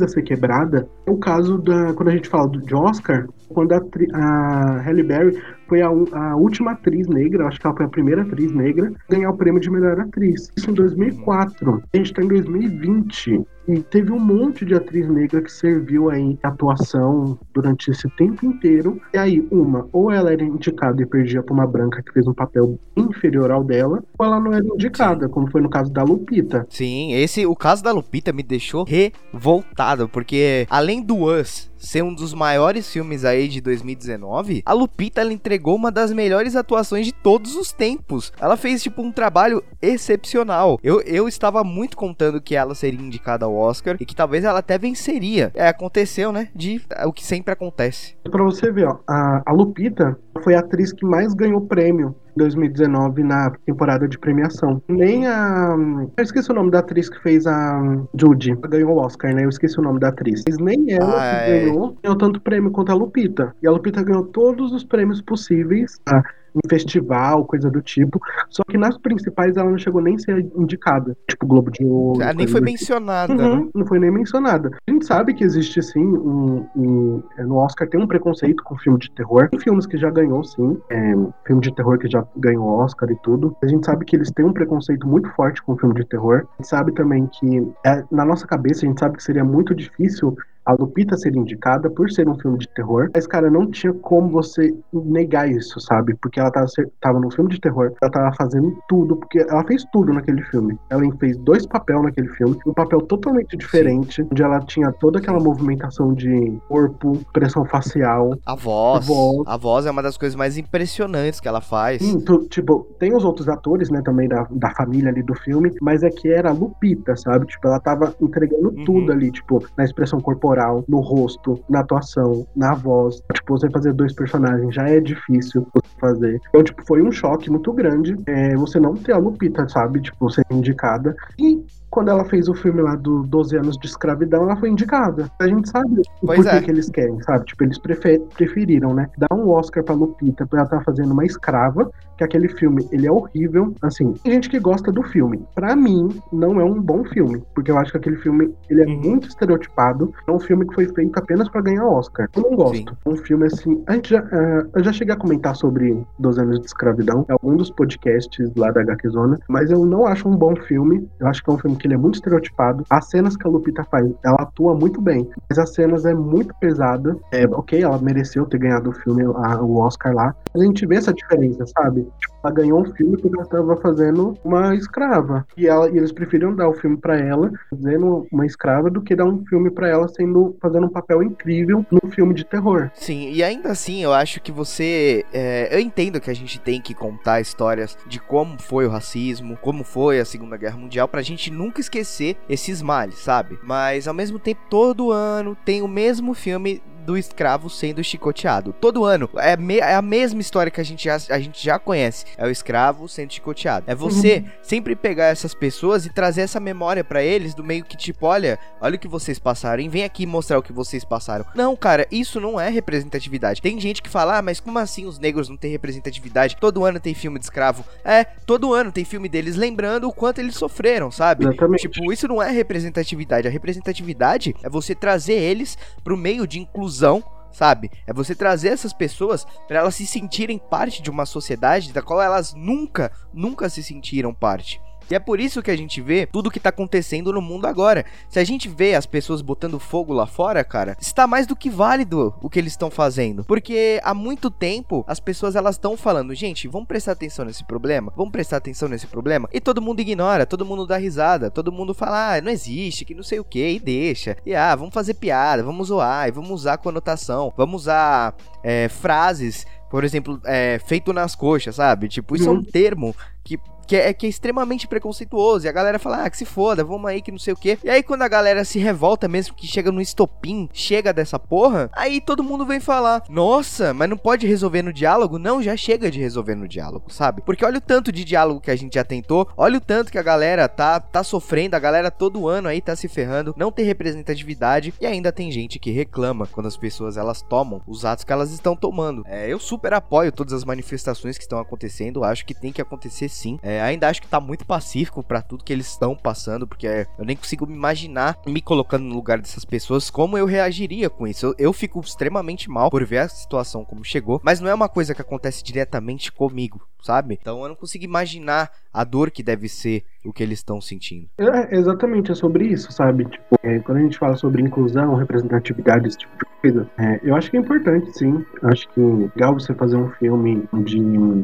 precisa 0.01 0.07
ser 0.07 0.21
quebrada, 0.23 0.87
é 1.05 1.11
o 1.11 1.17
caso 1.17 1.57
da. 1.59 1.93
Quando 1.93 2.09
a 2.09 2.11
gente 2.11 2.29
fala 2.29 2.49
de 2.49 2.73
Oscar, 2.73 3.27
quando 3.49 3.73
a, 3.73 3.81
a 4.13 4.81
Halle 4.81 5.03
Berry 5.03 5.37
foi 5.67 5.81
a, 5.81 5.87
a 5.87 6.35
última 6.35 6.71
atriz 6.71 7.07
negra, 7.07 7.47
acho 7.47 7.59
que 7.59 7.67
ela 7.67 7.75
foi 7.75 7.85
a 7.85 7.89
primeira 7.89 8.21
atriz 8.23 8.51
negra, 8.51 8.91
a 9.09 9.13
ganhar 9.13 9.29
o 9.29 9.37
prêmio 9.37 9.61
de 9.61 9.69
melhor 9.69 9.99
atriz. 9.99 10.51
Isso 10.57 10.71
em 10.71 10.73
2004. 10.73 11.83
A 11.93 11.97
gente 11.97 12.13
tá 12.13 12.23
em 12.23 12.27
2020. 12.27 13.41
E 13.71 13.81
teve 13.83 14.11
um 14.11 14.19
monte 14.19 14.65
de 14.65 14.75
atriz 14.75 15.07
negra 15.07 15.41
que 15.41 15.49
serviu 15.49 16.09
aí 16.09 16.37
atuação 16.43 17.39
durante 17.53 17.89
esse 17.89 18.09
tempo 18.17 18.45
inteiro. 18.45 19.01
E 19.13 19.17
aí, 19.17 19.47
uma, 19.49 19.87
ou 19.93 20.11
ela 20.11 20.33
era 20.33 20.43
indicada 20.43 21.01
e 21.01 21.05
perdia 21.05 21.41
pra 21.41 21.53
uma 21.53 21.65
branca 21.65 22.03
que 22.03 22.11
fez 22.11 22.27
um 22.27 22.33
papel 22.33 22.77
inferior 22.97 23.49
ao 23.49 23.63
dela, 23.63 24.03
ou 24.17 24.25
ela 24.25 24.41
não 24.41 24.51
era 24.51 24.65
indicada, 24.65 25.29
como 25.29 25.49
foi 25.49 25.61
no 25.61 25.69
caso 25.69 25.89
da 25.89 26.03
Lupita. 26.03 26.67
Sim, 26.69 27.13
esse, 27.13 27.45
o 27.45 27.55
caso 27.55 27.81
da 27.81 27.93
Lupita 27.93 28.33
me 28.33 28.43
deixou 28.43 28.83
revoltado, 28.83 30.09
porque 30.09 30.67
além 30.69 31.01
do 31.01 31.23
Us 31.23 31.70
ser 31.81 32.03
um 32.03 32.13
dos 32.13 32.33
maiores 32.33 32.89
filmes 32.89 33.25
aí 33.25 33.47
de 33.47 33.59
2019, 33.59 34.61
a 34.65 34.73
Lupita 34.73 35.19
ela 35.19 35.33
entregou 35.33 35.75
uma 35.75 35.91
das 35.91 36.13
melhores 36.13 36.55
atuações 36.55 37.07
de 37.07 37.11
todos 37.11 37.55
os 37.55 37.73
tempos. 37.73 38.31
Ela 38.39 38.55
fez 38.55 38.83
tipo 38.83 39.01
um 39.01 39.11
trabalho 39.11 39.63
excepcional. 39.81 40.79
Eu, 40.83 41.01
eu 41.01 41.27
estava 41.27 41.63
muito 41.63 41.97
contando 41.97 42.39
que 42.39 42.55
ela 42.55 42.75
seria 42.75 43.01
indicada 43.01 43.45
ao 43.45 43.55
Oscar 43.55 43.97
e 43.99 44.05
que 44.05 44.15
talvez 44.15 44.43
ela 44.43 44.59
até 44.59 44.77
venceria. 44.77 45.51
É, 45.55 45.67
aconteceu, 45.67 46.31
né? 46.31 46.49
De 46.55 46.81
é 46.91 47.05
o 47.05 47.13
que 47.13 47.25
sempre 47.25 47.51
acontece. 47.51 48.15
Pra 48.29 48.43
você 48.43 48.71
ver, 48.71 48.87
ó, 48.87 48.99
a, 49.07 49.41
a 49.45 49.51
Lupita 49.51 50.17
foi 50.43 50.53
a 50.53 50.59
atriz 50.59 50.93
que 50.93 51.05
mais 51.05 51.33
ganhou 51.33 51.61
prêmio 51.61 52.15
2019 52.35 53.23
na 53.23 53.51
temporada 53.65 54.07
de 54.07 54.17
premiação. 54.17 54.81
Nem 54.87 55.27
a. 55.27 55.75
Eu 56.17 56.23
esqueci 56.23 56.51
o 56.51 56.55
nome 56.55 56.71
da 56.71 56.79
atriz 56.79 57.09
que 57.09 57.21
fez 57.21 57.45
a 57.47 57.81
Judy. 58.19 58.51
Ela 58.51 58.67
Ganhou 58.67 58.91
o 58.95 58.97
Oscar, 58.97 59.33
né? 59.33 59.43
Eu 59.45 59.49
esqueci 59.49 59.79
o 59.79 59.83
nome 59.83 59.99
da 59.99 60.09
atriz. 60.09 60.43
Mas 60.47 60.57
nem 60.57 60.91
ela 60.93 61.15
Ah, 61.15 61.45
que 61.45 61.51
é. 61.51 61.59
ganhou, 61.65 61.97
ganhou 62.03 62.17
tanto 62.17 62.41
prêmio 62.41 62.71
quanto 62.71 62.91
a 62.91 62.95
Lupita. 62.95 63.55
E 63.61 63.67
a 63.67 63.71
Lupita 63.71 64.03
ganhou 64.03 64.23
todos 64.25 64.71
os 64.73 64.83
prêmios 64.83 65.21
possíveis. 65.21 65.99
tá? 66.05 66.23
Em 66.55 66.69
festival, 66.69 67.45
coisa 67.45 67.69
do 67.69 67.81
tipo. 67.81 68.19
Só 68.49 68.63
que 68.69 68.77
nas 68.77 68.97
principais 68.97 69.55
ela 69.55 69.69
não 69.69 69.77
chegou 69.77 70.01
nem 70.01 70.15
a 70.15 70.19
ser 70.19 70.39
indicada. 70.55 71.15
Tipo 71.29 71.45
Globo 71.47 71.71
de 71.71 71.85
Ouro. 71.85 72.21
Ela 72.21 72.33
nem 72.33 72.47
foi 72.47 72.59
tipo. 72.59 72.71
mencionada, 72.71 73.33
Uhum, 73.33 73.65
né? 73.65 73.69
Não 73.75 73.85
foi 73.85 73.99
nem 73.99 74.11
mencionada. 74.11 74.69
A 74.87 74.91
gente 74.91 75.05
sabe 75.05 75.33
que 75.33 75.43
existe 75.43 75.81
sim 75.81 76.03
um, 76.05 76.65
um- 76.75 77.23
é, 77.37 77.43
no 77.43 77.55
Oscar 77.55 77.87
tem 77.87 78.01
um 78.01 78.07
preconceito 78.07 78.63
com 78.63 78.77
filme 78.77 78.99
de 78.99 79.09
terror. 79.11 79.49
Tem 79.49 79.59
filmes 79.59 79.85
que 79.85 79.97
já 79.97 80.09
ganhou 80.09 80.43
sim, 80.43 80.77
é, 80.89 81.13
filme 81.45 81.61
de 81.61 81.73
terror 81.73 81.97
que 81.97 82.09
já 82.09 82.25
ganhou 82.37 82.65
Oscar 82.67 83.09
e 83.09 83.15
tudo. 83.23 83.55
A 83.63 83.67
gente 83.67 83.85
sabe 83.85 84.05
que 84.05 84.15
eles 84.15 84.31
têm 84.31 84.45
um 84.45 84.53
preconceito 84.53 85.07
muito 85.07 85.29
forte 85.31 85.61
com 85.63 85.77
filme 85.77 85.95
de 85.95 86.05
terror. 86.05 86.45
A 86.53 86.61
gente 86.61 86.67
sabe 86.69 86.91
também 86.93 87.27
que 87.27 87.71
é, 87.85 88.03
na 88.11 88.25
nossa 88.25 88.45
cabeça 88.45 88.85
a 88.85 88.89
gente 88.89 88.99
sabe 88.99 89.17
que 89.17 89.23
seria 89.23 89.43
muito 89.43 89.73
difícil 89.73 90.35
a 90.65 90.73
Lupita 90.73 91.17
ser 91.17 91.35
indicada 91.35 91.89
por 91.89 92.09
ser 92.11 92.27
um 92.27 92.37
filme 92.39 92.57
de 92.57 92.67
terror, 92.69 93.09
mas, 93.13 93.27
cara, 93.27 93.49
não 93.49 93.69
tinha 93.69 93.93
como 93.93 94.29
você 94.29 94.73
negar 94.93 95.49
isso, 95.49 95.79
sabe? 95.79 96.15
Porque 96.15 96.39
ela 96.39 96.51
tava, 96.51 96.67
tava 96.99 97.19
num 97.19 97.31
filme 97.31 97.49
de 97.49 97.59
terror, 97.59 97.93
ela 98.01 98.11
tava 98.11 98.35
fazendo 98.35 98.77
tudo, 98.87 99.15
porque 99.15 99.39
ela 99.39 99.63
fez 99.63 99.83
tudo 99.91 100.13
naquele 100.13 100.41
filme. 100.43 100.77
Ela 100.89 101.03
fez 101.19 101.37
dois 101.37 101.65
papéis 101.65 102.01
naquele 102.01 102.29
filme, 102.29 102.57
um 102.65 102.73
papel 102.73 103.01
totalmente 103.01 103.57
diferente, 103.57 104.21
Sim. 104.21 104.27
onde 104.31 104.43
ela 104.43 104.59
tinha 104.59 104.91
toda 104.93 105.19
aquela 105.19 105.39
movimentação 105.39 106.13
de 106.13 106.57
corpo, 106.67 107.19
pressão 107.33 107.65
facial. 107.65 108.37
A 108.45 108.55
voz, 108.55 109.03
a 109.03 109.07
voz. 109.07 109.47
A 109.47 109.57
voz 109.57 109.85
é 109.85 109.91
uma 109.91 110.03
das 110.03 110.17
coisas 110.17 110.35
mais 110.35 110.57
impressionantes 110.57 111.39
que 111.39 111.47
ela 111.47 111.61
faz. 111.61 112.01
Sim, 112.01 112.19
tu, 112.21 112.47
tipo, 112.47 112.87
tem 112.99 113.15
os 113.15 113.23
outros 113.23 113.49
atores, 113.49 113.89
né, 113.89 114.01
também 114.03 114.27
da, 114.27 114.47
da 114.51 114.69
família 114.71 115.09
ali 115.09 115.23
do 115.23 115.33
filme, 115.35 115.71
mas 115.81 116.03
é 116.03 116.09
que 116.09 116.29
era 116.29 116.49
a 116.49 116.53
Lupita, 116.53 117.15
sabe? 117.15 117.45
Tipo, 117.47 117.67
ela 117.67 117.79
tava 117.79 118.15
entregando 118.21 118.69
uhum. 118.69 118.85
tudo 118.85 119.11
ali, 119.11 119.31
tipo, 119.31 119.63
na 119.77 119.83
expressão 119.83 120.19
corporal, 120.19 120.51
no 120.87 120.99
rosto, 120.99 121.59
na 121.69 121.79
atuação, 121.79 122.45
na 122.55 122.73
voz. 122.73 123.21
Tipo, 123.33 123.57
você 123.57 123.69
fazer 123.69 123.93
dois 123.93 124.13
personagens 124.13 124.73
já 124.73 124.87
é 124.87 124.99
difícil 124.99 125.67
fazer. 125.99 126.39
Então, 126.49 126.63
tipo, 126.63 126.85
foi 126.85 127.01
um 127.01 127.11
choque 127.11 127.49
muito 127.49 127.71
grande 127.73 128.15
é, 128.25 128.55
você 128.55 128.79
não 128.79 128.95
ter 128.95 129.13
a 129.13 129.17
Lupita, 129.17 129.67
sabe? 129.69 130.01
Tipo, 130.01 130.29
ser 130.29 130.45
indicada. 130.51 131.15
E 131.37 131.63
quando 131.91 132.09
ela 132.09 132.23
fez 132.25 132.47
o 132.47 132.53
filme 132.55 132.81
lá 132.81 132.95
do 132.95 133.23
12 133.23 133.57
anos 133.57 133.77
de 133.77 133.85
escravidão, 133.85 134.43
ela 134.43 134.55
foi 134.55 134.69
indicada. 134.69 135.29
A 135.39 135.47
gente 135.47 135.69
sabe 135.69 136.01
pois 136.25 136.39
por 136.39 136.47
é. 136.47 136.61
que 136.61 136.71
eles 136.71 136.89
querem, 136.89 137.21
sabe? 137.21 137.45
Tipo, 137.45 137.65
eles 137.65 137.77
prefer 137.77 138.21
preferiram, 138.33 138.93
né? 138.93 139.09
Dar 139.17 139.35
um 139.35 139.49
Oscar 139.49 139.83
pra 139.83 139.93
Lupita 139.93 140.47
por 140.47 140.57
ela 140.57 140.65
estar 140.65 140.77
tá 140.77 140.83
fazendo 140.83 141.11
uma 141.11 141.25
escrava, 141.25 141.91
que 142.17 142.23
aquele 142.23 142.49
filme, 142.49 142.87
ele 142.91 143.07
é 143.07 143.11
horrível. 143.11 143.73
Assim, 143.81 144.13
tem 144.13 144.33
gente 144.33 144.49
que 144.49 144.59
gosta 144.59 144.91
do 144.91 145.03
filme. 145.03 145.43
Para 145.53 145.75
mim, 145.75 146.09
não 146.31 146.59
é 146.59 146.63
um 146.63 146.79
bom 146.79 147.03
filme, 147.05 147.43
porque 147.53 147.71
eu 147.71 147.77
acho 147.77 147.91
que 147.91 147.97
aquele 147.97 148.17
filme, 148.17 148.53
ele 148.69 148.83
é 148.83 148.85
uhum. 148.85 149.01
muito 149.01 149.27
estereotipado. 149.27 150.13
É 150.27 150.31
um 150.31 150.39
filme 150.39 150.67
que 150.67 150.75
foi 150.75 150.87
feito 150.87 151.17
apenas 151.17 151.49
para 151.49 151.61
ganhar 151.61 151.85
Oscar. 151.85 152.29
Eu 152.35 152.43
não 152.43 152.55
gosto. 152.55 152.91
Sim. 152.91 152.97
Um 153.05 153.15
filme 153.15 153.45
assim, 153.45 153.83
a 153.87 153.93
gente 153.93 154.11
já, 154.11 154.21
uh, 154.21 154.69
eu 154.75 154.83
já 154.83 154.93
cheguei 154.93 155.13
a 155.13 155.17
comentar 155.17 155.55
sobre 155.55 156.01
12 156.19 156.41
anos 156.41 156.59
de 156.59 156.65
escravidão, 156.67 157.25
é 157.27 157.33
algum 157.33 157.55
dos 157.55 157.69
podcasts 157.71 158.51
lá 158.55 158.71
da 158.71 158.81
HQ 158.81 159.09
Zona, 159.09 159.39
mas 159.47 159.71
eu 159.71 159.85
não 159.85 160.05
acho 160.05 160.29
um 160.29 160.35
bom 160.35 160.55
filme. 160.55 161.07
Eu 161.19 161.27
acho 161.27 161.43
que 161.43 161.49
é 161.49 161.53
um 161.53 161.57
filme 161.57 161.77
que 161.81 161.87
ele 161.87 161.95
é 161.95 161.97
muito 161.97 162.15
estereotipado. 162.15 162.85
As 162.89 163.09
cenas 163.09 163.35
que 163.35 163.47
a 163.47 163.49
Lupita 163.49 163.83
faz, 163.85 164.07
ela 164.23 164.43
atua 164.43 164.75
muito 164.75 165.01
bem, 165.01 165.27
mas 165.49 165.57
as 165.57 165.73
cenas 165.73 166.05
é 166.05 166.13
muito 166.13 166.53
pesada. 166.59 167.17
É, 167.31 167.45
ok, 167.45 167.81
ela 167.81 167.97
mereceu 167.97 168.45
ter 168.45 168.59
ganhado 168.59 168.91
o 168.91 168.93
filme, 168.93 169.23
a, 169.23 169.61
o 169.61 169.77
Oscar 169.77 170.13
lá. 170.13 170.35
A 170.53 170.59
gente 170.59 170.85
vê 170.85 170.95
essa 170.95 171.13
diferença, 171.13 171.65
sabe? 171.65 172.07
Tipo, 172.19 172.30
ela 172.43 172.53
ganhou 172.53 172.81
um 172.81 172.93
filme 172.93 173.17
porque 173.17 173.35
ela 173.35 173.43
estava 173.43 173.77
fazendo 173.77 174.37
uma 174.43 174.75
escrava. 174.75 175.45
E, 175.55 175.67
ela, 175.67 175.89
e 175.89 175.97
eles 175.97 176.11
preferiram 176.11 176.55
dar 176.55 176.69
o 176.69 176.73
filme 176.73 176.97
para 176.97 177.17
ela, 177.17 177.51
fazendo 177.69 178.27
uma 178.31 178.45
escrava, 178.45 178.89
do 178.89 179.01
que 179.01 179.15
dar 179.15 179.25
um 179.25 179.45
filme 179.45 179.69
para 179.69 179.87
ela 179.87 180.07
sendo 180.07 180.55
fazendo 180.61 180.87
um 180.87 180.89
papel 180.89 181.23
incrível 181.23 181.85
num 181.91 182.09
filme 182.11 182.33
de 182.33 182.43
terror. 182.45 182.89
Sim, 182.93 183.31
e 183.31 183.43
ainda 183.43 183.69
assim, 183.69 184.03
eu 184.03 184.13
acho 184.13 184.41
que 184.41 184.51
você. 184.51 185.25
É, 185.33 185.73
eu 185.73 185.79
entendo 185.79 186.19
que 186.19 186.29
a 186.29 186.35
gente 186.35 186.59
tem 186.59 186.81
que 186.81 186.93
contar 186.93 187.41
histórias 187.41 187.97
de 188.07 188.19
como 188.19 188.59
foi 188.59 188.85
o 188.85 188.89
racismo, 188.89 189.57
como 189.61 189.83
foi 189.83 190.19
a 190.19 190.25
Segunda 190.25 190.57
Guerra 190.57 190.77
Mundial, 190.77 191.07
pra 191.07 191.21
gente 191.21 191.51
nunca 191.51 191.81
esquecer 191.81 192.37
esses 192.49 192.81
males, 192.81 193.15
sabe? 193.15 193.59
Mas 193.63 194.07
ao 194.07 194.13
mesmo 194.13 194.39
tempo, 194.39 194.61
todo 194.69 195.11
ano 195.11 195.55
tem 195.65 195.81
o 195.81 195.87
mesmo 195.87 196.33
filme 196.33 196.81
do 197.11 197.17
escravo 197.17 197.69
sendo 197.69 198.01
chicoteado. 198.03 198.73
Todo 198.79 199.03
ano. 199.03 199.29
É, 199.35 199.57
me, 199.57 199.79
é, 199.79 199.95
a 199.95 200.01
mesma 200.01 200.39
história 200.39 200.71
que 200.71 200.79
a 200.79 200.83
gente, 200.83 201.03
já, 201.03 201.17
a 201.29 201.39
gente 201.39 201.63
já 201.63 201.77
conhece. 201.77 202.25
É 202.37 202.45
o 202.45 202.49
escravo 202.49 203.07
sendo 203.09 203.33
chicoteado. 203.33 203.85
É 203.87 203.93
você 203.93 204.37
uhum. 204.37 204.51
sempre 204.61 204.95
pegar 204.95 205.25
essas 205.25 205.53
pessoas 205.53 206.05
e 206.05 206.09
trazer 206.09 206.41
essa 206.41 206.59
memória 206.59 207.03
para 207.03 207.21
eles 207.21 207.53
do 207.53 207.63
meio 207.63 207.83
que 207.83 207.97
tipo, 207.97 208.25
olha, 208.25 208.57
olha 208.79 208.95
o 208.95 208.99
que 208.99 209.07
vocês 209.07 209.37
passaram 209.37 209.81
vem 209.89 210.03
aqui 210.03 210.25
mostrar 210.25 210.59
o 210.59 210.63
que 210.63 210.71
vocês 210.71 211.03
passaram. 211.03 211.45
Não, 211.55 211.75
cara, 211.75 212.07
isso 212.11 212.39
não 212.39 212.59
é 212.59 212.69
representatividade. 212.69 213.61
Tem 213.61 213.79
gente 213.79 214.01
que 214.01 214.09
fala, 214.09 214.37
ah, 214.37 214.41
mas 214.41 214.59
como 214.59 214.77
assim 214.79 215.05
os 215.05 215.19
negros 215.19 215.49
não 215.49 215.57
têm 215.57 215.71
representatividade? 215.71 216.55
Todo 216.59 216.85
ano 216.85 216.99
tem 216.99 217.13
filme 217.13 217.39
de 217.39 217.45
escravo. 217.45 217.83
É, 218.05 218.23
todo 218.23 218.73
ano 218.73 218.91
tem 218.91 219.03
filme 219.03 219.27
deles 219.27 219.55
lembrando 219.55 220.07
o 220.07 220.13
quanto 220.13 220.39
eles 220.39 220.55
sofreram, 220.55 221.11
sabe? 221.11 221.45
Exatamente. 221.45 221.81
Tipo, 221.89 222.13
isso 222.13 222.27
não 222.27 222.41
é 222.41 222.51
representatividade. 222.51 223.47
A 223.47 223.51
representatividade 223.51 224.55
é 224.63 224.69
você 224.69 224.93
trazer 224.93 225.33
eles 225.33 225.77
pro 226.03 226.15
meio 226.15 226.47
de 226.47 226.59
inclusão 226.59 227.00
inclusão, 227.01 227.23
sabe? 227.51 227.91
É 228.05 228.13
você 228.13 228.35
trazer 228.35 228.69
essas 228.69 228.93
pessoas 228.93 229.45
para 229.67 229.79
elas 229.79 229.95
se 229.95 230.05
sentirem 230.05 230.57
parte 230.57 231.01
de 231.01 231.09
uma 231.09 231.25
sociedade 231.25 231.91
da 231.91 232.01
qual 232.01 232.21
elas 232.21 232.53
nunca, 232.53 233.11
nunca 233.33 233.69
se 233.69 233.83
sentiram 233.83 234.33
parte. 234.33 234.79
E 235.11 235.15
é 235.15 235.19
por 235.19 235.41
isso 235.41 235.61
que 235.61 235.69
a 235.69 235.75
gente 235.75 235.99
vê 235.99 236.25
tudo 236.25 236.49
que 236.49 236.59
tá 236.59 236.69
acontecendo 236.69 237.33
no 237.33 237.41
mundo 237.41 237.65
agora. 237.65 238.05
Se 238.29 238.39
a 238.39 238.45
gente 238.45 238.69
vê 238.69 238.95
as 238.95 239.05
pessoas 239.05 239.41
botando 239.41 239.77
fogo 239.77 240.13
lá 240.13 240.25
fora, 240.25 240.63
cara, 240.63 240.95
está 241.01 241.27
mais 241.27 241.45
do 241.45 241.53
que 241.53 241.69
válido 241.69 242.33
o 242.41 242.49
que 242.49 242.57
eles 242.57 242.71
estão 242.71 242.89
fazendo. 242.89 243.43
Porque 243.43 243.99
há 244.05 244.13
muito 244.13 244.49
tempo 244.49 245.03
as 245.05 245.19
pessoas 245.19 245.57
elas 245.57 245.75
estão 245.75 245.97
falando, 245.97 246.33
gente, 246.33 246.65
vamos 246.69 246.87
prestar 246.87 247.11
atenção 247.11 247.43
nesse 247.43 247.65
problema, 247.65 248.13
vamos 248.15 248.31
prestar 248.31 248.55
atenção 248.55 248.87
nesse 248.87 249.05
problema. 249.05 249.49
E 249.51 249.59
todo 249.59 249.81
mundo 249.81 249.99
ignora, 249.99 250.45
todo 250.45 250.65
mundo 250.65 250.87
dá 250.87 250.95
risada, 250.95 251.51
todo 251.51 251.73
mundo 251.73 251.93
fala, 251.93 252.35
ah, 252.35 252.41
não 252.41 252.49
existe, 252.49 253.03
que 253.03 253.13
não 253.13 253.23
sei 253.23 253.37
o 253.37 253.43
que, 253.43 253.67
e 253.67 253.79
deixa. 253.81 254.37
E 254.45 254.55
ah, 254.55 254.73
vamos 254.77 254.93
fazer 254.93 255.15
piada, 255.15 255.61
vamos 255.61 255.89
zoar, 255.89 256.29
e 256.29 256.31
vamos 256.31 256.51
usar 256.51 256.77
conotação, 256.77 257.53
vamos 257.57 257.81
usar 257.81 258.33
é, 258.63 258.87
frases 258.87 259.65
por 259.89 260.05
exemplo, 260.05 260.39
é, 260.45 260.79
feito 260.79 261.11
nas 261.11 261.35
coxas, 261.35 261.75
sabe? 261.75 262.07
Tipo, 262.07 262.33
isso 262.33 262.45
uhum. 262.45 262.51
é 262.51 262.53
um 262.53 262.59
uhum. 262.59 262.63
termo 262.63 263.15
que 263.43 263.59
que 263.91 263.97
é, 263.97 264.13
que 264.13 264.25
é 264.25 264.29
extremamente 264.29 264.87
preconceituoso. 264.87 265.65
E 265.65 265.69
a 265.69 265.71
galera 265.73 265.99
fala, 265.99 266.23
ah, 266.23 266.29
que 266.29 266.37
se 266.37 266.45
foda, 266.45 266.81
vamos 266.81 267.11
aí 267.11 267.21
que 267.21 267.29
não 267.29 267.37
sei 267.37 267.51
o 267.51 267.57
que. 267.57 267.77
E 267.83 267.89
aí 267.89 268.01
quando 268.01 268.21
a 268.21 268.27
galera 268.29 268.63
se 268.63 268.79
revolta 268.79 269.27
mesmo, 269.27 269.53
que 269.53 269.67
chega 269.67 269.91
no 269.91 269.99
estopim, 269.99 270.69
chega 270.71 271.11
dessa 271.11 271.37
porra, 271.37 271.89
aí 271.91 272.21
todo 272.21 272.41
mundo 272.41 272.65
vem 272.65 272.79
falar, 272.79 273.21
nossa, 273.27 273.93
mas 273.93 274.09
não 274.09 274.15
pode 274.15 274.47
resolver 274.47 274.81
no 274.81 274.93
diálogo? 274.93 275.37
Não, 275.37 275.61
já 275.61 275.75
chega 275.75 276.09
de 276.09 276.21
resolver 276.21 276.55
no 276.55 276.69
diálogo, 276.69 277.11
sabe? 277.11 277.41
Porque 277.41 277.65
olha 277.65 277.79
o 277.79 277.81
tanto 277.81 278.13
de 278.13 278.23
diálogo 278.23 278.61
que 278.61 278.71
a 278.71 278.75
gente 278.77 278.93
já 278.93 279.03
tentou, 279.03 279.45
olha 279.57 279.77
o 279.77 279.81
tanto 279.81 280.09
que 280.09 280.17
a 280.17 280.23
galera 280.23 280.69
tá, 280.69 280.97
tá 280.97 281.21
sofrendo, 281.21 281.75
a 281.75 281.79
galera 281.79 282.09
todo 282.09 282.47
ano 282.47 282.69
aí 282.69 282.79
tá 282.79 282.95
se 282.95 283.09
ferrando, 283.09 283.53
não 283.57 283.73
tem 283.73 283.83
representatividade 283.83 284.93
e 285.01 285.05
ainda 285.05 285.33
tem 285.33 285.51
gente 285.51 285.79
que 285.79 285.91
reclama 285.91 286.47
quando 286.47 286.67
as 286.67 286.77
pessoas 286.77 287.17
elas 287.17 287.41
tomam 287.41 287.81
os 287.85 288.05
atos 288.05 288.23
que 288.23 288.31
elas 288.31 288.53
estão 288.53 288.73
tomando. 288.73 289.23
É, 289.27 289.51
eu 289.51 289.59
super 289.59 289.93
apoio 289.93 290.31
todas 290.31 290.53
as 290.53 290.63
manifestações 290.63 291.37
que 291.37 291.43
estão 291.43 291.59
acontecendo, 291.59 292.23
acho 292.23 292.45
que 292.45 292.53
tem 292.53 292.71
que 292.71 292.81
acontecer 292.81 293.27
sim. 293.27 293.59
É, 293.61 293.80
ainda 293.85 294.07
acho 294.07 294.21
que 294.21 294.27
tá 294.27 294.39
muito 294.39 294.65
pacífico 294.65 295.23
para 295.23 295.41
tudo 295.41 295.63
que 295.63 295.73
eles 295.73 295.87
estão 295.87 296.15
passando, 296.15 296.67
porque 296.67 297.07
eu 297.17 297.25
nem 297.25 297.35
consigo 297.35 297.65
me 297.65 297.73
imaginar 297.73 298.37
me 298.45 298.61
colocando 298.61 299.03
no 299.03 299.15
lugar 299.15 299.39
dessas 299.39 299.65
pessoas 299.65 300.09
como 300.09 300.37
eu 300.37 300.45
reagiria 300.45 301.09
com 301.09 301.27
isso. 301.27 301.47
Eu, 301.47 301.55
eu 301.57 301.73
fico 301.73 301.99
extremamente 301.99 302.69
mal 302.69 302.89
por 302.89 303.05
ver 303.05 303.19
a 303.19 303.29
situação 303.29 303.83
como 303.85 304.03
chegou, 304.03 304.39
mas 304.43 304.59
não 304.59 304.69
é 304.69 304.73
uma 304.73 304.89
coisa 304.89 305.13
que 305.15 305.21
acontece 305.21 305.63
diretamente 305.63 306.31
comigo, 306.31 306.81
sabe? 307.01 307.37
Então 307.39 307.61
eu 307.61 307.69
não 307.69 307.75
consigo 307.75 308.03
imaginar 308.03 308.71
a 308.93 309.03
dor 309.03 309.31
que 309.31 309.43
deve 309.43 309.67
ser 309.67 310.03
o 310.25 310.31
que 310.31 310.43
eles 310.43 310.59
estão 310.59 310.79
sentindo. 310.79 311.27
É, 311.37 311.75
exatamente, 311.75 312.31
é 312.31 312.35
sobre 312.35 312.67
isso, 312.67 312.91
sabe? 312.91 313.25
Tipo, 313.25 313.55
é, 313.63 313.79
quando 313.79 313.97
a 313.97 314.01
gente 314.01 314.17
fala 314.17 314.35
sobre 314.35 314.61
inclusão, 314.61 315.15
representatividade, 315.15 316.07
esse 316.07 316.17
tipo 316.19 316.31
de 316.37 316.45
coisa, 316.61 316.89
é, 316.97 317.19
eu 317.23 317.35
acho 317.35 317.49
que 317.49 317.57
é 317.57 317.59
importante, 317.59 318.15
sim. 318.17 318.45
Eu 318.61 318.69
acho 318.69 318.87
que 318.89 319.01
é 319.01 319.03
legal 319.03 319.53
você 319.53 319.73
fazer 319.73 319.95
um 319.95 320.09
filme 320.11 320.63
onde 320.71 321.01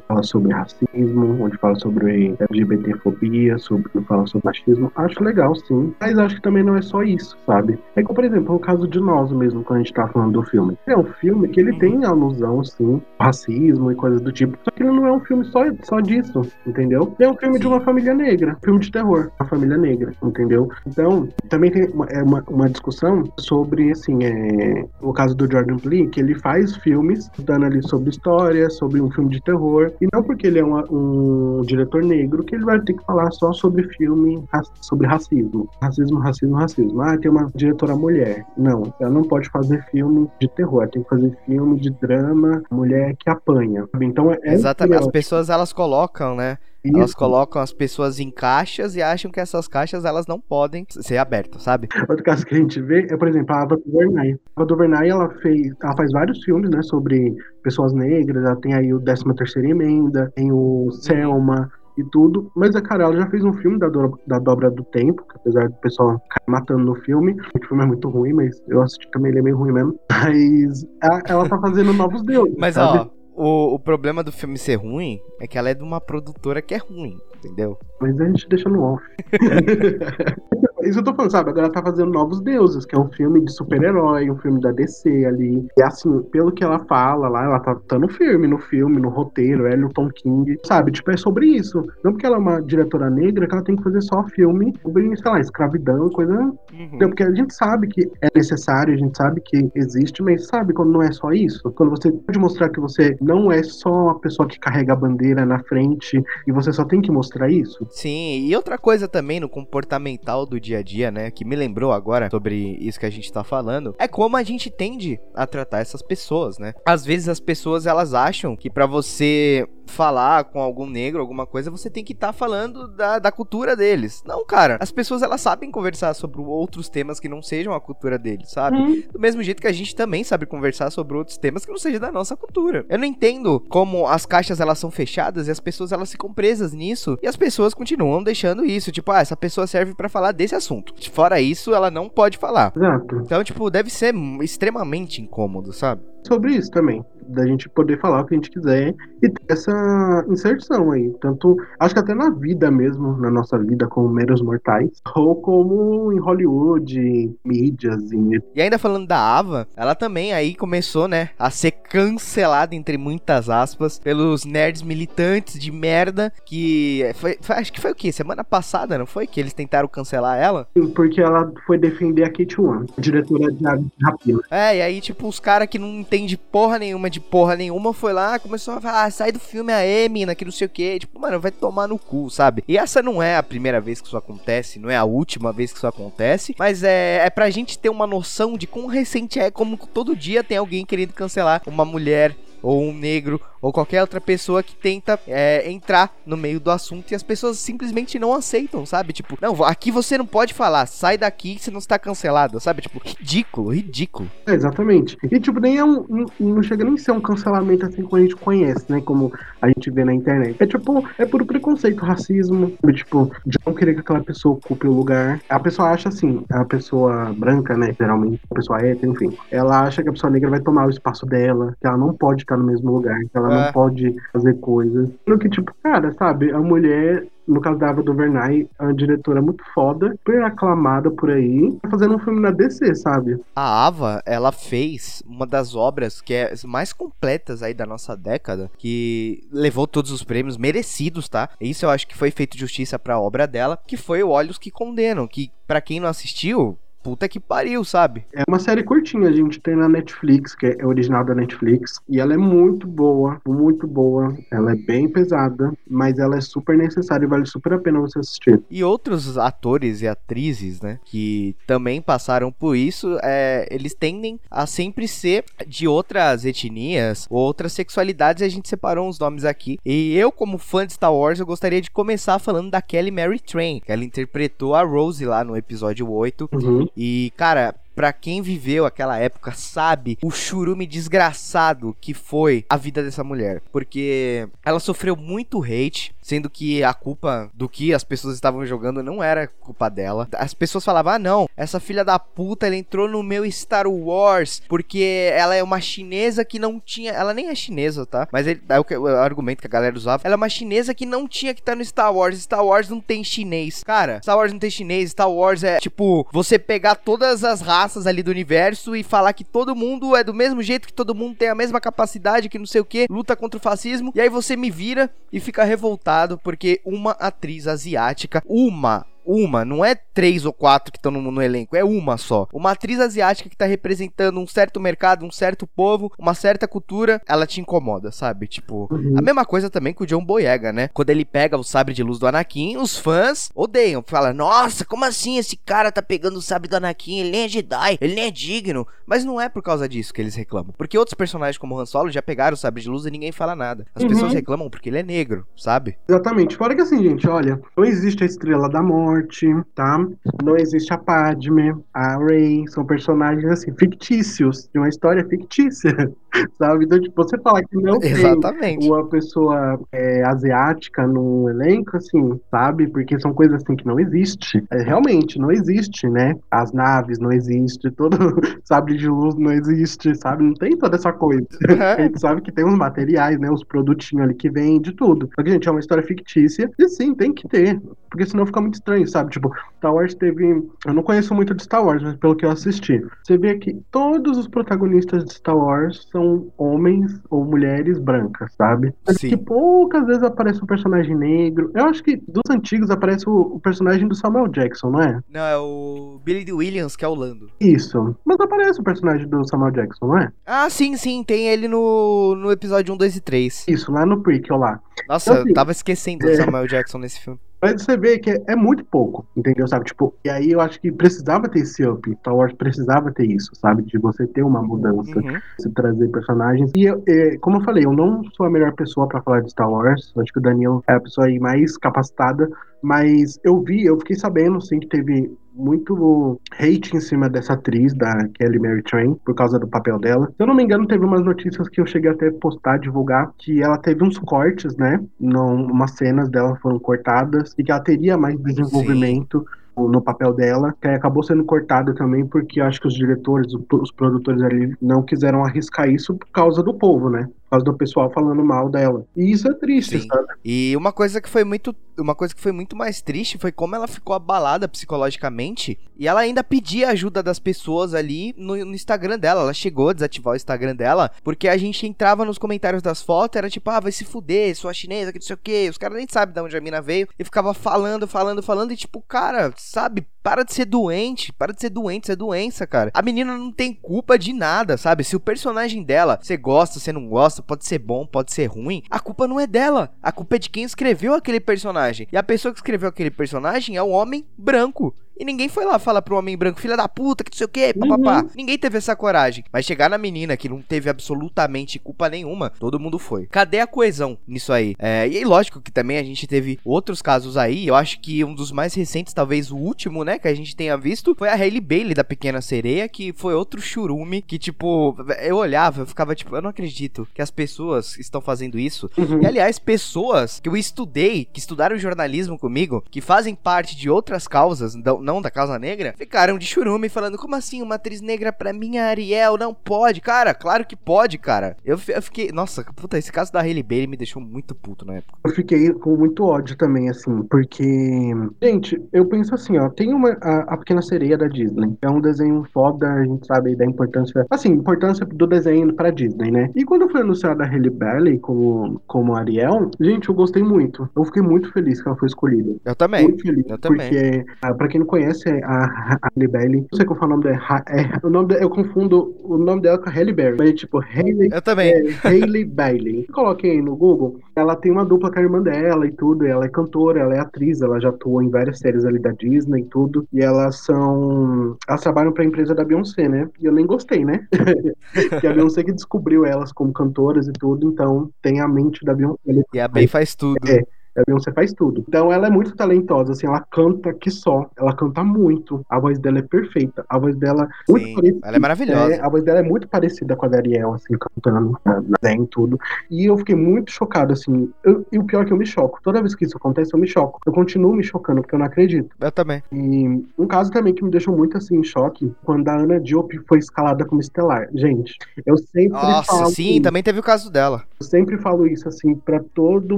fala 0.07 0.23
sobre 0.23 0.53
racismo, 0.53 1.43
onde 1.43 1.57
fala 1.57 1.75
sobre 1.75 2.36
LGBTfobia, 2.51 3.57
sobre 3.57 3.89
fala 4.03 4.27
sobre 4.27 4.45
machismo. 4.45 4.91
Acho 4.95 5.23
legal, 5.23 5.55
sim. 5.55 5.93
Mas 5.99 6.17
acho 6.19 6.36
que 6.36 6.41
também 6.41 6.63
não 6.63 6.75
é 6.75 6.81
só 6.81 7.01
isso, 7.01 7.38
sabe? 7.45 7.79
É 7.95 8.03
como, 8.03 8.15
por 8.15 8.25
exemplo, 8.25 8.55
o 8.55 8.60
caso 8.60 8.88
de 8.88 8.99
nós 8.99 9.31
mesmo, 9.31 9.63
quando 9.63 9.79
a 9.79 9.83
gente 9.83 9.93
tá 9.93 10.07
falando 10.07 10.33
do 10.33 10.43
filme. 10.43 10.77
É 10.86 10.95
um 10.95 11.03
filme 11.03 11.47
que 11.47 11.60
ele 11.60 11.77
tem 11.79 12.05
alusão, 12.05 12.63
sim, 12.63 13.01
racismo 13.19 13.91
e 13.91 13.95
coisas 13.95 14.21
do 14.21 14.31
tipo. 14.31 14.57
Só 14.63 14.71
que 14.71 14.83
ele 14.83 14.91
não 14.91 15.07
é 15.07 15.12
um 15.12 15.19
filme 15.21 15.43
só, 15.45 15.63
só 15.83 15.99
disso, 15.99 16.41
entendeu? 16.65 17.15
É 17.19 17.27
um 17.27 17.36
filme 17.38 17.60
de 17.60 17.67
uma 17.67 17.82
família 17.82 18.13
negra 18.13 18.58
filme 18.63 18.80
de 18.80 18.91
terror, 18.91 19.32
a 19.39 19.45
família 19.45 19.78
negra, 19.78 20.12
entendeu? 20.21 20.69
Então, 20.86 21.28
também 21.50 21.71
tem 21.71 21.88
uma, 21.89 22.06
é 22.08 22.21
uma, 22.21 22.43
uma 22.47 22.69
discussão 22.69 23.23
sobre, 23.39 23.91
assim, 23.91 24.23
é, 24.23 24.86
o 25.02 25.13
caso 25.13 25.36
do 25.36 25.50
Jordan 25.50 25.78
Peele, 25.78 26.08
que 26.08 26.19
ele 26.19 26.36
faz 26.36 26.76
filmes 26.78 27.30
dando 27.39 27.65
ali 27.65 27.82
sobre 27.88 28.10
história, 28.10 28.69
sobre 28.69 29.02
um 29.02 29.10
filme 29.12 29.30
de 29.30 29.41
terror, 29.41 29.91
e 30.02 30.08
não 30.13 30.23
porque 30.23 30.47
ele 30.47 30.60
é 30.60 30.63
uma, 30.63 30.84
um 30.91 31.62
diretor 31.65 32.04
negro 32.04 32.43
que 32.43 32.56
ele 32.56 32.65
vai 32.65 32.80
ter 32.82 32.93
que 32.93 33.06
falar 33.06 33.32
só 33.32 33.54
sobre 33.54 33.84
filme, 33.95 34.43
sobre 34.82 35.08
racismo. 35.08 35.69
Racismo, 35.82 36.19
racismo, 36.19 36.56
racismo. 36.56 37.02
Ah, 37.02 37.17
tem 37.17 37.32
uma 37.32 37.50
diretora 37.56 37.95
mulher. 37.95 38.45
Não, 38.58 38.93
ela 39.00 39.10
não 39.10 39.23
pode 39.23 39.50
fazer 39.50 39.84
filme 39.91 40.30
de 40.41 40.47
terror, 40.50 40.88
tem 40.89 41.04
que 41.04 41.10
fazer 41.10 41.36
filme 41.45 41.80
de 41.80 41.89
drama, 41.89 42.62
mulher 42.69 43.15
que 43.17 43.30
apanha. 43.30 43.86
Então, 44.02 44.32
é 44.32 44.54
Exatamente, 44.54 45.00
as 45.00 45.08
pessoas 45.08 45.50
elas 45.50 45.71
colocam, 45.71 46.36
né? 46.36 46.58
Isso. 46.83 46.97
Elas 46.97 47.13
colocam 47.13 47.61
as 47.61 47.73
pessoas 47.73 48.19
em 48.19 48.31
caixas 48.31 48.95
e 48.95 49.01
acham 49.01 49.31
que 49.31 49.39
essas 49.39 49.67
caixas 49.67 50.05
elas 50.05 50.25
não 50.27 50.39
podem 50.39 50.85
ser 50.89 51.17
abertas, 51.17 51.63
sabe? 51.63 51.89
Outro 52.07 52.23
caso 52.23 52.45
que 52.45 52.55
a 52.55 52.57
gente 52.57 52.79
vê 52.81 53.07
é, 53.09 53.17
por 53.17 53.27
exemplo, 53.27 53.55
a 53.55 53.63
Ava 53.63 53.77
DuVernay. 53.77 54.33
A 54.33 54.61
Ava 54.61 54.65
DuVernay, 54.65 55.09
ela 55.09 55.29
fez, 55.41 55.73
ela 55.81 55.95
faz 55.95 56.11
vários 56.11 56.43
filmes, 56.43 56.69
né, 56.69 56.81
sobre 56.81 57.35
pessoas 57.63 57.93
negras. 57.93 58.43
Ela 58.43 58.55
tem 58.55 58.73
aí 58.73 58.93
o 58.93 58.99
13 59.01 59.23
terceira 59.35 59.69
emenda, 59.69 60.31
tem 60.35 60.51
o 60.51 60.89
Selma, 60.91 61.69
e 61.97 62.03
tudo. 62.03 62.51
Mas 62.55 62.75
a 62.75 62.81
cara, 62.81 63.05
ela 63.05 63.15
já 63.15 63.27
fez 63.29 63.43
um 63.43 63.53
filme 63.53 63.79
da, 63.79 63.89
do, 63.89 64.19
da 64.27 64.39
Dobra 64.39 64.69
do 64.69 64.83
Tempo, 64.83 65.23
que 65.23 65.35
apesar 65.35 65.67
do 65.67 65.75
pessoal 65.77 66.21
cair 66.29 66.47
matando 66.47 66.83
no 66.83 66.95
filme, 66.95 67.35
o 67.55 67.65
filme 67.65 67.83
é 67.83 67.87
muito 67.87 68.07
ruim, 68.09 68.33
mas 68.33 68.61
eu 68.67 68.81
assisti 68.81 69.09
também, 69.11 69.31
ele 69.31 69.39
é 69.39 69.41
meio 69.41 69.57
ruim 69.57 69.73
mesmo. 69.73 69.99
Mas 70.17 70.85
ela, 71.01 71.21
ela 71.27 71.49
tá 71.49 71.59
fazendo 71.59 71.93
novos 71.93 72.21
deuses. 72.23 72.56
Mas 72.58 72.75
sabe? 72.75 72.99
ó, 72.99 73.16
o, 73.38 73.75
o 73.75 73.79
problema 73.79 74.23
do 74.23 74.31
filme 74.31 74.58
ser 74.58 74.75
ruim 74.75 75.21
é 75.40 75.48
que 75.48 75.58
ela 75.58 75.69
é 75.69 75.75
de 75.75 75.83
uma 75.83 76.02
produtora 76.02 76.60
que 76.60 76.73
é 76.73 76.77
ruim, 76.77 77.19
entendeu? 77.35 77.77
Mas 78.02 78.19
a 78.19 78.25
gente 78.25 78.50
deixa 78.50 78.67
no 78.67 78.81
off. 78.81 79.04
Isso 80.84 81.00
eu 81.00 81.04
tô 81.04 81.13
falando, 81.13 81.32
sabe? 81.32 81.50
Agora 81.50 81.71
tá 81.71 81.82
fazendo 81.82 82.12
Novos 82.12 82.42
Deuses, 82.42 82.86
que 82.86 82.96
é 82.96 83.00
um 83.00 83.10
filme 83.10 83.42
de 83.42 83.52
super-herói, 83.52 84.30
um 84.30 84.38
filme 84.38 84.62
da 84.62 84.71
DC 84.71 85.25
ali. 85.25 85.67
E 85.78 85.84
assim, 85.84 86.21
pelo 86.32 86.52
que 86.52 86.63
ela 86.63 86.80
fala 86.86 87.28
lá, 87.28 87.46
ela 87.46 87.60
tá, 87.60 87.75
tá 87.88 88.00
no 88.00 88.08
firme, 88.10 88.48
no 88.48 88.60
filme, 88.60 89.00
no 89.00 89.10
roteiro, 89.10 89.67
Elton 89.67 90.10
King, 90.10 90.58
sabe? 90.65 90.92
Tipo, 90.92 91.12
é 91.12 91.17
sobre 91.17 91.48
isso. 91.48 91.84
Não 92.04 92.12
porque 92.12 92.25
ela 92.25 92.38
é 92.38 92.40
uma 92.40 92.62
diretora 92.62 93.10
negra 93.10 93.48
que 93.48 93.54
ela 93.54 93.63
tem 93.63 93.75
que 93.75 93.84
fazer 93.84 94.02
só 94.02 94.23
filme 94.30 94.73
sobre, 94.82 95.15
sei 95.15 95.32
lá, 95.32 95.40
escravidão, 95.40 96.10
coisa. 96.10 96.34
Não, 96.34 97.10
porque 97.10 97.23
a 97.23 97.34
gente 97.34 97.54
sabe 97.54 97.88
que 97.88 98.10
é 98.21 98.30
necessário, 98.36 98.94
a 98.94 98.98
gente 98.98 99.17
sabe 99.17 99.42
que 99.42 99.69
existe, 99.75 100.21
mas 100.21 100.48
sabe 100.48 100.73
quando 100.73 100.92
não 100.92 101.02
é 101.02 101.12
só 101.12 101.32
isso? 101.32 101.71
Quando 101.71 101.90
você 101.90 102.12
pode 102.12 102.40
mostrar 102.40 102.69
que 102.69 102.80
você 102.80 103.17
não 103.21 103.52
é 103.52 103.63
só 103.63 103.90
uma 103.90 104.19
pessoa 104.19 104.48
que 104.48 104.60
carrega 104.60 104.94
a 104.94 104.96
bandeira 104.96 105.46
na 105.46 105.60
frente 105.60 106.21
e 106.46 106.52
você 106.52 106.71
só 106.71 106.86
tem 106.86 107.02
que 107.02 107.12
mostrar 107.12 107.50
isso. 107.50 107.86
Sim, 107.90 108.46
e 108.46 108.56
outra 108.56 108.78
coisa 108.78 109.08
também 109.08 109.40
no 109.40 109.50
comportamental 109.50 110.46
do 110.46 110.60
dia 110.67 110.79
a 110.79 110.83
dia, 110.83 111.11
né, 111.11 111.31
que 111.31 111.45
me 111.45 111.55
lembrou 111.55 111.91
agora 111.91 112.29
sobre 112.29 112.77
isso 112.79 112.99
que 112.99 113.05
a 113.05 113.09
gente 113.09 113.31
tá 113.31 113.43
falando, 113.43 113.95
é 113.97 114.07
como 114.07 114.37
a 114.37 114.43
gente 114.43 114.69
tende 114.69 115.19
a 115.33 115.47
tratar 115.47 115.79
essas 115.79 116.01
pessoas, 116.01 116.57
né? 116.57 116.73
Às 116.85 117.05
vezes 117.05 117.29
as 117.29 117.39
pessoas 117.39 117.85
elas 117.85 118.13
acham 118.13 118.55
que 118.55 118.69
pra 118.69 118.85
você 118.85 119.67
falar 119.87 120.43
com 120.45 120.61
algum 120.61 120.85
negro, 120.85 121.21
alguma 121.21 121.45
coisa, 121.45 121.71
você 121.71 121.89
tem 121.89 122.03
que 122.03 122.13
estar 122.13 122.33
falando 122.33 122.87
da, 122.87 123.19
da 123.19 123.31
cultura 123.31 123.75
deles. 123.75 124.21
Não, 124.25 124.45
cara, 124.45 124.77
as 124.79 124.91
pessoas 124.91 125.21
elas 125.21 125.41
sabem 125.41 125.71
conversar 125.71 126.13
sobre 126.13 126.41
outros 126.41 126.89
temas 126.89 127.19
que 127.19 127.29
não 127.29 127.41
sejam 127.41 127.73
a 127.73 127.81
cultura 127.81 128.19
deles, 128.19 128.51
sabe? 128.51 128.77
Uhum. 128.77 129.03
Do 129.11 129.19
mesmo 129.19 129.41
jeito 129.41 129.61
que 129.61 129.67
a 129.67 129.73
gente 129.73 129.95
também 129.95 130.23
sabe 130.23 130.45
conversar 130.45 130.91
sobre 130.91 131.17
outros 131.17 131.37
temas 131.37 131.65
que 131.65 131.71
não 131.71 131.79
sejam 131.79 131.99
da 131.99 132.11
nossa 132.11 132.35
cultura. 132.35 132.85
Eu 132.89 132.99
não 132.99 133.05
entendo 133.05 133.59
como 133.69 134.05
as 134.07 134.25
caixas 134.25 134.59
elas 134.59 134.77
são 134.77 134.91
fechadas 134.91 135.47
e 135.47 135.51
as 135.51 135.59
pessoas 135.59 135.91
elas 135.91 136.11
ficam 136.11 136.33
presas 136.33 136.73
nisso 136.73 137.17
e 137.23 137.27
as 137.27 137.35
pessoas 137.35 137.73
continuam 137.73 138.21
deixando 138.21 138.65
isso, 138.65 138.91
tipo, 138.91 139.11
ah, 139.11 139.21
essa 139.21 139.37
pessoa 139.37 139.65
serve 139.65 139.95
pra 139.95 140.09
falar 140.09 140.31
desse 140.31 140.55
assunto. 140.58 140.93
Fora 141.12 141.39
isso, 141.39 141.73
ela 141.73 141.89
não 141.89 142.10
pode 142.10 142.37
falar. 142.37 142.73
Exato. 142.75 143.15
Então, 143.23 143.43
tipo, 143.43 143.69
deve 143.69 143.89
ser 143.89 144.13
extremamente 144.41 145.21
incômodo, 145.21 145.71
sabe? 145.71 146.01
Sobre 146.25 146.53
isso 146.53 146.69
também. 146.71 147.03
Da 147.28 147.46
gente 147.46 147.67
poder 147.69 148.00
falar 148.00 148.21
o 148.21 148.25
que 148.25 148.34
a 148.34 148.38
gente 148.38 148.50
quiser 148.52 148.96
e 149.21 149.30
ter 149.30 149.42
essa 149.54 150.25
inserção 150.30 150.92
aí. 150.92 151.13
Tanto, 151.21 151.58
acho 151.80 151.94
que 151.94 152.00
até 152.00 152.13
na 152.13 152.30
vida 152.30 152.69
mesmo, 152.71 153.17
na 153.17 153.30
nossa 153.30 153.58
vida 153.58 153.88
como 153.88 154.10
meros 154.10 154.42
mortais, 154.42 154.90
ou 155.15 155.36
como 155.36 156.12
em 156.13 156.19
Hollywood, 156.19 157.00
em 157.00 157.36
mídias, 157.44 158.12
em 158.12 158.40
E 158.56 158.62
ainda 158.62 158.78
falando 158.78 159.08
da 159.08 159.17
Ava, 159.17 159.67
ela 159.75 159.96
também 159.96 160.34
aí 160.34 160.56
começou, 160.56 161.08
né, 161.08 161.30
a 161.38 161.50
ser 161.50 161.71
cancelada, 161.71 162.75
entre 162.75 162.98
muitas 162.98 163.50
aspas, 163.50 164.00
pelos 164.00 164.46
nerds 164.46 164.82
militantes 164.82 165.60
de 165.60 165.71
merda 165.71 166.32
que. 166.46 167.04
Foi, 167.15 167.38
foi- 167.42 167.56
acho 167.56 167.73
que 167.73 167.82
foi 167.82 167.92
o 167.92 167.96
quê? 167.96 168.12
Semana 168.12 168.44
passada, 168.44 168.98
não 168.98 169.06
foi? 169.06 169.28
Que 169.28 169.40
eles 169.40 169.54
tentaram 169.54 169.88
cancelar 169.88 170.38
ela? 170.38 170.67
porque 170.96 171.21
ela 171.21 171.52
foi 171.65 171.78
defender 171.78 172.23
a 172.23 172.30
Kate 172.30 172.60
Wan, 172.60 172.86
diretora 172.98 173.52
de 173.52 173.65
Aves 173.67 173.86
de 173.86 174.06
Rapina. 174.06 174.40
É, 174.50 174.78
e 174.78 174.82
aí, 174.82 175.02
tipo, 175.02 175.28
os 175.28 175.40
caras 175.40 175.67
que 175.67 175.78
não 175.80 175.88
entendem 176.00 176.38
porra 176.52 176.80
nenhuma 176.80 177.10
de 177.10 177.16
porra 177.19 177.55
nenhuma 177.55 177.93
foi 177.93 178.13
lá, 178.13 178.39
começou 178.39 178.75
a 178.75 178.81
falar, 178.81 179.03
ah, 179.03 179.11
sai 179.11 179.31
do 179.31 179.39
filme 179.39 179.71
aí, 179.73 180.07
mina, 180.09 180.35
que 180.35 180.45
não 180.45 180.51
sei 180.51 180.67
o 180.67 180.69
que. 180.69 180.99
Tipo, 180.99 181.19
mano, 181.19 181.39
vai 181.39 181.51
tomar 181.51 181.87
no 181.87 181.97
cu, 181.97 182.29
sabe? 182.29 182.63
E 182.67 182.77
essa 182.77 183.01
não 183.01 183.21
é 183.21 183.37
a 183.37 183.43
primeira 183.43 183.79
vez 183.79 184.01
que 184.01 184.07
isso 184.07 184.17
acontece, 184.17 184.79
não 184.79 184.89
é 184.89 184.95
a 184.95 185.03
última 185.03 185.51
vez 185.51 185.71
que 185.71 185.77
isso 185.77 185.87
acontece, 185.87 186.55
mas 186.57 186.83
é, 186.83 187.25
é 187.25 187.29
pra 187.29 187.49
gente 187.49 187.77
ter 187.77 187.89
uma 187.89 188.07
noção 188.07 188.57
de 188.57 188.67
quão 188.67 188.87
recente 188.87 189.39
é, 189.39 189.51
como 189.51 189.77
todo 189.77 190.15
dia 190.15 190.43
tem 190.43 190.57
alguém 190.57 190.85
querendo 190.85 191.13
cancelar 191.13 191.61
uma 191.65 191.85
mulher 191.85 192.35
ou 192.62 192.83
um 192.83 192.93
negro 192.93 193.39
ou 193.62 193.73
qualquer 193.73 194.01
outra 194.01 194.21
pessoa 194.21 194.62
que 194.62 194.75
tenta 194.75 195.19
é, 195.27 195.69
entrar 195.69 196.13
no 196.25 196.37
meio 196.37 196.60
do 196.60 196.71
assunto 196.71 197.12
e 197.12 197.15
as 197.15 197.23
pessoas 197.23 197.58
simplesmente 197.60 198.19
não 198.19 198.33
aceitam, 198.33 198.85
sabe? 198.85 199.13
Tipo, 199.13 199.37
não, 199.41 199.63
aqui 199.63 199.91
você 199.91 200.17
não 200.17 200.25
pode 200.25 200.53
falar, 200.53 200.85
sai 200.85 201.17
daqui 201.17 201.58
senão 201.60 201.81
você 201.81 201.87
tá 201.87 201.99
cancelado, 201.99 202.60
sabe? 202.60 202.81
Tipo, 202.81 203.01
ridículo, 203.03 203.73
ridículo. 203.73 204.29
É, 204.45 204.53
exatamente. 204.53 205.17
E, 205.23 205.39
tipo, 205.39 205.60
nem 205.60 205.77
é 205.77 205.83
um. 205.83 206.27
Não, 206.39 206.63
chega 206.63 206.83
nem 206.83 206.93
a 206.93 206.97
ser 206.97 207.12
um 207.12 207.21
cancelamento 207.21 207.85
assim 207.85 208.03
como 208.03 208.17
a 208.17 208.21
gente 208.21 208.35
conhece, 208.35 208.85
né? 208.89 209.01
Como 209.01 209.33
a 209.62 209.67
gente 209.67 209.89
vê 209.91 210.03
na 210.03 210.13
internet. 210.13 210.55
É 210.60 210.65
tipo, 210.65 211.05
é 211.17 211.25
por 211.25 211.43
preconceito, 211.45 212.03
racismo, 212.03 212.73
tipo, 212.93 213.31
de 213.45 213.58
não 213.65 213.73
querer 213.73 213.95
que 213.95 214.01
aquela 214.01 214.23
pessoa 214.23 214.55
ocupe 214.55 214.87
o 214.87 214.91
lugar. 214.91 215.41
A 215.49 215.60
pessoa 215.60 215.89
acha 215.89 216.10
assim, 216.10 216.43
a 216.49 216.63
pessoa 216.65 217.33
branca, 217.37 217.75
né? 217.75 217.93
Geralmente, 217.99 218.41
a 218.49 218.55
pessoa 218.55 218.79
hétero, 218.79 219.12
enfim. 219.12 219.35
Ela 219.51 219.81
acha 219.81 220.03
que 220.03 220.10
a 220.10 220.12
pessoa 220.12 220.31
negra 220.31 220.49
vai 220.49 220.60
tomar 220.60 220.85
o 220.87 220.89
espaço 220.89 221.25
dela, 221.25 221.75
que 221.79 221.87
ela 221.87 221.97
não 221.97 222.13
pode 222.13 222.45
ficar 222.48 222.58
no 222.58 222.63
mesmo 222.65 222.91
lugar, 222.91 223.19
que 223.19 223.37
ela 223.37 223.54
É. 223.54 223.65
não 223.65 223.73
pode 223.73 224.15
fazer 224.31 224.54
coisas. 224.60 225.10
Sendo 225.25 225.37
que, 225.37 225.50
tipo, 225.50 225.73
cara, 225.83 226.13
sabe, 226.13 226.52
a 226.52 226.60
mulher 226.60 227.27
no 227.48 227.62
caso 227.62 227.79
da 227.79 227.89
Ava 227.91 228.04
DuVernay, 228.04 228.67
é 228.77 228.83
uma 228.83 228.93
diretora 228.93 229.41
muito 229.41 229.63
foda, 229.73 230.10
super 230.17 230.43
aclamada 230.43 231.10
por 231.10 231.29
aí, 231.31 231.71
tá 231.81 231.89
fazendo 231.89 232.15
um 232.15 232.19
filme 232.19 232.41
na 232.41 232.52
DC, 232.52 232.93
sabe? 232.95 233.39
A 233.56 233.87
Ava, 233.87 234.21
ela 234.25 234.52
fez 234.52 235.23
uma 235.25 235.48
das 235.48 235.73
obras 235.73 236.19
que 236.19 236.33
é 236.33 236.54
mais 236.65 236.91
completas 236.91 237.63
aí 237.63 237.73
da 237.73 237.85
nossa 237.85 238.17
década, 238.17 238.69
que 238.77 239.48
levou 239.50 239.87
todos 239.87 240.12
os 240.12 240.25
prêmios 240.25 240.58
merecidos, 240.58 241.29
tá? 241.29 241.48
Isso 241.62 241.85
eu 241.85 241.89
acho 241.89 242.06
que 242.06 242.17
foi 242.17 242.31
feito 242.31 242.58
justiça 242.58 243.00
pra 243.00 243.17
obra 243.17 243.48
dela, 243.48 243.79
que 243.87 243.95
foi 243.95 244.21
o 244.23 244.29
Olhos 244.29 244.58
que 244.58 244.69
Condenam, 244.69 245.25
que 245.25 245.50
pra 245.65 245.79
quem 245.79 246.02
não 246.02 246.10
assistiu, 246.10 246.77
puta 247.08 247.29
que 247.29 247.39
pariu, 247.39 247.85
sabe? 247.85 248.25
É 248.33 248.43
uma 248.45 248.60
série 248.60 248.83
curtinha, 248.83 249.29
a 249.29 249.31
gente 249.31 249.62
tem 249.62 249.77
na 249.77 249.87
Netflix, 249.87 250.53
que 250.53 250.65
é 250.65 250.85
original 250.85 251.23
da 251.23 251.33
Netflix, 251.33 252.01
e 252.10 252.19
ela 252.19 252.33
é 252.33 252.37
muito 252.37 252.85
boa, 252.85 253.39
muito 253.47 253.87
boa. 253.87 254.37
Ela 254.51 254.73
é 254.73 254.75
bem 254.75 255.08
pesada, 255.08 255.71
mas 255.89 256.19
ela 256.19 256.35
é 256.35 256.41
super 256.41 256.77
necessária 256.77 257.23
e 257.23 257.29
vale 257.29 257.45
super 257.45 257.71
a 257.71 257.79
pena 257.79 258.01
você 258.01 258.19
assistir. 258.19 258.62
E 258.69 258.83
outros 258.83 259.37
atores 259.37 260.01
e 260.01 260.08
atrizes, 260.08 260.81
né, 260.81 260.99
que 261.05 261.55
também 261.65 262.01
passaram 262.01 262.51
por 262.51 262.75
isso, 262.75 263.17
é, 263.23 263.65
eles 263.71 263.93
tendem 263.93 264.37
a 264.51 264.65
sempre 264.65 265.08
ser 265.08 265.45
de 265.65 265.87
outras 265.87 266.43
etnias 266.43 267.25
ou 267.29 267.39
outras 267.39 267.71
sexualidades, 267.71 268.41
e 268.41 268.45
a 268.45 268.49
gente 268.49 268.67
separou 268.67 269.08
uns 269.08 269.17
nomes 269.17 269.45
aqui. 269.45 269.79
E 269.85 270.13
eu, 270.17 270.29
como 270.29 270.58
fã 270.58 270.85
de 270.85 270.91
Star 270.91 271.13
Wars, 271.13 271.39
eu 271.39 271.45
gostaria 271.45 271.81
de 271.81 271.89
começar 271.89 272.37
falando 272.37 272.69
da 272.69 272.81
Kelly 272.81 273.12
Mary 273.12 273.39
Train, 273.39 273.79
que 273.79 273.93
ela 273.93 274.03
interpretou 274.03 274.75
a 274.75 274.83
Rose 274.83 275.23
lá 275.23 275.41
no 275.45 275.55
episódio 275.55 276.12
8. 276.12 276.49
Uhum. 276.51 276.87
E, 276.98 277.31
cara, 277.37 277.75
pra 277.98 278.13
quem 278.13 278.43
viveu 278.43 278.85
aquela 278.85 279.17
época, 279.17 279.54
sabe 279.54 280.19
o 280.23 280.29
churume 280.29 280.85
desgraçado 280.85 281.98
que 282.00 282.13
foi 282.13 282.63
a 282.69 282.77
vida 282.77 283.02
dessa 283.02 283.23
mulher. 283.23 283.62
Porque 283.71 284.48
ela 284.63 284.79
sofreu 284.79 285.15
muito 285.15 285.63
hate, 285.63 286.13
sendo 286.21 286.48
que 286.48 286.83
a 286.83 286.93
culpa 286.93 287.50
do 287.56 287.67
que 287.67 287.95
as 287.95 288.04
pessoas 288.04 288.35
estavam 288.35 288.63
jogando 288.67 289.02
não 289.02 289.23
era 289.23 289.48
culpa 289.48 289.89
dela. 289.89 290.27
As 290.33 290.54
pessoas 290.54 290.85
falavam: 290.85 291.13
ah, 291.13 291.19
não, 291.19 291.50
essa 291.58 291.79
filha 291.79 292.06
da 292.06 292.19
puta, 292.19 292.67
ela 292.67 292.75
entrou 292.75 293.08
no 293.10 293.23
meu 293.23 293.50
Star 293.52 293.87
Wars 293.87 294.62
porque 294.69 295.31
ela 295.33 295.56
é 295.56 295.63
uma 295.63 295.81
chinesa 295.81 296.45
que 296.45 296.60
não 296.60 296.79
tinha. 296.79 297.12
Ela 297.13 297.33
nem 297.33 297.48
é 297.50 297.56
chinesa, 297.56 298.06
tá? 298.06 298.27
Mas 298.31 298.45
ele, 298.45 298.62
é 298.69 298.79
o, 298.79 298.83
que- 298.83 298.95
o 298.95 299.08
argumento 299.08 299.62
que 299.62 299.67
a 299.67 299.69
galera 299.71 299.95
usava. 299.98 300.21
Ela 300.23 300.35
é 300.35 300.37
uma 300.37 300.50
chinesa 300.50 300.93
que 300.93 301.06
não 301.06 301.27
tinha 301.27 301.52
que 301.54 301.62
estar 301.62 301.75
no 301.75 301.83
Star 301.83 302.13
Wars. 302.13 302.37
Star 302.43 302.63
Wars 302.63 302.89
não 302.89 303.02
tem 303.02 303.23
chinês. 303.23 303.83
Cara, 303.83 304.19
Star 304.21 304.37
Wars 304.37 304.52
não 304.52 304.60
tem 304.60 304.69
chinês. 304.69 305.10
Star 305.12 305.31
Wars 305.31 305.63
é 305.63 305.79
tipo 305.79 306.27
você 306.31 306.60
pegar 306.60 306.93
todas 306.93 307.43
as 307.43 307.60
raças 307.62 307.87
ali 308.08 308.21
do 308.21 308.31
universo 308.31 308.96
e 308.96 309.04
falar 309.04 309.33
que 309.33 309.44
todo 309.44 309.75
mundo 309.75 310.15
é 310.15 310.23
do 310.23 310.33
mesmo 310.33 310.62
jeito, 310.62 310.88
que 310.88 310.94
todo 310.94 311.15
mundo 311.15 311.35
tem 311.35 311.50
a 311.50 311.56
mesma 311.56 311.79
capacidade, 311.79 312.50
que 312.50 312.60
não 312.60 312.65
sei 312.65 312.81
o 312.81 312.85
que, 312.85 313.08
luta 313.10 313.35
contra 313.35 313.58
o 313.58 313.62
fascismo. 313.62 314.12
E 314.15 314.19
aí 314.19 314.29
você 314.29 314.56
me 314.56 314.69
vira 314.69 315.10
e 315.31 315.40
fica 315.40 315.63
revoltado 315.63 316.38
porque 316.44 316.81
uma 316.83 317.12
atriz 317.12 317.67
asiática, 317.67 318.44
uma 318.46 319.06
uma, 319.28 319.65
não 319.65 319.84
é 319.84 319.94
três 319.96 320.46
ou 320.46 320.54
quatro 320.54 320.92
que 320.92 320.98
estão 320.98 321.12
no, 321.12 321.21
no 321.32 321.42
elenco, 321.42 321.75
é 321.75 321.84
uma 321.84 322.17
só. 322.17 322.48
Uma 322.54 322.71
atriz 322.71 323.00
asiática 323.00 323.50
que 323.50 323.58
tá 323.58 323.65
representando 323.65 324.40
um 324.40 324.48
certo 324.48 324.80
mercado, 324.80 325.25
um 325.25 325.32
certo 325.32 325.67
povo, 325.67 326.12
uma 326.17 326.34
certa 326.34 326.67
cultura, 326.67 327.21
ela 327.28 327.46
te 327.46 327.60
incomoda, 327.62 328.12
sabe? 328.12 328.48
Tipo, 328.48 328.88
Uhum. 328.92 329.15
a 329.17 329.21
mesma 329.21 329.44
coisa 329.46 329.69
também 329.69 329.94
com 329.94 330.04
o 330.04 330.08
John 330.08 330.23
Boyega, 330.23 330.71
né? 330.71 330.90
Quando 330.94 331.10
ele 331.10 331.25
pega 331.25 331.58
o 331.58 331.63
sabre 331.63 331.94
de 331.94 332.04
luz 332.04 332.19
do 332.19 332.28
Anakin, 332.28 332.78
os 332.78 332.98
fãs 332.98 333.50
odeiam. 333.54 334.04
Fala, 334.06 334.34
nossa, 334.34 334.86
como 334.86 335.04
assim 335.06 335.38
esse 335.38 335.58
cara 335.58 335.92
tá 335.92 336.02
pegando 336.02 336.38
o 336.38 336.42
sabre 336.42 336.69
do 336.69 336.75
Anakin? 336.78 337.19
Ele 337.19 337.32
nem 337.32 337.44
é 337.46 337.48
Jedi, 337.50 337.98
ele 338.00 338.15
nem 338.15 338.25
é 338.25 338.32
digno. 338.32 338.88
Mas 339.06 339.25
não 339.25 339.40
é 339.42 339.50
por 339.50 339.62
causa 339.62 339.88
disso 339.90 340.13
que 340.13 340.21
eles 340.21 340.36
reclamam. 340.36 340.73
Porque 340.78 340.98
outros 340.98 341.13
personagens 341.15 341.58
como 341.58 341.78
Han 341.80 341.86
Solo 341.86 342.10
já 342.10 342.21
pegaram 342.21 342.54
o 342.54 342.58
sabre 342.58 342.82
de 342.82 342.90
luz 342.90 343.06
e 343.06 343.12
ninguém 343.12 343.32
fala 343.32 343.56
nada. 343.56 343.86
As 343.96 344.04
Uhum. 344.04 344.10
pessoas 344.10 344.34
reclamam 344.34 344.69
porque 344.69 344.90
ele 344.90 345.00
é 345.00 345.04
negro, 345.04 345.46
sabe? 345.56 345.98
Exatamente. 346.08 346.56
Fora 346.56 346.75
que 346.75 346.82
assim, 346.82 347.02
gente, 347.04 347.28
olha, 347.28 347.60
não 347.75 347.84
existe 347.86 348.23
a 348.23 348.25
estrela 348.28 348.69
da 348.69 348.82
morte, 348.82 349.16
morte, 349.17 349.47
tá? 349.75 349.97
Não 350.43 350.55
existe 350.55 350.93
a 350.93 350.97
Padme, 350.97 351.73
a 351.93 352.17
Rey, 352.17 352.65
são 352.67 352.85
personagens 352.85 353.49
assim 353.51 353.73
fictícios, 353.73 354.69
de 354.71 354.79
uma 354.79 354.89
história 354.89 355.25
fictícia, 355.27 356.11
sabe? 356.57 356.85
Então, 356.85 356.99
tipo, 356.99 357.23
você 357.23 357.37
falar 357.39 357.61
que 357.63 357.77
não 357.77 357.97
Exatamente. 358.01 358.79
tem 358.79 358.89
uma 358.89 359.05
pessoa 359.07 359.79
é, 359.91 360.23
asiática 360.23 361.07
no 361.07 361.49
elenco, 361.49 361.97
assim, 361.97 362.39
sabe? 362.51 362.87
Porque 362.87 363.19
são 363.19 363.33
coisas 363.33 363.61
assim 363.61 363.75
que 363.75 363.85
não 363.85 363.99
existe. 363.99 364.63
É, 364.71 364.81
realmente, 364.83 365.39
não 365.39 365.51
existe, 365.51 366.07
né? 366.09 366.35
As 366.51 366.71
naves 366.71 367.19
não 367.19 367.31
existe, 367.31 367.89
todo 367.91 368.17
sabre 368.63 368.97
de 368.97 369.07
luz 369.07 369.35
não 369.35 369.51
existe, 369.51 370.15
sabe? 370.15 370.43
Não 370.43 370.53
tem 370.53 370.77
toda 370.77 370.95
essa 370.95 371.11
coisa. 371.11 371.47
A 371.97 372.01
gente 372.01 372.19
sabe 372.19 372.41
que 372.41 372.51
tem 372.51 372.65
uns 372.65 372.77
materiais, 372.77 373.39
né? 373.39 373.49
Os 373.49 373.63
produtinhos 373.63 374.25
ali 374.25 374.35
que 374.35 374.49
vende 374.49 374.91
tudo. 374.93 375.29
Só 375.35 375.43
que, 375.43 375.51
gente, 375.51 375.67
é 375.67 375.71
uma 375.71 375.79
história 375.79 376.03
fictícia 376.03 376.69
e 376.77 376.89
sim, 376.89 377.13
tem 377.13 377.33
que 377.33 377.47
ter. 377.47 377.81
Porque 378.09 378.25
senão 378.25 378.45
fica 378.45 378.61
muito 378.61 378.75
estranho, 378.75 379.06
sabe? 379.08 379.31
Tipo, 379.31 379.51
Star 379.77 379.93
Wars 379.93 380.13
teve. 380.15 380.63
Eu 380.85 380.93
não 380.93 381.03
conheço 381.03 381.33
muito 381.33 381.53
de 381.53 381.63
Star 381.63 381.85
Wars, 381.85 382.01
mas 382.01 382.15
pelo 382.17 382.35
que 382.35 382.45
eu 382.45 382.51
assisti, 382.51 383.03
você 383.23 383.37
vê 383.37 383.55
que 383.55 383.73
todos 383.91 384.37
os 384.37 384.47
protagonistas 384.47 385.25
de 385.25 385.33
Star 385.33 385.58
Wars 385.58 386.08
são 386.12 386.51
homens 386.58 387.19
ou 387.29 387.45
mulheres 387.45 387.99
brancas, 387.99 388.53
sabe? 388.53 388.93
Sim. 389.10 389.29
que 389.29 389.37
poucas 389.37 390.05
vezes 390.05 390.23
aparece 390.23 390.63
um 390.63 390.67
personagem 390.67 391.15
negro. 391.15 391.71
Eu 391.73 391.85
acho 391.85 392.03
que 392.03 392.17
dos 392.27 392.43
antigos 392.49 392.89
aparece 392.89 393.27
o, 393.29 393.33
o 393.33 393.60
personagem 393.60 394.08
do 394.08 394.15
Samuel 394.15 394.47
Jackson, 394.47 394.89
não 394.89 395.01
é? 395.01 395.19
Não, 395.29 395.41
é 395.41 395.58
o 395.58 396.21
Billy 396.23 396.43
D. 396.43 396.51
Williams, 396.51 396.95
que 396.95 397.05
é 397.05 397.08
o 397.08 397.15
Lando. 397.15 397.49
Isso. 397.60 398.15
Mas 398.25 398.39
aparece 398.39 398.79
o 398.79 398.83
personagem 398.83 399.27
do 399.27 399.47
Samuel 399.47 399.71
Jackson, 399.71 400.08
não 400.08 400.17
é? 400.17 400.31
Ah, 400.45 400.69
sim, 400.69 400.95
sim, 400.97 401.23
tem 401.23 401.47
ele 401.47 401.67
no, 401.67 402.35
no 402.35 402.51
episódio 402.51 402.93
1, 402.93 402.97
2 402.97 403.15
e 403.15 403.21
3. 403.21 403.65
Isso, 403.67 403.91
lá 403.91 404.05
no 404.05 404.21
prequel 404.21 404.58
lá. 404.58 404.79
Nossa, 405.08 405.31
Então, 405.31 405.41
assim, 405.41 405.49
eu 405.49 405.53
tava 405.53 405.71
esquecendo 405.71 406.25
do 406.25 406.31
é. 406.31 406.35
Samuel 406.35 406.67
Jackson 406.67 406.97
nesse 406.97 407.19
filme. 407.19 407.39
Mas 407.73 407.81
você 407.83 407.97
vê 407.97 408.17
que 408.19 408.29
é, 408.31 408.43
é 408.49 408.55
muito 408.55 408.83
pouco, 408.85 409.25
entendeu? 409.35 409.67
Sabe? 409.67 409.85
Tipo, 409.85 410.13
e 410.23 410.29
aí 410.29 410.51
eu 410.51 410.61
acho 410.61 410.79
que 410.79 410.91
precisava 410.91 411.47
ter 411.49 411.59
esse 411.59 411.85
up. 411.85 412.09
Star 412.19 412.35
Wars 412.35 412.53
precisava 412.53 413.11
ter 413.11 413.25
isso, 413.25 413.51
sabe? 413.55 413.83
De 413.83 413.97
você 413.97 414.25
ter 414.27 414.43
uma 414.43 414.61
mudança, 414.61 415.17
Uhum. 415.19 415.37
se 415.59 415.69
trazer 415.71 416.07
personagens. 416.09 416.71
E 416.75 416.85
eu, 416.85 417.03
é, 417.07 417.37
como 417.37 417.57
eu 417.57 417.61
falei, 417.61 417.85
eu 417.85 417.93
não 417.93 418.23
sou 418.35 418.45
a 418.45 418.49
melhor 418.49 418.73
pessoa 418.73 419.07
pra 419.07 419.21
falar 419.21 419.41
de 419.41 419.51
Star 419.51 419.69
Wars. 419.69 420.11
Eu 420.15 420.21
acho 420.21 420.31
que 420.33 420.39
o 420.39 420.41
Daniel 420.41 420.83
é 420.87 420.93
a 420.93 420.99
pessoa 420.99 421.27
aí 421.27 421.39
mais 421.39 421.77
capacitada. 421.77 422.49
Mas 422.81 423.39
eu 423.43 423.59
vi, 423.61 423.85
eu 423.85 423.97
fiquei 423.97 424.15
sabendo, 424.15 424.57
assim, 424.57 424.79
que 424.79 424.87
teve 424.87 425.31
muito 425.58 426.39
hate 426.60 426.95
em 426.95 426.99
cima 426.99 427.29
dessa 427.29 427.53
atriz, 427.53 427.93
da 427.93 428.27
Kelly 428.35 428.60
Mary 428.60 428.83
Train, 428.83 429.15
por 429.25 429.35
causa 429.35 429.60
do 429.60 429.67
papel 429.67 429.99
dela. 429.99 430.27
Se 430.27 430.35
eu 430.39 430.47
não 430.47 430.55
me 430.55 430.63
engano, 430.63 430.87
teve 430.87 431.03
umas 431.03 431.23
notícias 431.23 431.67
que 431.67 431.81
eu 431.81 431.85
cheguei 431.85 432.12
até 432.12 432.27
a 432.27 432.33
postar, 432.33 432.77
divulgar, 432.77 433.31
que 433.37 433.62
ela 433.62 433.77
teve 433.77 434.03
uns 434.03 434.17
cortes, 434.19 434.75
né? 434.77 435.03
Não, 435.19 435.55
umas 435.55 435.91
cenas 435.91 436.29
dela 436.29 436.55
foram 436.62 436.79
cortadas 436.79 437.53
e 437.58 437.63
que 437.63 437.71
ela 437.71 437.81
teria 437.81 438.17
mais 438.17 438.39
desenvolvimento 438.39 439.45
no 439.78 440.02
papel 440.02 440.34
dela, 440.34 440.73
que 440.82 440.88
aí 440.88 440.96
acabou 440.96 441.21
sendo 441.21 441.44
cortado 441.44 441.94
também 441.94 442.25
porque 442.25 442.60
acho 442.60 442.82
que 442.82 442.88
os 442.88 442.94
diretores, 442.94 443.54
os 443.54 443.92
produtores 443.92 444.42
ali 444.42 444.75
não 444.82 445.04
quiseram 445.04 445.44
arriscar 445.44 445.90
isso 445.90 446.15
por 446.15 446.28
causa 446.30 446.63
do 446.63 446.73
povo, 446.73 447.10
né? 447.10 447.30
Por 447.44 447.52
causa 447.52 447.65
do 447.65 447.78
pessoal 447.78 448.12
falando 448.12 448.44
mal 448.44 448.69
dela. 448.69 449.06
E 449.15 449.32
isso 449.32 449.48
é 449.48 449.54
triste, 449.54 450.00
Sim. 450.00 450.08
sabe? 450.08 450.28
E 450.44 450.75
uma 450.75 450.92
coisa 450.92 451.21
que 451.21 451.30
foi 451.30 451.44
muito, 451.44 451.73
uma 451.98 452.13
coisa 452.13 452.36
que 452.36 452.42
foi 452.42 452.52
muito 452.52 452.75
mais 452.75 453.02
triste 453.02 453.38
foi 453.38 453.52
como 453.52 453.75
ela 453.75 453.88
ficou 453.88 454.13
abalada 454.13 454.67
psicologicamente 454.67 455.80
e 455.98 456.08
ela 456.08 456.19
ainda 456.19 456.44
pedia 456.44 456.90
ajuda 456.90 457.23
das 457.23 457.40
pessoas 457.40 457.94
ali 457.94 458.34
no, 458.38 458.56
no 458.65 458.73
Instagram 458.73 459.17
dela. 459.17 459.42
Ela 459.42 459.54
chegou 459.54 459.90
a 459.90 459.94
desativar 459.94 460.34
o 460.34 460.36
Instagram 460.38 460.75
dela 460.75 461.10
porque 461.23 461.48
a 461.48 461.56
gente 461.56 461.88
entrava 461.88 462.25
nos 462.25 462.38
comentários 462.38 462.84
das 462.84 463.02
fotos, 463.02 463.38
era 463.38 463.50
tipo, 463.50 463.69
ah, 463.69 463.80
vai 463.80 463.92
se 463.92 464.04
fuder, 464.04 464.56
sua 464.56 464.73
chinesa, 464.73 465.13
que 465.13 465.19
não 465.19 465.25
sei 465.25 465.36
o 465.36 465.40
que. 465.42 465.69
Os 465.69 465.78
caras 465.78 465.98
nem 465.98 466.08
sabem 466.10 466.34
de 466.34 466.42
onde 466.42 466.58
a 466.58 466.62
mina 466.62 466.82
veio 466.82 467.08
e 467.17 467.23
ficava 467.23 467.54
falando, 467.54 468.08
falando, 468.08 468.44
falando 468.44 468.73
e 468.73 468.78
tipo, 468.78 469.02
cara, 469.08 469.54
sabe, 469.67 470.07
para 470.28 470.44
de 470.44 470.54
ser 470.54 470.65
doente, 470.65 471.32
para 471.32 471.54
de 471.54 471.62
ser 471.62 471.69
doente, 471.69 472.04
isso 472.04 472.12
é 472.12 472.15
doença, 472.17 472.67
cara. 472.67 472.92
A 472.94 473.02
menina 473.02 473.38
não 473.38 473.50
tem 473.50 473.73
culpa 473.73 474.19
de 474.19 474.34
nada, 474.34 474.75
sabe? 474.75 475.06
Se 475.06 475.15
o 475.15 475.21
personagem 475.21 475.84
dela, 475.84 476.19
você 476.21 476.36
gosta, 476.36 476.82
você 476.82 476.92
não 476.92 477.08
gosta, 477.08 477.42
pode 477.42 477.65
ser 477.65 477.80
bom, 477.80 478.06
pode 478.06 478.34
ser 478.34 478.48
ruim, 478.48 478.84
a 478.90 479.00
culpa 479.00 479.25
não 479.25 479.40
é 479.40 479.48
dela. 479.48 479.90
A 480.04 480.12
culpa 480.12 480.36
é 480.36 480.40
de 480.40 480.50
quem 480.50 480.65
escreveu 480.65 481.13
aquele 481.13 481.40
personagem. 481.40 482.10
E 482.12 482.17
a 482.17 482.23
pessoa 482.23 482.54
que 482.54 482.60
escreveu 482.60 482.90
aquele 482.90 483.10
personagem 483.10 483.78
é 483.78 483.82
o 483.82 483.88
homem 483.88 484.28
branco. 484.38 484.94
E 485.19 485.25
ninguém 485.25 485.50
foi 485.50 485.65
lá 485.65 485.80
falar 485.80 486.02
pro 486.04 486.17
homem 486.17 486.38
branco, 486.38 486.60
filha 486.60 486.78
da 486.78 486.88
puta, 486.88 487.23
que 487.23 487.32
não 487.32 487.38
sei 487.38 487.46
o 487.46 487.50
que, 487.50 487.73
papapá. 487.73 488.25
Ninguém 488.36 488.58
teve 488.58 488.78
essa 488.78 488.96
coragem. 488.96 489.44
Mas 489.52 489.65
chegar 489.65 489.90
na 489.90 489.98
menina 489.98 490.38
que 490.38 490.48
não 490.48 490.62
teve 490.62 490.90
absolutamente 490.90 491.80
culpa 491.80 492.08
nenhuma, 492.08 492.52
todo 492.52 492.80
mundo 492.80 493.00
foi. 493.00 493.25
Cadê 493.25 493.60
a 493.60 493.67
coesão 493.67 494.17
nisso 494.28 494.54
aí? 494.54 494.75
É, 494.78 495.08
e 495.08 495.23
lógico 495.23 495.60
que 495.60 495.71
também 495.71 495.98
a 495.98 496.04
gente 496.04 496.28
teve 496.28 496.60
outros 496.63 497.02
casos 497.02 497.36
aí. 497.36 497.65
Eu 497.65 497.73
acho 497.73 498.00
que 498.00 498.23
um 498.23 498.36
dos 498.36 498.52
mais 498.52 498.75
recentes, 498.75 499.13
talvez 499.13 499.52
o 499.52 499.58
último, 499.58 500.04
né, 500.04 500.16
que 500.19 500.27
a 500.27 500.33
gente 500.33 500.55
tenha 500.55 500.77
visto, 500.77 501.15
foi 501.17 501.29
a 501.29 501.33
Hailey 501.33 501.61
Bailey 501.61 501.93
da 501.93 502.03
Pequena 502.03 502.41
Sereia, 502.41 502.87
que 502.87 503.13
foi 503.13 503.33
outro 503.33 503.61
churume 503.61 504.21
que, 504.21 504.37
tipo, 504.37 504.95
eu 505.21 505.37
olhava, 505.37 505.81
eu 505.81 505.85
ficava 505.85 506.15
tipo, 506.15 506.35
eu 506.35 506.41
não 506.41 506.49
acredito 506.49 507.07
que 507.13 507.21
as 507.21 507.31
pessoas 507.31 507.97
estão 507.97 508.21
fazendo 508.21 508.57
isso. 508.57 508.89
Uhum. 508.97 509.21
E 509.21 509.25
aliás, 509.25 509.59
pessoas 509.59 510.39
que 510.39 510.49
eu 510.49 510.57
estudei, 510.57 511.25
que 511.25 511.39
estudaram 511.39 511.77
jornalismo 511.77 512.37
comigo, 512.37 512.83
que 512.89 513.01
fazem 513.01 513.35
parte 513.35 513.75
de 513.75 513.89
outras 513.89 514.27
causas, 514.27 514.75
não 514.75 515.21
da 515.21 515.31
causa 515.31 515.57
negra, 515.59 515.93
ficaram 515.97 516.37
de 516.37 516.45
churume 516.45 516.89
falando: 516.89 517.17
como 517.17 517.35
assim 517.35 517.61
uma 517.61 517.75
atriz 517.75 518.01
negra 518.01 518.31
pra 518.31 518.53
mim, 518.53 518.77
Ariel? 518.77 519.37
Não 519.37 519.53
pode, 519.53 520.01
cara, 520.01 520.33
claro 520.33 520.65
que 520.65 520.75
pode, 520.75 521.17
cara. 521.17 521.57
Eu, 521.63 521.79
eu 521.89 522.01
fiquei, 522.01 522.31
nossa, 522.31 522.63
puta, 522.63 522.97
esse 522.97 523.11
caso 523.11 523.31
da 523.31 523.41
Hailey 523.41 523.63
Bailey 523.63 523.87
me 523.87 523.97
deixou 523.97 524.21
muito 524.21 524.55
puto 524.55 524.85
na 524.85 524.95
época. 524.95 525.17
Eu 525.25 525.31
fiquei 525.31 525.71
com 525.73 525.95
muito 525.95 526.23
ódio 526.23 526.55
também, 526.57 526.89
assim, 526.89 527.23
porque. 527.23 528.13
Gente, 528.41 528.81
eu 528.91 529.05
penso 529.05 529.33
assim, 529.33 529.57
ó, 529.57 529.69
tem 529.69 529.93
uma. 529.93 530.06
A, 530.21 530.53
a 530.53 530.58
Pequena 530.58 530.81
Sereia 530.81 531.17
da 531.17 531.27
Disney. 531.27 531.77
É 531.81 531.89
um 531.89 532.01
desenho 532.01 532.45
foda, 532.53 532.91
a 532.91 533.03
gente 533.03 533.25
sabe 533.27 533.55
da 533.55 533.65
importância. 533.65 534.25
Assim, 534.29 534.49
importância 534.49 535.05
do 535.05 535.27
desenho 535.27 535.73
pra 535.73 535.89
Disney, 535.89 536.31
né? 536.31 536.49
E 536.55 536.63
quando 536.63 536.89
foi 536.89 537.01
anunciada 537.01 537.43
a 537.43 537.47
Halle 537.47 537.69
Bailey 537.69 538.19
como, 538.19 538.81
como 538.87 539.15
Ariel, 539.15 539.69
gente, 539.79 540.10
eu 540.10 540.15
gostei 540.15 540.43
muito. 540.43 540.89
Eu 540.95 541.05
fiquei 541.05 541.21
muito 541.21 541.51
feliz 541.51 541.81
que 541.81 541.87
ela 541.87 541.97
foi 541.97 542.08
escolhida. 542.08 542.55
Eu 542.65 542.75
também. 542.75 543.03
Muito 543.03 543.21
feliz. 543.23 543.45
eu 543.49 543.58
também. 543.58 543.89
Porque, 543.89 544.25
ah, 544.41 544.53
pra 544.53 544.67
quem 544.67 544.79
não 544.79 544.87
conhece, 544.87 545.29
a 545.43 545.58
a 545.67 546.10
Halle 546.15 546.27
Bailey, 546.27 546.62
não 546.71 546.77
sei 546.77 546.85
como 546.85 546.99
fala 546.99 547.13
o 547.13 547.17
nome 547.17 547.23
dela. 547.29 547.63
É, 547.69 548.05
o 548.05 548.10
nome 548.10 548.27
dela, 548.29 548.41
eu 548.41 548.49
confundo 548.49 549.15
o 549.23 549.37
nome 549.37 549.62
dela 549.62 549.77
com 549.77 549.89
a 549.89 549.91
Halle 549.91 550.13
Berry. 550.13 550.37
Mas, 550.37 550.53
tipo, 550.53 550.79
Hailey 550.81 551.29
Eu 551.31 551.41
também. 551.41 551.71
é, 551.71 552.08
Hailey 552.08 552.45
Bailey. 552.45 553.08
Coloquei 553.08 553.51
aí 553.51 553.62
no 553.62 553.75
Google. 553.75 554.19
Ela 554.35 554.55
tem 554.55 554.71
uma 554.71 554.85
dupla 554.85 555.12
com 555.12 555.19
a 555.19 555.21
irmã 555.21 555.41
dela 555.41 555.85
e 555.87 555.91
tudo. 555.91 556.25
Ela 556.25 556.45
é 556.45 556.49
cantora, 556.49 556.99
ela 556.99 557.15
é 557.15 557.19
atriz, 557.19 557.62
ela 557.62 557.79
já 557.79 557.89
atuou 557.89 558.21
em 558.21 558.29
várias 558.29 558.60
séries 558.60 558.85
ali 558.85 558.99
da 558.99 559.12
Disney 559.12 559.62
e 559.62 559.65
tudo. 559.65 559.96
E 560.12 560.21
elas 560.21 560.58
são. 560.63 561.58
Elas 561.67 561.81
trabalham 561.81 562.12
pra 562.12 562.25
empresa 562.25 562.54
da 562.54 562.63
Beyoncé, 562.63 563.08
né? 563.08 563.29
E 563.39 563.45
eu 563.45 563.52
nem 563.52 563.65
gostei, 563.65 564.04
né? 564.04 564.27
que 565.21 565.27
a 565.27 565.33
Beyoncé 565.33 565.63
que 565.63 565.71
descobriu 565.71 566.25
elas 566.25 566.52
como 566.52 566.73
cantoras 566.73 567.27
e 567.27 567.33
tudo. 567.33 567.67
Então 567.67 568.10
tem 568.21 568.39
a 568.39 568.48
mente 568.48 568.83
da 568.83 568.93
Beyoncé. 568.93 569.19
E 569.54 569.60
a 569.60 569.67
Bey 569.67 569.87
faz 569.87 570.15
tudo. 570.15 570.39
É. 570.48 570.62
A 570.98 571.04
Beyoncé 571.06 571.31
faz 571.31 571.54
tudo. 571.54 571.83
Então 571.87 572.12
ela 572.12 572.27
é 572.27 572.29
muito 572.29 572.56
talentosa, 572.56 573.12
assim, 573.12 573.27
ela 573.27 573.41
canta 573.52 573.93
que 573.93 574.10
só. 574.10 574.50
Ela 574.58 574.75
canta 574.75 575.04
muito. 575.04 575.65
A 575.69 575.79
voz 575.79 576.00
dela 576.00 576.19
é 576.19 576.21
perfeita. 576.21 576.85
A 576.89 576.98
voz 576.98 577.15
dela 577.15 577.48
é 577.67 577.71
muito 577.71 577.85
Sim, 577.87 577.95
parecida. 577.95 578.27
ela 578.27 578.35
é 578.35 578.39
maravilhosa. 578.39 578.95
É, 578.95 579.02
a 579.02 579.10
voz 579.10 579.23
dela 579.23 579.39
é 579.39 579.43
muito 579.43 579.67
parecida 579.67 580.15
com 580.15 580.25
a 580.25 580.29
da 580.29 580.37
Ariel, 580.37 580.73
assim, 580.73 580.95
cantando, 581.00 581.58
na 581.65 581.81
na 581.81 581.98
desenho 582.02 582.23
e 582.23 582.27
tudo. 582.27 582.60
E 582.89 583.06
eu 583.06 583.17
fiquei 583.17 583.35
muito 583.35 583.71
chocado, 583.71 584.13
assim. 584.13 584.50
Eu- 584.63 584.85
e 584.91 584.98
o 585.00 585.04
pior 585.04 585.21
é 585.23 585.25
que 585.25 585.33
eu 585.33 585.37
me 585.37 585.45
choco. 585.45 585.79
Toda 585.83 586.02
vez 586.02 586.15
que 586.15 586.25
isso 586.25 586.37
acontece, 586.37 586.73
eu 586.73 586.79
me 586.79 586.87
choco. 586.87 587.19
Eu 587.25 587.31
continuo 587.33 587.73
me 587.75 587.83
chocando, 587.83 588.21
porque 588.21 588.35
eu 588.35 588.39
não 588.39 588.45
acredito. 588.45 588.89
Eu 589.00 589.12
também. 589.12 589.43
E 589.52 590.04
um 590.17 590.27
caso 590.27 590.52
também 590.52 590.73
que 590.73 590.83
me 590.83 590.89
deixou 590.91 591.15
muito, 591.15 591.37
assim, 591.37 591.58
em 591.58 591.63
choque, 591.63 592.12
quando 592.23 592.48
a 592.50 592.58
Ana 592.58 592.79
Diop 592.79 593.17
foi 593.27 593.39
escalada 593.39 593.85
como 593.85 594.02
estelar. 594.02 594.48
Gente, 594.54 594.95
eu 595.25 595.37
sempre 595.37 595.73
Nossa, 595.79 596.12
falo... 596.12 596.29
sim, 596.31 596.62
também 596.62 596.81
teve 596.83 597.00
o 597.00 597.04
caso 597.04 597.31
dela. 597.31 597.63
Eu 597.79 597.85
sempre 597.85 598.17
falo 598.17 598.48
isso, 598.48 598.67
assim, 598.67 598.95
pra 598.95 599.21
todo 599.33 599.77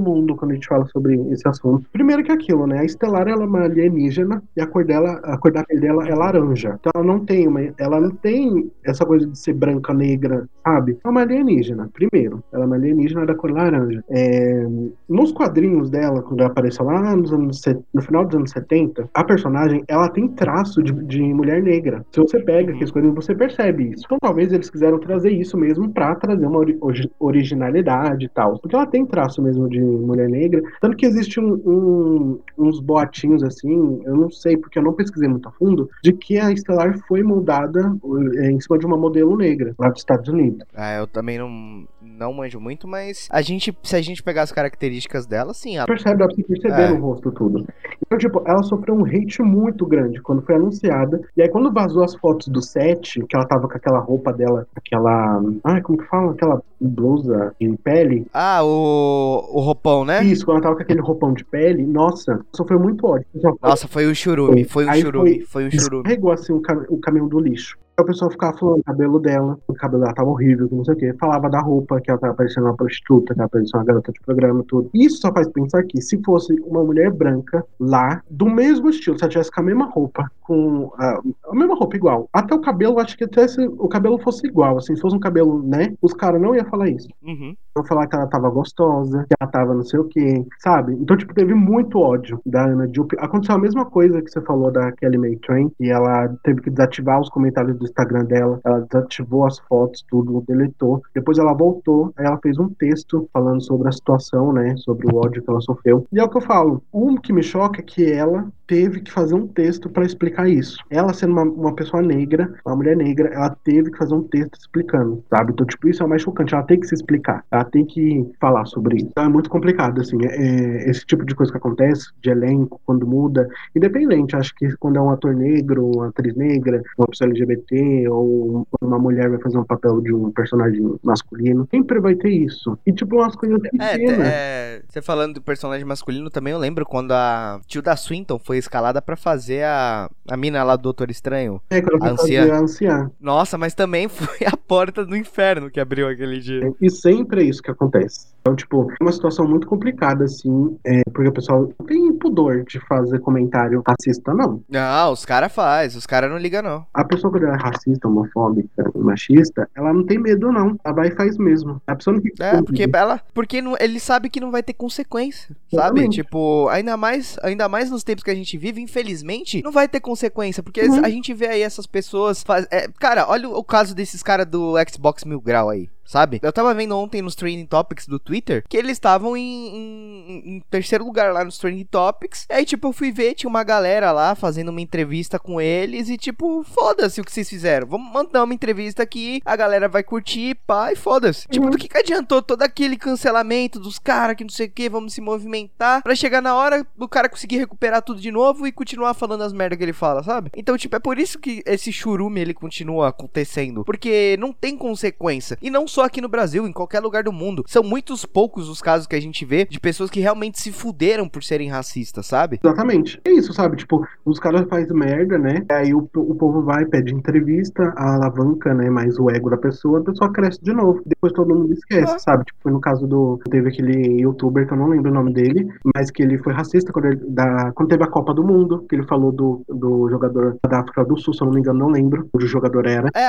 mundo 0.00 0.34
quando 0.36 0.52
a 0.52 0.54
gente 0.54 0.66
fala 0.66 0.86
sobre 0.86 1.09
esse 1.30 1.46
assunto. 1.48 1.86
Primeiro 1.92 2.22
que 2.22 2.32
aquilo, 2.32 2.66
né? 2.66 2.80
A 2.80 2.84
Estelar, 2.84 3.28
ela 3.28 3.42
é 3.44 3.46
uma 3.46 3.62
alienígena 3.64 4.42
e 4.56 4.60
a 4.60 4.66
cor 4.66 4.84
dela, 4.84 5.20
a 5.24 5.36
cor 5.38 5.52
da 5.52 5.64
pele 5.64 5.80
dela 5.80 6.06
é 6.08 6.14
laranja. 6.14 6.76
Então 6.80 6.90
ela 6.94 7.04
não 7.04 7.24
tem 7.24 7.46
uma, 7.48 7.60
ela 7.78 8.00
não 8.00 8.10
tem 8.10 8.70
essa 8.84 9.04
coisa 9.04 9.26
de 9.26 9.38
ser 9.38 9.54
branca, 9.54 9.92
negra, 9.94 10.48
sabe? 10.64 10.98
É 11.04 11.08
uma 11.08 11.20
alienígena, 11.22 11.88
primeiro. 11.92 12.42
Ela 12.52 12.64
é 12.64 12.66
uma 12.66 12.76
alienígena 12.76 13.26
da 13.26 13.34
cor 13.34 13.50
laranja. 13.50 14.02
É, 14.10 14.66
nos 15.08 15.32
quadrinhos 15.32 15.90
dela, 15.90 16.22
quando 16.22 16.40
ela 16.40 16.50
apareceu 16.50 16.84
lá 16.84 17.14
nos 17.16 17.32
anos, 17.32 17.62
no 17.92 18.02
final 18.02 18.24
dos 18.24 18.36
anos 18.36 18.50
70, 18.50 19.08
a 19.14 19.24
personagem, 19.24 19.82
ela 19.88 20.08
tem 20.08 20.28
traço 20.28 20.82
de, 20.82 20.92
de 21.04 21.22
mulher 21.22 21.62
negra. 21.62 22.04
Se 22.12 22.20
você 22.20 22.40
pega 22.40 22.72
aqueles 22.72 22.90
coisas, 22.90 23.12
você 23.14 23.34
percebe 23.34 23.90
isso. 23.92 24.04
Então 24.06 24.18
talvez 24.20 24.52
eles 24.52 24.70
quiseram 24.70 24.98
trazer 24.98 25.30
isso 25.30 25.56
mesmo 25.56 25.90
pra 25.90 26.14
trazer 26.14 26.46
uma 26.46 26.58
ori- 26.58 26.78
origi- 26.80 27.10
originalidade 27.18 28.26
e 28.26 28.28
tal. 28.28 28.58
Porque 28.58 28.74
ela 28.76 28.86
tem 28.86 29.04
traço 29.06 29.42
mesmo 29.42 29.68
de 29.68 29.80
mulher 29.80 30.28
negra. 30.28 30.62
Tanto 30.80 30.96
porque 31.00 31.06
existe 31.06 31.40
um, 31.40 31.54
um, 31.54 32.38
uns 32.58 32.78
boatinhos 32.78 33.42
assim, 33.42 34.02
eu 34.04 34.14
não 34.14 34.30
sei, 34.30 34.56
porque 34.56 34.78
eu 34.78 34.82
não 34.82 34.92
pesquisei 34.92 35.28
muito 35.28 35.48
a 35.48 35.52
fundo, 35.52 35.88
de 36.04 36.12
que 36.12 36.38
a 36.38 36.54
Stellar 36.54 36.98
foi 37.08 37.22
moldada 37.22 37.96
é, 38.36 38.50
em 38.50 38.60
cima 38.60 38.78
de 38.78 38.84
uma 38.84 38.98
modelo 38.98 39.34
negra 39.34 39.74
lá 39.78 39.88
dos 39.88 40.00
Estados 40.00 40.28
Unidos. 40.28 40.62
Ah, 40.74 40.96
eu 40.96 41.06
também 41.06 41.38
não, 41.38 41.86
não 42.02 42.34
manjo 42.34 42.60
muito, 42.60 42.86
mas 42.86 43.28
a 43.30 43.40
gente, 43.40 43.74
se 43.82 43.96
a 43.96 44.02
gente 44.02 44.22
pegar 44.22 44.42
as 44.42 44.52
características 44.52 45.26
dela, 45.26 45.54
sim, 45.54 45.78
ela... 45.78 45.86
Percebe, 45.86 46.18
dá 46.18 46.26
pra 46.26 46.36
você 46.36 46.42
perceber 46.42 46.82
É. 46.82 46.90
no 46.90 47.00
rosto 47.00 47.32
tudo. 47.32 47.66
Então, 48.04 48.18
tipo, 48.18 48.42
ela 48.44 48.62
sofreu 48.62 48.94
um 48.94 49.04
hate 49.06 49.40
muito 49.42 49.86
grande 49.86 50.20
quando 50.20 50.42
foi 50.42 50.56
anunciada. 50.56 51.20
E 51.36 51.42
aí, 51.42 51.48
quando 51.48 51.72
vazou 51.72 52.02
as 52.02 52.14
fotos 52.16 52.48
do 52.48 52.60
set, 52.60 53.24
que 53.24 53.36
ela 53.36 53.46
tava 53.46 53.68
com 53.68 53.76
aquela 53.76 54.00
roupa 54.00 54.32
dela, 54.32 54.66
aquela. 54.74 55.40
Ai, 55.62 55.80
como 55.80 55.96
que 55.96 56.04
fala? 56.06 56.32
Aquela 56.32 56.60
blusa 56.80 57.54
de 57.60 57.76
pele. 57.84 58.26
Ah, 58.34 58.64
o, 58.64 59.44
o 59.52 59.60
roupão, 59.60 60.04
né? 60.04 60.24
Isso, 60.24 60.44
quando 60.44 60.56
ela 60.56 60.64
tava 60.64 60.76
com 60.76 60.82
aquele 60.92 61.06
roupão 61.06 61.32
de 61.32 61.44
pele, 61.44 61.86
nossa, 61.86 62.40
sofreu 62.54 62.78
muito 62.80 63.06
ódio. 63.06 63.26
Só 63.40 63.50
foi- 63.56 63.68
Nossa, 63.70 63.88
foi 63.88 64.06
um 64.10 64.14
churume, 64.14 64.64
foi 64.64 64.86
um 64.86 64.90
Aí 64.90 65.00
churume, 65.02 65.40
foi 65.42 65.66
um 65.66 65.70
churume. 65.70 65.96
Escorregou 66.02 66.32
assim 66.32 66.52
o, 66.52 66.60
cam- 66.60 66.84
o 66.88 66.98
caminhão 66.98 67.28
do 67.28 67.38
lixo. 67.38 67.76
Aí 67.96 68.02
o 68.02 68.06
pessoal 68.06 68.30
ficava 68.30 68.56
falando 68.56 68.80
o 68.80 68.84
cabelo 68.84 69.18
dela, 69.18 69.58
o 69.68 69.74
cabelo 69.74 70.02
dela 70.02 70.14
tava 70.14 70.30
horrível, 70.30 70.68
não 70.70 70.84
sei 70.84 70.94
o 70.94 70.96
quê. 70.96 71.14
Falava 71.20 71.50
da 71.50 71.60
roupa, 71.60 72.00
que 72.00 72.10
ela 72.10 72.20
tava 72.20 72.34
parecendo 72.34 72.66
uma 72.66 72.76
prostituta, 72.76 73.34
que 73.34 73.40
ela 73.40 73.48
parecia 73.48 73.78
uma 73.78 73.84
garota 73.84 74.12
de 74.12 74.20
programa, 74.20 74.64
tudo. 74.66 74.90
Isso 74.94 75.20
só 75.20 75.32
faz 75.32 75.48
pensar 75.48 75.82
que 75.84 76.00
se 76.00 76.20
fosse 76.24 76.54
uma 76.62 76.82
mulher 76.82 77.10
branca 77.10 77.64
lá, 77.78 78.22
do 78.30 78.46
mesmo 78.46 78.88
estilo, 78.88 79.18
se 79.18 79.24
ela 79.24 79.30
tivesse 79.30 79.50
com 79.50 79.60
a 79.60 79.64
mesma 79.64 79.86
roupa, 79.86 80.30
com 80.40 80.92
a, 80.96 81.20
a 81.50 81.54
mesma 81.54 81.74
roupa 81.74 81.96
igual, 81.96 82.28
até 82.32 82.54
o 82.54 82.60
cabelo, 82.60 82.98
acho 82.98 83.16
que 83.16 83.24
até 83.24 83.46
se 83.46 83.66
o 83.66 83.88
cabelo 83.88 84.18
fosse 84.18 84.46
igual, 84.46 84.78
assim, 84.78 84.94
se 84.94 85.02
fosse 85.02 85.16
um 85.16 85.20
cabelo, 85.20 85.62
né, 85.62 85.92
os 86.00 86.12
caras 86.12 86.40
não 86.40 86.54
iam 86.54 86.64
falar 86.66 86.88
isso. 86.88 87.08
Uhum. 87.22 87.54
Vão 87.74 87.84
falar 87.84 88.06
que 88.06 88.16
ela 88.16 88.26
tava 88.26 88.50
gostosa, 88.50 89.24
que 89.28 89.34
ela 89.40 89.50
tava 89.50 89.74
não 89.74 89.84
sei 89.84 90.00
o 90.00 90.04
quê, 90.04 90.44
sabe? 90.58 90.94
Então, 90.94 91.16
tipo, 91.16 91.34
teve 91.34 91.54
muito 91.54 91.98
ódio 91.98 92.40
da 92.44 92.64
Ana 92.64 92.88
Jupp. 92.92 93.14
Aconteceu 93.18 93.54
a 93.54 93.58
mesma 93.58 93.84
coisa 93.84 94.20
que 94.20 94.30
você 94.30 94.40
falou 94.40 94.70
da 94.72 94.90
Kelly 94.92 95.18
May 95.18 95.36
Train, 95.36 95.70
e 95.78 95.90
ela 95.90 96.28
teve 96.42 96.60
que 96.62 96.70
desativar 96.70 97.20
os 97.20 97.28
comentários 97.28 97.78
do 97.80 97.86
Instagram 97.86 98.24
dela, 98.26 98.60
ela 98.64 98.80
desativou 98.80 99.46
as 99.46 99.58
fotos, 99.60 100.04
tudo, 100.08 100.44
deletou. 100.46 101.02
Depois 101.14 101.38
ela 101.38 101.54
voltou, 101.54 102.12
aí 102.16 102.26
ela 102.26 102.38
fez 102.38 102.58
um 102.58 102.68
texto 102.68 103.28
falando 103.32 103.62
sobre 103.62 103.88
a 103.88 103.92
situação, 103.92 104.52
né? 104.52 104.76
Sobre 104.76 105.06
o 105.12 105.16
ódio 105.16 105.42
que 105.42 105.50
ela 105.50 105.60
sofreu. 105.60 106.06
E 106.12 106.20
é 106.20 106.24
o 106.24 106.28
que 106.28 106.36
eu 106.36 106.42
falo, 106.42 106.82
o 106.92 107.18
que 107.20 107.32
me 107.32 107.42
choca 107.42 107.80
é 107.80 107.84
que 107.84 108.10
ela 108.10 108.46
teve 108.70 109.00
que 109.00 109.10
fazer 109.10 109.34
um 109.34 109.48
texto 109.48 109.90
pra 109.90 110.04
explicar 110.04 110.48
isso. 110.48 110.76
Ela 110.88 111.12
sendo 111.12 111.32
uma, 111.32 111.42
uma 111.42 111.74
pessoa 111.74 112.00
negra, 112.00 112.54
uma 112.64 112.76
mulher 112.76 112.96
negra, 112.96 113.28
ela 113.34 113.50
teve 113.64 113.90
que 113.90 113.98
fazer 113.98 114.14
um 114.14 114.22
texto 114.22 114.54
explicando, 114.60 115.24
sabe? 115.28 115.50
Então, 115.52 115.66
tipo, 115.66 115.88
isso 115.88 116.04
é 116.04 116.06
o 116.06 116.08
mais 116.08 116.22
chocante. 116.22 116.54
Ela 116.54 116.62
tem 116.62 116.78
que 116.78 116.86
se 116.86 116.94
explicar. 116.94 117.44
Ela 117.50 117.64
tem 117.64 117.84
que 117.84 118.24
falar 118.40 118.64
sobre 118.66 118.98
isso. 118.98 119.08
Então 119.10 119.24
é 119.24 119.28
muito 119.28 119.50
complicado, 119.50 120.00
assim. 120.00 120.18
é- 120.24 120.88
esse 120.88 121.04
tipo 121.04 121.24
de 121.24 121.34
coisa 121.34 121.50
que 121.50 121.58
acontece, 121.58 122.10
de 122.22 122.30
elenco, 122.30 122.80
quando 122.86 123.04
muda, 123.06 123.48
independente, 123.74 124.36
acho 124.36 124.54
que 124.54 124.70
quando 124.76 124.96
é 124.98 125.00
um 125.02 125.10
ator 125.10 125.34
negro, 125.34 125.90
uma 125.96 126.08
atriz 126.08 126.36
negra, 126.36 126.80
uma 126.96 127.08
pessoa 127.08 127.28
LGBT, 127.28 128.08
ou 128.08 128.66
uma 128.80 128.98
mulher 129.00 129.28
vai 129.30 129.40
fazer 129.40 129.58
um 129.58 129.64
papel 129.64 130.00
de 130.00 130.14
um 130.14 130.30
personagem 130.30 130.80
masculino, 131.02 131.66
sempre 131.72 131.98
vai 131.98 132.14
ter 132.14 132.28
isso. 132.30 132.78
E, 132.86 132.92
tipo, 132.92 133.16
umas 133.16 133.34
coisas 133.34 133.58
É, 133.80 133.98
pequenas. 133.98 134.26
é, 134.28 134.82
você 134.88 135.02
falando 135.02 135.34
do 135.34 135.42
personagem 135.42 135.84
masculino 135.84 136.30
também, 136.30 136.52
eu 136.52 136.58
lembro 136.58 136.84
quando 136.86 137.10
a 137.12 137.60
Tilda 137.66 137.96
Swinton 137.96 138.38
foi 138.38 138.59
escalada 138.60 139.02
pra 139.02 139.16
fazer 139.16 139.64
a, 139.64 140.08
a 140.28 140.36
mina 140.36 140.62
lá 140.62 140.76
do 140.76 140.82
Doutor 140.82 141.10
Estranho. 141.10 141.60
É, 141.70 141.80
quando 141.82 142.02
a 142.04 142.10
anciã. 142.10 142.52
a 142.52 142.58
anciã. 142.58 143.10
Nossa, 143.20 143.58
mas 143.58 143.74
também 143.74 144.06
foi 144.08 144.46
a 144.46 144.56
porta 144.56 145.04
do 145.04 145.16
inferno 145.16 145.70
que 145.70 145.80
abriu 145.80 146.08
aquele 146.08 146.40
dia. 146.40 146.72
E 146.80 146.90
sempre 146.90 147.42
é 147.42 147.44
isso 147.44 147.62
que 147.62 147.70
acontece. 147.70 148.28
Então, 148.40 148.56
tipo, 148.56 148.90
é 148.90 149.04
uma 149.04 149.12
situação 149.12 149.46
muito 149.46 149.66
complicada, 149.66 150.24
assim, 150.24 150.78
é, 150.84 151.02
porque 151.12 151.28
o 151.28 151.32
pessoal 151.32 151.70
não 151.78 151.86
tem 151.86 152.12
pudor 152.14 152.64
de 152.64 152.80
fazer 152.80 153.18
comentário 153.20 153.82
racista, 153.86 154.32
não. 154.32 154.62
Não, 154.68 155.12
os 155.12 155.26
caras 155.26 155.52
faz, 155.52 155.94
os 155.94 156.06
caras 156.06 156.30
não 156.30 156.38
ligam 156.38 156.62
não. 156.62 156.86
A 156.94 157.04
pessoa 157.04 157.30
quando 157.30 157.44
ela 157.44 157.56
é 157.56 157.62
racista, 157.62 158.08
homofóbica, 158.08 158.90
machista, 158.94 159.68
ela 159.74 159.92
não 159.92 160.04
tem 160.04 160.18
medo, 160.18 160.50
não. 160.50 160.78
Ela 160.82 160.94
vai 160.94 161.08
e 161.08 161.14
faz 161.14 161.36
mesmo. 161.36 161.82
A 161.86 161.94
pessoa 161.94 162.14
não 162.14 162.22
tem 162.22 162.32
É, 162.40 162.62
porque 162.62 162.88
ela, 162.92 163.20
porque 163.34 163.60
não, 163.60 163.76
ele 163.78 164.00
sabe 164.00 164.30
que 164.30 164.40
não 164.40 164.50
vai 164.50 164.62
ter 164.62 164.72
consequência, 164.72 165.54
sabe? 165.70 166.00
Exatamente. 166.00 166.22
Tipo, 166.22 166.68
ainda 166.68 166.96
mais, 166.96 167.38
ainda 167.42 167.68
mais 167.68 167.90
nos 167.90 168.02
tempos 168.02 168.24
que 168.24 168.30
a 168.30 168.34
gente 168.34 168.49
vive, 168.58 168.80
infelizmente, 168.80 169.62
não 169.62 169.72
vai 169.72 169.88
ter 169.88 170.00
consequência, 170.00 170.62
porque 170.62 170.80
Uhum. 170.82 171.04
a 171.04 171.08
gente 171.10 171.32
vê 171.34 171.48
aí 171.48 171.62
essas 171.62 171.86
pessoas, 171.86 172.42
faz, 172.42 172.66
é, 172.70 172.88
cara, 172.98 173.28
olha 173.28 173.48
o, 173.48 173.58
o 173.58 173.64
caso 173.64 173.94
desses 173.94 174.22
caras 174.22 174.46
do 174.46 174.74
Xbox 174.90 175.24
Mil 175.24 175.40
Grau 175.40 175.68
aí. 175.70 175.88
Sabe? 176.10 176.40
Eu 176.42 176.52
tava 176.52 176.74
vendo 176.74 176.98
ontem 176.98 177.22
nos 177.22 177.36
Trending 177.36 177.66
Topics 177.66 178.08
do 178.08 178.18
Twitter 178.18 178.64
que 178.68 178.76
eles 178.76 178.90
estavam 178.92 179.36
em, 179.36 179.68
em- 179.68 180.56
em 180.56 180.60
terceiro 180.68 181.04
lugar 181.04 181.32
lá 181.32 181.44
nos 181.44 181.56
Trending 181.56 181.84
Topics. 181.84 182.46
Aí, 182.50 182.64
tipo, 182.64 182.88
eu 182.88 182.92
fui 182.92 183.12
ver, 183.12 183.34
tinha 183.34 183.48
uma 183.48 183.62
galera 183.62 184.10
lá 184.10 184.34
fazendo 184.34 184.70
uma 184.70 184.80
entrevista 184.80 185.38
com 185.38 185.60
eles 185.60 186.08
e, 186.08 186.16
tipo, 186.18 186.64
foda-se 186.64 187.20
o 187.20 187.24
que 187.24 187.30
vocês 187.30 187.48
fizeram. 187.48 187.86
Vamos 187.86 188.12
mandar 188.12 188.42
uma 188.42 188.52
entrevista 188.52 189.04
aqui, 189.04 189.40
a 189.44 189.54
galera 189.54 189.88
vai 189.88 190.02
curtir, 190.02 190.56
pá, 190.66 190.90
e 190.92 190.96
foda-se. 190.96 191.46
Tipo, 191.46 191.70
do 191.70 191.78
que, 191.78 191.86
que 191.86 191.96
adiantou 191.98 192.42
todo 192.42 192.62
aquele 192.62 192.96
cancelamento 192.96 193.78
dos 193.78 194.00
caras 194.00 194.34
que 194.34 194.42
não 194.42 194.50
sei 194.50 194.66
o 194.66 194.70
que, 194.72 194.88
vamos 194.88 195.12
se 195.14 195.20
movimentar, 195.20 196.02
pra 196.02 196.16
chegar 196.16 196.42
na 196.42 196.56
hora 196.56 196.84
do 196.96 197.08
cara 197.08 197.28
conseguir 197.28 197.58
recuperar 197.58 198.02
tudo 198.02 198.20
de 198.20 198.32
novo 198.32 198.66
e 198.66 198.72
continuar 198.72 199.14
falando 199.14 199.42
as 199.44 199.52
merdas 199.52 199.78
que 199.78 199.84
ele 199.84 199.92
fala, 199.92 200.24
sabe? 200.24 200.50
Então, 200.56 200.76
tipo, 200.76 200.96
é 200.96 200.98
por 200.98 201.20
isso 201.20 201.38
que 201.38 201.62
esse 201.64 201.92
churume 201.92 202.40
ele 202.40 202.52
continua 202.52 203.10
acontecendo, 203.10 203.84
porque 203.84 204.36
não 204.40 204.52
tem 204.52 204.76
consequência. 204.76 205.56
E 205.62 205.70
não 205.70 205.86
só 205.86 205.99
aqui 206.02 206.20
no 206.20 206.28
Brasil, 206.28 206.66
em 206.66 206.72
qualquer 206.72 207.00
lugar 207.00 207.22
do 207.24 207.32
mundo. 207.32 207.64
São 207.66 207.82
muitos 207.82 208.24
poucos 208.24 208.68
os 208.68 208.80
casos 208.80 209.06
que 209.06 209.16
a 209.16 209.20
gente 209.20 209.44
vê 209.44 209.64
de 209.64 209.80
pessoas 209.80 210.10
que 210.10 210.20
realmente 210.20 210.60
se 210.60 210.72
fuderam 210.72 211.28
por 211.28 211.42
serem 211.42 211.68
racistas, 211.68 212.26
sabe? 212.26 212.58
Exatamente. 212.62 213.20
É 213.24 213.30
isso, 213.30 213.52
sabe? 213.52 213.76
Tipo, 213.76 214.06
os 214.24 214.38
caras 214.38 214.66
fazem 214.68 214.96
merda, 214.96 215.38
né? 215.38 215.64
Aí 215.70 215.94
o, 215.94 216.08
o 216.14 216.34
povo 216.34 216.62
vai, 216.62 216.84
pede 216.86 217.14
entrevista, 217.14 217.92
a 217.96 218.14
alavanca, 218.14 218.74
né? 218.74 218.88
Mais 218.90 219.18
o 219.18 219.30
ego 219.30 219.50
da 219.50 219.56
pessoa, 219.56 220.00
a 220.00 220.04
pessoa 220.04 220.32
cresce 220.32 220.58
de 220.62 220.72
novo. 220.72 221.00
Depois 221.06 221.32
todo 221.32 221.54
mundo 221.54 221.72
esquece, 221.72 222.14
Ah. 222.14 222.18
sabe? 222.18 222.44
Tipo, 222.44 222.58
foi 222.62 222.72
no 222.72 222.80
caso 222.80 223.06
do. 223.06 223.38
Teve 223.50 223.68
aquele 223.68 224.20
youtuber 224.22 224.66
que 224.66 224.72
eu 224.72 224.78
não 224.78 224.88
lembro 224.88 225.10
o 225.10 225.14
nome 225.14 225.32
dele, 225.32 225.68
mas 225.94 226.10
que 226.10 226.22
ele 226.22 226.38
foi 226.38 226.52
racista 226.52 226.92
quando, 226.92 227.06
ele, 227.06 227.20
da, 227.28 227.72
quando 227.72 227.88
teve 227.88 228.04
a 228.04 228.08
Copa 228.08 228.32
do 228.34 228.44
Mundo, 228.44 228.84
que 228.88 228.94
ele 228.96 229.06
falou 229.06 229.32
do, 229.32 229.62
do 229.68 230.08
jogador 230.08 230.56
da 230.68 230.80
África 230.80 231.04
do 231.04 231.16
Sul, 231.18 231.34
se 231.34 231.42
eu 231.42 231.46
não 231.46 231.54
me 231.54 231.60
engano, 231.60 231.78
não 231.78 231.88
lembro 231.88 232.28
onde 232.32 232.44
o 232.44 232.48
jogador 232.48 232.86
era. 232.86 233.08
É, 233.14 233.20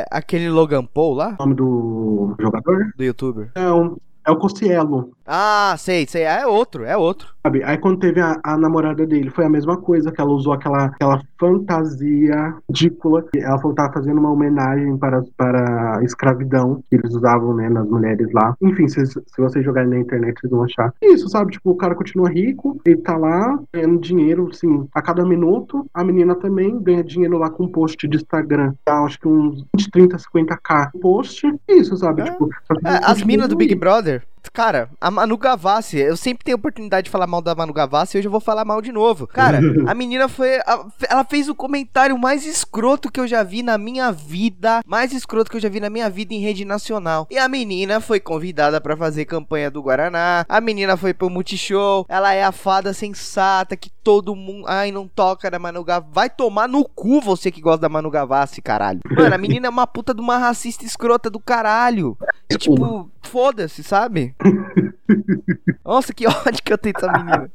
é 0.00 0.04
aquele 0.10 0.48
Logan 0.50 0.84
Paul 0.84 1.14
lá, 1.14 1.36
O 1.38 1.42
nome 1.42 1.54
do 1.54 2.17
jogador? 2.40 2.92
do 2.96 3.04
youtuber. 3.04 3.50
Não, 3.54 3.96
é 4.24 4.30
o 4.30 4.36
Cossielo. 4.36 5.12
Ah, 5.30 5.74
sei, 5.76 6.06
sei. 6.08 6.22
É 6.22 6.46
outro, 6.46 6.84
é 6.84 6.96
outro. 6.96 7.28
Sabe? 7.42 7.62
Aí 7.62 7.76
quando 7.76 8.00
teve 8.00 8.18
a, 8.20 8.40
a 8.42 8.56
namorada 8.56 9.06
dele, 9.06 9.28
foi 9.30 9.44
a 9.44 9.48
mesma 9.48 9.76
coisa, 9.76 10.10
que 10.10 10.20
ela 10.20 10.30
usou 10.30 10.54
aquela, 10.54 10.86
aquela 10.86 11.20
fantasia 11.38 12.54
ridícula. 12.68 13.24
Ela 13.36 13.58
falou 13.58 13.74
que 13.74 13.82
tava 13.82 13.92
fazendo 13.92 14.18
uma 14.18 14.30
homenagem 14.32 14.96
para, 14.96 15.22
para 15.36 15.98
a 15.98 16.02
escravidão 16.04 16.82
que 16.88 16.96
eles 16.96 17.14
usavam, 17.14 17.54
né, 17.54 17.68
nas 17.68 17.86
mulheres 17.86 18.28
lá. 18.32 18.56
Enfim, 18.62 18.88
se, 18.88 19.04
se 19.06 19.20
vocês 19.36 19.64
jogarem 19.64 19.90
na 19.90 19.98
internet, 19.98 20.40
vocês 20.40 20.50
vão 20.50 20.64
achar. 20.64 20.94
Isso, 21.02 21.28
sabe? 21.28 21.52
Tipo, 21.52 21.70
o 21.70 21.76
cara 21.76 21.94
continua 21.94 22.30
rico, 22.30 22.80
ele 22.86 22.96
tá 22.96 23.16
lá 23.16 23.58
ganhando 23.72 24.00
dinheiro, 24.00 24.48
assim, 24.50 24.88
a 24.94 25.02
cada 25.02 25.24
minuto. 25.26 25.86
A 25.92 26.02
menina 26.02 26.34
também 26.34 26.78
ganha 26.80 27.04
dinheiro 27.04 27.36
lá 27.36 27.50
com 27.50 27.68
post 27.68 28.08
de 28.08 28.16
Instagram. 28.16 28.72
Tá, 28.84 29.02
acho 29.04 29.20
que 29.20 29.28
uns 29.28 29.64
20, 29.76 29.90
30, 29.90 30.16
50k 30.16 30.90
post. 31.00 31.46
Isso, 31.68 31.96
sabe? 31.98 32.22
É. 32.22 32.24
Tipo, 32.24 32.48
É, 32.84 33.00
as 33.04 33.22
minas 33.22 33.48
do 33.48 33.56
Big 33.56 33.74
Brother. 33.74 34.22
Cara, 34.52 34.90
a 35.00 35.10
Manu 35.10 35.36
Gavassi, 35.36 35.98
eu 35.98 36.16
sempre 36.16 36.44
tenho 36.44 36.56
oportunidade 36.56 37.06
de 37.06 37.10
falar 37.10 37.26
mal 37.26 37.40
da 37.42 37.54
Manu 37.54 37.72
Gavassi 37.72 38.16
e 38.16 38.18
hoje 38.18 38.28
eu 38.28 38.32
vou 38.32 38.40
falar 38.40 38.64
mal 38.64 38.80
de 38.82 38.92
novo. 38.92 39.26
Cara, 39.26 39.58
a 39.86 39.94
menina 39.94 40.28
foi. 40.28 40.56
a- 40.60 40.86
ela 41.08 41.24
fez 41.24 41.48
o 41.48 41.54
comentário 41.54 42.16
mais 42.18 42.44
escroto 42.46 43.10
que 43.10 43.20
eu 43.20 43.26
já 43.26 43.42
vi 43.42 43.62
na 43.62 43.76
minha 43.78 44.10
vida. 44.12 44.80
Mais 44.86 45.12
escroto 45.12 45.50
que 45.50 45.56
eu 45.56 45.60
já 45.60 45.68
vi 45.68 45.80
na 45.80 45.90
minha 45.90 46.08
vida 46.10 46.34
em 46.34 46.40
rede 46.40 46.64
nacional. 46.64 47.26
E 47.30 47.38
a 47.38 47.48
menina 47.48 48.00
foi 48.00 48.20
convidada 48.20 48.80
pra 48.80 48.96
fazer 48.96 49.24
campanha 49.24 49.70
do 49.70 49.82
Guaraná. 49.82 50.44
A 50.48 50.60
menina 50.60 50.96
foi 50.96 51.12
pro 51.14 51.30
Multishow. 51.30 52.04
Ela 52.08 52.32
é 52.34 52.42
a 52.44 52.52
fada 52.52 52.92
sensata 52.92 53.76
que 53.76 53.90
todo 54.02 54.34
mundo. 54.34 54.64
Ai, 54.68 54.90
não 54.90 55.06
toca 55.06 55.50
na 55.50 55.58
Manu 55.58 55.84
Gavassi. 55.84 56.12
Vai 56.12 56.30
tomar 56.30 56.68
no 56.68 56.84
cu 56.84 57.20
você 57.20 57.50
que 57.50 57.60
gosta 57.60 57.80
da 57.82 57.88
Manu 57.88 58.10
Gavassi, 58.10 58.60
caralho. 58.62 59.00
Mano, 59.10 59.34
a 59.34 59.38
menina 59.38 59.66
é 59.66 59.70
uma 59.70 59.86
puta 59.86 60.14
de 60.14 60.20
uma 60.20 60.38
racista 60.38 60.84
escrota 60.84 61.28
do 61.30 61.38
caralho. 61.40 62.16
E, 62.50 62.56
tipo, 62.58 63.10
foda-se, 63.22 63.82
sabe? 63.82 64.27
Nossa, 65.84 66.12
que 66.12 66.26
ódio 66.26 66.62
que 66.64 66.72
eu 66.72 66.78
tenho 66.78 66.94
dessa 66.94 67.12
menina. 67.12 67.50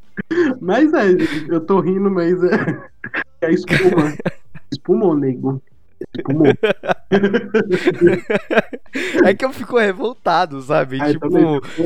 Mas 0.61 0.93
é, 0.93 1.05
eu 1.47 1.61
tô 1.61 1.79
rindo, 1.79 2.09
mas 2.09 2.43
é, 2.43 2.89
é 3.41 3.51
espuma. 3.51 4.13
Espumou, 4.71 5.15
nego. 5.15 5.61
Tipo, 6.15 6.43
é 9.25 9.33
que 9.33 9.45
eu 9.45 9.53
fico 9.53 9.77
revoltado, 9.77 10.61
sabe? 10.61 11.01
Aí 11.01 11.13
tipo, 11.13 11.27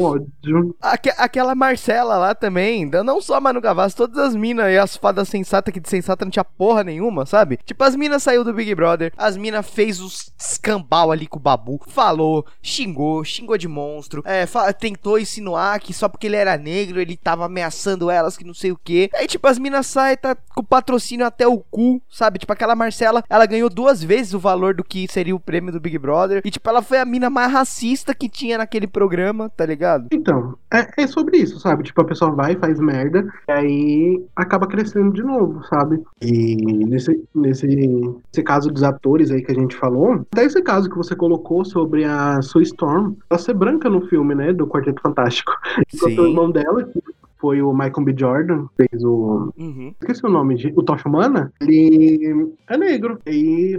ódio. 0.01 0.75
aque- 0.81 1.13
aquela 1.17 1.55
Marcela 1.55 2.17
lá 2.17 2.35
também, 2.35 2.89
não 3.03 3.21
só 3.21 3.35
a 3.35 3.41
Manu 3.41 3.61
Gavassi, 3.61 3.95
todas 3.95 4.17
as 4.17 4.35
minas 4.35 4.71
e 4.71 4.77
as 4.77 4.97
fadas 4.97 5.27
sensatas 5.29 5.73
que 5.73 5.79
de 5.79 5.89
sensata 5.89 6.25
não 6.25 6.31
tinha 6.31 6.43
porra 6.43 6.83
nenhuma, 6.83 7.25
sabe? 7.25 7.57
Tipo, 7.65 7.83
as 7.83 7.95
minas 7.95 8.23
saiu 8.23 8.43
do 8.43 8.53
Big 8.53 8.73
Brother, 8.75 9.13
as 9.17 9.37
minas 9.37 9.67
fez 9.69 9.99
os 9.99 10.31
escambau 10.39 11.11
ali 11.11 11.27
com 11.27 11.37
o 11.37 11.41
Babu, 11.41 11.79
falou, 11.87 12.45
xingou, 12.61 13.23
xingou 13.23 13.57
de 13.57 13.67
monstro, 13.67 14.21
é, 14.25 14.45
tentou 14.73 15.19
insinuar 15.19 15.79
que 15.79 15.93
só 15.93 16.07
porque 16.09 16.27
ele 16.27 16.35
era 16.35 16.57
negro 16.57 16.99
ele 16.99 17.17
tava 17.17 17.45
ameaçando 17.45 18.09
elas, 18.09 18.37
que 18.37 18.45
não 18.45 18.53
sei 18.53 18.71
o 18.71 18.77
que. 18.77 19.09
Aí, 19.13 19.27
tipo, 19.27 19.47
as 19.47 19.59
minas 19.59 19.87
saem, 19.87 20.17
tá 20.17 20.35
com 20.35 20.61
o 20.61 20.63
patrocínio 20.63 21.25
até 21.25 21.47
o 21.47 21.59
cu, 21.59 22.01
sabe? 22.09 22.39
Tipo, 22.39 22.53
aquela 22.53 22.75
Marcela, 22.75 23.23
ela 23.29 23.45
ganhou 23.45 23.69
duas 23.69 24.03
vezes 24.07 24.33
o 24.33 24.39
valor 24.39 24.73
do 24.73 24.83
que 24.83 25.05
seria 25.09 25.35
o 25.35 25.39
prêmio 25.39 25.71
do 25.71 25.79
Big 25.79 25.97
Brother. 25.97 26.41
E, 26.43 26.49
tipo, 26.49 26.67
ela 26.69 26.81
foi 26.81 26.97
a 26.97 27.05
mina 27.05 27.29
mais 27.29 27.51
racista 27.51 28.15
que 28.15 28.29
tinha 28.29 28.57
naquele 28.57 28.87
programa, 28.87 29.49
tá 29.49 29.65
ligado? 29.65 30.07
Então, 30.11 30.55
é, 30.73 31.03
é 31.03 31.07
sobre 31.07 31.37
isso, 31.37 31.59
sabe? 31.59 31.83
Tipo, 31.83 32.01
a 32.01 32.05
pessoa 32.05 32.31
vai, 32.31 32.55
faz 32.55 32.79
merda, 32.79 33.27
e 33.47 33.51
aí 33.51 34.25
acaba 34.35 34.65
crescendo 34.65 35.11
de 35.11 35.21
novo, 35.21 35.63
sabe? 35.65 36.01
E 36.21 36.55
nesse, 36.85 37.21
nesse, 37.35 37.67
nesse 37.67 38.43
caso 38.43 38.71
dos 38.71 38.83
atores 38.83 39.29
aí 39.29 39.41
que 39.41 39.51
a 39.51 39.55
gente 39.55 39.75
falou, 39.75 40.25
até 40.31 40.45
esse 40.45 40.61
caso 40.61 40.89
que 40.89 40.97
você 40.97 41.15
colocou 41.15 41.65
sobre 41.65 42.05
a 42.05 42.41
Sue 42.41 42.63
Storm, 42.63 43.15
ela 43.29 43.39
ser 43.39 43.53
branca 43.53 43.89
no 43.89 44.07
filme, 44.07 44.33
né? 44.33 44.53
Do 44.53 44.67
Quarteto 44.67 45.01
Fantástico. 45.01 45.51
Enquanto 45.93 46.19
o 46.19 46.23
Sim. 46.23 46.29
irmão 46.29 46.51
dela, 46.51 46.83
que 46.83 47.01
foi 47.39 47.61
o 47.61 47.71
Michael 47.73 48.03
B. 48.03 48.15
Jordan, 48.17 48.67
fez 48.75 49.03
o. 49.03 49.51
Uhum. 49.57 49.93
Esqueci 50.01 50.25
o 50.25 50.29
nome, 50.29 50.55
de- 50.55 50.73
o 50.75 50.83
Tocha 50.83 51.07
Humana, 51.07 51.51
ele 51.61 52.53
é 52.67 52.77
negro. 52.77 53.19
E 53.27 53.77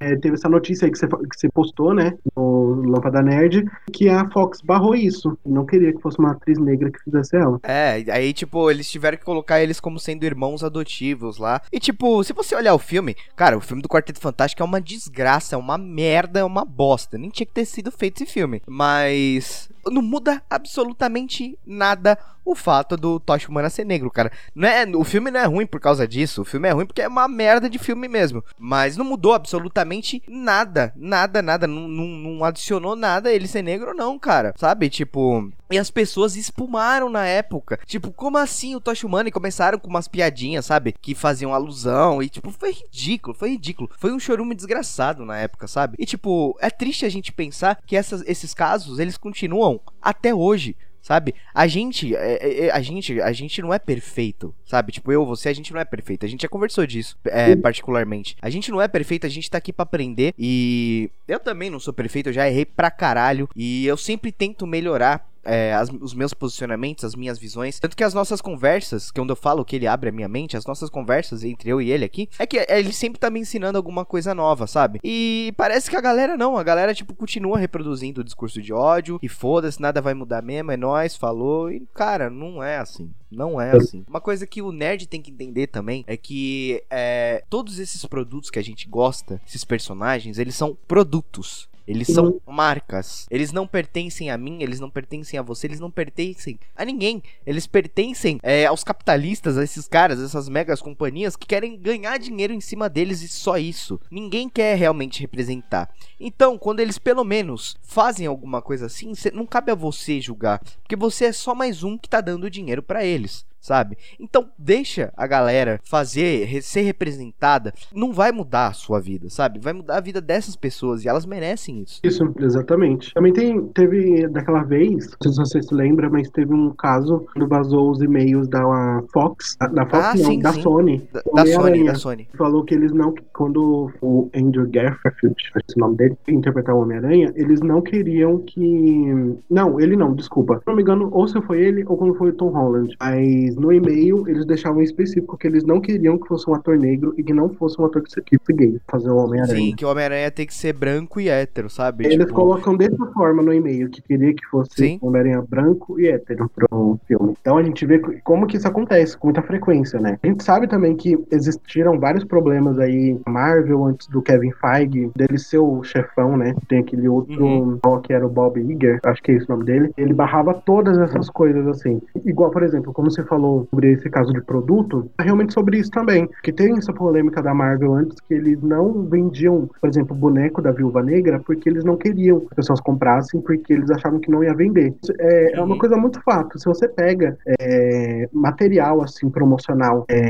é, 0.00 0.16
teve 0.16 0.34
essa 0.34 0.48
notícia 0.48 0.86
aí 0.86 0.92
que 0.92 0.98
você, 0.98 1.06
que 1.06 1.38
você 1.38 1.48
postou, 1.48 1.94
né, 1.94 2.16
no 2.36 2.82
Lâmpada 2.90 3.22
Nerd, 3.22 3.64
que 3.92 4.08
a 4.08 4.28
Fox 4.30 4.60
barrou 4.60 4.94
isso. 4.94 5.36
Não 5.44 5.64
queria 5.66 5.92
que 5.92 6.00
fosse 6.00 6.18
uma 6.18 6.32
atriz 6.32 6.58
negra 6.58 6.90
que 6.90 7.02
fizesse 7.02 7.36
ela. 7.36 7.58
É, 7.62 8.04
aí, 8.10 8.32
tipo, 8.32 8.70
eles 8.70 8.90
tiveram 8.90 9.18
que 9.18 9.24
colocar 9.24 9.60
eles 9.62 9.80
como 9.80 9.98
sendo 9.98 10.24
irmãos 10.24 10.62
adotivos 10.64 11.38
lá. 11.38 11.60
E, 11.72 11.78
tipo, 11.80 12.22
se 12.24 12.32
você 12.32 12.54
olhar 12.54 12.74
o 12.74 12.78
filme, 12.78 13.14
cara, 13.36 13.56
o 13.56 13.60
filme 13.60 13.82
do 13.82 13.88
Quarteto 13.88 14.20
Fantástico 14.20 14.62
é 14.62 14.66
uma 14.66 14.80
desgraça, 14.80 15.54
é 15.54 15.58
uma 15.58 15.78
merda, 15.78 16.40
é 16.40 16.44
uma 16.44 16.64
bosta. 16.64 17.18
Nem 17.18 17.30
tinha 17.30 17.46
que 17.46 17.52
ter 17.52 17.64
sido 17.64 17.90
feito 17.90 18.22
esse 18.22 18.32
filme. 18.32 18.62
Mas. 18.66 19.68
Não 19.90 20.02
muda 20.02 20.42
absolutamente 20.48 21.58
nada 21.66 22.18
o 22.44 22.54
fato 22.54 22.96
do 22.96 23.18
Tocha 23.18 23.48
Humana 23.48 23.70
ser 23.70 23.84
negro, 23.84 24.10
cara. 24.10 24.30
Não 24.54 24.68
é, 24.68 24.84
o 24.94 25.02
filme 25.02 25.30
não 25.30 25.40
é 25.40 25.44
ruim 25.44 25.66
por 25.66 25.80
causa 25.80 26.06
disso. 26.06 26.42
O 26.42 26.44
filme 26.44 26.68
é 26.68 26.72
ruim 26.72 26.86
porque 26.86 27.02
é 27.02 27.08
uma 27.08 27.26
merda 27.26 27.70
de 27.70 27.78
filme 27.78 28.06
mesmo. 28.06 28.44
Mas 28.58 28.96
não 28.96 29.04
mudou 29.04 29.32
absolutamente 29.32 30.22
nada. 30.28 30.92
Nada, 30.94 31.40
nada. 31.40 31.66
Não, 31.66 31.88
não, 31.88 32.06
não 32.06 32.44
adicionou 32.44 32.94
nada 32.94 33.32
ele 33.32 33.48
ser 33.48 33.62
negro, 33.62 33.94
não, 33.94 34.18
cara. 34.18 34.52
Sabe? 34.56 34.90
Tipo. 34.90 35.50
E 35.70 35.78
as 35.78 35.90
pessoas 35.90 36.36
espumaram 36.36 37.08
na 37.08 37.24
época. 37.24 37.78
Tipo, 37.86 38.12
como 38.12 38.38
assim 38.38 38.74
o 38.74 38.80
Tocha 38.80 39.06
Humana? 39.06 39.28
E 39.28 39.32
começaram 39.32 39.78
com 39.78 39.88
umas 39.88 40.08
piadinhas, 40.08 40.66
sabe? 40.66 40.94
Que 41.00 41.14
faziam 41.14 41.54
alusão. 41.54 42.22
E, 42.22 42.28
tipo, 42.28 42.50
foi 42.50 42.72
ridículo. 42.72 43.34
Foi 43.34 43.50
ridículo. 43.50 43.90
Foi 43.98 44.12
um 44.12 44.18
chorume 44.18 44.54
desgraçado 44.54 45.24
na 45.24 45.38
época, 45.38 45.66
sabe? 45.66 45.96
E, 45.98 46.06
tipo, 46.06 46.56
é 46.60 46.70
triste 46.70 47.06
a 47.06 47.08
gente 47.08 47.32
pensar 47.32 47.78
que 47.86 47.96
essas, 47.96 48.22
esses 48.26 48.52
casos, 48.52 48.98
eles 48.98 49.16
continuam 49.16 49.80
até 50.00 50.34
hoje. 50.34 50.76
Sabe? 51.04 51.34
A 51.52 51.66
gente, 51.66 52.16
é, 52.16 52.32
é, 52.40 52.64
é, 52.64 52.70
a 52.70 52.80
gente, 52.80 53.20
a 53.20 53.30
gente 53.30 53.60
não 53.60 53.74
é 53.74 53.78
perfeito, 53.78 54.54
sabe? 54.64 54.90
Tipo, 54.90 55.12
eu, 55.12 55.26
você, 55.26 55.50
a 55.50 55.52
gente 55.52 55.70
não 55.70 55.78
é 55.78 55.84
perfeito. 55.84 56.24
A 56.24 56.28
gente 56.30 56.40
já 56.40 56.48
conversou 56.48 56.86
disso, 56.86 57.18
é, 57.26 57.54
particularmente. 57.54 58.34
A 58.40 58.48
gente 58.48 58.70
não 58.70 58.80
é 58.80 58.88
perfeito, 58.88 59.26
a 59.26 59.28
gente 59.28 59.50
tá 59.50 59.58
aqui 59.58 59.70
pra 59.70 59.82
aprender. 59.82 60.32
E 60.38 61.10
eu 61.28 61.38
também 61.38 61.68
não 61.68 61.78
sou 61.78 61.92
perfeito, 61.92 62.30
eu 62.30 62.32
já 62.32 62.48
errei 62.48 62.64
pra 62.64 62.90
caralho. 62.90 63.50
E 63.54 63.84
eu 63.84 63.98
sempre 63.98 64.32
tento 64.32 64.66
melhorar 64.66 65.28
é, 65.44 65.74
as- 65.74 65.90
os 66.00 66.14
meus 66.14 66.32
posicionamentos, 66.34 67.04
as 67.04 67.14
minhas 67.14 67.38
visões. 67.38 67.78
Tanto 67.78 67.96
que 67.96 68.04
as 68.04 68.14
nossas 68.14 68.40
conversas, 68.40 69.10
que 69.10 69.20
é 69.20 69.22
onde 69.22 69.32
eu 69.32 69.36
falo 69.36 69.64
que 69.64 69.76
ele 69.76 69.86
abre 69.86 70.08
a 70.08 70.12
minha 70.12 70.28
mente, 70.28 70.56
as 70.56 70.66
nossas 70.66 70.88
conversas 70.90 71.44
entre 71.44 71.70
eu 71.70 71.80
e 71.80 71.90
ele 71.90 72.04
aqui, 72.04 72.28
é 72.38 72.46
que 72.46 72.64
ele 72.68 72.92
sempre 72.92 73.18
tá 73.20 73.30
me 73.30 73.40
ensinando 73.40 73.76
alguma 73.78 74.04
coisa 74.04 74.34
nova, 74.34 74.66
sabe? 74.66 75.00
E 75.02 75.52
parece 75.56 75.90
que 75.90 75.96
a 75.96 76.00
galera 76.00 76.36
não, 76.36 76.56
a 76.56 76.62
galera, 76.62 76.94
tipo, 76.94 77.14
continua 77.14 77.58
reproduzindo 77.58 78.20
o 78.20 78.24
discurso 78.24 78.60
de 78.62 78.72
ódio, 78.72 79.18
e 79.22 79.28
foda-se, 79.28 79.80
nada 79.80 80.00
vai 80.00 80.14
mudar 80.14 80.42
mesmo, 80.42 80.70
é 80.70 80.76
nóis, 80.76 81.16
falou, 81.16 81.70
e 81.70 81.86
cara, 81.94 82.30
não 82.30 82.62
é 82.62 82.78
assim. 82.78 83.10
Não 83.30 83.60
é 83.60 83.76
assim. 83.76 84.04
Uma 84.08 84.20
coisa 84.20 84.46
que 84.46 84.62
o 84.62 84.70
nerd 84.70 85.08
tem 85.08 85.20
que 85.20 85.30
entender 85.30 85.66
também 85.66 86.04
é 86.06 86.16
que 86.16 86.82
é, 86.88 87.42
todos 87.50 87.80
esses 87.80 88.04
produtos 88.06 88.48
que 88.48 88.60
a 88.60 88.62
gente 88.62 88.88
gosta, 88.88 89.40
esses 89.46 89.64
personagens, 89.64 90.38
eles 90.38 90.54
são 90.54 90.76
produtos. 90.86 91.68
Eles 91.86 92.08
são 92.08 92.40
marcas. 92.46 93.26
Eles 93.30 93.52
não 93.52 93.66
pertencem 93.66 94.30
a 94.30 94.38
mim, 94.38 94.62
eles 94.62 94.80
não 94.80 94.88
pertencem 94.88 95.38
a 95.38 95.42
você, 95.42 95.66
eles 95.66 95.80
não 95.80 95.90
pertencem 95.90 96.58
a 96.74 96.84
ninguém. 96.84 97.22
Eles 97.46 97.66
pertencem 97.66 98.40
é, 98.42 98.66
aos 98.66 98.82
capitalistas, 98.82 99.58
a 99.58 99.64
esses 99.64 99.86
caras, 99.86 100.20
essas 100.20 100.48
megas 100.48 100.80
companhias 100.80 101.36
que 101.36 101.46
querem 101.46 101.76
ganhar 101.76 102.18
dinheiro 102.18 102.52
em 102.52 102.60
cima 102.60 102.88
deles 102.88 103.22
e 103.22 103.28
só 103.28 103.58
isso. 103.58 104.00
Ninguém 104.10 104.48
quer 104.48 104.76
realmente 104.76 105.20
representar. 105.20 105.90
Então, 106.18 106.56
quando 106.56 106.80
eles 106.80 106.98
pelo 106.98 107.24
menos 107.24 107.76
fazem 107.82 108.26
alguma 108.26 108.62
coisa 108.62 108.86
assim, 108.86 109.12
não 109.32 109.46
cabe 109.46 109.70
a 109.70 109.74
você 109.74 110.20
julgar, 110.20 110.60
porque 110.82 110.96
você 110.96 111.26
é 111.26 111.32
só 111.32 111.54
mais 111.54 111.82
um 111.82 111.98
que 111.98 112.08
tá 112.08 112.20
dando 112.20 112.50
dinheiro 112.50 112.82
pra 112.82 113.04
eles. 113.04 113.44
Sabe? 113.64 113.96
Então 114.20 114.50
deixa 114.58 115.10
a 115.16 115.26
galera 115.26 115.80
fazer, 115.84 116.60
ser 116.62 116.82
representada. 116.82 117.72
Não 117.94 118.12
vai 118.12 118.30
mudar 118.30 118.66
a 118.66 118.72
sua 118.74 119.00
vida, 119.00 119.30
sabe? 119.30 119.58
Vai 119.58 119.72
mudar 119.72 119.96
a 119.96 120.00
vida 120.02 120.20
dessas 120.20 120.54
pessoas 120.54 121.02
e 121.02 121.08
elas 121.08 121.24
merecem 121.24 121.80
isso. 121.80 121.98
Isso, 122.04 122.30
exatamente. 122.40 123.14
Também 123.14 123.32
tem, 123.32 123.66
teve 123.68 124.28
daquela 124.28 124.62
vez, 124.64 125.08
não 125.12 125.16
sei 125.22 125.32
se 125.32 125.38
você 125.38 125.62
se 125.62 125.74
lembra, 125.74 126.10
mas 126.10 126.28
teve 126.28 126.52
um 126.52 126.74
caso 126.74 127.24
quando 127.32 127.48
vazou 127.48 127.90
os 127.90 128.02
e-mails 128.02 128.48
da 128.48 129.02
Fox, 129.10 129.56
da 129.72 129.86
Fox 129.86 130.04
Ah, 130.04 130.14
não, 130.14 130.24
sim, 130.26 130.38
da 130.40 130.52
sim. 130.52 130.60
Sony. 130.60 131.08
Da, 131.10 131.20
da 131.20 131.46
Sony, 131.46 131.56
Homem-Aranha. 131.56 131.92
da 131.92 131.94
Sony. 131.94 132.28
Falou 132.36 132.64
que 132.64 132.74
eles 132.74 132.92
não, 132.92 133.14
quando 133.32 133.90
o 134.02 134.28
Andrew 134.36 134.68
Garfield, 134.68 135.36
é 135.56 135.58
o 135.74 135.80
nome 135.80 135.96
dele, 135.96 136.18
interpretar 136.28 136.74
o 136.74 136.82
Homem-Aranha, 136.82 137.32
eles 137.34 137.60
não 137.62 137.80
queriam 137.80 138.40
que. 138.40 139.38
Não, 139.48 139.80
ele 139.80 139.96
não, 139.96 140.14
desculpa. 140.14 140.58
Se 140.58 140.66
não 140.66 140.76
me 140.76 140.82
engano, 140.82 141.08
ou 141.10 141.26
se 141.26 141.40
foi 141.40 141.62
ele 141.62 141.82
ou 141.86 141.96
quando 141.96 142.14
foi 142.16 142.28
o 142.28 142.34
Tom 142.34 142.50
Holland. 142.50 142.94
Mas 143.00 143.53
no 143.56 143.72
e-mail 143.72 144.24
eles 144.28 144.44
deixavam 144.46 144.82
específico 144.82 145.36
que 145.36 145.46
eles 145.46 145.64
não 145.64 145.80
queriam 145.80 146.18
que 146.18 146.26
fosse 146.28 146.48
um 146.48 146.54
ator 146.54 146.76
negro 146.78 147.14
e 147.16 147.22
que 147.22 147.32
não 147.32 147.48
fosse 147.50 147.80
um 147.80 147.84
ator 147.86 148.02
que 148.02 148.10
se- 148.10 148.22
que 148.22 148.38
fosse 148.38 148.52
gay 148.52 148.78
fazer 148.90 149.10
o 149.10 149.16
Homem-Aranha. 149.16 149.56
Sim, 149.56 149.74
que 149.76 149.84
o 149.84 149.88
Homem-Aranha 149.88 150.30
tem 150.30 150.46
que 150.46 150.54
ser 150.54 150.72
branco 150.72 151.20
e 151.20 151.28
hétero, 151.28 151.68
sabe? 151.70 152.04
Eles 152.06 152.18
Tipo, 152.18 152.34
colocam 152.34 152.76
dessa 152.76 153.06
forma 153.12 153.42
no 153.42 153.52
e-mail, 153.52 153.88
que 153.90 154.00
queria 154.02 154.32
que 154.34 154.44
fosse 154.46 154.98
um 155.02 155.08
Homem-Aranha 155.08 155.42
branco 155.48 155.98
e 156.00 156.06
hétero 156.08 156.50
pro 156.54 156.98
filme. 157.06 157.34
Então 157.40 157.56
a 157.58 157.62
gente 157.62 157.84
vê 157.86 157.98
como 158.22 158.46
que 158.46 158.56
isso 158.56 158.66
acontece, 158.68 159.16
com 159.16 159.26
muita 159.28 159.42
frequência, 159.42 159.98
né? 160.00 160.18
A 160.22 160.26
gente 160.26 160.42
sabe 160.44 160.66
também 160.66 160.96
que 160.96 161.18
existiram 161.30 161.98
vários 161.98 162.24
problemas 162.24 162.78
aí 162.78 163.18
na 163.26 163.32
Marvel 163.32 163.84
antes 163.84 164.06
do 164.08 164.22
Kevin 164.22 164.52
Feige, 164.52 165.10
dele 165.16 165.38
ser 165.38 165.58
o 165.58 165.82
chefão, 165.82 166.36
né? 166.36 166.54
Tem 166.68 166.78
aquele 166.80 167.08
outro 167.08 167.44
Uhum. 167.44 167.78
que 168.02 168.12
era 168.12 168.26
o 168.26 168.30
Bob 168.30 168.58
Iger, 168.60 169.00
acho 169.04 169.22
que 169.22 169.32
é 169.32 169.34
esse 169.34 169.46
o 169.46 169.52
nome 169.52 169.64
dele. 169.64 169.90
Ele 169.96 170.12
barrava 170.14 170.54
todas 170.54 170.96
essas 170.98 171.28
coisas, 171.30 171.66
assim. 171.66 172.00
Igual, 172.24 172.50
por 172.50 172.62
exemplo, 172.62 172.92
como 172.92 173.10
você 173.10 173.22
falou 173.24 173.43
sobre 173.70 173.92
esse 173.92 174.08
caso 174.10 174.32
de 174.32 174.40
produto, 174.42 175.10
é 175.18 175.22
realmente 175.24 175.52
sobre 175.52 175.78
isso 175.78 175.90
também. 175.90 176.28
Que 176.42 176.52
tem 176.52 176.76
essa 176.78 176.92
polêmica 176.92 177.42
da 177.42 177.52
Marvel 177.54 177.94
antes 177.94 178.18
que 178.20 178.34
eles 178.34 178.60
não 178.62 179.04
vendiam, 179.04 179.68
por 179.80 179.88
exemplo, 179.88 180.16
o 180.16 180.18
boneco 180.18 180.60
da 180.62 180.70
Viúva 180.72 181.02
Negra 181.02 181.40
porque 181.44 181.68
eles 181.68 181.84
não 181.84 181.96
queriam 181.96 182.40
que 182.40 182.46
as 182.50 182.56
pessoas 182.56 182.80
comprassem 182.80 183.40
porque 183.40 183.72
eles 183.72 183.90
achavam 183.90 184.18
que 184.20 184.30
não 184.30 184.42
ia 184.42 184.54
vender. 184.54 184.94
É, 185.18 185.58
é 185.58 185.60
uma 185.62 185.74
Uhum. 185.74 185.78
coisa 185.78 185.96
muito 185.96 186.20
fato. 186.22 186.58
Se 186.58 186.66
você 186.66 186.88
pega 186.88 187.36
é, 187.60 188.28
material 188.32 189.02
assim 189.02 189.28
promocional 189.30 190.04
é, 190.08 190.24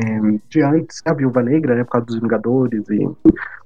de 0.49 0.63
antes 0.63 1.01
da 1.05 1.13
Viúva 1.13 1.43
Negra, 1.43 1.75
né, 1.75 1.85
por 1.85 1.91
causa 1.93 2.07
dos 2.07 2.19
Vingadores 2.21 2.85
e 2.91 3.09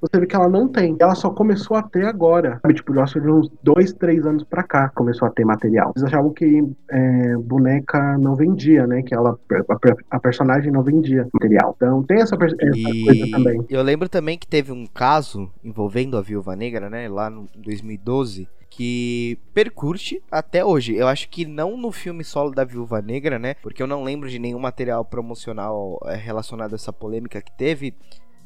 você 0.00 0.20
vê 0.20 0.26
que 0.26 0.36
ela 0.36 0.48
não 0.48 0.68
tem. 0.68 0.96
Ela 1.00 1.14
só 1.14 1.30
começou 1.30 1.76
a 1.76 1.82
ter 1.82 2.04
agora. 2.04 2.58
Sabe? 2.62 2.74
Tipo, 2.74 2.94
eu 2.94 3.02
acho 3.02 3.14
que 3.14 3.20
de 3.20 3.30
uns 3.30 3.50
dois, 3.62 3.92
três 3.92 4.24
anos 4.26 4.44
pra 4.44 4.62
cá 4.62 4.90
começou 4.94 5.26
a 5.26 5.30
ter 5.30 5.44
material. 5.44 5.92
Eles 5.96 6.04
achavam 6.06 6.32
que 6.32 6.64
é, 6.90 7.36
boneca 7.36 8.16
não 8.18 8.34
vendia, 8.36 8.86
né? 8.86 9.02
Que 9.02 9.14
ela, 9.14 9.27
a, 9.30 10.16
a 10.16 10.20
personagem 10.20 10.70
não 10.72 10.82
vendia 10.82 11.26
material. 11.32 11.74
Então 11.76 12.02
tem 12.02 12.20
essa, 12.20 12.34
essa 12.34 12.56
coisa 12.56 13.26
E 13.26 13.30
também. 13.30 13.64
eu 13.68 13.82
lembro 13.82 14.08
também 14.08 14.38
que 14.38 14.46
teve 14.46 14.72
um 14.72 14.86
caso 14.86 15.50
envolvendo 15.62 16.16
a 16.16 16.20
Viúva 16.20 16.54
Negra, 16.56 16.88
né, 16.90 17.08
lá 17.08 17.28
no 17.30 17.46
2012, 17.56 18.48
que 18.70 19.38
percute 19.54 20.22
até 20.30 20.64
hoje. 20.64 20.94
Eu 20.94 21.08
acho 21.08 21.28
que 21.28 21.44
não 21.46 21.76
no 21.76 21.90
filme 21.90 22.22
solo 22.22 22.50
da 22.50 22.64
Viúva 22.64 23.00
Negra, 23.02 23.38
né, 23.38 23.54
porque 23.62 23.82
eu 23.82 23.86
não 23.86 24.04
lembro 24.04 24.28
de 24.28 24.38
nenhum 24.38 24.58
material 24.58 25.04
promocional 25.04 25.98
eh, 26.04 26.14
relacionado 26.14 26.72
a 26.72 26.76
essa 26.76 26.92
polêmica 26.92 27.40
que 27.40 27.50
teve 27.56 27.94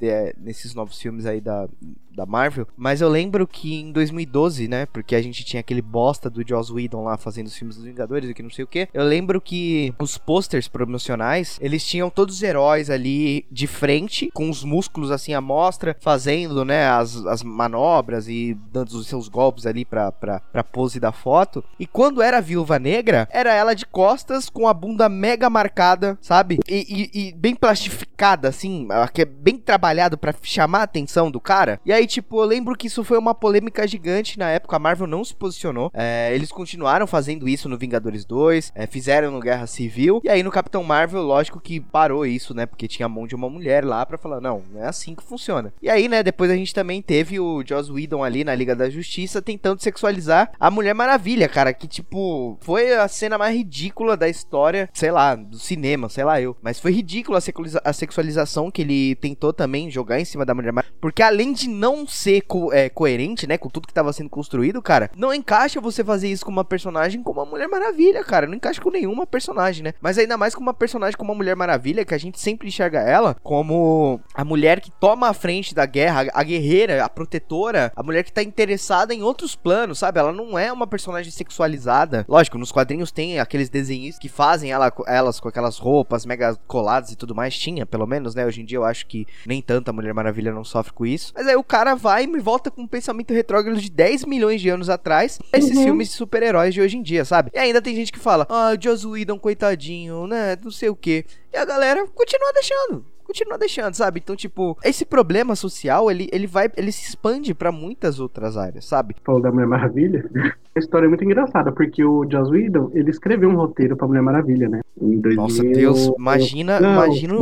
é, 0.09 0.35
nesses 0.39 0.75
novos 0.75 1.01
filmes 1.01 1.27
aí 1.27 1.41
da, 1.41 1.69
da 2.15 2.27
Marvel, 2.27 2.67
mas 2.77 3.01
eu 3.01 3.09
lembro 3.09 3.47
que 3.47 3.75
em 3.75 3.93
2012, 3.93 4.69
né, 4.69 4.87
porque 4.87 5.15
a 5.15 5.23
gente 5.23 5.45
tinha 5.45 5.61
aquele 5.61 5.83
bosta 5.83 6.29
do 6.29 6.47
Joss 6.47 6.73
Whedon 6.73 7.05
lá 7.05 7.17
fazendo 7.17 7.47
os 7.47 7.57
filmes 7.57 7.77
dos 7.77 7.85
Vingadores 7.85 8.29
e 8.29 8.35
que 8.35 8.43
não 8.43 8.51
sei 8.51 8.65
o 8.65 8.69
que, 8.69 8.89
eu 8.93 9.05
lembro 9.05 9.41
que 9.41 9.95
os 9.99 10.19
posters 10.19 10.69
promocionais, 10.69 11.59
eles 11.61 11.85
tinham 11.85 12.11
todos 12.11 12.37
os 12.37 12.43
heróis 12.43 12.91
ali 12.91 13.47
de 13.51 13.67
frente, 13.67 14.31
com 14.33 14.51
os 14.51 14.63
músculos 14.63 15.11
assim 15.11 15.35
à 15.35 15.41
mostra, 15.41 15.97
fazendo, 16.01 16.65
né, 16.65 16.87
as, 16.87 17.25
as 17.27 17.43
manobras 17.43 18.29
e 18.29 18.57
dando 18.71 18.89
os 18.89 19.07
seus 19.07 19.29
golpes 19.29 19.67
ali 19.67 19.85
pra, 19.85 20.13
pra, 20.13 20.41
pra 20.41 20.65
pose 20.65 21.01
da 21.01 21.13
foto, 21.13 21.65
e 21.79 21.87
quando 21.87 22.23
era 22.23 22.39
a 22.39 22.41
Viúva 22.41 22.79
Negra, 22.79 23.29
era 23.31 23.55
ela 23.55 23.75
de 23.75 23.87
costas 23.87 24.49
com 24.49 24.69
a 24.69 24.75
bunda 24.75 25.09
mega 25.09 25.49
marcada, 25.49 26.19
sabe? 26.21 26.59
E, 26.69 27.11
e, 27.15 27.29
e 27.29 27.33
bem 27.33 27.55
plastificada, 27.55 28.49
assim, 28.49 28.89
que 29.13 29.23
é 29.23 29.25
bem 29.25 29.57
trabalhado 29.93 30.17
para 30.17 30.35
chamar 30.43 30.81
a 30.81 30.85
atenção 30.85 31.31
do 31.31 31.41
cara. 31.41 31.79
E 31.85 31.93
aí, 31.93 32.07
tipo, 32.07 32.41
eu 32.41 32.47
lembro 32.47 32.75
que 32.75 32.87
isso 32.87 33.05
foi 33.05 33.19
uma 33.19 33.35
polêmica 33.35 33.87
gigante 33.87 34.39
na 34.39 34.49
época. 34.49 34.77
A 34.77 34.79
Marvel 34.79 35.07
não 35.07 35.25
se 35.25 35.35
posicionou. 35.35 35.91
É, 35.93 36.35
eles 36.35 36.51
continuaram 36.51 37.07
fazendo 37.07 37.49
isso 37.49 37.69
no 37.69 37.77
Vingadores 37.77 38.25
2, 38.25 38.73
é, 38.75 38.87
fizeram 38.87 39.31
no 39.31 39.41
Guerra 39.41 39.67
Civil. 39.67 40.21
E 40.25 40.31
aí 40.31 40.43
no 40.43 40.51
Capitão 40.51 40.83
Marvel, 40.83 41.23
lógico 41.23 41.61
que 41.61 41.79
parou 41.79 42.25
isso, 42.25 42.55
né? 42.55 42.65
Porque 42.65 42.89
tinha 42.89 43.07
a 43.07 43.09
mão 43.09 43.27
de 43.27 43.35
uma 43.35 43.51
mulher 43.51 43.85
lá 43.85 44.05
pra 44.07 44.17
falar: 44.17 44.41
não, 44.41 44.63
não 44.73 44.83
é 44.83 44.89
assim 44.89 45.15
que 45.15 45.23
funciona. 45.23 45.73
E 45.83 45.91
aí, 45.91 46.09
né, 46.09 46.23
depois 46.23 46.51
a 46.51 46.57
gente 46.57 46.75
também 46.75 47.03
teve 47.03 47.39
o 47.39 47.63
Joss 47.67 47.93
Whedon 47.93 48.25
ali 48.25 48.45
na 48.45 48.55
Liga 48.55 48.75
da 48.75 48.89
Justiça 48.89 49.43
tentando 49.43 49.83
sexualizar 49.83 50.53
a 50.59 50.71
Mulher 50.71 50.95
Maravilha, 50.95 51.49
cara. 51.49 51.75
Que, 51.75 51.87
tipo, 51.87 52.57
foi 52.61 52.95
a 52.95 53.07
cena 53.09 53.37
mais 53.37 53.55
ridícula 53.55 54.17
da 54.17 54.29
história, 54.29 54.89
sei 54.95 55.11
lá, 55.11 55.35
do 55.35 55.59
cinema, 55.59 56.09
sei 56.09 56.25
lá 56.25 56.41
eu. 56.41 56.57
Mas 56.63 56.81
foi 56.81 56.93
ridículo 56.93 57.37
a, 57.37 57.93
sexualização 57.93 58.71
que 58.71 58.83
ele 58.83 59.15
tentou 59.17 59.53
também 59.53 59.82
jogar 59.91 60.21
em 60.21 60.25
cima 60.25 60.45
da 60.45 60.55
Mulher 60.55 60.73
Maravilha. 60.73 60.95
Porque 61.01 61.23
além 61.23 61.53
de 61.53 61.69
não 61.69 62.07
ser 62.07 62.43
co 62.43 62.73
é, 62.73 62.89
coerente, 62.89 63.47
né, 63.47 63.59
com 63.59 63.69
tudo 63.69 63.87
que 63.87 63.95
tava 63.95 64.13
sendo 64.13 64.31
construído, 64.31 64.81
cara, 64.81 65.11
não 65.17 65.33
encaixa 65.33 65.81
você 65.81 66.05
fazer 66.05 66.29
isso 66.29 66.45
com 66.45 66.51
uma 66.51 66.65
personagem 66.65 67.23
como 67.23 67.41
a 67.41 67.47
Mulher 67.47 67.69
Maravilha, 67.69 68.25
cara. 68.25 68.47
Não 68.47 68.55
encaixa 68.55 68.81
com 68.81 68.91
nenhuma 68.91 69.27
personagem, 69.27 69.83
né? 69.83 69.95
Mas 70.01 70.19
ainda 70.19 70.37
mais 70.37 70.55
com 70.55 70.61
uma 70.61 70.75
personagem 70.75 71.17
como 71.17 71.33
a 71.33 71.35
Mulher 71.35 71.57
Maravilha, 71.57 72.05
que 72.05 72.15
a 72.15 72.19
gente 72.19 72.41
sempre 72.41 72.69
enxerga 72.69 73.01
ela 73.01 73.37
como 73.43 74.21
a 74.35 74.45
mulher 74.45 74.81
que 74.81 74.91
toma 74.91 75.29
a 75.29 75.35
frente 75.35 75.75
da 75.75 75.87
guerra, 75.87 76.27
a 76.33 76.43
guerreira, 76.43 77.05
a 77.05 77.09
protetora, 77.09 77.93
a 77.95 78.03
mulher 78.03 78.25
que 78.25 78.33
tá 78.33 78.43
interessada 78.43 79.15
em 79.15 79.23
outros 79.23 79.55
planos, 79.57 79.99
sabe? 79.99 80.19
Ela 80.19 80.33
não 80.33 80.59
é 80.59 80.73
uma 80.73 80.87
personagem 80.87 81.31
sexualizada. 81.33 82.25
Lógico, 82.29 82.59
nos 82.59 82.73
quadrinhos 82.73 83.13
tem 83.13 83.39
aqueles 83.39 83.69
desenhos 83.69 84.19
que 84.19 84.29
fazem 84.29 84.71
ela, 84.71 84.93
elas 85.07 85.41
com 85.41 85.49
aquelas 85.49 85.79
roupas 85.79 86.27
mega 86.27 86.55
coladas 86.67 87.11
e 87.11 87.17
tudo 87.17 87.35
mais. 87.35 87.59
Tinha, 87.59 87.87
pelo 87.87 88.07
menos, 88.07 88.35
né? 88.35 88.45
Hoje 88.45 88.61
em 88.61 88.65
dia 88.65 88.79
eu 88.79 88.85
acho 88.85 89.07
que 89.07 89.27
nem 89.47 89.62
tanto 89.63 89.89
a 89.89 89.93
Mulher 89.93 90.13
Maravilha 90.13 90.53
não 90.53 90.65
sofre 90.65 90.93
com 90.93 91.07
isso. 91.07 91.33
Mas 91.35 91.47
aí 91.47 91.57
o 91.57 91.65
cara 91.65 91.95
vai 91.95 92.25
e 92.25 92.27
me 92.27 92.41
volta 92.41 92.71
com 92.71 92.83
um 92.83 92.87
pensamento 92.87 93.33
retrógrado 93.33 93.81
de 93.81 93.91
10 93.91 94.25
milhões 94.25 94.61
de 94.61 94.69
anos 94.69 94.91
atrás. 94.91 95.39
Esses 95.53 95.77
uhum. 95.77 95.85
filmes 95.85 96.09
de 96.09 96.15
super-heróis 96.15 96.75
de 96.75 96.81
hoje 96.81 96.97
em 96.97 97.03
dia, 97.03 97.25
sabe? 97.25 97.51
E 97.55 97.59
ainda 97.59 97.81
tem 97.81 97.95
gente 97.95 98.13
que 98.13 98.19
fala, 98.19 98.47
ah, 98.51 98.75
Joss 98.79 99.07
Whedon, 99.07 99.39
coitadinho, 99.39 100.27
né? 100.27 100.57
Não 100.63 100.71
sei 100.71 100.89
o 100.89 100.97
que. 100.97 101.25
E 101.53 101.57
a 101.57 101.65
galera 101.65 102.07
continua 102.09 102.53
deixando 102.53 103.05
continua 103.33 103.57
deixando, 103.57 103.95
sabe? 103.95 104.21
Então, 104.23 104.37
tipo, 104.37 104.77
esse 104.85 105.07
problema 105.07 105.57
social, 105.57 106.11
ele, 106.11 106.29
ele 106.31 106.47
vai, 106.47 106.71
ele 106.77 106.93
se 106.93 107.09
expande 107.09 107.55
para 107.55 107.73
muitas 107.73 108.21
outras 108.21 108.59
áreas, 108.59 108.85
sabe? 108.85 109.17
Falou 109.25 109.41
da 109.41 109.51
Mulher 109.51 109.67
Maravilha. 109.67 110.29
A 110.75 110.79
história 110.79 111.07
é 111.07 111.09
muito 111.09 111.25
engraçada, 111.25 111.71
porque 111.71 112.03
o 112.03 112.27
Joss 112.31 112.51
Whedon, 112.51 112.91
ele 112.95 113.11
escreveu 113.11 113.49
um 113.49 113.57
roteiro 113.57 113.97
pra 113.97 114.07
Mulher 114.07 114.23
Maravilha, 114.23 114.69
né? 114.69 114.81
Em 115.01 115.21
2000... 115.21 115.43
Nossa, 115.43 115.63
Deus, 115.63 116.13
imagina, 116.19 116.81
Não, 116.81 116.93
imagina... 116.93 117.35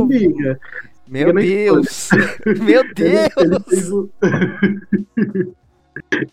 Meu 1.11 1.33
Deus! 1.33 2.09
Meu 2.63 2.83
Deus! 2.95 3.29
Ele, 3.37 3.53
ele 3.53 3.59
fez 3.67 3.91
o... 3.91 4.09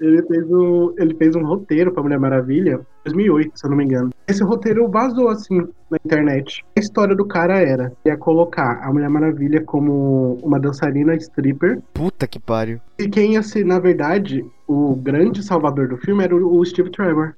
ele, 0.00 0.22
fez 0.22 0.52
o... 0.52 0.94
ele 0.96 1.14
fez 1.16 1.34
um 1.34 1.44
roteiro 1.44 1.92
pra 1.92 2.00
Mulher 2.00 2.20
Maravilha 2.20 2.80
2008, 3.04 3.58
se 3.58 3.66
eu 3.66 3.70
não 3.70 3.76
me 3.76 3.84
engano. 3.84 4.10
Esse 4.28 4.44
roteiro 4.44 4.88
vazou 4.88 5.30
assim 5.30 5.66
na 5.90 5.98
internet. 6.04 6.64
A 6.76 6.80
história 6.80 7.16
do 7.16 7.26
cara 7.26 7.58
era 7.58 7.92
ia 8.04 8.16
colocar 8.16 8.78
a 8.80 8.92
Mulher 8.92 9.10
Maravilha 9.10 9.64
como 9.64 10.38
uma 10.44 10.60
dançarina 10.60 11.16
stripper. 11.16 11.82
Puta 11.92 12.28
que 12.28 12.38
pariu. 12.38 12.78
E 13.00 13.08
quem 13.08 13.32
ia 13.32 13.42
ser, 13.42 13.64
na 13.64 13.80
verdade, 13.80 14.44
o 14.68 14.94
grande 14.94 15.42
salvador 15.42 15.88
do 15.88 15.96
filme 15.96 16.22
era 16.22 16.36
o 16.36 16.64
Steve 16.64 16.90
Trevor. 16.90 17.34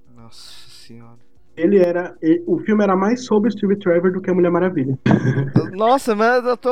Ele 1.61 1.79
era. 1.79 2.17
Ele, 2.23 2.43
o 2.47 2.59
filme 2.59 2.83
era 2.83 2.97
mais 2.97 3.25
sobre 3.25 3.51
Steve 3.51 3.77
Trevor 3.77 4.13
do 4.13 4.21
que 4.21 4.31
a 4.31 4.35
Mulher 4.35 4.51
Maravilha. 4.51 4.99
Nossa, 5.77 6.15
mas 6.15 6.45
eu 6.45 6.57
tô. 6.57 6.71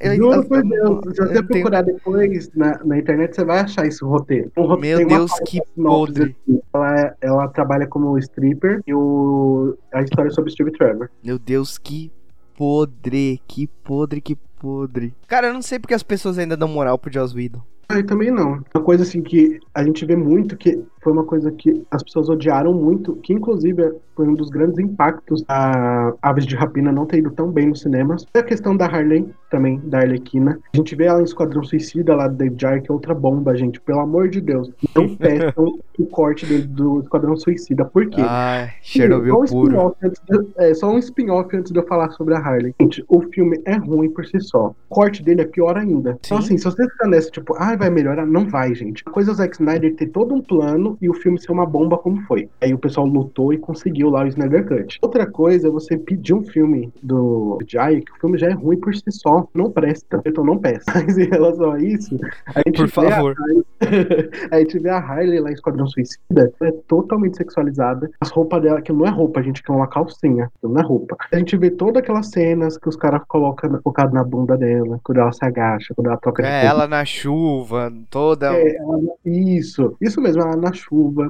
Eu, 0.00 0.16
Juro 0.16 0.44
por 0.44 0.62
Deus, 0.62 1.00
se 1.14 1.26
você 1.26 1.42
procurar 1.42 1.82
depois 1.82 2.50
na, 2.54 2.78
na 2.84 2.98
internet, 2.98 3.34
você 3.34 3.44
vai 3.44 3.58
achar 3.60 3.86
esse 3.86 4.04
roteiro. 4.04 4.52
Um 4.56 4.76
Meu 4.76 5.06
Deus, 5.06 5.32
que 5.46 5.60
podre. 5.74 6.36
Assim. 6.48 6.60
Ela, 6.72 7.00
é, 7.00 7.14
ela 7.20 7.48
trabalha 7.48 7.86
como 7.86 8.16
stripper 8.18 8.80
e 8.86 8.94
o, 8.94 9.76
a 9.92 10.02
história 10.02 10.28
é 10.28 10.32
sobre 10.32 10.52
Steve 10.52 10.70
Trevor. 10.72 11.10
Meu 11.22 11.38
Deus, 11.38 11.76
que 11.76 12.12
podre, 12.56 13.40
que 13.48 13.66
podre, 13.66 14.20
que 14.20 14.36
podre. 14.60 15.12
Cara, 15.26 15.48
eu 15.48 15.54
não 15.54 15.62
sei 15.62 15.80
porque 15.80 15.94
as 15.94 16.04
pessoas 16.04 16.38
ainda 16.38 16.56
dão 16.56 16.68
moral 16.68 16.96
pro 16.98 17.12
Joss 17.12 17.34
Whedon. 17.34 17.62
Ah, 17.88 18.02
também 18.02 18.30
não. 18.30 18.64
Uma 18.74 18.84
coisa 18.84 19.02
assim 19.02 19.20
que 19.20 19.60
a 19.74 19.84
gente 19.84 20.06
vê 20.06 20.16
muito 20.16 20.56
que 20.56 20.82
foi 21.02 21.12
uma 21.12 21.24
coisa 21.24 21.50
que 21.50 21.84
as 21.90 22.02
pessoas 22.02 22.28
odiaram 22.28 22.72
muito, 22.72 23.16
que 23.16 23.32
inclusive 23.32 23.94
foi 24.14 24.28
um 24.28 24.34
dos 24.34 24.48
grandes 24.50 24.78
impactos 24.78 25.44
a 25.48 26.12
Aves 26.22 26.46
de 26.46 26.54
Rapina 26.54 26.92
não 26.92 27.06
ter 27.06 27.18
ido 27.18 27.30
tão 27.30 27.50
bem 27.50 27.68
nos 27.68 27.80
cinemas. 27.80 28.24
Foi 28.30 28.40
a 28.40 28.44
questão 28.44 28.76
da 28.76 28.86
Harley, 28.86 29.28
também, 29.50 29.80
da 29.84 29.98
Arlequina. 29.98 30.58
A 30.72 30.76
gente 30.76 30.94
vê 30.94 31.04
ela 31.04 31.20
em 31.20 31.24
Esquadrão 31.24 31.62
Suicida 31.62 32.14
lá 32.14 32.28
do 32.28 32.36
Dave 32.36 32.54
Jar, 32.58 32.80
que 32.80 32.90
é 32.90 32.94
outra 32.94 33.14
bomba, 33.14 33.54
gente. 33.56 33.80
Pelo 33.80 34.00
amor 34.00 34.28
de 34.28 34.40
Deus. 34.40 34.70
Não 34.94 35.08
peçam 35.16 35.78
o 35.98 36.06
corte 36.06 36.46
dele 36.46 36.62
do 36.62 37.00
Esquadrão 37.00 37.36
Suicida. 37.36 37.84
Por 37.84 38.08
quê? 38.08 38.22
Ai, 38.22 38.70
Chernobyl 38.80 39.46
Sim, 39.46 39.54
puro. 39.54 39.96
De, 40.02 40.48
é, 40.56 40.74
só 40.74 40.90
um 40.90 40.98
spin-off 40.98 41.54
antes 41.56 41.72
de 41.72 41.78
eu 41.78 41.86
falar 41.86 42.10
sobre 42.12 42.34
a 42.34 42.38
Harley. 42.38 42.74
Gente, 42.80 43.04
o 43.08 43.20
filme 43.22 43.60
é 43.64 43.76
ruim 43.76 44.10
por 44.10 44.24
si 44.24 44.40
só. 44.40 44.68
O 44.68 44.94
corte 44.94 45.22
dele 45.22 45.42
é 45.42 45.46
pior 45.46 45.76
ainda. 45.76 46.18
Então, 46.20 46.20
Sim. 46.20 46.26
Então, 46.26 46.38
assim, 46.38 46.58
se 46.58 46.64
você 46.64 46.88
ficar 46.88 47.08
nessa, 47.08 47.30
tipo, 47.30 47.54
ai, 47.58 47.74
ah, 47.74 47.76
vai 47.76 47.90
melhorar, 47.90 48.24
não 48.24 48.48
vai, 48.48 48.74
gente. 48.74 49.02
A 49.06 49.10
coisa 49.10 49.30
é 49.30 49.32
o 49.32 49.36
Zack 49.36 49.54
Snyder 49.54 49.94
ter 49.96 50.06
todo 50.06 50.34
um 50.34 50.40
plano 50.40 50.91
e 51.00 51.08
o 51.08 51.14
filme 51.14 51.40
ser 51.40 51.52
uma 51.52 51.66
bomba 51.66 51.98
como 51.98 52.20
foi. 52.22 52.48
Aí 52.60 52.72
o 52.72 52.78
pessoal 52.78 53.06
lutou 53.06 53.52
e 53.52 53.58
conseguiu 53.58 54.10
lá 54.10 54.24
o 54.24 54.28
Snyder 54.28 54.66
Cut. 54.66 54.98
Outra 55.02 55.26
coisa 55.26 55.68
é 55.68 55.70
você 55.70 55.96
pedir 55.96 56.34
um 56.34 56.42
filme 56.42 56.92
do 57.02 57.58
Jai, 57.66 58.00
que 58.00 58.12
o 58.12 58.16
filme 58.16 58.38
já 58.38 58.48
é 58.48 58.52
ruim 58.52 58.78
por 58.78 58.94
si 58.94 59.10
só, 59.10 59.46
não 59.54 59.70
presta. 59.70 60.20
Então 60.24 60.44
não 60.44 60.58
peça. 60.58 60.84
Mas 60.94 61.18
em 61.18 61.28
relação 61.28 61.72
a 61.72 61.80
isso, 61.80 62.18
a 62.54 62.60
gente 62.66 62.78
por 62.78 62.88
favor. 62.88 63.34
A, 64.50 64.56
a 64.56 64.58
gente 64.60 64.78
vê 64.78 64.90
a 64.90 64.98
Harley 64.98 65.40
lá 65.40 65.50
em 65.50 65.54
Esquadrão 65.54 65.86
Suicida, 65.86 66.52
é 66.62 66.70
totalmente 66.86 67.36
sexualizada. 67.36 68.10
As 68.20 68.30
roupas 68.30 68.62
dela, 68.62 68.80
que 68.80 68.92
não 68.92 69.06
é 69.06 69.10
roupa, 69.10 69.42
gente, 69.42 69.62
que 69.62 69.70
é 69.70 69.74
uma 69.74 69.86
calcinha, 69.86 70.50
não 70.62 70.78
é 70.78 70.82
roupa. 70.82 71.16
A 71.32 71.38
gente 71.38 71.56
vê 71.56 71.70
todas 71.70 72.02
aquelas 72.02 72.28
cenas 72.28 72.78
que 72.78 72.88
os 72.88 72.96
caras 72.96 73.22
colocam 73.28 73.80
focado 73.82 74.14
na 74.14 74.24
bunda 74.24 74.56
dela, 74.56 75.00
quando 75.02 75.18
ela 75.18 75.32
se 75.32 75.44
agacha, 75.44 75.94
quando 75.94 76.08
ela 76.08 76.16
toca 76.16 76.46
É, 76.46 76.64
ela 76.64 76.86
na 76.86 77.04
chuva, 77.04 77.92
toda. 78.10 78.54
É, 78.54 78.76
ela, 78.76 79.00
isso, 79.24 79.96
isso 80.00 80.20
mesmo, 80.20 80.42
ela 80.42 80.56
na 80.56 80.72
chuva, 80.72 80.81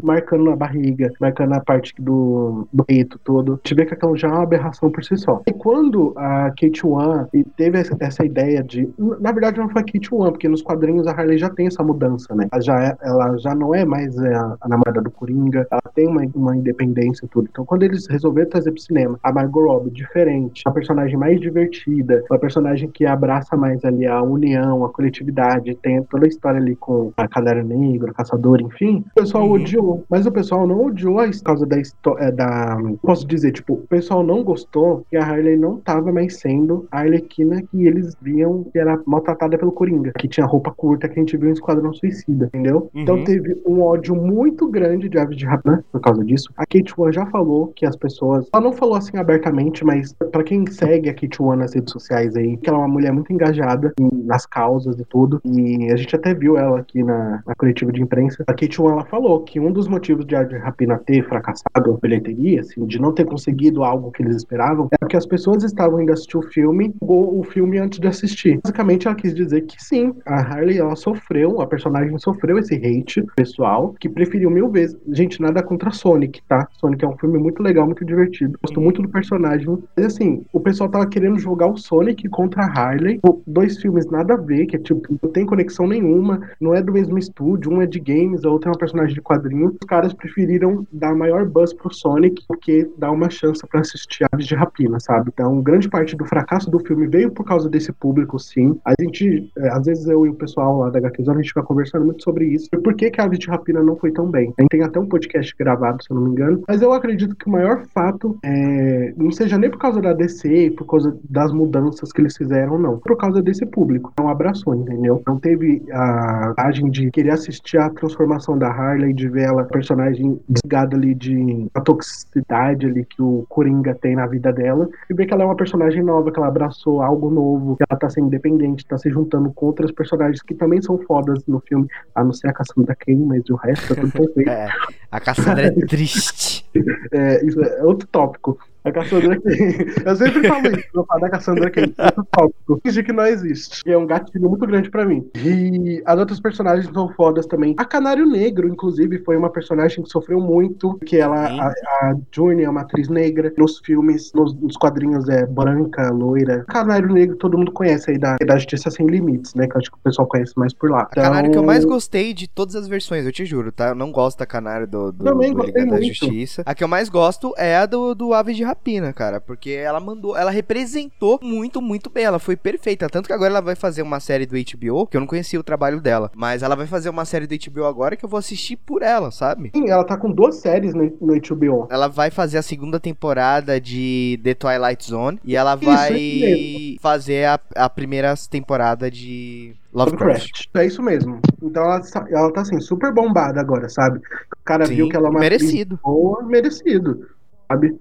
marcando 0.02 0.50
a 0.50 0.56
barriga, 0.56 1.10
marcando 1.20 1.54
a 1.54 1.60
parte 1.60 1.94
do, 1.98 2.66
do 2.72 2.84
peito 2.84 3.18
todo. 3.18 3.54
A 3.54 3.56
gente 3.56 3.74
vê 3.74 3.86
que 3.86 3.94
aquilo 3.94 4.16
já 4.16 4.28
é 4.28 4.32
uma 4.32 4.42
aberração 4.42 4.90
por 4.90 5.04
si 5.04 5.16
só. 5.16 5.42
E 5.46 5.52
quando 5.52 6.12
a 6.16 6.50
Kate 6.50 6.86
One 6.86 7.26
teve 7.56 7.78
essa, 8.00 8.24
ideia 8.24 8.62
de. 8.62 8.88
Na 9.20 9.32
verdade, 9.32 9.58
não 9.58 9.68
foi 9.68 9.82
a 9.82 9.84
Kate 9.84 10.14
One, 10.14 10.30
porque 10.30 10.48
nos 10.48 10.62
quadrinhos 10.62 11.06
a 11.06 11.12
Harley 11.12 11.38
já 11.38 11.50
tem 11.50 11.66
essa 11.66 11.82
mudança, 11.82 12.34
né? 12.34 12.48
Ela 12.52 12.62
já, 12.62 12.84
é, 12.84 12.96
ela 13.02 13.36
já 13.38 13.54
não 13.54 13.74
é 13.74 13.84
mais 13.84 14.16
é, 14.18 14.34
a, 14.34 14.56
a 14.60 14.68
namorada 14.68 15.00
do 15.00 15.10
Coringa, 15.10 15.66
ela 15.70 15.82
tem 15.94 16.06
uma, 16.06 16.22
uma 16.34 16.56
independência 16.56 17.24
e 17.24 17.28
tudo. 17.28 17.48
Então, 17.50 17.64
quando 17.64 17.82
eles 17.82 18.06
resolveram 18.06 18.50
trazer 18.50 18.70
pro 18.70 18.80
cinema 18.80 19.18
a 19.22 19.32
Margot 19.32 19.66
Robbie 19.66 19.90
diferente, 19.90 20.62
uma 20.66 20.74
personagem 20.74 21.16
mais 21.16 21.40
divertida, 21.40 22.24
uma 22.30 22.38
personagem 22.38 22.90
que 22.90 23.06
abraça 23.06 23.56
mais 23.56 23.84
ali 23.84 24.06
a 24.06 24.22
união, 24.22 24.84
a 24.84 24.90
coletividade, 24.90 25.74
tem 25.76 26.02
toda 26.04 26.26
a 26.26 26.28
história 26.28 26.60
ali 26.60 26.76
com 26.76 27.12
a 27.16 27.28
Cadário 27.28 27.64
Negro, 27.64 28.10
a 28.10 28.14
Caçador, 28.14 28.60
enfim, 28.60 29.04
o 29.10 29.20
pessoal 29.20 29.41
uhum. 29.46 29.52
odiou. 29.52 30.04
Mas 30.08 30.26
o 30.26 30.32
pessoal 30.32 30.66
não 30.66 30.86
odiou 30.86 31.16
por 31.16 31.42
causa 31.42 31.66
da 31.66 31.78
história. 31.78 32.24
É, 32.24 32.30
da, 32.30 32.78
posso 33.02 33.26
dizer, 33.26 33.52
tipo, 33.52 33.74
o 33.74 33.86
pessoal 33.88 34.22
não 34.22 34.44
gostou 34.44 35.04
que 35.10 35.16
a 35.16 35.24
Harley 35.24 35.56
não 35.56 35.78
tava 35.78 36.12
mais 36.12 36.38
sendo 36.38 36.86
a 36.90 37.00
Arlequina 37.00 37.62
que 37.62 37.86
eles 37.86 38.16
viam 38.20 38.64
que 38.64 38.78
era 38.78 39.00
maltratada 39.06 39.58
pelo 39.58 39.72
Coringa, 39.72 40.12
que 40.18 40.28
tinha 40.28 40.46
roupa 40.46 40.70
curta 40.70 41.08
que 41.08 41.18
a 41.18 41.22
gente 41.22 41.36
viu 41.36 41.48
em 41.48 41.52
Esquadrão 41.52 41.92
Suicida, 41.92 42.46
entendeu? 42.46 42.90
Então 42.94 43.16
uhum. 43.16 43.22
Então 43.22 43.24
teve 43.24 43.60
um 43.66 43.82
ódio 43.82 44.14
muito 44.14 44.66
grande 44.68 45.08
de 45.08 45.18
Aves 45.18 45.36
de 45.36 45.44
Rapina 45.44 45.84
por 45.92 46.00
causa 46.00 46.24
disso. 46.24 46.48
A 46.56 46.64
Kate 46.64 46.94
One 46.96 47.12
já 47.12 47.26
falou 47.26 47.72
que 47.74 47.84
as 47.84 47.96
pessoas. 47.96 48.48
Ela 48.52 48.62
não 48.62 48.72
falou 48.72 48.94
assim 48.94 49.16
abertamente, 49.16 49.84
mas 49.84 50.12
para 50.12 50.42
quem 50.42 50.66
segue 50.66 51.10
a 51.10 51.14
Kate 51.14 51.42
One 51.42 51.58
nas 51.58 51.74
redes 51.74 51.92
sociais 51.92 52.36
aí, 52.36 52.56
que 52.56 52.68
ela 52.68 52.78
é 52.78 52.80
uma 52.80 52.88
mulher 52.88 53.12
muito 53.12 53.32
engajada 53.32 53.92
nas 54.24 54.46
causas 54.46 54.98
e 54.98 55.04
tudo. 55.04 55.40
E 55.44 55.90
a 55.90 55.96
gente 55.96 56.12
gente 56.12 56.16
até 56.16 56.34
viu 56.34 56.56
ela 56.58 56.80
aqui 56.80 57.02
na, 57.02 57.42
na 57.46 57.54
coletiva 57.54 57.90
de 57.90 58.02
imprensa. 58.02 58.44
A 58.46 58.52
Kate 58.52 58.80
Wan, 58.80 58.92
ela 58.92 59.04
falou 59.04 59.31
que 59.40 59.60
um 59.60 59.72
dos 59.72 59.88
motivos 59.88 60.24
de 60.24 60.34
a 60.36 60.42
Rapina 60.42 60.98
ter 60.98 61.26
fracassado 61.28 61.92
a 61.92 61.96
bilheteria, 62.00 62.60
assim, 62.60 62.84
de 62.86 63.00
não 63.00 63.12
ter 63.12 63.24
conseguido 63.24 63.84
algo 63.84 64.10
que 64.10 64.22
eles 64.22 64.36
esperavam, 64.36 64.88
é 64.92 64.96
porque 64.98 65.16
as 65.16 65.26
pessoas 65.26 65.62
estavam 65.64 66.00
indo 66.00 66.12
assistir 66.12 66.36
o 66.36 66.42
filme, 66.42 66.94
ou 67.00 67.40
o 67.40 67.44
filme 67.44 67.78
antes 67.78 67.98
de 67.98 68.08
assistir. 68.08 68.60
Basicamente, 68.62 69.06
ela 69.06 69.16
quis 69.16 69.34
dizer 69.34 69.62
que 69.62 69.82
sim, 69.82 70.14
a 70.26 70.40
Harley, 70.40 70.78
ela 70.78 70.96
sofreu, 70.96 71.60
a 71.60 71.66
personagem 71.66 72.16
sofreu 72.18 72.58
esse 72.58 72.74
hate 72.74 73.24
pessoal, 73.36 73.94
que 73.98 74.08
preferiu 74.08 74.50
mil 74.50 74.68
vezes. 74.68 74.96
Gente, 75.08 75.40
nada 75.40 75.62
contra 75.62 75.90
Sonic, 75.90 76.42
tá? 76.48 76.68
Sonic 76.72 77.04
é 77.04 77.08
um 77.08 77.16
filme 77.16 77.38
muito 77.38 77.62
legal, 77.62 77.86
muito 77.86 78.04
divertido. 78.04 78.58
Gosto 78.62 78.80
muito 78.80 79.02
do 79.02 79.08
personagem. 79.08 79.66
Mas 79.96 80.06
assim, 80.06 80.44
o 80.52 80.60
pessoal 80.60 80.90
tava 80.90 81.06
querendo 81.06 81.38
jogar 81.38 81.66
o 81.66 81.76
Sonic 81.76 82.28
contra 82.28 82.62
a 82.62 82.66
Harley. 82.66 83.20
Dois 83.46 83.78
filmes 83.78 84.06
nada 84.06 84.34
a 84.34 84.36
ver, 84.36 84.66
que 84.66 84.76
é 84.76 84.78
tipo, 84.78 85.18
não 85.22 85.30
tem 85.30 85.46
conexão 85.46 85.86
nenhuma, 85.86 86.40
não 86.60 86.74
é 86.74 86.82
do 86.82 86.92
mesmo 86.92 87.18
estúdio, 87.18 87.72
um 87.72 87.82
é 87.82 87.86
de 87.86 88.00
games, 88.00 88.44
a 88.44 88.50
outra 88.50 88.70
é 88.70 88.72
uma 88.72 88.78
personagem 88.78 89.14
de 89.14 89.20
quadrinho. 89.22 89.68
Os 89.80 89.86
caras 89.86 90.12
preferiram 90.12 90.86
dar 90.92 91.14
maior 91.14 91.44
buzz 91.44 91.72
pro 91.72 91.92
Sonic 91.92 92.44
porque 92.46 92.90
dá 92.98 93.10
uma 93.10 93.30
chance 93.30 93.66
para 93.66 93.80
assistir 93.80 94.26
Aves 94.32 94.46
de 94.46 94.54
Rapina, 94.54 94.98
sabe? 95.00 95.30
Então, 95.32 95.60
grande 95.60 95.88
parte 95.88 96.16
do 96.16 96.24
fracasso 96.24 96.70
do 96.70 96.78
filme 96.80 97.06
veio 97.06 97.30
por 97.30 97.44
causa 97.44 97.68
desse 97.68 97.92
público, 97.92 98.38
sim. 98.38 98.78
A 98.84 98.92
gente, 99.00 99.50
é, 99.58 99.68
às 99.68 99.86
vezes 99.86 100.06
eu 100.06 100.26
e 100.26 100.30
o 100.30 100.34
pessoal 100.34 100.78
lá 100.78 100.90
da 100.90 100.98
HQ 100.98 101.22
a 101.22 101.34
gente 101.34 101.48
fica 101.48 101.62
conversando 101.62 102.04
muito 102.04 102.22
sobre 102.22 102.46
isso. 102.46 102.68
E 102.72 102.78
por 102.78 102.94
que, 102.94 103.10
que 103.10 103.20
Aves 103.20 103.38
de 103.38 103.48
Rapina 103.48 103.82
não 103.82 103.96
foi 103.96 104.12
tão 104.12 104.30
bem? 104.30 104.52
Tem 104.70 104.82
até 104.82 104.98
um 104.98 105.06
podcast 105.06 105.54
gravado, 105.58 106.02
se 106.02 106.10
eu 106.10 106.16
não 106.16 106.24
me 106.24 106.30
engano. 106.30 106.62
Mas 106.66 106.82
eu 106.82 106.92
acredito 106.92 107.36
que 107.36 107.46
o 107.46 107.50
maior 107.50 107.84
fato 107.94 108.38
é, 108.44 109.14
não 109.16 109.30
seja 109.30 109.56
nem 109.56 109.70
por 109.70 109.78
causa 109.78 110.00
da 110.00 110.12
DC, 110.12 110.74
por 110.76 110.86
causa 110.86 111.16
das 111.28 111.52
mudanças 111.52 112.12
que 112.12 112.20
eles 112.20 112.36
fizeram, 112.36 112.78
não. 112.78 112.98
Por 112.98 113.16
causa 113.16 113.42
desse 113.42 113.64
público. 113.66 114.12
Não 114.18 114.28
abraçou, 114.28 114.74
entendeu? 114.74 115.22
Não 115.26 115.38
teve 115.38 115.82
a 115.92 116.52
coragem 116.56 116.90
de 116.90 117.10
querer 117.10 117.30
assistir 117.30 117.78
a 117.78 117.90
transformação 117.90 118.56
da 118.56 118.68
Harley, 118.68 119.11
de 119.12 119.28
ver 119.28 119.44
ela, 119.44 119.64
personagem 119.64 120.40
desligada 120.48 120.96
ali 120.96 121.14
de 121.14 121.68
a 121.74 121.80
toxicidade 121.80 122.86
ali 122.86 123.04
que 123.04 123.20
o 123.20 123.44
Coringa 123.48 123.94
tem 123.94 124.16
na 124.16 124.26
vida 124.26 124.52
dela, 124.52 124.88
e 125.08 125.14
ver 125.14 125.26
que 125.26 125.34
ela 125.34 125.42
é 125.42 125.46
uma 125.46 125.56
personagem 125.56 126.02
nova, 126.02 126.30
que 126.30 126.38
ela 126.38 126.48
abraçou 126.48 127.02
algo 127.02 127.30
novo, 127.30 127.76
que 127.76 127.84
ela 127.88 127.98
tá 127.98 128.08
sendo 128.08 128.26
independente, 128.26 128.86
tá 128.86 128.98
se 128.98 129.10
juntando 129.10 129.52
com 129.52 129.66
outras 129.66 129.92
personagens 129.92 130.42
que 130.42 130.54
também 130.54 130.80
são 130.80 130.98
fodas 130.98 131.44
no 131.46 131.60
filme, 131.60 131.86
a 132.14 132.24
não 132.24 132.32
ser 132.32 132.48
a 132.48 132.52
Cassandra 132.52 132.94
Cain, 132.94 133.24
mas 133.24 133.48
o 133.50 133.56
resto 133.56 133.94
tá 133.94 134.00
tudo 134.00 134.12
perfeito. 134.12 134.50
é, 134.50 134.68
a 135.10 135.20
Cassandra 135.20 135.66
é 135.66 135.70
triste. 135.86 136.66
é, 137.12 137.44
isso 137.44 137.62
é 137.62 137.84
outro 137.84 138.06
tópico. 138.08 138.58
A 138.84 138.90
Cassandra 138.90 139.40
Cain. 139.40 139.72
Eu 140.04 140.16
sempre 140.16 140.48
falo 140.48 140.66
isso, 140.66 140.88
eu 140.94 141.04
falo 141.04 141.20
da 141.20 141.30
Cassandra 141.30 141.70
Cain. 141.70 141.94
Outro 141.98 142.26
tópico. 142.30 142.80
Que 142.80 143.12
não 143.12 143.26
existe. 143.26 143.82
E 143.86 143.90
é 143.90 143.98
um 143.98 144.06
gatilho 144.06 144.48
muito 144.48 144.66
grande 144.66 144.90
pra 144.90 145.04
mim. 145.04 145.28
E 145.36 146.02
as 146.04 146.18
outras 146.18 146.40
personagens 146.40 146.88
são 146.92 147.08
fodas 147.14 147.46
também. 147.46 147.74
A 147.78 147.84
Canário 147.84 148.26
Negro, 148.26 148.68
inclusive, 148.68 149.18
foi 149.24 149.36
uma 149.36 149.50
personagem 149.50 150.02
que 150.02 150.10
sofreu 150.10 150.40
muito, 150.40 150.98
que 151.06 151.16
ela, 151.16 151.46
a, 151.46 151.68
a 151.68 152.14
é 152.60 152.68
uma 152.68 152.80
atriz 152.82 153.08
negra. 153.08 153.52
Nos 153.56 153.78
filmes, 153.78 154.32
nos, 154.32 154.54
nos, 154.54 154.76
quadrinhos 154.76 155.28
é 155.28 155.46
branca, 155.46 156.10
loira. 156.10 156.64
Canário 156.68 157.08
Negro 157.12 157.36
todo 157.36 157.58
mundo 157.58 157.72
conhece 157.72 158.10
aí 158.10 158.18
da, 158.18 158.36
da 158.44 158.56
Justiça 158.56 158.90
Sem 158.90 159.06
Limites, 159.06 159.54
né? 159.54 159.66
Que 159.66 159.76
eu 159.76 159.80
acho 159.80 159.90
que 159.90 159.96
o 159.96 160.00
pessoal 160.00 160.26
conhece 160.26 160.52
mais 160.56 160.72
por 160.72 160.90
lá. 160.90 161.08
Então... 161.10 161.22
A 161.22 161.26
Canário 161.26 161.50
que 161.50 161.58
eu 161.58 161.64
mais 161.64 161.84
gostei 161.84 162.34
de 162.34 162.48
todas 162.48 162.74
as 162.74 162.88
versões, 162.88 163.24
eu 163.26 163.32
te 163.32 163.44
juro, 163.44 163.70
tá? 163.70 163.88
Eu 163.88 163.94
não 163.94 164.10
gosto 164.10 164.38
da 164.38 164.46
Canário 164.46 164.86
do, 164.86 165.12
do, 165.12 165.24
Também 165.24 165.52
do 165.52 165.62
Liga 165.62 165.86
da 165.86 166.00
Justiça. 166.00 166.62
A 166.66 166.74
que 166.74 166.84
eu 166.84 166.88
mais 166.88 167.08
gosto 167.08 167.54
é 167.56 167.76
a 167.76 167.86
do, 167.86 168.14
do 168.14 168.32
Ave 168.32 168.54
de 168.54 168.62
Rapina, 168.72 169.12
cara, 169.12 169.38
porque 169.38 169.70
ela 169.70 170.00
mandou, 170.00 170.34
ela 170.34 170.50
representou 170.50 171.38
muito, 171.42 171.82
muito 171.82 172.08
bem, 172.08 172.24
ela 172.24 172.38
foi 172.38 172.56
perfeita, 172.56 173.06
tanto 173.06 173.26
que 173.26 173.32
agora 173.32 173.50
ela 173.50 173.60
vai 173.60 173.76
fazer 173.76 174.00
uma 174.00 174.18
série 174.18 174.46
do 174.46 174.56
HBO, 174.56 175.06
que 175.06 175.16
eu 175.16 175.20
não 175.20 175.26
conhecia 175.26 175.60
o 175.60 175.62
trabalho 175.62 176.00
dela, 176.00 176.30
mas 176.34 176.62
ela 176.62 176.74
vai 176.74 176.86
fazer 176.86 177.10
uma 177.10 177.26
série 177.26 177.46
do 177.46 177.54
HBO 177.54 177.84
agora 177.84 178.16
que 178.16 178.24
eu 178.24 178.28
vou 178.28 178.38
assistir 178.38 178.76
por 178.76 179.02
ela, 179.02 179.30
sabe? 179.30 179.72
Sim, 179.76 179.90
ela 179.90 180.04
tá 180.04 180.16
com 180.16 180.32
duas 180.32 180.56
séries 180.56 180.94
no, 180.94 181.04
no 181.20 181.38
HBO. 181.38 181.86
Ela 181.90 182.08
vai 182.08 182.30
fazer 182.30 182.56
a 182.56 182.62
segunda 182.62 182.98
temporada 182.98 183.78
de 183.78 184.40
The 184.42 184.54
Twilight 184.54 185.04
Zone 185.04 185.38
e 185.44 185.54
ela 185.54 185.74
vai 185.74 186.16
isso 186.18 187.02
fazer 187.02 187.44
a, 187.44 187.60
a 187.76 187.90
primeira 187.90 188.34
temporada 188.50 189.10
de 189.10 189.76
Lovecraft. 189.92 190.68
É 190.74 190.86
isso 190.86 191.02
mesmo. 191.02 191.40
Então 191.62 191.82
ela, 191.84 192.00
ela 192.30 192.52
tá 192.52 192.62
assim, 192.62 192.80
super 192.80 193.12
bombada 193.12 193.60
agora, 193.60 193.90
sabe? 193.90 194.18
O 194.18 194.64
cara 194.64 194.86
Sim, 194.86 194.96
viu 194.96 195.08
que 195.10 195.16
ela 195.16 195.28
é 195.28 195.30
uma 195.30 195.40
merecido. 195.40 196.00
boa, 196.02 196.42
merecido, 196.42 197.28
sabe? 197.70 197.94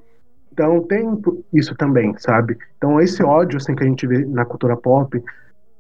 Então 0.51 0.81
tem 0.83 1.05
isso 1.53 1.75
também, 1.75 2.13
sabe? 2.17 2.57
Então 2.77 2.99
esse 2.99 3.23
ódio 3.23 3.57
assim 3.57 3.75
que 3.75 3.83
a 3.83 3.87
gente 3.87 4.05
vê 4.05 4.25
na 4.25 4.45
cultura 4.45 4.75
pop, 4.75 5.21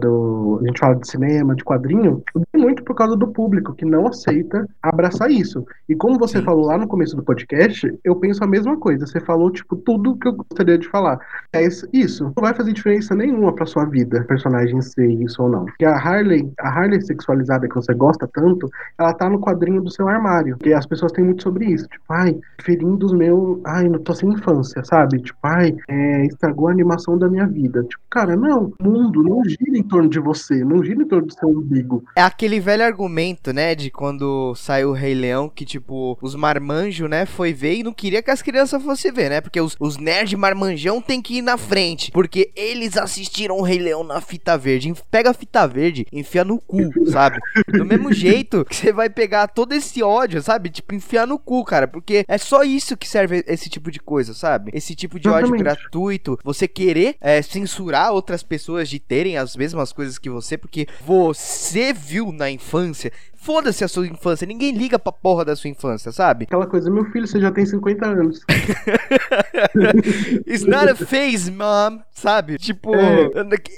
do, 0.01 0.59
a 0.61 0.67
gente 0.67 0.79
fala 0.79 0.95
de 0.95 1.07
cinema, 1.07 1.55
de 1.55 1.63
quadrinho, 1.63 2.23
muito 2.55 2.83
por 2.83 2.95
causa 2.95 3.15
do 3.15 3.27
público 3.27 3.73
que 3.73 3.85
não 3.85 4.07
aceita 4.07 4.67
abraçar 4.81 5.31
isso. 5.31 5.65
E 5.87 5.95
como 5.95 6.19
você 6.19 6.39
Sim. 6.39 6.45
falou 6.45 6.65
lá 6.65 6.77
no 6.77 6.87
começo 6.87 7.15
do 7.15 7.23
podcast, 7.23 7.91
eu 8.03 8.15
penso 8.15 8.43
a 8.43 8.47
mesma 8.47 8.77
coisa. 8.77 9.05
Você 9.05 9.19
falou, 9.19 9.51
tipo, 9.51 9.75
tudo 9.75 10.15
que 10.17 10.27
eu 10.27 10.33
gostaria 10.33 10.77
de 10.77 10.87
falar. 10.89 11.19
É 11.53 11.65
isso. 11.93 12.25
Não 12.25 12.41
vai 12.41 12.53
fazer 12.53 12.73
diferença 12.73 13.15
nenhuma 13.15 13.53
pra 13.53 13.65
sua 13.65 13.85
vida, 13.85 14.25
personagem 14.27 14.81
ser 14.81 15.09
isso 15.09 15.41
ou 15.43 15.49
não. 15.49 15.65
Porque 15.65 15.85
a 15.85 15.95
Harley, 15.95 16.51
a 16.59 16.69
Harley 16.69 17.01
sexualizada 17.01 17.67
que 17.67 17.75
você 17.75 17.93
gosta 17.93 18.27
tanto, 18.33 18.69
ela 18.97 19.13
tá 19.13 19.29
no 19.29 19.39
quadrinho 19.39 19.81
do 19.81 19.91
seu 19.91 20.07
armário. 20.07 20.57
Porque 20.57 20.73
as 20.73 20.85
pessoas 20.85 21.11
têm 21.11 21.23
muito 21.23 21.43
sobre 21.43 21.65
isso. 21.65 21.87
Tipo, 21.87 22.05
ai, 22.09 22.39
ferindo 22.61 23.05
os 23.05 23.13
meus. 23.13 23.59
Ai, 23.65 23.87
não 23.87 23.99
tô 23.99 24.13
sem 24.13 24.29
infância, 24.29 24.83
sabe? 24.83 25.21
Tipo, 25.21 25.39
ai, 25.43 25.75
é, 25.87 26.25
estragou 26.25 26.67
a 26.67 26.71
animação 26.71 27.17
da 27.17 27.29
minha 27.29 27.47
vida. 27.47 27.83
Tipo, 27.83 28.01
cara, 28.09 28.35
não. 28.35 28.73
O 28.79 28.83
mundo 28.83 29.23
não 29.23 29.43
gira 29.43 29.77
em 29.77 29.83
torno 29.91 30.09
de 30.09 30.19
você, 30.19 30.63
não 30.63 30.81
gira 30.81 31.03
em 31.03 31.07
torno 31.07 31.27
do 31.27 31.33
seu 31.33 31.49
umbigo. 31.49 32.03
É 32.15 32.21
aquele 32.21 32.59
velho 32.61 32.83
argumento, 32.83 33.51
né, 33.51 33.75
de 33.75 33.91
quando 33.91 34.55
saiu 34.55 34.89
o 34.89 34.93
Rei 34.93 35.13
Leão, 35.13 35.49
que 35.49 35.65
tipo, 35.65 36.17
os 36.21 36.33
marmanjos, 36.33 37.09
né, 37.09 37.25
foi 37.25 37.51
ver 37.51 37.75
e 37.75 37.83
não 37.83 37.93
queria 37.93 38.23
que 38.23 38.31
as 38.31 38.41
crianças 38.41 38.81
fossem 38.81 39.11
ver, 39.11 39.29
né? 39.29 39.41
Porque 39.41 39.59
os, 39.59 39.75
os 39.79 39.97
nerds 39.97 40.39
marmanjão 40.39 41.01
tem 41.01 41.21
que 41.21 41.37
ir 41.37 41.41
na 41.41 41.57
frente, 41.57 42.09
porque 42.11 42.51
eles 42.55 42.97
assistiram 42.97 43.57
o 43.57 43.61
Rei 43.61 43.79
Leão 43.79 44.03
na 44.03 44.21
fita 44.21 44.57
verde. 44.57 44.93
Pega 45.11 45.31
a 45.31 45.33
fita 45.33 45.67
verde, 45.67 46.07
enfia 46.11 46.45
no 46.45 46.59
cu, 46.59 46.89
sabe? 47.11 47.37
Do 47.67 47.85
mesmo 47.85 48.13
jeito 48.13 48.63
que 48.63 48.75
você 48.75 48.93
vai 48.93 49.09
pegar 49.09 49.47
todo 49.47 49.73
esse 49.73 50.01
ódio, 50.01 50.41
sabe? 50.41 50.69
Tipo, 50.69 50.95
enfiar 50.95 51.27
no 51.27 51.37
cu, 51.37 51.65
cara, 51.65 51.87
porque 51.87 52.23
é 52.27 52.37
só 52.37 52.63
isso 52.63 52.95
que 52.95 53.07
serve 53.07 53.43
esse 53.45 53.69
tipo 53.69 53.91
de 53.91 53.99
coisa, 53.99 54.33
sabe? 54.33 54.71
Esse 54.73 54.95
tipo 54.95 55.19
de 55.19 55.27
ódio 55.27 55.51
gratuito, 55.57 56.39
você 56.43 56.67
querer 56.67 57.15
é, 57.19 57.41
censurar 57.41 58.13
outras 58.13 58.41
pessoas 58.41 58.87
de 58.87 58.99
terem 58.99 59.37
as 59.37 59.55
mesmas 59.71 59.93
coisas 59.93 60.17
que 60.17 60.29
você, 60.29 60.57
porque 60.57 60.87
você 61.05 61.93
viu 61.93 62.31
na 62.31 62.49
infância 62.49 63.11
Foda-se 63.41 63.83
a 63.83 63.87
sua 63.87 64.05
infância, 64.05 64.45
ninguém 64.45 64.71
liga 64.71 64.99
pra 64.99 65.11
porra 65.11 65.43
da 65.43 65.55
sua 65.55 65.67
infância, 65.67 66.11
sabe? 66.11 66.45
Aquela 66.45 66.67
coisa, 66.67 66.91
meu 66.91 67.05
filho, 67.05 67.27
você 67.27 67.41
já 67.41 67.51
tem 67.51 67.65
50 67.65 68.05
anos. 68.05 68.41
It's 70.45 70.63
not 70.63 70.87
a 70.87 70.95
phase, 70.95 71.49
mom, 71.49 72.01
sabe? 72.13 72.59
Tipo, 72.59 72.95
é. 72.95 73.31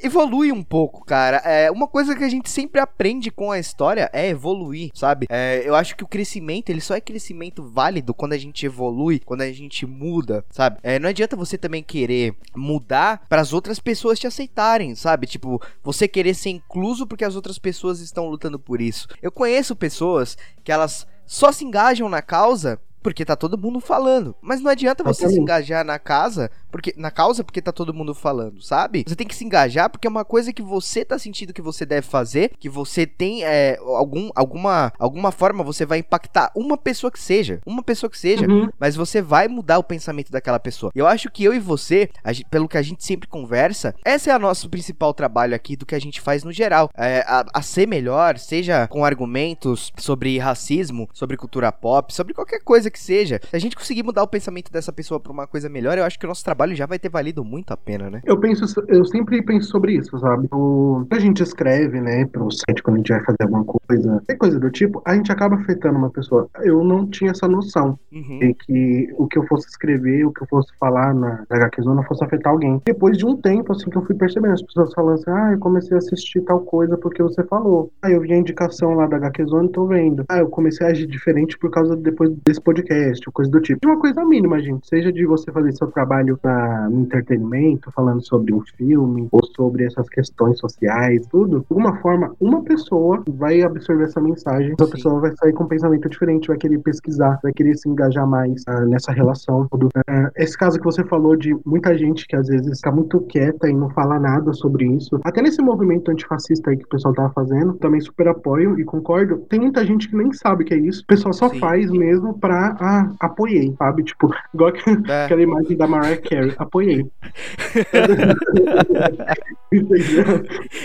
evolui 0.03 0.51
um 0.51 0.61
pouco, 0.61 1.05
cara. 1.05 1.37
É, 1.45 1.71
uma 1.71 1.87
coisa 1.87 2.13
que 2.13 2.25
a 2.25 2.29
gente 2.29 2.49
sempre 2.49 2.81
aprende 2.81 3.31
com 3.31 3.53
a 3.53 3.57
história 3.57 4.09
é 4.11 4.27
evoluir, 4.27 4.91
sabe? 4.93 5.27
É, 5.29 5.63
eu 5.65 5.75
acho 5.75 5.95
que 5.95 6.03
o 6.03 6.07
crescimento, 6.07 6.69
ele 6.69 6.81
só 6.81 6.95
é 6.95 6.99
crescimento 6.99 7.63
válido 7.63 8.13
quando 8.13 8.33
a 8.33 8.37
gente 8.37 8.65
evolui, 8.65 9.19
quando 9.19 9.43
a 9.43 9.51
gente 9.53 9.85
muda, 9.85 10.43
sabe? 10.51 10.77
É, 10.83 10.99
não 10.99 11.07
adianta 11.07 11.37
você 11.37 11.57
também 11.57 11.81
querer 11.81 12.35
mudar 12.53 13.25
para 13.29 13.39
as 13.39 13.53
outras 13.53 13.79
pessoas 13.79 14.19
te 14.19 14.27
aceitarem, 14.27 14.93
sabe? 14.93 15.25
Tipo, 15.25 15.61
você 15.81 16.05
querer 16.05 16.33
ser 16.33 16.49
incluso 16.49 17.07
porque 17.07 17.23
as 17.23 17.37
outras 17.37 17.57
pessoas 17.57 18.01
estão 18.01 18.27
lutando 18.27 18.59
por 18.59 18.81
isso. 18.81 19.07
Eu 19.21 19.31
conheço 19.31 19.52
conheço 19.53 19.75
pessoas 19.75 20.35
que 20.63 20.71
elas 20.71 21.05
só 21.27 21.51
se 21.51 21.63
engajam 21.63 22.09
na 22.09 22.21
causa 22.21 22.79
porque 23.03 23.23
tá 23.25 23.35
todo 23.35 23.57
mundo 23.57 23.79
falando. 23.79 24.35
Mas 24.41 24.61
não 24.61 24.71
adianta 24.71 25.03
você 25.03 25.29
se 25.29 25.39
engajar 25.39 25.85
na 25.85 25.99
casa, 25.99 26.49
porque 26.73 26.91
na 26.97 27.11
causa 27.11 27.43
porque 27.43 27.61
tá 27.61 27.71
todo 27.71 27.93
mundo 27.93 28.15
falando, 28.15 28.59
sabe? 28.59 29.03
Você 29.07 29.15
tem 29.15 29.27
que 29.27 29.35
se 29.35 29.45
engajar 29.45 29.91
porque 29.91 30.07
é 30.07 30.09
uma 30.09 30.25
coisa 30.25 30.51
que 30.51 30.63
você 30.63 31.05
tá 31.05 31.19
sentindo 31.19 31.53
que 31.53 31.61
você 31.61 31.85
deve 31.85 32.07
fazer, 32.07 32.51
que 32.59 32.67
você 32.67 33.05
tem 33.05 33.43
é, 33.43 33.77
algum, 33.79 34.31
alguma, 34.35 34.91
alguma 34.97 35.31
forma 35.31 35.63
você 35.63 35.85
vai 35.85 35.99
impactar 35.99 36.51
uma 36.55 36.75
pessoa 36.75 37.11
que 37.11 37.19
seja, 37.19 37.61
uma 37.63 37.83
pessoa 37.83 38.09
que 38.09 38.17
seja, 38.17 38.47
uhum. 38.47 38.69
mas 38.79 38.95
você 38.95 39.21
vai 39.21 39.47
mudar 39.47 39.77
o 39.77 39.83
pensamento 39.83 40.31
daquela 40.31 40.59
pessoa. 40.59 40.91
Eu 40.95 41.05
acho 41.05 41.29
que 41.29 41.43
eu 41.43 41.53
e 41.53 41.59
você, 41.59 42.09
gente, 42.25 42.45
pelo 42.49 42.67
que 42.67 42.77
a 42.77 42.81
gente 42.81 43.05
sempre 43.05 43.27
conversa, 43.27 43.93
esse 44.03 44.31
é 44.31 44.35
o 44.35 44.39
nosso 44.39 44.67
principal 44.67 45.13
trabalho 45.13 45.53
aqui 45.53 45.75
do 45.75 45.85
que 45.85 45.93
a 45.93 45.99
gente 45.99 46.19
faz 46.19 46.43
no 46.43 46.51
geral. 46.51 46.89
É, 46.97 47.23
a, 47.27 47.45
a 47.53 47.61
ser 47.61 47.87
melhor, 47.87 48.39
seja 48.39 48.87
com 48.87 49.05
argumentos 49.05 49.91
sobre 49.97 50.39
racismo, 50.39 51.07
sobre 51.13 51.37
cultura 51.37 51.71
pop, 51.71 52.11
sobre 52.11 52.33
qualquer 52.33 52.63
coisa 52.63 52.89
que 52.89 52.99
seja, 52.99 53.39
se 53.47 53.55
a 53.55 53.59
gente 53.59 53.75
conseguir 53.75 54.01
mudar 54.01 54.23
o 54.23 54.27
pensamento 54.27 54.71
dessa 54.71 54.91
pessoa 54.91 55.19
pra 55.19 55.31
uma 55.31 55.45
coisa 55.45 55.69
melhor, 55.69 55.97
eu 55.97 56.03
acho 56.03 56.17
que 56.17 56.25
o 56.25 56.29
nosso 56.29 56.43
trabalho 56.43 56.62
trabalho 56.63 56.75
já 56.75 56.85
vai 56.85 56.97
ter 56.99 57.09
valido 57.09 57.43
muito 57.43 57.71
a 57.71 57.77
pena, 57.77 58.09
né? 58.09 58.21
Eu 58.25 58.37
penso, 58.39 58.63
eu 58.87 59.03
sempre 59.05 59.41
penso 59.41 59.67
sobre 59.69 59.93
isso, 59.93 60.17
sabe? 60.19 60.47
O 60.51 61.05
que 61.09 61.17
a 61.17 61.19
gente 61.19 61.43
escreve, 61.43 61.99
né, 61.99 62.25
pro 62.25 62.49
site 62.51 62.81
quando 62.81 62.95
a 62.95 62.97
gente 62.99 63.09
vai 63.11 63.23
fazer 63.23 63.37
alguma 63.43 63.65
coisa, 63.65 64.23
tem 64.27 64.37
coisa 64.37 64.59
do 64.59 64.69
tipo, 64.71 65.01
a 65.05 65.15
gente 65.15 65.31
acaba 65.31 65.55
afetando 65.55 65.97
uma 65.97 66.09
pessoa. 66.09 66.47
Eu 66.61 66.83
não 66.83 67.05
tinha 67.07 67.31
essa 67.31 67.47
noção 67.47 67.99
Uhum. 68.11 68.39
de 68.39 68.53
que 68.53 69.09
o 69.17 69.27
que 69.27 69.37
eu 69.37 69.45
fosse 69.47 69.67
escrever, 69.67 70.25
o 70.25 70.31
que 70.31 70.43
eu 70.43 70.47
fosse 70.47 70.71
falar 70.79 71.13
na, 71.13 71.43
na 71.49 71.57
HQ 71.57 71.81
Zona 71.81 72.03
fosse 72.03 72.23
afetar 72.23 72.53
alguém. 72.53 72.81
Depois 72.85 73.17
de 73.17 73.25
um 73.25 73.35
tempo, 73.35 73.71
assim, 73.73 73.89
que 73.89 73.97
eu 73.97 74.05
fui 74.05 74.15
percebendo, 74.15 74.53
as 74.53 74.61
pessoas 74.61 74.93
falando 74.93 75.15
assim, 75.15 75.29
ah, 75.31 75.51
eu 75.53 75.59
comecei 75.59 75.95
a 75.95 75.97
assistir 75.97 76.41
tal 76.41 76.61
coisa 76.61 76.97
porque 76.97 77.21
você 77.21 77.43
falou. 77.43 77.91
Ah, 78.01 78.11
eu 78.11 78.21
vi 78.21 78.33
a 78.33 78.37
indicação 78.37 78.93
lá 78.93 79.07
da 79.07 79.17
HQ 79.17 79.45
Zone 79.45 79.67
e 79.67 79.71
tô 79.71 79.85
vendo. 79.87 80.23
Ah, 80.29 80.37
eu 80.39 80.47
comecei 80.49 80.85
a 80.87 80.91
agir 80.91 81.07
diferente 81.07 81.57
por 81.57 81.69
causa 81.71 81.95
depois 81.95 82.29
desse 82.45 82.61
podcast, 82.61 83.25
coisa 83.31 83.49
do 83.51 83.59
tipo. 83.59 83.79
E 83.83 83.87
uma 83.87 83.99
coisa 83.99 84.23
mínima, 84.23 84.59
gente, 84.61 84.87
seja 84.87 85.11
de 85.11 85.25
você 85.25 85.51
fazer 85.51 85.71
seu 85.73 85.87
trabalho 85.87 86.39
na, 86.43 86.52
no 86.89 87.01
entretenimento, 87.01 87.91
falando 87.91 88.25
sobre 88.25 88.53
um 88.53 88.61
filme, 88.61 89.27
ou 89.31 89.43
sobre 89.55 89.85
essas 89.85 90.07
questões 90.09 90.59
sociais, 90.59 91.25
tudo, 91.27 91.59
de 91.59 91.65
alguma 91.69 91.95
forma, 91.97 92.33
uma 92.39 92.61
pessoa 92.63 93.23
vai 93.27 93.61
absorver 93.61 94.03
essa 94.05 94.21
mensagem, 94.21 94.73
essa 94.79 94.85
Sim. 94.85 94.91
pessoa 94.91 95.19
vai 95.21 95.35
sair 95.35 95.53
com 95.53 95.63
um 95.63 95.67
pensamento 95.67 96.09
diferente, 96.09 96.47
vai 96.47 96.57
querer 96.57 96.79
pesquisar, 96.79 97.39
vai 97.43 97.51
querer 97.53 97.75
se 97.75 97.87
engajar 97.89 98.27
mais 98.27 98.63
ah, 98.67 98.81
nessa 98.85 99.11
relação. 99.11 99.67
Tudo. 99.71 99.89
Ah, 100.07 100.31
esse 100.35 100.57
caso 100.57 100.77
que 100.77 100.85
você 100.85 101.03
falou 101.03 101.35
de 101.35 101.55
muita 101.65 101.97
gente 101.97 102.25
que 102.27 102.35
às 102.35 102.47
vezes 102.47 102.77
fica 102.77 102.91
muito 102.91 103.19
quieta 103.21 103.69
e 103.69 103.73
não 103.73 103.89
fala 103.89 104.19
nada 104.19 104.53
sobre 104.53 104.85
isso, 104.85 105.19
até 105.23 105.41
nesse 105.41 105.61
movimento 105.61 106.11
antifascista 106.11 106.69
aí 106.71 106.77
que 106.77 106.85
o 106.85 106.89
pessoal 106.89 107.13
tava 107.13 107.29
fazendo, 107.33 107.73
também 107.73 108.01
super 108.01 108.27
apoio 108.27 108.79
e 108.79 108.83
concordo. 108.83 109.37
Tem 109.49 109.59
muita 109.59 109.85
gente 109.85 110.09
que 110.09 110.15
nem 110.15 110.31
sabe 110.33 110.63
o 110.63 110.65
que 110.65 110.73
é 110.73 110.77
isso, 110.77 111.03
o 111.03 111.07
pessoal 111.07 111.33
só 111.33 111.49
Sim. 111.49 111.59
faz 111.59 111.91
mesmo 111.91 112.37
pra, 112.39 112.75
ah, 112.79 113.11
apoiei, 113.19 113.73
sabe? 113.77 114.03
Tipo, 114.03 114.29
igual 114.53 114.71
que- 114.71 114.83
É. 115.09 115.25
aquela 115.25 115.41
imagem 115.41 115.77
da 115.77 115.87
Mariah 115.87 116.21
Carey, 116.21 116.42
apoiei. 116.57 117.05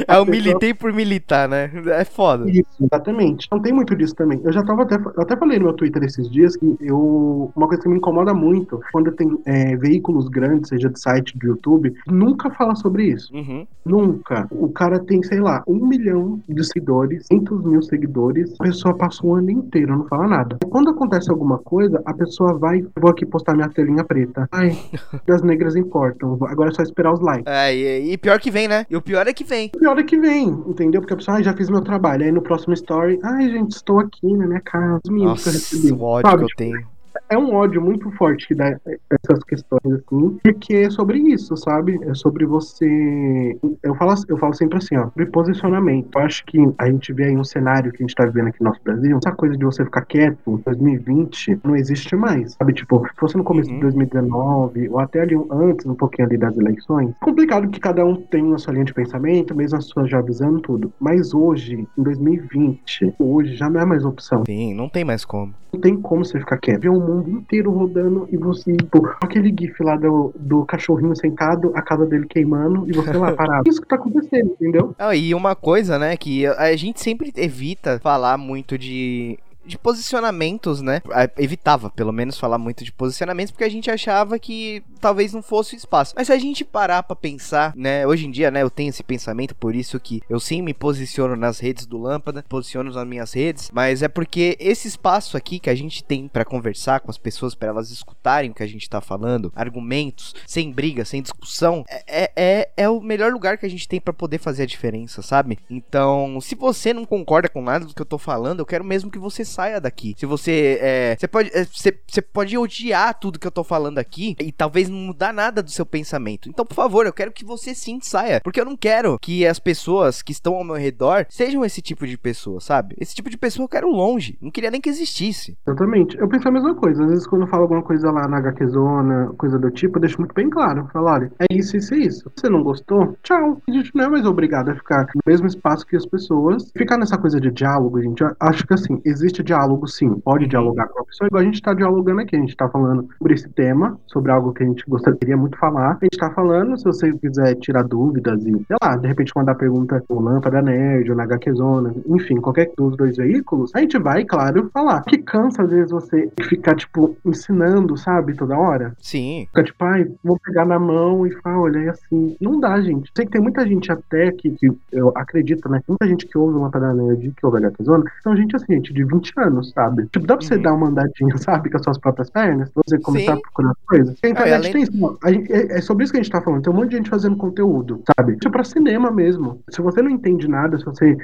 É 0.07 0.19
o 0.19 0.25
militei 0.27 0.73
por 0.75 0.93
militar, 0.93 1.49
né? 1.49 1.71
É 1.87 2.05
foda. 2.05 2.51
Isso, 2.51 2.67
exatamente. 2.81 3.49
Não 3.51 3.61
tem 3.61 3.73
muito 3.73 3.95
disso 3.95 4.15
também. 4.15 4.41
Eu 4.45 4.53
já 4.53 4.63
tava 4.63 4.83
até, 4.83 4.97
eu 4.97 5.23
até 5.23 5.37
falei 5.37 5.59
no 5.59 5.67
meu 5.67 5.75
Twitter 5.75 6.03
esses 6.05 6.31
dias 6.31 6.57
que 6.57 6.77
eu. 6.81 7.53
Uma 7.55 7.67
coisa 7.67 7.83
que 7.83 7.89
me 7.89 7.97
incomoda 7.97 8.33
muito 8.33 8.81
quando 8.93 9.13
tem 9.13 9.39
é, 9.45 9.77
veículos 9.77 10.29
grandes, 10.29 10.69
seja 10.69 10.89
de 10.89 11.01
site 11.01 11.37
do 11.39 11.47
YouTube, 11.47 11.95
nunca 12.07 12.51
fala 12.51 12.75
sobre 12.75 13.05
isso. 13.05 13.35
Uhum. 13.35 13.67
Nunca. 13.85 14.47
O 14.51 14.69
cara 14.69 14.99
tem, 14.99 15.23
sei 15.23 15.41
lá, 15.41 15.63
um 15.67 15.87
milhão 15.87 16.41
de 16.49 16.65
seguidores, 16.65 17.27
500 17.29 17.65
mil 17.65 17.83
seguidores, 17.83 18.55
a 18.59 18.65
pessoa 18.65 18.95
passa 18.95 19.27
o 19.27 19.35
ano 19.35 19.51
inteiro, 19.51 19.97
não 19.97 20.07
fala 20.07 20.27
nada. 20.27 20.59
Quando 20.69 20.91
acontece 20.91 21.31
alguma 21.31 21.59
coisa, 21.59 22.01
a 22.05 22.15
pessoa 22.15 22.55
vai, 22.55 22.81
eu 22.81 22.91
vou 23.01 23.11
aqui 23.11 23.25
postar 23.27 23.55
minha 23.55 23.69
telinha 23.69 24.05
preta. 24.05 24.49
Ai, 24.53 24.77
das 25.27 25.43
negras 25.49 25.75
importam. 25.75 26.39
Agora 26.43 26.71
é 26.71 26.75
só 26.75 26.83
esperar 26.83 27.13
os 27.13 27.21
likes. 27.21 27.45
É, 27.47 27.75
e, 27.75 28.13
e 28.13 28.19
pior 28.19 28.39
que 28.39 28.51
vem, 28.51 28.69
né? 28.69 28.87
E 28.89 28.97
o 28.97 29.03
pior 29.03 29.27
é 29.27 29.33
que 29.33 29.43
vem. 29.43 29.71
O 29.75 29.79
pior 29.79 29.99
é 29.99 30.03
que 30.03 30.17
vem, 30.17 30.49
entendeu? 30.67 31.01
Porque 31.01 31.15
a 31.15 31.17
pessoa, 31.17 31.39
ai, 31.39 31.43
já 31.43 31.55
fiz 31.55 31.69
meu 31.71 31.81
trabalho. 31.81 32.25
Aí 32.25 32.31
no 32.31 32.43
próximo 32.43 32.75
story, 32.75 33.19
ai, 33.25 33.49
gente, 33.51 33.73
estou 33.73 33.99
aqui 33.99 34.33
na 34.35 34.47
minha 34.47 34.61
casa. 34.61 35.01
Os 35.05 35.11
meninos 35.11 35.43
que 35.43 35.49
eu 35.49 35.53
Nossa, 35.55 35.75
recebi. 35.75 35.93
o 35.93 36.03
ódio 36.03 36.31
Sabe? 36.31 36.45
que 36.45 36.53
eu 36.53 36.57
tenho. 36.57 36.98
É 37.29 37.37
um 37.39 37.55
ódio 37.55 37.81
muito 37.83 38.11
forte 38.13 38.47
que 38.49 38.55
dá 38.55 38.79
essas 38.87 39.43
questões, 39.45 39.81
assim, 39.85 40.39
porque 40.43 40.75
é 40.75 40.91
sobre 40.91 41.19
isso, 41.19 41.57
sabe? 41.57 41.99
É 42.03 42.15
sobre 42.15 42.45
você. 42.47 43.57
Eu 43.83 43.95
falo, 43.95 44.15
eu 44.29 44.37
falo 44.39 44.55
sempre 44.55 44.79
assim, 44.79 44.97
ó, 44.97 45.05
sobre 45.05 45.27
posicionamento. 45.27 46.09
Eu 46.15 46.21
acho 46.23 46.45
que 46.47 46.59
a 46.79 46.91
gente 46.91 47.13
vê 47.13 47.25
aí 47.25 47.37
um 47.37 47.45
cenário 47.45 47.93
que 47.93 48.03
a 48.03 48.07
gente 48.07 48.15
tá 48.15 48.25
vivendo 48.25 48.49
aqui 48.49 48.61
no 48.63 48.71
nosso 48.71 48.81
Brasil, 48.83 49.19
essa 49.19 49.33
coisa 49.35 49.57
de 49.57 49.65
você 49.65 49.85
ficar 49.85 50.03
quieto 50.05 50.39
em 50.49 50.57
2020 50.65 51.61
não 51.65 51.77
existe 51.77 52.15
mais, 52.17 52.55
sabe? 52.55 52.73
Tipo, 52.73 53.07
se 53.07 53.15
fosse 53.17 53.37
no 53.37 53.45
começo 53.45 53.69
Uhum. 53.71 53.77
de 53.77 53.81
2019, 53.83 54.89
ou 54.89 54.99
até 55.01 55.21
ali 55.21 55.35
antes, 55.51 55.85
um 55.87 55.95
pouquinho 55.95 56.29
ali 56.29 56.39
das 56.39 56.57
eleições, 56.57 57.13
complicado 57.21 57.69
que 57.69 57.81
cada 57.81 58.05
um 58.05 58.17
tem 58.17 58.55
a 58.55 58.59
sua 58.59 58.73
linha 58.73 58.85
de 58.85 58.95
pensamento, 58.95 59.55
mesmo 59.55 59.77
as 59.79 59.87
suas 59.87 60.09
já 60.11 60.19
avisando 60.19 60.61
tudo. 60.61 60.93
Mas 60.99 61.35
hoje, 61.35 61.87
em 61.97 62.03
2020, 62.03 63.15
hoje 63.19 63.55
já 63.57 63.69
não 63.69 63.81
é 63.81 63.85
mais 63.85 64.05
opção. 64.05 64.45
Sim, 64.47 64.75
não 64.75 64.89
tem 64.89 65.05
mais 65.05 65.25
como. 65.25 65.53
Não 65.73 65.81
tem 65.81 65.97
como 66.01 66.25
você 66.25 66.39
ficar 66.39 66.57
quieto. 66.59 66.81
Ver 66.83 66.89
o 66.89 66.99
mundo 67.09 67.31
inteiro 67.31 67.71
rodando 67.71 68.29
e 68.31 68.37
você, 68.37 68.77
tipo, 68.77 69.09
aquele 69.21 69.55
gif 69.57 69.83
lá 69.83 69.97
do, 69.97 70.33
do 70.39 70.65
cachorrinho 70.65 71.15
sentado, 71.17 71.73
a 71.75 71.83
casa 71.83 72.07
dele 72.07 72.27
queimando 72.27 72.89
e 72.89 72.93
você 72.93 73.13
lá 73.13 73.33
parado. 73.37 73.69
Isso 73.69 73.81
que 73.81 73.89
tá 73.89 73.97
acontecendo, 73.97 74.53
entendeu? 74.53 74.95
Ah, 74.99 75.15
e 75.15 75.35
uma 75.35 75.55
coisa, 75.55 75.99
né, 75.99 76.17
que 76.17 76.47
a 76.47 76.75
gente 76.77 77.01
sempre 77.01 77.33
evita 77.37 77.99
falar 78.01 78.37
muito 78.39 78.79
de. 78.79 79.39
De 79.69 79.79
posicionamentos, 79.79 80.81
né? 80.81 81.03
Evitava, 81.37 81.91
pelo 81.91 82.13
menos, 82.13 82.39
falar 82.39 82.59
muito 82.59 82.85
de 82.85 82.91
posicionamentos, 82.91 83.51
porque 83.53 83.65
a 83.65 83.69
gente 83.69 83.91
achava 83.91 84.39
que 84.39 84.83
talvez 85.01 85.33
não 85.33 85.43
fosse 85.43 85.75
o 85.75 85.77
espaço. 85.77 86.15
Mas 86.17 86.27
se 86.27 86.33
a 86.33 86.39
gente 86.39 86.65
parar 86.65 87.03
pra 87.03 87.15
pensar, 87.15 87.73
né? 87.77 88.07
Hoje 88.07 88.27
em 88.27 88.31
dia, 88.31 88.51
né? 88.51 88.63
Eu 88.63 88.71
tenho 88.71 88.89
esse 88.89 89.03
pensamento, 89.03 89.55
por 89.55 89.75
isso 89.75 90.01
que 90.01 90.23
eu 90.29 90.41
sim 90.41 90.63
me 90.63 90.75
posiciono 90.75 91.37
nas 91.37 91.59
redes 91.59 91.87
do 91.87 91.99
Lâmpada, 91.99 92.45
posiciono 92.49 92.93
nas 92.93 93.07
minhas 93.07 93.33
redes, 93.33 93.71
mas 93.73 94.03
é 94.03 94.09
porque 94.09 94.57
esse 94.59 94.89
espaço 94.89 95.37
aqui 95.37 95.59
que 95.59 95.71
a 95.71 95.75
gente 95.75 96.03
tem 96.03 96.29
pra 96.29 96.45
conversar 96.45 97.01
com 97.01 97.11
as 97.11 97.19
pessoas, 97.19 97.55
pra 97.55 97.69
elas 97.69 97.91
escutarem 97.91 98.51
o 98.51 98.55
que 98.55 98.63
a 98.63 98.67
gente 98.67 98.89
tá 98.89 99.01
falando, 99.01 99.53
argumentos, 99.55 100.35
sem 100.47 100.73
briga, 100.73 101.05
sem 101.05 101.23
discussão, 101.23 101.85
é, 101.89 102.31
é, 102.35 102.71
é 102.77 102.89
o 102.89 103.01
melhor 103.01 103.33
lugar 103.33 103.59
que 103.59 103.67
a 103.67 103.71
gente 103.71 103.87
tem 103.89 104.01
pra 104.01 104.13
poder 104.13 104.39
fazer 104.39 104.63
a 104.63 104.67
diferença, 104.67 105.23
sabe? 105.23 105.59
Então, 105.69 106.41
se 106.41 106.55
você 106.55 106.93
não 106.93 107.05
concorda 107.05 107.49
com 107.49 107.63
nada 107.63 107.85
do 107.85 107.95
que 107.95 108.01
eu 108.01 108.07
tô 108.07 108.19
falando, 108.19 108.61
eu 108.61 108.67
quero 108.67 108.85
mesmo 108.85 109.11
que 109.11 109.19
você 109.19 109.45
saia 109.59 109.81
daqui. 109.81 110.15
Se 110.17 110.25
você 110.25 110.79
é, 110.81 111.17
você 111.19 111.27
pode 111.27 111.51
é, 111.53 111.65
você, 111.65 111.99
você 112.07 112.23
pode 112.23 112.57
odiar 112.57 113.19
tudo 113.19 113.41
que 113.41 113.47
eu 113.47 113.51
tô 113.51 113.65
falando 113.65 113.99
aqui 113.99 114.37
e 114.39 114.53
talvez 114.53 114.89
não 114.89 114.97
mudar 114.97 115.33
nada 115.33 115.61
do 115.61 115.71
seu 115.71 115.85
pensamento. 115.85 116.49
Então, 116.49 116.65
por 116.65 116.75
favor, 116.75 117.07
eu 117.07 117.13
quero 117.13 117.33
que 117.33 117.45
você 117.45 117.75
sim 117.75 117.99
saia, 118.01 118.41
porque 118.41 118.61
eu 118.61 118.65
não 118.65 118.77
quero 118.77 119.19
que 119.21 119.45
as 119.45 119.59
pessoas 119.59 120.23
que 120.23 120.31
estão 120.31 120.55
ao 120.55 120.63
meu 120.63 120.77
redor 120.77 121.27
sejam 121.29 121.65
esse 121.65 121.83
tipo 121.83 122.07
de 122.07 122.17
pessoa, 122.17 122.61
sabe? 122.61 122.95
Esse 123.01 123.17
tipo 123.17 123.29
de 123.29 123.37
pessoa 123.37 123.65
eu 123.65 123.69
quero 123.69 123.91
longe. 123.91 124.39
Não 124.41 124.51
queria 124.51 124.71
nem 124.71 124.81
que 124.81 124.89
existisse. 124.89 125.57
Exatamente. 125.67 126.17
Eu 126.19 126.29
penso 126.29 126.47
a 126.47 126.53
mesma 126.53 126.77
coisa. 126.77 127.03
Às 127.03 127.11
vezes, 127.11 127.27
quando 127.27 127.43
eu 127.43 127.49
falo 127.49 127.63
alguma 127.63 127.83
coisa 127.83 128.13
lá 128.13 128.29
na 128.29 128.39
HQ 128.39 128.67
Zona, 128.69 129.33
coisa 129.37 129.59
do 129.59 129.71
tipo, 129.73 129.97
eu 129.97 130.01
deixo 130.01 130.19
muito 130.19 130.35
bem 130.35 130.49
claro. 130.49 130.83
Eu 130.83 130.89
falo, 130.89 131.09
olha, 131.09 131.33
é 131.41 131.47
isso, 131.53 131.77
isso 131.77 131.95
e 131.97 132.07
isso. 132.07 132.31
Se 132.37 132.43
você 132.43 132.49
não 132.49 132.63
gostou, 132.63 133.17
tchau. 133.25 133.61
A 133.69 133.73
gente 133.73 133.91
não 133.95 134.05
é 134.05 134.09
mais 134.09 134.25
obrigado 134.25 134.71
a 134.71 134.75
ficar 134.75 135.07
no 135.15 135.23
mesmo 135.27 135.49
espaço 135.49 135.85
que 135.85 135.97
as 135.97 136.07
pessoas. 136.07 136.71
Ficar 136.77 136.97
nessa 136.97 137.19
coisa 137.19 137.41
de 137.41 137.51
diálogo, 137.51 138.01
gente, 138.01 138.23
eu 138.23 138.31
acho 138.39 138.65
que 138.65 138.75
assim, 138.75 139.01
existe 139.05 139.43
diálogo 139.49 139.87
sim. 139.87 140.21
Pode 140.21 140.47
dialogar 140.47 140.89
com 140.89 141.01
a 141.01 141.05
pessoa, 141.05 141.27
igual 141.27 141.43
a 141.43 141.45
gente 141.45 141.63
tá 141.63 141.75
dialogando 141.75 142.21
aqui. 142.21 142.37
A 142.37 142.41
gente 142.41 142.57
tá 142.57 142.69
falando 142.69 143.09
sobre 143.19 143.35
esse 143.35 143.49
tema, 143.49 143.99
sobre 144.07 144.31
algo 144.31 144.53
que 144.53 144.63
a 144.63 144.67
gente 144.67 144.85
gostaria 144.87 145.37
muito 145.37 145.59
falar. 145.59 145.99
A 146.01 146.05
gente 146.05 146.19
tá 146.19 146.31
falando, 146.31 146.77
se 146.77 146.85
você 146.85 147.13
quiser 147.13 147.55
tirar 147.57 147.83
dúvidas 147.83 148.45
e, 148.45 148.53
sei 148.53 148.77
lá, 148.83 148.97
de 148.97 149.07
repente 149.07 149.33
mandar 149.35 149.55
pergunta 149.55 150.03
no 150.09 150.21
Lâmpada 150.21 150.63
Nerd 150.63 151.11
ou 151.11 151.17
na 151.17 151.25
HQ 151.25 151.53
Zona, 151.55 151.95
enfim, 152.07 152.37
qualquer 152.37 152.71
dos 152.77 152.97
dois 152.97 153.17
veículos, 153.17 153.71
a 153.75 153.81
gente 153.81 153.99
vai, 153.99 154.25
claro, 154.25 154.71
falar. 154.73 155.03
Que 155.03 155.19
cansa 155.19 155.63
às 155.63 155.71
vezes 155.71 155.91
você 155.91 156.31
ficar, 156.43 156.75
tipo, 156.75 157.17
ensinando, 157.25 157.97
sabe, 157.97 158.35
toda 158.35 158.59
hora. 158.59 158.95
Sim. 158.99 159.47
Fica 159.49 159.65
tipo, 159.65 159.85
ai, 159.85 160.07
vou 160.23 160.39
pegar 160.39 160.67
na 160.67 160.79
mão 160.79 161.27
e 161.27 161.33
falar, 161.41 161.61
olha, 161.61 161.79
é 161.79 161.89
assim. 161.89 162.37
Não 162.41 162.61
dá, 162.61 162.81
gente. 162.81 163.11
Sei 163.17 163.25
que 163.25 163.33
tem 163.33 163.41
muita 163.41 163.67
gente 163.67 163.91
até 163.91 164.31
que, 164.33 164.51
que 164.51 164.71
eu 164.93 165.13
acredito, 165.15 165.69
né? 165.69 165.81
Muita 165.89 166.07
gente 166.07 166.27
que 166.27 166.37
ouve 166.37 166.57
uma 166.57 166.71
parada 166.71 166.95
nerd, 166.95 167.33
que 167.37 167.47
ouve 167.47 167.57
a 167.57 167.61
HQ 167.61 167.85
Zona, 167.85 168.05
são 168.23 168.37
gente 168.37 168.55
assim, 168.55 168.79
gente, 168.79 168.93
de 168.93 169.05
20 169.05 169.33
anos, 169.39 169.71
sabe? 169.71 170.07
Tipo, 170.13 170.27
dá 170.27 170.37
pra 170.37 170.45
você 170.47 170.57
Uhum. 170.57 170.63
dar 170.63 170.75
uma 170.75 170.89
andadinha, 170.89 171.37
sabe, 171.39 171.71
com 171.71 171.77
as 171.79 171.83
suas 171.85 171.99
próprias 171.99 172.29
pernas, 172.31 172.71
pra 172.71 172.83
você 172.87 172.99
começar 172.99 173.33
Sim. 173.33 173.39
a 173.39 173.41
procurar 173.43 173.73
coisas. 173.87 174.17
A 174.23 174.29
internet 174.29 174.55
além- 174.55 174.73
tem 174.73 174.83
isso, 174.83 175.19
gente- 175.29 175.53
é, 175.53 175.79
é 175.79 175.81
sobre 175.81 176.05
isso 176.05 176.13
que 176.13 176.19
a 176.19 176.23
gente 176.23 176.33
tá 176.33 176.41
falando. 176.41 176.63
Tem 176.63 176.73
um 176.73 176.77
monte 176.77 176.91
de 176.91 176.97
gente 176.97 177.11
fazendo 177.11 177.37
conteúdo, 177.37 178.03
sabe? 178.17 178.33
Isso 178.35 178.49
é 178.49 178.51
pra 178.51 178.65
cinema 178.65 179.11
mesmo. 179.11 179.61
Se 179.71 179.81
você 179.81 180.03
não 180.03 180.11
entende 180.11 180.49
nada, 180.49 180.79
se 180.79 180.85
você 180.85 181.17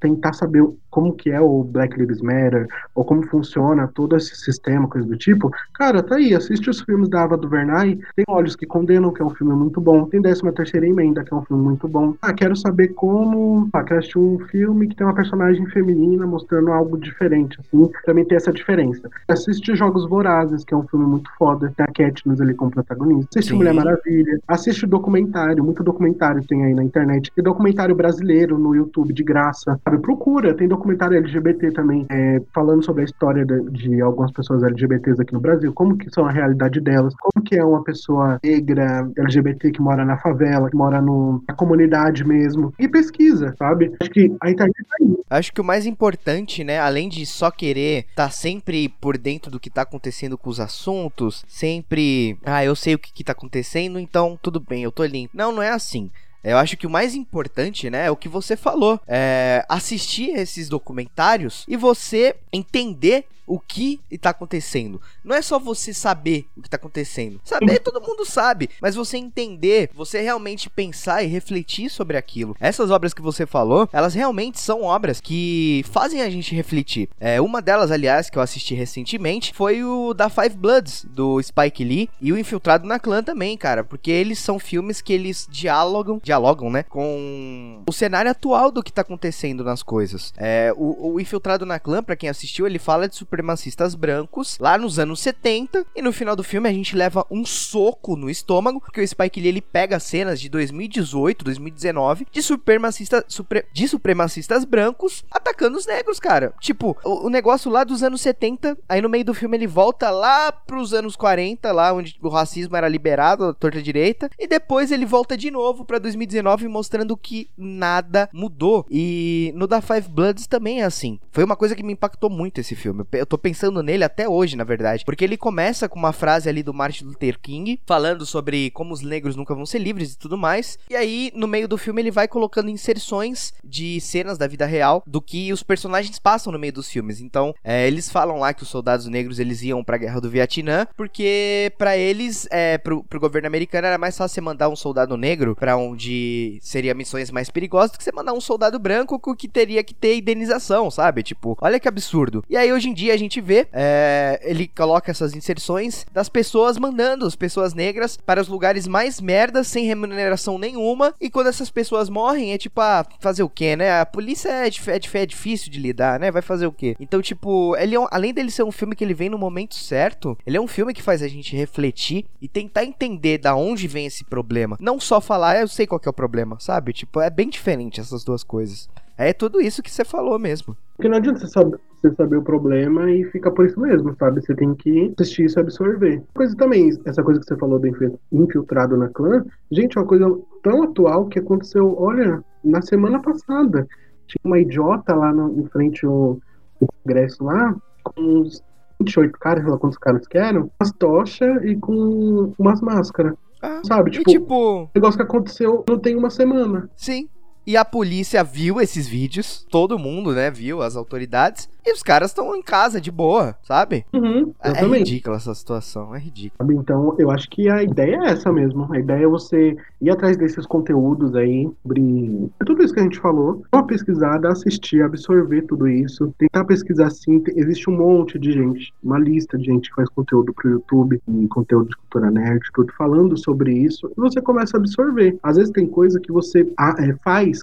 tentar 0.00 0.32
saber 0.32 0.62
como 0.96 1.12
que 1.12 1.30
é 1.30 1.38
o 1.38 1.62
Black 1.62 1.94
Lives 1.98 2.22
Matter, 2.22 2.66
ou 2.94 3.04
como 3.04 3.22
funciona 3.26 3.86
todo 3.86 4.16
esse 4.16 4.34
sistema, 4.34 4.88
coisa 4.88 5.06
do 5.06 5.14
tipo, 5.14 5.50
cara, 5.74 6.02
tá 6.02 6.14
aí, 6.16 6.34
assiste 6.34 6.70
os 6.70 6.80
filmes 6.80 7.10
da 7.10 7.22
Ava 7.22 7.36
DuVernay, 7.36 7.98
tem 8.16 8.24
Olhos 8.26 8.56
que 8.56 8.64
Condenam, 8.64 9.12
que 9.12 9.20
é 9.20 9.24
um 9.26 9.28
filme 9.28 9.52
muito 9.52 9.78
bom, 9.78 10.06
tem 10.06 10.22
13 10.22 10.50
terceira 10.52 10.86
Emenda, 10.86 11.22
que 11.22 11.34
é 11.34 11.36
um 11.36 11.42
filme 11.42 11.62
muito 11.62 11.86
bom. 11.86 12.14
Ah, 12.22 12.32
quero 12.32 12.56
saber 12.56 12.94
como, 12.94 13.68
ah, 13.74 13.84
quero 13.84 14.00
assistir 14.00 14.18
um 14.18 14.38
filme 14.46 14.88
que 14.88 14.96
tem 14.96 15.06
uma 15.06 15.14
personagem 15.14 15.66
feminina 15.66 16.26
mostrando 16.26 16.72
algo 16.72 16.96
diferente, 16.96 17.60
assim, 17.60 17.90
também 18.06 18.24
tem 18.24 18.36
essa 18.36 18.50
diferença. 18.50 19.10
Assiste 19.28 19.76
Jogos 19.76 20.08
Vorazes, 20.08 20.64
que 20.64 20.72
é 20.72 20.76
um 20.78 20.88
filme 20.88 21.04
muito 21.04 21.30
foda, 21.38 21.70
tem 21.76 21.84
a 21.84 21.92
Katniss 21.92 22.40
ali 22.40 22.54
como 22.54 22.70
protagonista. 22.70 23.28
Assiste 23.34 23.50
Sim. 23.50 23.56
Mulher 23.58 23.74
Maravilha, 23.74 24.40
assiste 24.48 24.86
documentário, 24.86 25.62
muito 25.62 25.84
documentário 25.84 26.42
tem 26.46 26.64
aí 26.64 26.72
na 26.72 26.82
internet, 26.82 27.30
tem 27.36 27.44
documentário 27.44 27.94
brasileiro 27.94 28.58
no 28.58 28.74
YouTube 28.74 29.12
de 29.12 29.22
graça, 29.22 29.78
sabe? 29.84 29.98
Procura, 29.98 30.54
tem 30.54 30.66
documentário 30.66 30.85
documentário 30.86 31.18
LGBT 31.18 31.72
também, 31.72 32.06
é, 32.08 32.40
falando 32.54 32.84
sobre 32.84 33.02
a 33.02 33.04
história 33.04 33.44
de, 33.44 33.70
de, 33.70 34.00
algumas 34.00 34.30
pessoas 34.30 34.62
LGBTs 34.62 35.20
aqui 35.20 35.32
no 35.32 35.40
Brasil, 35.40 35.72
como 35.72 35.96
que 35.96 36.08
são 36.10 36.24
a 36.24 36.30
realidade 36.30 36.80
delas, 36.80 37.14
como 37.16 37.44
que 37.44 37.56
é 37.56 37.64
uma 37.64 37.82
pessoa 37.82 38.38
negra 38.42 39.08
LGBT 39.18 39.72
que 39.72 39.80
mora 39.80 40.04
na 40.04 40.16
favela, 40.18 40.70
que 40.70 40.76
mora 40.76 41.02
no, 41.02 41.42
na 41.48 41.54
comunidade 41.54 42.24
mesmo, 42.24 42.72
e 42.78 42.86
pesquisa, 42.86 43.54
sabe? 43.58 43.92
Acho 44.00 44.10
que 44.10 44.34
a 44.40 44.50
internet 44.50 44.84
tá 44.88 44.96
aí. 45.00 45.16
Acho 45.28 45.52
que 45.52 45.60
o 45.60 45.64
mais 45.64 45.86
importante, 45.86 46.62
né, 46.62 46.78
além 46.78 47.08
de 47.08 47.26
só 47.26 47.50
querer 47.50 48.06
estar 48.10 48.26
tá 48.26 48.30
sempre 48.30 48.88
por 48.88 49.18
dentro 49.18 49.50
do 49.50 49.58
que 49.58 49.68
tá 49.68 49.82
acontecendo 49.82 50.38
com 50.38 50.48
os 50.48 50.60
assuntos, 50.60 51.44
sempre, 51.48 52.38
ah, 52.44 52.64
eu 52.64 52.76
sei 52.76 52.94
o 52.94 52.98
que, 52.98 53.12
que 53.12 53.24
tá 53.24 53.32
acontecendo, 53.32 53.98
então 53.98 54.38
tudo 54.40 54.60
bem, 54.60 54.84
eu 54.84 54.92
tô 54.92 55.04
limpo. 55.04 55.36
Não, 55.36 55.50
não 55.50 55.62
é 55.62 55.70
assim. 55.70 56.10
Eu 56.50 56.58
acho 56.58 56.76
que 56.76 56.86
o 56.86 56.90
mais 56.90 57.14
importante, 57.14 57.90
né, 57.90 58.06
é 58.06 58.10
o 58.10 58.16
que 58.16 58.28
você 58.28 58.56
falou. 58.56 59.00
É 59.06 59.64
assistir 59.68 60.30
esses 60.30 60.68
documentários 60.68 61.64
e 61.66 61.76
você 61.76 62.36
entender 62.52 63.26
o 63.46 63.58
que 63.58 64.00
está 64.10 64.30
acontecendo. 64.30 65.00
Não 65.24 65.34
é 65.34 65.40
só 65.40 65.58
você 65.58 65.94
saber 65.94 66.46
o 66.56 66.60
que 66.60 66.68
está 66.68 66.76
acontecendo. 66.76 67.40
Saber 67.44 67.78
todo 67.78 68.00
mundo 68.00 68.24
sabe, 68.24 68.68
mas 68.80 68.94
você 68.94 69.16
entender, 69.16 69.90
você 69.94 70.20
realmente 70.20 70.68
pensar 70.68 71.22
e 71.22 71.26
refletir 71.26 71.88
sobre 71.90 72.16
aquilo. 72.16 72.56
Essas 72.60 72.90
obras 72.90 73.14
que 73.14 73.22
você 73.22 73.46
falou, 73.46 73.88
elas 73.92 74.14
realmente 74.14 74.60
são 74.60 74.82
obras 74.82 75.20
que 75.20 75.84
fazem 75.90 76.22
a 76.22 76.30
gente 76.30 76.54
refletir. 76.54 77.08
É, 77.20 77.40
uma 77.40 77.62
delas, 77.62 77.90
aliás, 77.90 78.28
que 78.28 78.38
eu 78.38 78.42
assisti 78.42 78.74
recentemente, 78.74 79.52
foi 79.54 79.84
o 79.84 80.12
da 80.12 80.28
Five 80.28 80.56
Bloods, 80.56 81.06
do 81.08 81.40
Spike 81.42 81.84
Lee, 81.84 82.10
e 82.20 82.32
o 82.32 82.38
Infiltrado 82.38 82.86
na 82.86 82.98
Clã 82.98 83.22
também, 83.22 83.56
cara, 83.56 83.84
porque 83.84 84.10
eles 84.10 84.38
são 84.38 84.58
filmes 84.58 85.00
que 85.00 85.12
eles 85.12 85.46
dialogam, 85.50 86.20
dialogam, 86.22 86.70
né, 86.70 86.82
com 86.82 87.82
o 87.86 87.92
cenário 87.92 88.30
atual 88.30 88.70
do 88.70 88.82
que 88.82 88.90
está 88.90 89.02
acontecendo 89.02 89.62
nas 89.62 89.82
coisas. 89.82 90.32
É, 90.36 90.72
o, 90.76 91.14
o 91.14 91.20
Infiltrado 91.20 91.64
na 91.64 91.78
Clã, 91.78 92.02
para 92.02 92.16
quem 92.16 92.28
assistiu, 92.28 92.66
ele 92.66 92.78
fala 92.78 93.08
de 93.08 93.16
super 93.16 93.35
supremacistas 93.36 93.94
brancos 93.94 94.58
lá 94.58 94.78
nos 94.78 94.98
anos 94.98 95.20
70 95.20 95.84
e 95.94 96.00
no 96.00 96.10
final 96.10 96.34
do 96.34 96.42
filme 96.42 96.68
a 96.68 96.72
gente 96.72 96.96
leva 96.96 97.26
um 97.30 97.44
soco 97.44 98.16
no 98.16 98.30
estômago 98.30 98.80
porque 98.80 99.00
o 99.00 99.06
Spike 99.06 99.40
Lee 99.40 99.48
ele 99.48 99.60
pega 99.60 100.00
cenas 100.00 100.40
de 100.40 100.48
2018, 100.48 101.44
2019 101.44 102.26
de 102.32 102.42
supremacistas 102.42 103.24
supre, 103.28 103.66
de 103.72 103.86
supremacistas 103.86 104.64
brancos 104.64 105.22
atacando 105.30 105.76
os 105.76 105.86
negros, 105.86 106.18
cara. 106.18 106.54
Tipo, 106.60 106.96
o, 107.04 107.26
o, 107.26 107.30
negócio 107.30 107.70
lá 107.70 107.84
dos 107.84 108.02
anos 108.02 108.22
70, 108.22 108.78
aí 108.88 109.02
no 109.02 109.08
meio 109.08 109.24
do 109.24 109.34
filme 109.34 109.56
ele 109.56 109.66
volta 109.66 110.10
lá 110.10 110.50
pros 110.50 110.94
anos 110.94 111.14
40, 111.14 111.70
lá 111.72 111.92
onde 111.92 112.16
o 112.22 112.28
racismo 112.28 112.76
era 112.76 112.88
liberado, 112.88 113.44
a 113.44 113.54
torta 113.54 113.82
direita, 113.82 114.30
e 114.38 114.46
depois 114.46 114.90
ele 114.90 115.04
volta 115.04 115.36
de 115.36 115.50
novo 115.50 115.84
para 115.84 115.98
2019 115.98 116.68
mostrando 116.68 117.16
que 117.16 117.50
nada 117.56 118.28
mudou. 118.32 118.86
E 118.90 119.52
no 119.54 119.66
da 119.66 119.80
Five 119.80 120.08
Bloods 120.08 120.46
também 120.46 120.80
é 120.80 120.84
assim. 120.84 121.18
Foi 121.30 121.44
uma 121.44 121.56
coisa 121.56 121.74
que 121.74 121.82
me 121.82 121.92
impactou 121.92 122.30
muito 122.30 122.60
esse 122.60 122.74
filme. 122.74 123.04
Eu 123.12 123.25
eu 123.26 123.28
tô 123.28 123.36
pensando 123.36 123.82
nele 123.82 124.04
até 124.04 124.28
hoje, 124.28 124.56
na 124.56 124.62
verdade. 124.62 125.04
Porque 125.04 125.24
ele 125.24 125.36
começa 125.36 125.88
com 125.88 125.98
uma 125.98 126.12
frase 126.12 126.48
ali 126.48 126.62
do 126.62 126.72
Martin 126.72 127.06
Luther 127.06 127.38
King, 127.40 127.80
falando 127.84 128.24
sobre 128.24 128.70
como 128.70 128.94
os 128.94 129.02
negros 129.02 129.34
nunca 129.34 129.54
vão 129.54 129.66
ser 129.66 129.80
livres 129.80 130.12
e 130.12 130.18
tudo 130.18 130.38
mais. 130.38 130.78
E 130.88 130.94
aí, 130.94 131.32
no 131.34 131.48
meio 131.48 131.66
do 131.66 131.76
filme, 131.76 132.00
ele 132.00 132.10
vai 132.12 132.28
colocando 132.28 132.70
inserções 132.70 133.52
de 133.64 134.00
cenas 134.00 134.38
da 134.38 134.46
vida 134.46 134.64
real 134.64 135.02
do 135.06 135.20
que 135.20 135.52
os 135.52 135.64
personagens 135.64 136.18
passam 136.20 136.52
no 136.52 136.58
meio 136.58 136.72
dos 136.72 136.88
filmes. 136.88 137.20
Então, 137.20 137.52
é, 137.64 137.86
eles 137.86 138.08
falam 138.08 138.38
lá 138.38 138.54
que 138.54 138.62
os 138.62 138.68
soldados 138.68 139.06
negros 139.06 139.40
eles 139.40 139.60
iam 139.62 139.82
pra 139.82 139.98
guerra 139.98 140.20
do 140.20 140.30
Vietnã, 140.30 140.86
porque 140.96 141.72
para 141.76 141.96
eles, 141.96 142.46
é, 142.50 142.78
pro, 142.78 143.02
pro 143.02 143.18
governo 143.18 143.48
americano, 143.48 143.88
era 143.88 143.98
mais 143.98 144.16
fácil 144.16 144.34
você 144.34 144.40
mandar 144.40 144.68
um 144.68 144.76
soldado 144.76 145.16
negro 145.16 145.56
para 145.56 145.76
onde 145.76 146.58
seria 146.62 146.94
missões 146.94 147.30
mais 147.30 147.50
perigosas 147.50 147.90
do 147.90 147.98
que 147.98 148.04
você 148.04 148.12
mandar 148.12 148.32
um 148.32 148.40
soldado 148.40 148.78
branco 148.78 149.20
que 149.34 149.48
teria 149.48 149.82
que 149.82 149.94
ter 149.94 150.16
indenização, 150.16 150.90
sabe? 150.90 151.24
Tipo, 151.24 151.58
olha 151.60 151.80
que 151.80 151.88
absurdo. 151.88 152.44
E 152.48 152.56
aí, 152.56 152.72
hoje 152.72 152.88
em 152.88 152.94
dia, 152.94 153.15
a 153.16 153.18
gente 153.18 153.40
vê, 153.40 153.66
é, 153.72 154.40
ele 154.42 154.68
coloca 154.68 155.10
essas 155.10 155.34
inserções 155.34 156.06
das 156.12 156.28
pessoas 156.28 156.78
mandando 156.78 157.26
as 157.26 157.34
pessoas 157.34 157.74
negras 157.74 158.16
para 158.16 158.40
os 158.40 158.48
lugares 158.48 158.86
mais 158.86 159.20
merdas, 159.20 159.66
sem 159.66 159.86
remuneração 159.86 160.58
nenhuma. 160.58 161.14
E 161.20 161.28
quando 161.28 161.48
essas 161.48 161.70
pessoas 161.70 162.08
morrem, 162.08 162.52
é 162.52 162.58
tipo, 162.58 162.80
ah, 162.80 163.04
fazer 163.20 163.42
o 163.42 163.48
quê, 163.48 163.74
né? 163.74 164.00
A 164.00 164.06
polícia 164.06 164.48
é, 164.48 164.68
é, 164.68 165.20
é 165.22 165.26
difícil 165.26 165.70
de 165.70 165.80
lidar, 165.80 166.20
né? 166.20 166.30
Vai 166.30 166.42
fazer 166.42 166.66
o 166.66 166.72
quê? 166.72 166.94
Então, 167.00 167.20
tipo, 167.20 167.74
ele 167.76 167.96
é, 167.96 168.06
além 168.10 168.32
dele 168.32 168.50
ser 168.50 168.62
um 168.62 168.72
filme 168.72 168.94
que 168.94 169.02
ele 169.02 169.14
vem 169.14 169.28
no 169.28 169.38
momento 169.38 169.74
certo, 169.74 170.36
ele 170.46 170.56
é 170.56 170.60
um 170.60 170.68
filme 170.68 170.92
que 170.92 171.02
faz 171.02 171.22
a 171.22 171.28
gente 171.28 171.56
refletir 171.56 172.26
e 172.40 172.48
tentar 172.48 172.84
entender 172.84 173.38
da 173.38 173.56
onde 173.56 173.88
vem 173.88 174.06
esse 174.06 174.24
problema. 174.24 174.76
Não 174.80 175.00
só 175.00 175.20
falar, 175.20 175.56
ah, 175.56 175.60
eu 175.60 175.68
sei 175.68 175.86
qual 175.86 176.00
é 176.04 176.08
o 176.08 176.12
problema, 176.12 176.58
sabe? 176.60 176.92
Tipo, 176.92 177.20
é 177.20 177.30
bem 177.30 177.48
diferente 177.48 178.00
essas 178.00 178.24
duas 178.24 178.44
coisas. 178.44 178.88
É 179.18 179.32
tudo 179.32 179.60
isso 179.60 179.82
que 179.82 179.90
você 179.90 180.04
falou 180.04 180.38
mesmo. 180.38 180.76
Porque 180.96 181.08
não 181.08 181.16
adianta 181.16 181.40
você 181.40 181.48
saber, 181.48 181.78
você 181.94 182.14
saber 182.14 182.36
o 182.36 182.42
problema 182.42 183.10
e 183.10 183.24
ficar 183.24 183.50
por 183.50 183.66
isso 183.66 183.80
mesmo, 183.80 184.14
sabe? 184.18 184.44
Você 184.44 184.54
tem 184.54 184.74
que 184.74 185.12
assistir 185.18 185.44
isso 185.44 185.58
e 185.58 185.60
absorver. 185.60 186.22
Coisa 186.34 186.56
também, 186.56 186.90
essa 187.04 187.22
coisa 187.22 187.40
que 187.40 187.46
você 187.46 187.56
falou 187.56 187.78
do 187.78 187.88
infiltrado 188.32 188.96
na 188.96 189.08
clã, 189.08 189.44
gente, 189.70 189.96
é 189.96 190.00
uma 190.00 190.06
coisa 190.06 190.38
tão 190.62 190.82
atual 190.82 191.26
que 191.26 191.38
aconteceu, 191.38 191.96
olha, 191.98 192.42
na 192.62 192.82
semana 192.82 193.20
passada. 193.20 193.86
Tinha 194.26 194.40
uma 194.44 194.58
idiota 194.58 195.14
lá 195.14 195.32
no, 195.32 195.60
em 195.60 195.66
frente 195.68 196.04
ao, 196.04 196.38
ao 196.80 196.88
congresso 197.02 197.44
lá, 197.44 197.74
com 198.02 198.20
uns 198.20 198.62
28 199.00 199.38
caras, 199.38 199.62
sei 199.62 199.72
lá 199.72 199.78
quantos 199.78 199.98
caras 199.98 200.26
que 200.26 200.38
eram, 200.38 200.70
umas 200.80 200.92
tochas 200.92 201.64
e 201.64 201.76
com 201.76 202.52
umas 202.58 202.80
máscaras. 202.80 203.34
Ah, 203.62 203.80
sabe? 203.84 204.10
Tipo, 204.10 204.30
tipo, 204.30 204.90
negócio 204.94 205.16
que 205.16 205.22
aconteceu 205.22 205.84
não 205.88 205.98
tem 205.98 206.16
uma 206.16 206.30
semana. 206.30 206.90
Sim. 206.96 207.28
E 207.66 207.76
a 207.76 207.84
polícia 207.84 208.44
viu 208.44 208.80
esses 208.80 209.08
vídeos, 209.08 209.66
todo 209.68 209.98
mundo, 209.98 210.32
né, 210.32 210.50
viu, 210.52 210.82
as 210.82 210.94
autoridades, 210.94 211.68
e 211.84 211.92
os 211.92 212.02
caras 212.02 212.30
estão 212.30 212.54
em 212.56 212.62
casa 212.62 213.00
de 213.00 213.12
boa, 213.12 213.56
sabe? 213.62 214.04
Uhum, 214.12 214.52
é, 214.60 214.70
é 214.70 214.86
ridícula 214.86 215.36
essa 215.36 215.54
situação, 215.54 216.14
é 216.14 216.18
ridícula. 216.18 216.72
Então, 216.72 217.14
eu 217.16 217.30
acho 217.30 217.48
que 217.48 217.68
a 217.68 217.80
ideia 217.80 218.16
é 218.16 218.30
essa 218.30 218.50
mesmo. 218.52 218.92
A 218.92 218.98
ideia 218.98 219.22
é 219.22 219.28
você 219.28 219.76
ir 220.00 220.10
atrás 220.10 220.36
desses 220.36 220.66
conteúdos 220.66 221.36
aí, 221.36 221.70
sobre 221.82 222.50
tudo 222.64 222.82
isso 222.82 222.92
que 222.92 222.98
a 222.98 223.04
gente 223.04 223.20
falou, 223.20 223.62
uma 223.72 223.86
pesquisada, 223.86 224.48
assistir, 224.48 225.02
absorver 225.02 225.62
tudo 225.62 225.86
isso, 225.86 226.34
tentar 226.38 226.64
pesquisar 226.64 227.10
sim. 227.10 227.42
Existe 227.54 227.88
um 227.88 227.96
monte 227.96 228.36
de 228.36 228.52
gente, 228.52 228.92
uma 229.00 229.18
lista 229.18 229.56
de 229.56 229.66
gente 229.66 229.88
que 229.88 229.94
faz 229.94 230.08
conteúdo 230.08 230.52
pro 230.52 230.68
YouTube, 230.68 231.22
e 231.28 231.48
conteúdo 231.48 231.88
de 231.88 231.96
cultura 231.96 232.32
nerd, 232.32 232.60
tudo 232.74 232.92
falando 232.98 233.36
sobre 233.36 233.72
isso, 233.72 234.10
e 234.16 234.20
você 234.20 234.40
começa 234.40 234.76
a 234.76 234.80
absorver. 234.80 235.38
Às 235.40 235.56
vezes 235.56 235.72
tem 235.72 235.86
coisa 235.86 236.18
que 236.18 236.32
você 236.32 236.68
ah, 236.76 236.96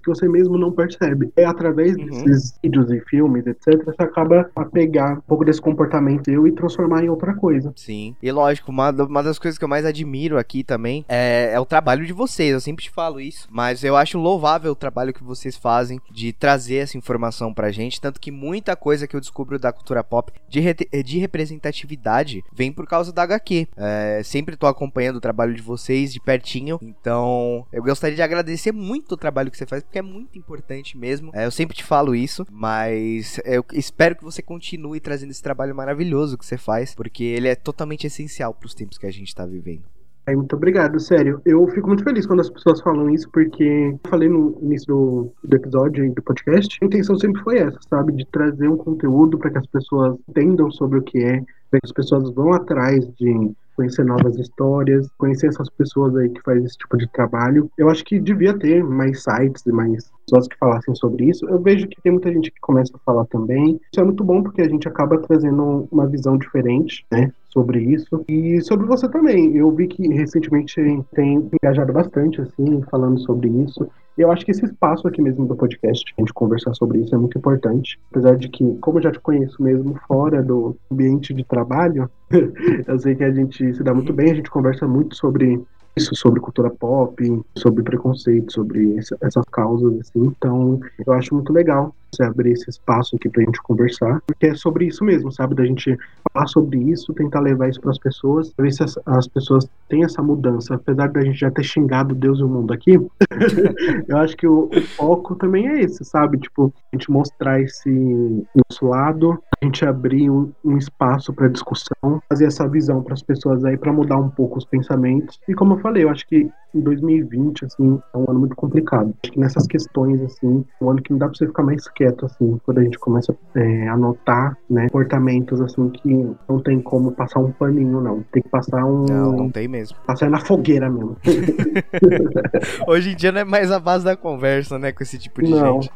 que 0.02 0.10
você 0.10 0.28
mesmo 0.28 0.58
não 0.58 0.72
percebe. 0.72 1.32
É 1.36 1.46
através 1.46 1.96
uhum. 1.96 2.06
desses 2.06 2.58
vídeos 2.64 2.92
e 2.92 3.00
filmes, 3.02 3.46
etc., 3.46 3.84
você 3.86 4.04
acaba 4.04 4.50
a 4.56 4.66
pegar 4.66 5.18
um 5.18 5.22
pouco 5.22 5.46
desse 5.46 5.62
comportamento 5.62 6.30
eu 6.30 6.48
e 6.48 6.52
transformar 6.52 7.04
em 7.04 7.10
outra 7.10 7.34
coisa. 7.34 7.74
Sim. 7.76 8.16
E 8.22 8.32
lógico, 8.32 8.72
uma, 8.72 8.90
uma 8.92 9.24
das 9.24 9.40
coisas 9.40 9.58
que 9.58 9.64
eu 9.64 9.70
mais 9.70 9.86
admiro 9.86 10.38
aqui 10.38 10.64
também 10.64 11.06
é, 11.08 11.52
é 11.54 11.60
o 11.60 11.66
trabalho 11.66 12.06
de 12.06 12.14
vocês. 12.14 12.52
Eu 12.52 12.60
sempre 12.60 12.84
te 12.84 12.92
falo 12.92 13.20
isso. 13.20 13.48
Mas 13.52 13.84
eu 13.84 13.96
acho 13.96 14.18
louvável 14.18 14.72
o 14.72 14.76
trabalho 14.76 15.14
que 15.14 15.24
vocês 15.24 15.56
fazem 15.56 16.00
de 16.12 16.34
trazer 16.34 16.78
essa 16.78 16.98
informação 16.98 17.54
pra 17.54 17.72
gente. 17.72 18.02
Tanto 18.02 18.20
que 18.20 18.32
muita 18.32 18.76
coisa 18.76 19.08
que 19.08 19.16
eu 19.16 19.20
descubro 19.20 19.60
da 19.60 19.72
cultura 19.72 20.04
pop 20.04 20.32
de, 20.50 20.60
re 20.60 20.74
de 21.04 21.20
representatividade 21.20 22.44
vem 22.52 22.72
por 22.72 22.88
causa 22.88 23.12
da 23.12 23.24
HQ. 23.24 23.68
É, 23.78 24.22
sempre 24.24 24.56
tô 24.56 24.68
acompanhando 24.68 25.18
o 25.18 25.22
trabalho 25.22 25.54
de 25.54 25.62
vocês 25.62 26.14
de 26.14 26.20
pertinho. 26.20 26.80
Então, 26.82 27.66
eu 27.72 27.84
gostaria 27.84 28.16
de 28.16 28.22
agradecer 28.22 28.72
muito 28.72 29.14
o 29.14 29.18
trabalho 29.18 29.52
que 29.52 29.58
você 29.58 29.66
faz, 29.66 29.83
porque 29.84 30.00
é 30.00 30.02
muito 30.02 30.38
importante 30.38 30.98
mesmo. 30.98 31.32
É, 31.34 31.46
eu 31.46 31.52
sempre 31.52 31.76
te 31.76 31.84
falo 31.84 32.16
isso, 32.16 32.46
mas 32.52 33.40
eu 33.46 33.64
espero 33.74 34.16
que 34.16 34.24
você 34.24 34.42
continue 34.42 35.00
trazendo 35.00 35.32
esse 35.32 35.44
trabalho 35.44 35.76
maravilhoso 35.76 36.38
que 36.38 36.46
você 36.46 36.58
faz, 36.58 36.96
porque 36.96 37.24
ele 37.24 37.48
é 37.48 37.56
totalmente 37.56 38.08
essencial 38.08 38.54
para 38.54 38.68
os 38.68 38.74
tempos 38.74 38.98
que 38.98 39.06
a 39.06 39.12
gente 39.12 39.28
está 39.28 39.46
vivendo. 39.46 39.84
Muito 40.32 40.56
obrigado, 40.56 41.00
sério. 41.02 41.42
Eu 41.44 41.68
fico 41.68 41.88
muito 41.88 42.04
feliz 42.04 42.26
quando 42.26 42.40
as 42.40 42.50
pessoas 42.50 42.80
falam 42.80 43.10
isso, 43.10 43.30
porque 43.30 43.64
eu 43.64 44.00
falei 44.10 44.30
no 44.30 44.58
início 44.62 44.88
do, 44.88 45.34
do 45.44 45.56
episódio 45.56 46.14
do 46.14 46.22
podcast, 46.22 46.78
a 46.82 46.86
intenção 46.86 47.18
sempre 47.20 47.42
foi 47.42 47.58
essa, 47.58 47.78
sabe? 47.90 48.14
De 48.14 48.26
trazer 48.28 48.70
um 48.70 48.78
conteúdo 48.78 49.38
para 49.38 49.52
que 49.52 49.58
as 49.58 49.68
pessoas 49.68 50.18
entendam 50.30 50.72
sobre 50.72 51.00
o 51.00 51.02
que 51.02 51.18
é, 51.18 51.42
para 51.70 51.80
que 51.82 51.86
as 51.86 51.92
pessoas 51.92 52.34
vão 52.34 52.54
atrás 52.54 53.06
de 53.16 53.52
conhecer 53.76 54.04
novas 54.04 54.38
histórias, 54.38 55.10
conhecer 55.18 55.48
essas 55.48 55.70
pessoas 55.70 56.16
aí 56.16 56.30
que 56.30 56.42
fazem 56.42 56.66
esse 56.66 56.78
tipo 56.78 56.98
de 56.98 57.08
trabalho. 57.12 57.70
Eu 57.78 57.90
acho 57.90 58.04
que 58.04 58.20
devia 58.20 58.58
ter 58.58 58.84
mais 58.84 59.24
sites 59.24 59.66
e 59.66 59.72
mais 59.72 60.12
pessoas 60.26 60.48
que 60.48 60.58
falassem 60.58 60.96
sobre 60.96 61.26
isso. 61.30 61.48
Eu 61.48 61.60
vejo 61.60 61.88
que 61.88 62.02
tem 62.02 62.12
muita 62.12 62.32
gente 62.32 62.52
que 62.52 62.60
começa 62.62 62.96
a 62.96 63.00
falar 63.00 63.26
também. 63.26 63.80
Isso 63.92 64.00
é 64.00 64.04
muito 64.04 64.24
bom 64.24 64.42
porque 64.42 64.62
a 64.62 64.70
gente 64.70 64.88
acaba 64.88 65.18
trazendo 65.18 65.88
uma 65.92 66.08
visão 66.08 66.38
diferente, 66.38 67.06
né? 67.12 67.32
Sobre 67.50 67.80
isso. 67.80 68.24
E 68.28 68.62
sobre 68.62 68.86
você 68.88 69.08
também. 69.10 69.56
Eu 69.56 69.72
vi 69.72 69.88
que 69.88 70.08
recentemente 70.08 70.76
tem 71.14 71.50
engajado 71.62 71.94
bastante, 71.94 72.42
assim, 72.42 72.82
falando 72.90 73.20
sobre 73.20 73.50
isso. 73.50 73.88
E 74.18 74.22
eu 74.22 74.32
acho 74.32 74.46
que 74.46 74.52
esse 74.52 74.66
espaço 74.66 75.08
aqui 75.08 75.22
mesmo 75.22 75.46
do 75.48 75.56
podcast, 75.56 76.14
a 76.18 76.22
gente 76.22 76.34
conversar 76.34 76.74
sobre 76.76 77.00
isso, 77.00 77.16
é 77.16 77.18
muito 77.18 77.38
importante. 77.38 78.00
Apesar 78.12 78.36
de 78.38 78.48
que, 78.48 78.76
como 78.76 79.00
eu 79.00 79.04
já 79.04 79.12
te 79.12 79.20
conheço 79.20 79.62
mesmo 79.62 80.00
fora 80.08 80.44
do 80.44 80.76
ambiente 80.92 81.34
de 81.34 81.44
trabalho, 81.44 82.10
eu 82.88 83.00
sei 83.00 83.16
que 83.16 83.24
a 83.24 83.32
gente 83.32 83.74
se 83.74 83.84
dá 83.84 83.94
muito 83.94 84.14
bem, 84.14 84.32
a 84.32 84.36
gente 84.36 84.52
conversa 84.52 84.88
muito 84.88 85.16
sobre 85.16 85.60
isso, 85.96 86.16
sobre 86.16 86.40
cultura 86.40 86.70
pop, 86.70 87.44
sobre 87.56 87.84
preconceito, 87.84 88.52
sobre 88.52 88.98
essa, 88.98 89.18
essas 89.22 89.46
causas, 89.46 90.00
assim. 90.00 90.26
Então, 90.26 90.80
eu 91.06 91.14
acho 91.14 91.34
muito 91.34 91.54
legal 91.54 91.96
você 92.12 92.24
abrir 92.24 92.52
esse 92.52 92.70
espaço 92.70 93.16
aqui 93.16 93.30
pra 93.30 93.44
gente 93.44 93.62
conversar, 93.62 94.22
porque 94.26 94.48
é 94.48 94.56
sobre 94.56 94.86
isso 94.86 95.04
mesmo, 95.04 95.32
sabe? 95.32 95.56
Da 95.56 95.66
gente 95.66 95.98
falar 96.34 96.48
sobre 96.48 96.80
isso, 96.80 97.14
tentar 97.14 97.40
levar 97.40 97.70
isso 97.70 97.80
para 97.80 97.92
as 97.92 98.00
pessoas, 98.00 98.54
ver 98.58 98.72
se 98.72 98.84
as, 98.84 98.98
as, 99.06 99.28
pessoas 99.28 99.70
têm 99.88 100.04
essa 100.04 100.22
mudança. 100.22 100.76
Apesar 100.76 101.10
da 101.10 101.22
gente 101.22 101.40
já 101.40 101.52
ter 101.52 101.64
xingado 101.64 102.16
Deus 102.16 102.40
e 102.40 102.44
o 102.44 102.48
mundo 102.48 102.74
aqui, 102.74 102.94
eu 104.08 104.18
acho 104.18 104.36
que 104.36 104.48
o, 104.48 104.70
o, 104.74 104.82
foco 104.82 105.36
também 105.36 105.68
é 105.68 105.82
esse, 105.82 106.04
sabe? 106.04 106.40
Tipo, 106.40 106.74
a 106.92 106.96
gente 106.96 107.12
mostrar 107.12 107.62
esse 107.62 107.90
nosso 107.90 108.86
lado, 108.86 109.40
a 109.62 109.66
gente 109.66 109.86
abrir 109.86 110.30
um, 110.30 110.52
um 110.66 110.78
espaço 110.78 111.32
para 111.34 111.48
discussão, 111.48 112.22
fazer 112.28 112.46
essa 112.46 112.68
visão 112.68 113.04
para 113.04 113.14
as 113.14 113.22
pessoas 113.22 113.64
aí, 113.64 113.78
para 113.78 113.94
mudar 113.94 114.18
um 114.18 114.30
pouco 114.30 114.58
os 114.58 114.66
pensamentos. 114.66 115.40
E 115.48 115.54
como 115.54 115.76
eu 115.76 115.80
falei, 115.80 116.04
eu 116.04 116.10
acho 116.10 116.28
que 116.28 116.50
em 116.74 116.82
2020, 116.82 117.66
assim, 117.66 118.00
é 118.14 118.18
um 118.18 118.30
ano 118.30 118.40
muito 118.40 118.56
complicado. 118.56 119.14
Acho 119.24 119.32
que 119.32 119.40
nessas 119.40 119.68
questões, 119.68 120.22
assim, 120.22 120.66
é 120.82 120.84
um 120.84 120.90
ano 120.90 121.02
que 121.02 121.12
não 121.12 121.18
dá 121.18 121.28
pra 121.28 121.36
você 121.36 121.48
ficar 121.48 121.64
mais 121.64 121.88
quieto, 121.90 122.26
assim, 122.26 122.60
quando 122.66 122.80
a 122.80 122.84
gente 122.84 123.00
começa 123.00 123.36
é, 123.56 123.88
a 123.88 123.98
notar, 123.98 124.58
né, 124.70 124.84
comportamentos, 124.84 125.62
assim, 125.62 125.90
que 125.90 126.36
não 126.48 126.60
tem 126.60 126.82
como 126.82 127.12
passar 127.12 127.40
um 127.40 127.52
paninho, 127.52 128.02
não. 128.02 128.24
Tem 128.32 128.42
que 128.42 128.50
passar 128.50 128.86
um... 128.86 129.06
Não, 129.06 129.32
não 129.32 129.50
tem 129.50 129.68
mesmo. 129.68 129.98
Passar 130.06 130.30
na 130.30 130.40
fogueira 130.40 130.90
mesmo. 130.90 131.18
Hoje 132.88 133.12
em 133.12 133.16
dia 133.16 133.32
não 133.32 133.42
é 133.42 133.46
mais 133.46 133.72
a 133.72 133.80
base 133.80 134.06
da 134.06 134.16
conversa, 134.16 134.80
né, 134.80 134.92
com 134.92 135.04
esse 135.04 135.18
tipo 135.18 135.44
de 135.44 135.52
não, 135.52 135.82
gente. 135.82 135.94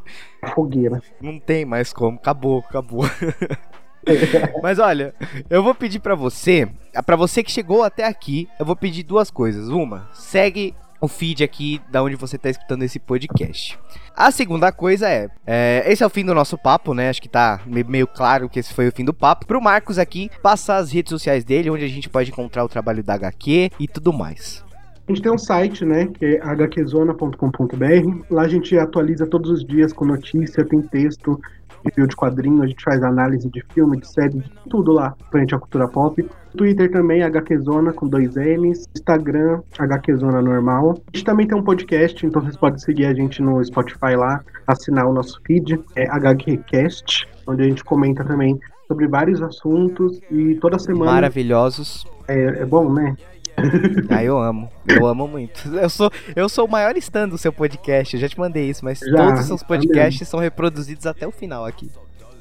fogueira. 0.53 1.01
Não 1.21 1.39
tem 1.39 1.65
mais 1.65 1.91
como, 1.93 2.17
acabou, 2.17 2.59
acabou. 2.59 3.03
Mas 4.61 4.79
olha, 4.79 5.13
eu 5.49 5.63
vou 5.63 5.75
pedir 5.75 5.99
para 5.99 6.15
você, 6.15 6.67
para 7.05 7.15
você 7.15 7.43
que 7.43 7.51
chegou 7.51 7.83
até 7.83 8.05
aqui, 8.05 8.47
eu 8.59 8.65
vou 8.65 8.75
pedir 8.75 9.03
duas 9.03 9.29
coisas. 9.29 9.69
Uma, 9.69 10.09
segue 10.13 10.73
o 10.99 11.07
feed 11.07 11.43
aqui 11.43 11.79
da 11.91 12.01
onde 12.01 12.15
você 12.15 12.37
tá 12.37 12.49
escutando 12.49 12.83
esse 12.83 12.99
podcast. 12.99 13.77
A 14.15 14.31
segunda 14.31 14.71
coisa 14.71 15.07
é, 15.07 15.29
é, 15.45 15.83
esse 15.85 16.03
é 16.03 16.05
o 16.05 16.09
fim 16.09 16.25
do 16.25 16.33
nosso 16.33 16.57
papo, 16.57 16.93
né? 16.93 17.09
Acho 17.09 17.21
que 17.21 17.29
tá 17.29 17.61
meio 17.65 18.07
claro 18.07 18.49
que 18.49 18.59
esse 18.59 18.73
foi 18.73 18.87
o 18.87 18.91
fim 18.91 19.05
do 19.05 19.13
papo. 19.13 19.45
Pro 19.45 19.61
Marcos 19.61 19.99
aqui, 19.99 20.29
passar 20.41 20.77
as 20.77 20.91
redes 20.91 21.11
sociais 21.11 21.43
dele, 21.43 21.69
onde 21.69 21.85
a 21.85 21.87
gente 21.87 22.09
pode 22.09 22.31
encontrar 22.31 22.63
o 22.63 22.69
trabalho 22.69 23.03
da 23.03 23.13
HQ 23.13 23.69
e 23.79 23.87
tudo 23.87 24.11
mais. 24.11 24.65
A 25.07 25.13
gente 25.13 25.21
tem 25.21 25.31
um 25.31 25.37
site, 25.37 25.85
né, 25.85 26.07
que 26.07 26.25
é 26.25 26.39
hqzona.com.br. 26.39 28.25
Lá 28.29 28.41
a 28.41 28.47
gente 28.47 28.77
atualiza 28.77 29.25
todos 29.25 29.49
os 29.49 29.63
dias 29.63 29.93
com 29.93 30.03
notícia, 30.03 30.65
tem 30.65 30.81
texto, 30.81 31.39
review 31.87 32.07
de 32.07 32.15
quadrinho, 32.15 32.63
a 32.63 32.67
gente 32.67 32.83
faz 32.83 33.01
análise 33.03 33.49
de 33.49 33.63
filme, 33.73 33.99
de 33.99 34.07
série, 34.07 34.39
de 34.39 34.51
tudo 34.69 34.91
lá 34.91 35.15
frente 35.31 35.55
à 35.55 35.59
cultura 35.59 35.87
pop. 35.87 36.25
Twitter 36.55 36.91
também, 36.91 37.21
HQzona 37.23 37.93
com 37.93 38.07
dois 38.07 38.35
N's. 38.35 38.87
Instagram, 38.95 39.61
HQzona 39.77 40.41
normal. 40.41 40.97
A 41.13 41.17
gente 41.17 41.25
também 41.25 41.47
tem 41.47 41.57
um 41.57 41.63
podcast, 41.63 42.25
então 42.25 42.41
vocês 42.41 42.57
podem 42.57 42.79
seguir 42.79 43.05
a 43.05 43.13
gente 43.13 43.41
no 43.41 43.63
Spotify 43.63 44.15
lá, 44.15 44.43
assinar 44.65 45.05
o 45.05 45.13
nosso 45.13 45.39
feed, 45.45 45.79
é 45.95 46.07
HQcast, 46.09 47.27
onde 47.45 47.63
a 47.63 47.65
gente 47.65 47.83
comenta 47.83 48.23
também 48.23 48.59
sobre 48.87 49.07
vários 49.07 49.41
assuntos 49.41 50.19
e 50.31 50.55
toda 50.55 50.79
semana. 50.79 51.11
Maravilhosos. 51.11 52.05
É, 52.27 52.61
é 52.61 52.65
bom, 52.65 52.91
né? 52.91 53.15
Ah, 54.09 54.23
eu 54.23 54.37
amo. 54.37 54.69
Eu 54.87 55.05
amo 55.07 55.27
muito. 55.27 55.67
Eu 55.75 55.89
sou, 55.89 56.11
eu 56.35 56.47
sou 56.47 56.65
o 56.65 56.71
maior 56.71 56.95
stand 56.97 57.29
do 57.29 57.37
seu 57.37 57.51
podcast. 57.51 58.15
Eu 58.15 58.21
já 58.21 58.29
te 58.29 58.39
mandei 58.39 58.69
isso, 58.69 58.85
mas 58.85 58.99
Já, 58.99 59.17
todos 59.17 59.41
os 59.41 59.45
seus 59.47 59.63
podcasts 59.63 60.19
também. 60.19 60.29
são 60.29 60.39
reproduzidos 60.39 61.05
até 61.05 61.27
o 61.27 61.31
final 61.31 61.65
aqui. 61.65 61.89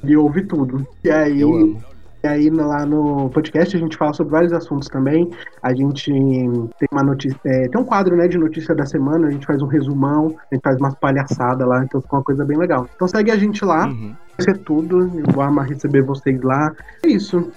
E 0.05 0.17
ouve 0.17 0.43
tudo. 0.43 0.87
E 1.03 1.11
aí, 1.11 1.41
Eu 1.41 1.55
amo. 1.55 1.85
E 2.25 2.29
aí 2.29 2.51
lá 2.51 2.85
no 2.85 3.31
podcast 3.31 3.77
a 3.77 3.79
gente 3.79 3.97
fala 3.97 4.13
sobre 4.13 4.33
vários 4.33 4.53
assuntos 4.53 4.89
também. 4.89 5.31
A 5.63 5.73
gente 5.73 6.11
tem 6.11 6.89
uma 6.91 7.03
notícia, 7.05 7.39
é, 7.45 7.69
tem 7.69 7.81
um 7.81 7.85
quadro 7.85 8.17
né, 8.17 8.27
de 8.27 8.37
notícia 8.37 8.75
da 8.75 8.85
semana, 8.85 9.29
a 9.29 9.31
gente 9.31 9.47
faz 9.47 9.63
um 9.63 9.67
resumão, 9.67 10.35
a 10.51 10.55
gente 10.55 10.63
faz 10.63 10.77
umas 10.79 10.95
palhaçadas 10.97 11.67
lá, 11.69 11.85
então 11.85 12.01
fica 12.01 12.17
uma 12.17 12.25
coisa 12.25 12.45
bem 12.45 12.59
legal. 12.59 12.89
Então 12.97 13.07
segue 13.07 13.31
a 13.31 13.37
gente 13.37 13.65
lá, 13.65 13.87
Uhum. 13.87 14.13
vai 14.37 14.45
ser 14.45 14.59
tudo, 14.59 15.03
eu 15.03 15.33
vou 15.33 15.43
amar 15.45 15.69
receber 15.69 16.03
vocês 16.03 16.41
lá. 16.43 16.73
É 17.05 17.09
isso. 17.09 17.49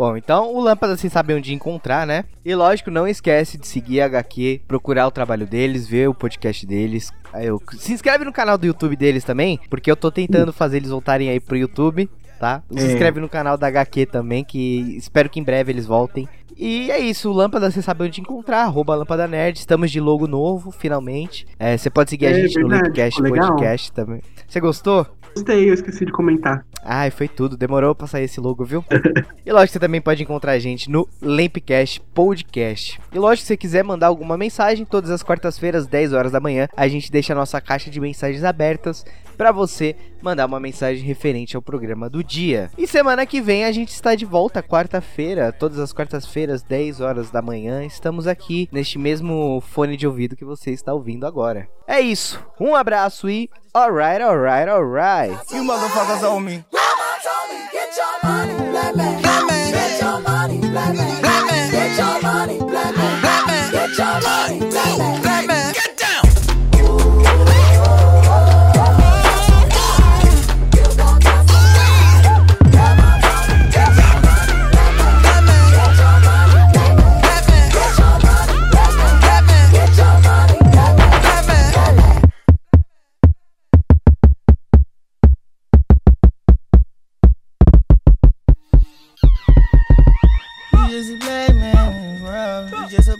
Bom, 0.00 0.16
então 0.16 0.54
o 0.54 0.60
Lâmpada 0.60 0.96
vocês 0.96 1.12
sabem 1.12 1.36
onde 1.36 1.52
encontrar, 1.52 2.06
né? 2.06 2.24
E 2.42 2.54
lógico, 2.54 2.90
não 2.90 3.06
esquece 3.06 3.58
de 3.58 3.66
seguir 3.66 4.00
a 4.00 4.06
HQ, 4.06 4.62
procurar 4.66 5.06
o 5.06 5.10
trabalho 5.10 5.46
deles, 5.46 5.86
ver 5.86 6.08
o 6.08 6.14
podcast 6.14 6.66
deles. 6.66 7.10
Eu- 7.34 7.60
Se 7.76 7.92
inscreve 7.92 8.24
no 8.24 8.32
canal 8.32 8.56
do 8.56 8.64
YouTube 8.66 8.96
deles 8.96 9.24
também, 9.24 9.60
porque 9.68 9.90
eu 9.90 9.96
tô 9.96 10.10
tentando 10.10 10.54
fazer 10.54 10.78
eles 10.78 10.88
voltarem 10.88 11.28
aí 11.28 11.38
pro 11.38 11.54
YouTube, 11.54 12.08
tá? 12.38 12.62
Se 12.70 12.78
É. 12.82 12.92
inscreve 12.92 13.20
no 13.20 13.28
canal 13.28 13.58
da 13.58 13.66
HQ 13.66 14.06
também, 14.06 14.42
que 14.42 14.96
espero 14.96 15.28
que 15.28 15.38
em 15.38 15.44
breve 15.44 15.70
eles 15.70 15.84
voltem. 15.84 16.26
E 16.56 16.90
é 16.90 16.98
isso, 16.98 17.28
o 17.30 17.34
Lâmpada 17.34 17.70
você 17.70 17.82
sabe 17.82 18.04
onde 18.04 18.22
encontrar, 18.22 18.62
arroba 18.62 18.94
Lâmpada 18.94 19.28
Nerd. 19.28 19.58
Estamos 19.58 19.90
de 19.90 20.00
logo 20.00 20.26
novo, 20.26 20.70
finalmente. 20.70 21.46
É, 21.58 21.76
você 21.76 21.90
pode 21.90 22.08
seguir 22.08 22.24
a 22.26 22.30
É 22.30 22.34
gente 22.34 22.58
no 22.58 22.68
verdade, 22.68 22.86
Linkcast 22.88 23.16
ficou 23.16 23.32
legal. 23.32 23.48
Podcast 23.50 23.92
também. 23.92 24.22
Você 24.48 24.60
gostou? 24.60 25.06
Gostei, 25.34 25.70
eu 25.70 25.74
esqueci 25.74 26.04
de 26.04 26.12
comentar. 26.12 26.64
Ai, 26.82 27.10
foi 27.10 27.28
tudo. 27.28 27.56
Demorou 27.56 27.94
pra 27.94 28.06
sair 28.06 28.24
esse 28.24 28.40
logo, 28.40 28.64
viu? 28.64 28.84
e 29.44 29.52
lógico 29.52 29.66
que 29.66 29.72
você 29.72 29.78
também 29.78 30.00
pode 30.00 30.22
encontrar 30.22 30.52
a 30.52 30.58
gente 30.58 30.90
no 30.90 31.08
Lampcast 31.20 32.00
Podcast. 32.14 33.00
E 33.12 33.18
lógico 33.18 33.42
se 33.42 33.48
você 33.48 33.56
quiser 33.56 33.84
mandar 33.84 34.08
alguma 34.08 34.36
mensagem, 34.36 34.84
todas 34.84 35.10
as 35.10 35.22
quartas-feiras, 35.22 35.86
10 35.86 36.12
horas 36.12 36.32
da 36.32 36.40
manhã, 36.40 36.68
a 36.76 36.88
gente 36.88 37.10
deixa 37.12 37.32
a 37.32 37.36
nossa 37.36 37.60
caixa 37.60 37.90
de 37.90 38.00
mensagens 38.00 38.44
abertas 38.44 39.04
pra 39.40 39.52
você 39.52 39.96
mandar 40.20 40.44
uma 40.44 40.60
mensagem 40.60 41.02
referente 41.02 41.56
ao 41.56 41.62
programa 41.62 42.10
do 42.10 42.22
dia. 42.22 42.70
E 42.76 42.86
semana 42.86 43.24
que 43.24 43.40
vem 43.40 43.64
a 43.64 43.72
gente 43.72 43.88
está 43.88 44.14
de 44.14 44.26
volta, 44.26 44.62
quarta-feira, 44.62 45.50
todas 45.50 45.78
as 45.78 45.94
quartas-feiras, 45.94 46.62
10 46.62 47.00
horas 47.00 47.30
da 47.30 47.40
manhã, 47.40 47.82
estamos 47.82 48.26
aqui 48.26 48.68
neste 48.70 48.98
mesmo 48.98 49.62
fone 49.62 49.96
de 49.96 50.06
ouvido 50.06 50.36
que 50.36 50.44
você 50.44 50.72
está 50.72 50.92
ouvindo 50.92 51.24
agora. 51.24 51.66
É 51.86 52.02
isso. 52.02 52.38
Um 52.60 52.74
abraço 52.74 53.30
e 53.30 53.48
alright, 53.72 54.22
alright, 54.22 54.68
alright. 54.68 55.54
You 55.54 55.64
motherfuckers 55.64 56.22
owe 56.22 56.38
me. 56.38 56.62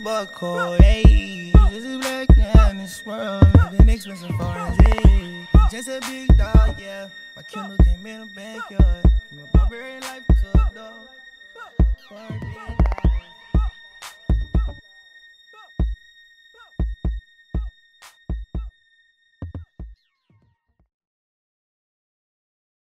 Just 0.03 0.81
hey. 0.81 1.51
Just 1.69 1.85
a 1.85 1.99
black 1.99 2.35
man 2.37 2.71
in 2.71 2.77
this 2.77 3.05
world. 3.05 3.45
Living 3.71 3.89
expensive 3.89 4.35
foreign 4.35 4.73
hey. 4.85 5.47
Just 5.69 5.87
a 5.87 5.99
big 6.01 6.35
dog, 6.37 6.79
yeah. 6.79 7.07
My 7.35 7.43
Kindle 7.43 7.77
came 7.77 8.03
in 8.05 8.21
the 8.21 8.27
backyard. 8.33 9.05
A 9.05 9.09
barbarian 9.57 10.01
life 10.01 10.25
to 10.27 10.33
a 10.53 10.71
dog. 10.73 10.93